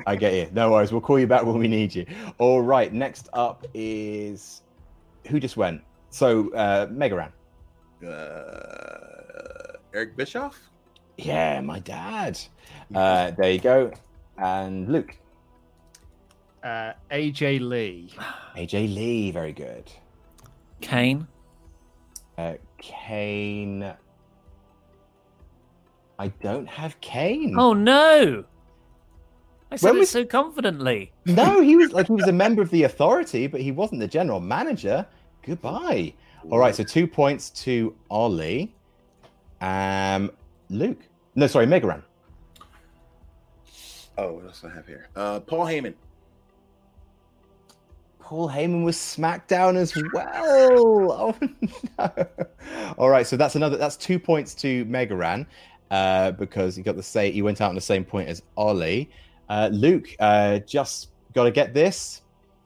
I 0.07 0.15
get 0.15 0.33
you. 0.33 0.49
No 0.53 0.71
worries. 0.71 0.91
We'll 0.91 1.01
call 1.01 1.19
you 1.19 1.27
back 1.27 1.43
when 1.43 1.57
we 1.57 1.67
need 1.67 1.93
you. 1.93 2.05
All 2.37 2.61
right. 2.61 2.93
Next 2.93 3.29
up 3.33 3.65
is 3.73 4.61
who 5.27 5.39
just 5.39 5.57
went. 5.57 5.81
So 6.09 6.53
uh, 6.53 6.87
Mega 6.89 7.15
Ran. 7.15 8.07
Uh, 8.07 9.77
Eric 9.93 10.15
Bischoff. 10.15 10.59
Yeah, 11.17 11.61
my 11.61 11.79
dad. 11.79 12.39
Uh, 12.93 13.31
there 13.31 13.51
you 13.51 13.59
go. 13.59 13.91
And 14.37 14.89
Luke. 14.89 15.17
Uh, 16.63 16.93
AJ 17.11 17.67
Lee. 17.67 18.13
AJ 18.55 18.93
Lee. 18.93 19.31
Very 19.31 19.53
good. 19.53 19.91
Kane. 20.81 21.27
Uh, 22.37 22.53
Kane. 22.77 23.93
I 26.17 26.27
don't 26.41 26.67
have 26.67 26.99
Kane. 27.01 27.55
Oh 27.57 27.73
no! 27.73 28.45
I 29.71 29.75
said 29.75 29.87
When 29.89 29.95
it 29.97 29.99
was- 29.99 30.09
so 30.09 30.25
confidently. 30.25 31.11
No, 31.25 31.61
he 31.61 31.75
was 31.75 31.91
like 31.91 32.07
he 32.07 32.13
was 32.13 32.27
a 32.27 32.31
member 32.33 32.61
of 32.61 32.69
the 32.69 32.83
authority, 32.83 33.47
but 33.47 33.59
he 33.61 33.71
wasn't 33.71 33.99
the 34.01 34.07
general 34.07 34.39
manager. 34.39 35.05
Goodbye. 35.43 36.13
All 36.51 36.59
right, 36.59 36.75
so 36.75 36.83
two 36.83 37.07
points 37.07 37.49
to 37.63 37.95
Ollie. 38.11 38.75
Um, 39.61 40.31
Luke. 40.69 40.99
No, 41.33 41.47
sorry, 41.47 41.65
Mega 41.65 41.87
Ran. 41.87 42.03
Oh, 44.17 44.33
what 44.33 44.45
else 44.45 44.61
do 44.61 44.67
I 44.67 44.75
have 44.75 44.85
here? 44.87 45.07
Uh, 45.15 45.39
Paul 45.39 45.65
Heyman. 45.65 45.95
Paul 48.25 48.49
Heyman 48.49 48.83
was 48.83 48.97
SmackDown 48.97 49.75
as 49.75 49.95
well. 50.11 51.37
Oh 51.97 52.09
no! 52.17 52.27
All 52.97 53.09
right, 53.09 53.25
so 53.25 53.37
that's 53.37 53.55
another. 53.55 53.77
That's 53.77 53.95
two 53.95 54.17
points 54.17 54.55
to 54.55 54.83
Mega 54.85 55.15
Ran 55.15 55.45
uh, 55.91 56.31
because 56.31 56.75
he 56.75 56.81
got 56.81 56.95
the 56.95 57.03
say. 57.03 57.29
He 57.31 57.43
went 57.43 57.61
out 57.61 57.69
on 57.69 57.75
the 57.75 57.81
same 57.81 58.03
point 58.03 58.27
as 58.27 58.41
Ollie. 58.57 59.11
Uh, 59.47 59.69
Luke 59.71 60.07
uh, 60.19 60.57
just 60.59 61.09
got 61.33 61.43
to 61.43 61.51
get 61.51 61.75
this, 61.75 62.23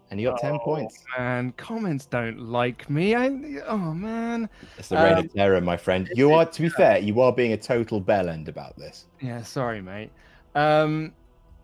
and 0.09 0.19
you 0.21 0.29
got 0.29 0.39
ten 0.39 0.57
points. 0.59 1.03
And 1.17 1.55
comments 1.57 2.05
don't 2.05 2.39
like 2.39 2.89
me. 2.89 3.13
I, 3.15 3.27
oh 3.67 3.93
man. 3.93 4.49
It's 4.77 4.87
the 4.87 4.95
reign 4.95 5.13
Um, 5.13 5.25
of 5.25 5.33
terror, 5.33 5.59
my 5.59 5.75
friend. 5.75 6.09
You 6.15 6.31
are, 6.33 6.45
to 6.45 6.61
be 6.61 6.69
fair, 6.69 6.99
you 6.99 7.19
are 7.19 7.33
being 7.33 7.51
a 7.51 7.57
total 7.57 8.01
bellend 8.01 8.47
about 8.47 8.77
this. 8.77 9.07
Yeah, 9.19 9.43
sorry, 9.43 9.81
mate. 9.81 10.11
Um, 10.55 11.13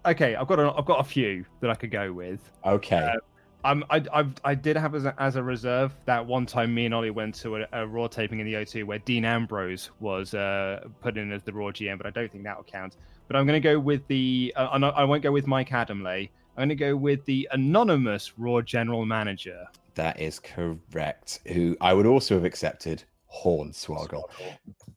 okay, 0.06 0.36
I've 0.36 0.48
got 0.48 0.60
a, 0.60 0.74
I've 0.74 0.86
got 0.86 1.00
a 1.00 1.06
few 1.06 1.46
that 1.62 1.70
I 1.70 1.76
could 1.76 1.92
go 1.92 2.12
with. 2.12 2.42
Okay. 2.66 2.98
Uh, 2.98 3.20
I'm, 3.66 3.84
I, 3.90 4.04
I, 4.14 4.26
I 4.44 4.56
did 4.56 4.78
have 4.78 4.94
as 4.94 5.06
a, 5.06 5.16
as 5.18 5.36
a 5.36 5.44
reserve 5.44 5.96
that 6.06 6.24
one 6.24 6.46
time 6.46 6.74
me 6.74 6.86
and 6.86 6.94
Ollie 6.94 7.10
went 7.10 7.34
to 7.36 7.58
a, 7.58 7.68
a 7.74 7.88
Raw 7.88 8.08
taping 8.08 8.40
in 8.40 8.46
the 8.46 8.54
O2 8.54 8.84
where 8.84 9.00
Dean 9.00 9.26
Ambrose 9.26 9.90
was 10.00 10.36
uh, 10.36 10.86
put 11.02 11.18
in 11.18 11.32
as 11.32 11.42
the 11.42 11.52
Raw 11.52 11.72
GM, 11.72 11.98
but 11.98 12.06
I 12.06 12.12
don't 12.12 12.32
think 12.32 12.44
that 12.44 12.56
will 12.56 12.64
count. 12.64 12.96
But 13.28 13.36
I'm 13.36 13.48
going 13.48 13.60
to 13.60 13.68
go 13.68 13.80
with 13.80 14.06
the. 14.08 14.54
Uh, 14.56 14.78
not- 14.78 14.96
I 14.96 15.04
won't 15.04 15.24
go 15.24 15.32
with 15.32 15.48
Mike 15.48 15.70
Adamle. 15.70 16.30
I'm 16.58 16.68
going 16.68 16.70
to 16.70 16.76
go 16.76 16.96
with 16.96 17.26
the 17.26 17.50
anonymous 17.52 18.38
Raw 18.38 18.62
General 18.62 19.04
Manager. 19.06 19.66
That 19.96 20.20
is 20.20 20.40
correct. 20.40 21.40
Who 21.48 21.76
I 21.82 21.94
would 21.94 22.06
also 22.06 22.36
have 22.36 22.46
accepted 22.46 23.04
Hornswoggle. 23.44 24.24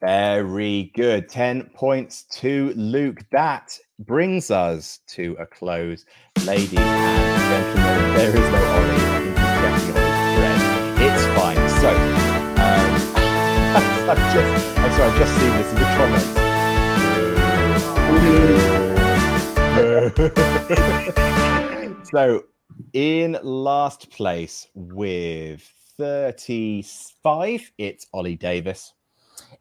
Very 0.00 0.92
good. 0.94 1.28
10 1.28 1.70
points 1.75 2.23
to 2.41 2.73
Luke. 2.76 3.25
That 3.31 3.76
brings 3.99 4.50
us 4.50 5.00
to 5.08 5.36
a 5.39 5.47
close. 5.47 6.05
Ladies 6.44 6.78
and 6.78 7.75
gentlemen, 7.75 8.15
there 8.15 8.31
is 8.31 8.34
no 8.34 8.65
Ollie. 8.65 8.94
I 8.94 9.20
think 9.20 9.36
he's 9.39 9.58
getting 9.62 9.97
on 9.97 10.02
his 10.15 10.28
bread. 10.39 10.60
It's 11.00 11.25
fine. 11.39 11.62
So, 11.81 11.91
um, 12.62 12.91
I've 14.10 14.23
just, 14.33 14.78
I'm 14.78 14.92
sorry, 14.92 15.10
I've 15.10 15.18
just 15.18 15.34
seen 15.39 15.52
this 15.57 15.70
in 15.70 15.76
the 15.76 15.84
comments. 15.97 16.49
so, 22.10 22.44
in 22.92 23.39
last 23.42 24.10
place 24.10 24.68
with 24.75 25.77
35, 25.99 27.73
it's 27.77 28.07
Ollie 28.15 28.36
Davis. 28.36 28.94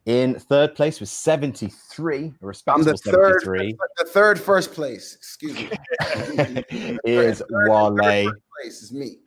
In 0.05 0.35
third 0.39 0.75
place 0.75 0.99
with 0.99 1.09
73, 1.09 2.17
a 2.17 2.19
I'm 2.29 2.35
respectable 2.41 2.85
the 2.85 2.97
third, 2.97 3.41
73, 3.41 3.75
the 3.97 4.05
third 4.05 4.39
first 4.39 4.71
place. 4.73 5.15
Excuse 5.15 5.55
me. 5.55 5.69
is 7.03 7.39
Third- 7.39 7.47
third 7.67 7.93
Wale. 7.95 8.31
place 8.61 8.83
is 8.83 8.93
me. 8.93 9.17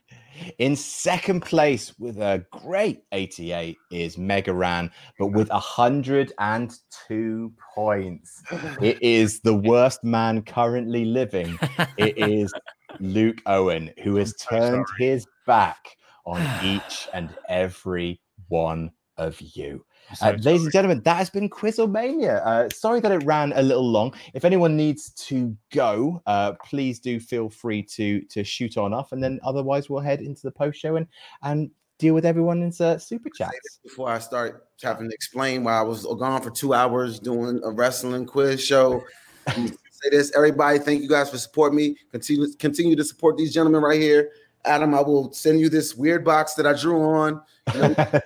In 0.59 0.75
second 0.77 1.41
place 1.43 1.93
with 1.99 2.17
a 2.19 2.45
great 2.51 3.03
88 3.13 3.77
is 3.91 4.17
Mega 4.17 4.55
Ran, 4.55 4.91
but 5.19 5.27
with 5.29 5.51
102 5.51 7.53
points. 7.75 8.43
It 8.81 9.03
is 9.03 9.41
the 9.41 9.55
worst 9.55 10.03
man 10.05 10.41
currently 10.43 11.05
living. 11.05 11.59
It 11.99 12.17
is 12.17 12.53
Luke 13.01 13.43
Owen, 13.47 13.91
who 14.03 14.17
has 14.17 14.35
turned 14.37 14.87
his 14.99 15.27
back 15.47 15.79
on 16.27 16.41
each 16.65 17.09
and 17.13 17.31
every 17.49 18.21
one 18.49 18.91
of 19.17 19.41
you. 19.41 19.85
Uh, 20.21 20.33
ladies 20.43 20.65
and 20.65 20.73
gentlemen, 20.73 21.03
that 21.05 21.17
has 21.17 21.31
been 21.31 21.49
Quizzlemania. 21.49 22.45
Uh, 22.45 22.69
sorry 22.71 22.99
that 23.01 23.13
it 23.13 23.23
ran 23.25 23.53
a 23.55 23.63
little 23.63 23.89
long. 23.89 24.13
If 24.35 24.45
anyone 24.45 24.77
needs 24.77 25.11
to 25.29 25.57
go, 25.73 26.21
uh, 26.27 26.53
please 26.65 26.99
do 26.99 27.21
feel 27.21 27.49
free 27.49 27.83
to 27.83 28.23
to 28.23 28.43
shoot 28.43 28.77
on 28.77 28.93
off, 28.93 29.13
and 29.13 29.23
then 29.23 29.39
otherwise 29.45 29.89
we'll 29.89 30.01
head 30.01 30.21
into 30.21 30.43
the 30.43 30.51
post 30.51 30.81
show 30.81 30.97
and 30.97 31.07
and 31.43 31.71
deal 31.99 32.15
with 32.15 32.25
everyone's 32.25 32.81
uh, 32.81 32.99
super 32.99 33.29
chats. 33.29 33.79
Before 33.85 34.09
I 34.09 34.19
start 34.19 34.67
having 34.83 35.09
to 35.09 35.15
explain 35.15 35.63
why 35.63 35.79
I 35.79 35.83
was 35.83 36.07
gone 36.07 36.43
for 36.43 36.51
two 36.51 36.75
hours 36.75 37.21
doing 37.21 37.61
a 37.63 37.71
wrestling 37.71 38.27
quiz 38.27 38.61
show, 38.61 39.05
say 39.47 40.11
this: 40.11 40.33
everybody, 40.35 40.81
thank 40.81 41.03
you 41.03 41.09
guys 41.09 41.31
for 41.31 41.39
supporting 41.39 41.77
me. 41.77 41.97
Continue 42.11 42.49
continue 42.59 42.97
to 42.97 43.05
support 43.05 43.37
these 43.37 43.55
gentlemen 43.55 43.83
right 43.83 44.01
here. 44.01 44.31
Adam, 44.65 44.95
I 44.95 45.01
will 45.01 45.33
send 45.33 45.61
you 45.61 45.69
this 45.69 45.95
weird 45.95 46.25
box 46.25 46.55
that 46.55 46.67
I 46.67 46.79
drew 46.79 47.01
on. 47.03 47.41
You 47.75 47.81
know, 47.81 47.89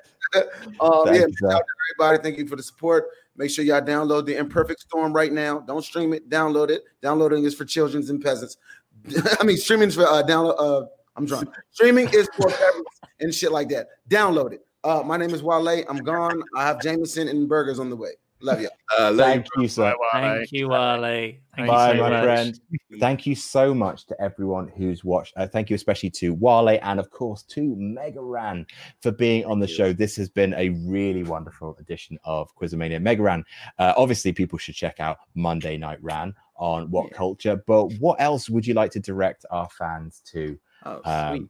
um, 0.80 1.14
yeah, 1.14 1.26
you, 1.26 1.34
shout 1.40 1.52
out 1.52 1.58
to 1.58 1.64
everybody. 2.00 2.22
Thank 2.22 2.38
you 2.38 2.46
for 2.46 2.56
the 2.56 2.62
support. 2.62 3.06
Make 3.36 3.50
sure 3.50 3.64
y'all 3.64 3.80
download 3.80 4.26
the 4.26 4.36
Imperfect 4.36 4.80
Storm 4.80 5.12
right 5.12 5.32
now. 5.32 5.60
Don't 5.60 5.84
stream 5.84 6.12
it, 6.12 6.28
download 6.30 6.70
it. 6.70 6.84
Downloading 7.02 7.44
is 7.44 7.54
for 7.54 7.64
children 7.64 8.04
and 8.08 8.22
peasants. 8.22 8.56
I 9.40 9.44
mean, 9.44 9.56
streaming 9.56 9.88
is 9.88 9.94
for 9.94 10.06
uh, 10.06 10.22
download. 10.22 10.54
Uh, 10.58 10.86
I'm 11.16 11.26
drunk. 11.26 11.48
Streaming 11.70 12.08
is 12.12 12.28
for 12.36 12.48
peasants 12.48 13.00
and 13.20 13.34
shit 13.34 13.52
like 13.52 13.68
that. 13.70 13.88
Download 14.08 14.52
it. 14.52 14.66
Uh, 14.82 15.02
my 15.04 15.16
name 15.16 15.30
is 15.30 15.42
Wale. 15.42 15.84
I'm 15.88 15.98
gone. 15.98 16.42
I 16.56 16.66
have 16.66 16.80
Jameson 16.80 17.28
and 17.28 17.48
burgers 17.48 17.78
on 17.78 17.90
the 17.90 17.96
way. 17.96 18.10
Love 18.40 18.60
you. 18.60 18.68
Uh, 18.98 19.10
love 19.10 19.16
Thank 19.16 19.46
you, 19.56 19.68
sir. 19.68 19.94
Thank 20.12 20.52
you, 20.52 20.68
Wale. 20.68 21.00
Thank 21.00 21.38
you 21.58 21.66
Bye, 21.66 21.92
so 21.92 22.02
my 22.02 22.10
much. 22.10 22.24
friend. 22.24 22.60
Thank 23.00 23.26
you 23.26 23.34
so 23.34 23.72
much 23.72 24.06
to 24.06 24.20
everyone 24.20 24.68
who's 24.68 25.02
watched. 25.02 25.32
Uh, 25.36 25.46
thank 25.46 25.70
you 25.70 25.76
especially 25.76 26.10
to 26.10 26.34
Wale 26.34 26.78
and, 26.82 27.00
of 27.00 27.10
course, 27.10 27.42
to 27.44 27.74
Mega 27.76 28.20
Ran 28.20 28.66
for 29.00 29.12
being 29.12 29.44
on 29.46 29.60
the 29.60 29.66
show. 29.66 29.92
This 29.92 30.16
has 30.16 30.28
been 30.28 30.52
a 30.54 30.70
really 30.70 31.22
wonderful 31.22 31.76
edition 31.80 32.18
of 32.24 32.54
Quizzlemania. 32.56 33.00
Mega 33.00 33.22
Ran, 33.22 33.44
uh, 33.78 33.94
obviously, 33.96 34.32
people 34.32 34.58
should 34.58 34.74
check 34.74 35.00
out 35.00 35.18
Monday 35.34 35.78
Night 35.78 35.98
Ran 36.02 36.34
on 36.56 36.88
WhatCulture. 36.88 37.62
But 37.66 37.94
what 37.94 38.20
else 38.20 38.50
would 38.50 38.66
you 38.66 38.74
like 38.74 38.90
to 38.92 39.00
direct 39.00 39.46
our 39.50 39.68
fans 39.70 40.20
to? 40.32 40.58
Oh, 40.84 41.00
Um, 41.04 41.36
sweet. 41.38 41.48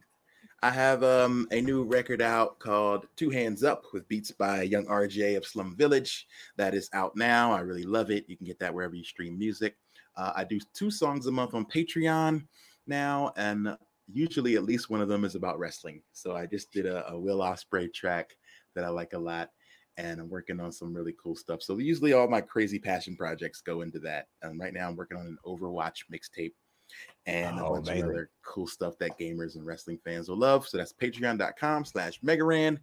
I 0.64 0.70
have 0.70 1.04
um, 1.04 1.46
a 1.50 1.60
new 1.60 1.82
record 1.82 2.22
out 2.22 2.58
called 2.58 3.06
Two 3.16 3.28
Hands 3.28 3.62
Up 3.62 3.84
with 3.92 4.08
beats 4.08 4.30
by 4.30 4.62
Young 4.62 4.86
RJ 4.86 5.36
of 5.36 5.44
Slum 5.44 5.76
Village. 5.76 6.26
That 6.56 6.72
is 6.72 6.88
out 6.94 7.14
now. 7.16 7.52
I 7.52 7.60
really 7.60 7.82
love 7.82 8.10
it. 8.10 8.24
You 8.28 8.36
can 8.38 8.46
get 8.46 8.58
that 8.60 8.72
wherever 8.72 8.94
you 8.94 9.04
stream 9.04 9.38
music. 9.38 9.76
Uh, 10.16 10.32
I 10.34 10.44
do 10.44 10.58
two 10.72 10.90
songs 10.90 11.26
a 11.26 11.30
month 11.30 11.52
on 11.52 11.66
Patreon 11.66 12.46
now, 12.86 13.34
and 13.36 13.76
usually 14.10 14.54
at 14.54 14.64
least 14.64 14.88
one 14.88 15.02
of 15.02 15.08
them 15.08 15.26
is 15.26 15.34
about 15.34 15.58
wrestling. 15.58 16.00
So 16.14 16.34
I 16.34 16.46
just 16.46 16.72
did 16.72 16.86
a, 16.86 17.12
a 17.12 17.20
Will 17.20 17.40
Ospreay 17.40 17.92
track 17.92 18.34
that 18.74 18.86
I 18.86 18.88
like 18.88 19.12
a 19.12 19.18
lot, 19.18 19.50
and 19.98 20.18
I'm 20.18 20.30
working 20.30 20.60
on 20.60 20.72
some 20.72 20.94
really 20.94 21.14
cool 21.22 21.36
stuff. 21.36 21.62
So 21.62 21.76
usually 21.76 22.14
all 22.14 22.26
my 22.26 22.40
crazy 22.40 22.78
passion 22.78 23.16
projects 23.18 23.60
go 23.60 23.82
into 23.82 23.98
that. 23.98 24.28
And 24.40 24.58
right 24.58 24.72
now 24.72 24.88
I'm 24.88 24.96
working 24.96 25.18
on 25.18 25.26
an 25.26 25.36
Overwatch 25.44 26.04
mixtape 26.10 26.54
and 27.26 27.58
a 27.58 27.64
Oh, 27.64 27.74
bunch 27.74 27.88
amazing. 27.88 28.04
of 28.04 28.10
other 28.10 28.30
cool 28.42 28.66
stuff 28.66 28.98
that 28.98 29.18
gamers 29.18 29.54
and 29.56 29.64
wrestling 29.66 29.98
fans 30.04 30.28
will 30.28 30.36
love. 30.38 30.66
So 30.68 30.76
that's 30.76 30.92
patreon.com 30.92 31.84
slash 31.84 32.20
Megaran, 32.20 32.78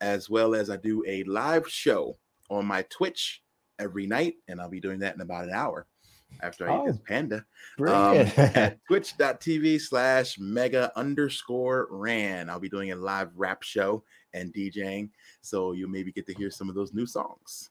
as 0.00 0.30
well 0.30 0.54
as 0.54 0.70
I 0.70 0.76
do 0.76 1.04
a 1.06 1.24
live 1.24 1.68
show 1.68 2.16
on 2.50 2.66
my 2.66 2.82
Twitch 2.90 3.42
every 3.78 4.06
night, 4.06 4.36
and 4.48 4.60
I'll 4.60 4.68
be 4.68 4.80
doing 4.80 4.98
that 5.00 5.14
in 5.14 5.20
about 5.20 5.44
an 5.44 5.50
hour 5.52 5.86
after 6.40 6.70
I 6.70 6.78
eat 6.80 6.86
this 6.86 6.96
Oh, 6.96 7.04
panda. 7.06 7.44
Um, 7.80 7.86
at 8.56 8.78
twitch.tv 8.86 9.80
slash 9.80 10.38
mega 10.38 10.90
underscore 10.96 11.88
ran. 11.90 12.48
I'll 12.48 12.58
be 12.60 12.70
doing 12.70 12.92
a 12.92 12.96
live 12.96 13.30
rap 13.36 13.62
show 13.62 14.02
and 14.32 14.52
DJing. 14.54 15.10
So 15.42 15.72
you'll 15.72 15.90
maybe 15.90 16.10
get 16.12 16.26
to 16.28 16.34
hear 16.34 16.50
some 16.50 16.70
of 16.70 16.74
those 16.74 16.94
new 16.94 17.04
songs. 17.06 17.68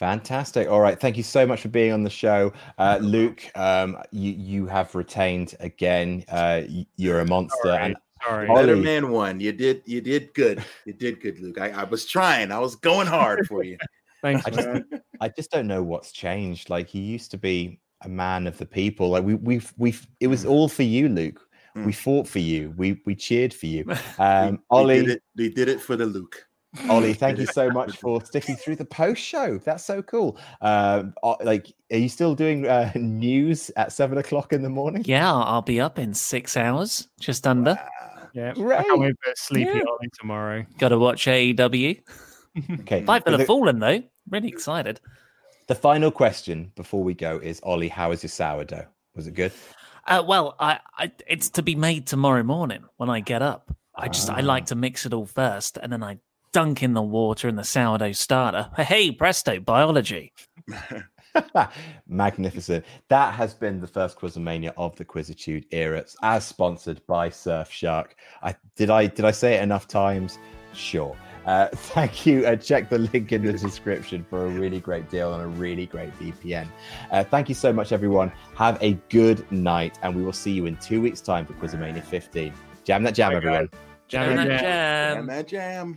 Fantastic. 0.00 0.66
All 0.66 0.80
right. 0.80 0.98
Thank 0.98 1.18
you 1.18 1.22
so 1.22 1.46
much 1.46 1.60
for 1.60 1.68
being 1.68 1.92
on 1.92 2.02
the 2.04 2.10
show. 2.10 2.54
Uh, 2.78 2.98
Luke, 3.02 3.42
um, 3.54 3.98
you, 4.10 4.32
you 4.32 4.66
have 4.66 4.94
retained 4.94 5.54
again. 5.60 6.24
Uh, 6.30 6.62
you're 6.96 7.20
a 7.20 7.26
monster. 7.26 7.58
Sorry, 7.64 7.78
And 7.84 7.96
sorry. 8.26 8.46
Better 8.48 8.76
man 8.76 9.10
one. 9.10 9.40
You 9.40 9.52
did 9.52 9.82
you 9.84 10.00
did 10.00 10.32
good. 10.32 10.64
You 10.86 10.94
did 10.94 11.20
good, 11.20 11.38
Luke. 11.38 11.60
I, 11.60 11.68
I 11.72 11.84
was 11.84 12.06
trying. 12.06 12.50
I 12.50 12.58
was 12.60 12.76
going 12.76 13.06
hard 13.08 13.46
for 13.46 13.62
you. 13.62 13.76
Thanks, 14.22 14.46
I 14.46 14.50
just. 14.50 14.82
I 15.20 15.28
just 15.28 15.50
don't 15.50 15.66
know 15.66 15.82
what's 15.82 16.12
changed. 16.12 16.70
Like 16.70 16.94
you 16.94 17.02
used 17.02 17.30
to 17.32 17.36
be 17.36 17.78
a 18.00 18.08
man 18.08 18.46
of 18.46 18.56
the 18.56 18.64
people. 18.64 19.10
Like 19.10 19.22
we, 19.24 19.34
we've, 19.34 19.70
we've. 19.76 20.06
It 20.18 20.28
was 20.28 20.46
all 20.46 20.68
for 20.70 20.82
you, 20.82 21.10
Luke. 21.10 21.46
We 21.74 21.92
Mm. 21.92 21.94
fought 21.94 22.26
for 22.26 22.38
you. 22.40 22.72
We, 22.76 23.00
we 23.04 23.14
cheered 23.14 23.52
for 23.54 23.66
you. 23.66 23.84
Um, 24.18 24.52
we 24.52 24.58
Ollie, 24.70 25.00
did 25.02 25.10
it, 25.10 25.22
we 25.36 25.48
did 25.50 25.68
it 25.68 25.80
for 25.80 25.94
the 25.94 26.06
Luke. 26.06 26.46
Ollie, 26.88 27.14
thank 27.24 27.38
you 27.38 27.46
so 27.46 27.70
much 27.70 27.96
for 27.98 28.24
sticking 28.24 28.56
through 28.56 28.76
the 28.76 28.84
post 28.84 29.20
show. 29.22 29.58
That's 29.58 29.84
so 29.84 30.02
cool. 30.02 30.38
Um, 30.60 31.14
uh, 31.22 31.34
like, 31.42 31.72
are 31.90 31.98
you 31.98 32.08
still 32.08 32.34
doing 32.34 32.66
uh, 32.66 32.92
news 32.94 33.70
at 33.76 33.92
seven 33.92 34.18
o'clock 34.18 34.52
in 34.52 34.62
the 34.62 34.68
morning? 34.68 35.02
Yeah, 35.04 35.32
I'll 35.34 35.62
be 35.62 35.80
up 35.80 35.98
in 35.98 36.14
six 36.14 36.56
hours, 36.56 37.08
just 37.18 37.46
under. 37.46 37.78
Yeah, 38.32 38.50
I 38.50 38.54
Great. 38.54 38.86
can't 38.86 39.00
wait 39.00 39.16
for 39.22 39.32
Sleepy 39.36 39.70
Yeah. 39.70 39.82
Ollie 39.88 40.10
tomorrow. 40.20 40.64
Got 40.78 40.90
to 40.90 40.98
watch 40.98 41.26
AEW. 41.26 42.00
Okay. 42.80 43.02
Five 43.06 43.24
for 43.24 43.30
so 43.30 43.32
the 43.32 43.38
the, 43.38 43.44
Fallen, 43.46 43.78
though. 43.80 44.02
Really 44.28 44.48
excited. 44.48 45.00
the 45.66 45.74
final 45.74 46.12
question 46.12 46.70
before 46.76 47.02
we 47.02 47.14
go 47.14 47.38
is 47.38 47.60
Ollie, 47.64 47.88
how 47.88 48.12
is 48.12 48.22
your 48.22 48.30
sourdough? 48.30 48.86
Was 49.16 49.26
it 49.26 49.34
good? 49.34 49.52
Uh, 50.06 50.22
well, 50.24 50.54
I, 50.60 50.78
I 50.96 51.10
it's 51.26 51.50
to 51.50 51.62
be 51.62 51.74
made 51.74 52.06
tomorrow 52.06 52.44
morning 52.44 52.84
when 52.96 53.10
I 53.10 53.18
get 53.20 53.42
up. 53.42 53.74
I 53.96 54.06
just 54.08 54.30
I 54.30 54.40
Ah. 54.40 54.44
like 54.44 54.66
to 54.66 54.76
mix 54.76 55.04
it 55.04 55.12
all 55.12 55.26
first, 55.26 55.76
and 55.82 55.92
then 55.92 56.02
I 56.04 56.18
dunk 56.52 56.82
in 56.82 56.94
the 56.94 57.02
water 57.02 57.48
in 57.48 57.56
the 57.56 57.64
sourdough 57.64 58.12
starter. 58.12 58.70
Hey, 58.76 59.10
presto, 59.10 59.60
biology. 59.60 60.32
Magnificent. 62.08 62.84
That 63.08 63.34
has 63.34 63.54
been 63.54 63.80
the 63.80 63.86
first 63.86 64.18
Quizzlemania 64.18 64.72
of 64.76 64.96
the 64.96 65.04
Quizitude 65.04 65.66
era, 65.70 66.04
as 66.22 66.46
sponsored 66.46 67.00
by 67.06 67.30
Surfshark. 67.30 68.12
I 68.42 68.54
did 68.76 68.90
I 68.90 69.06
did 69.06 69.24
I 69.24 69.30
say 69.30 69.54
it 69.54 69.62
enough 69.62 69.86
times? 69.86 70.38
Sure. 70.72 71.16
Uh, 71.46 71.68
thank 71.72 72.26
you. 72.26 72.46
Uh, 72.46 72.56
check 72.56 72.88
the 72.88 72.98
link 72.98 73.32
in 73.32 73.44
the 73.44 73.52
description 73.52 74.24
for 74.28 74.46
a 74.46 74.48
really 74.48 74.80
great 74.80 75.08
deal 75.10 75.30
on 75.32 75.40
a 75.40 75.48
really 75.48 75.86
great 75.86 76.16
VPN. 76.18 76.68
Uh, 77.10 77.24
thank 77.24 77.48
you 77.48 77.54
so 77.54 77.72
much, 77.72 77.92
everyone. 77.92 78.30
Have 78.56 78.78
a 78.82 78.94
good 79.08 79.50
night, 79.50 79.98
and 80.02 80.14
we 80.14 80.22
will 80.22 80.32
see 80.32 80.52
you 80.52 80.66
in 80.66 80.76
two 80.76 81.00
weeks' 81.00 81.20
time 81.20 81.46
for 81.46 81.54
Quizzlemania 81.54 82.04
15. 82.04 82.52
Jam 82.84 83.02
that 83.04 83.14
jam, 83.14 83.32
everyone. 83.32 83.68
Jam 84.08 84.36
Jam 84.36 84.38
it 84.38 84.48
that 84.48 84.60
jam. 84.60 85.16
jam. 85.16 85.26
That 85.26 85.48
jam. 85.48 85.96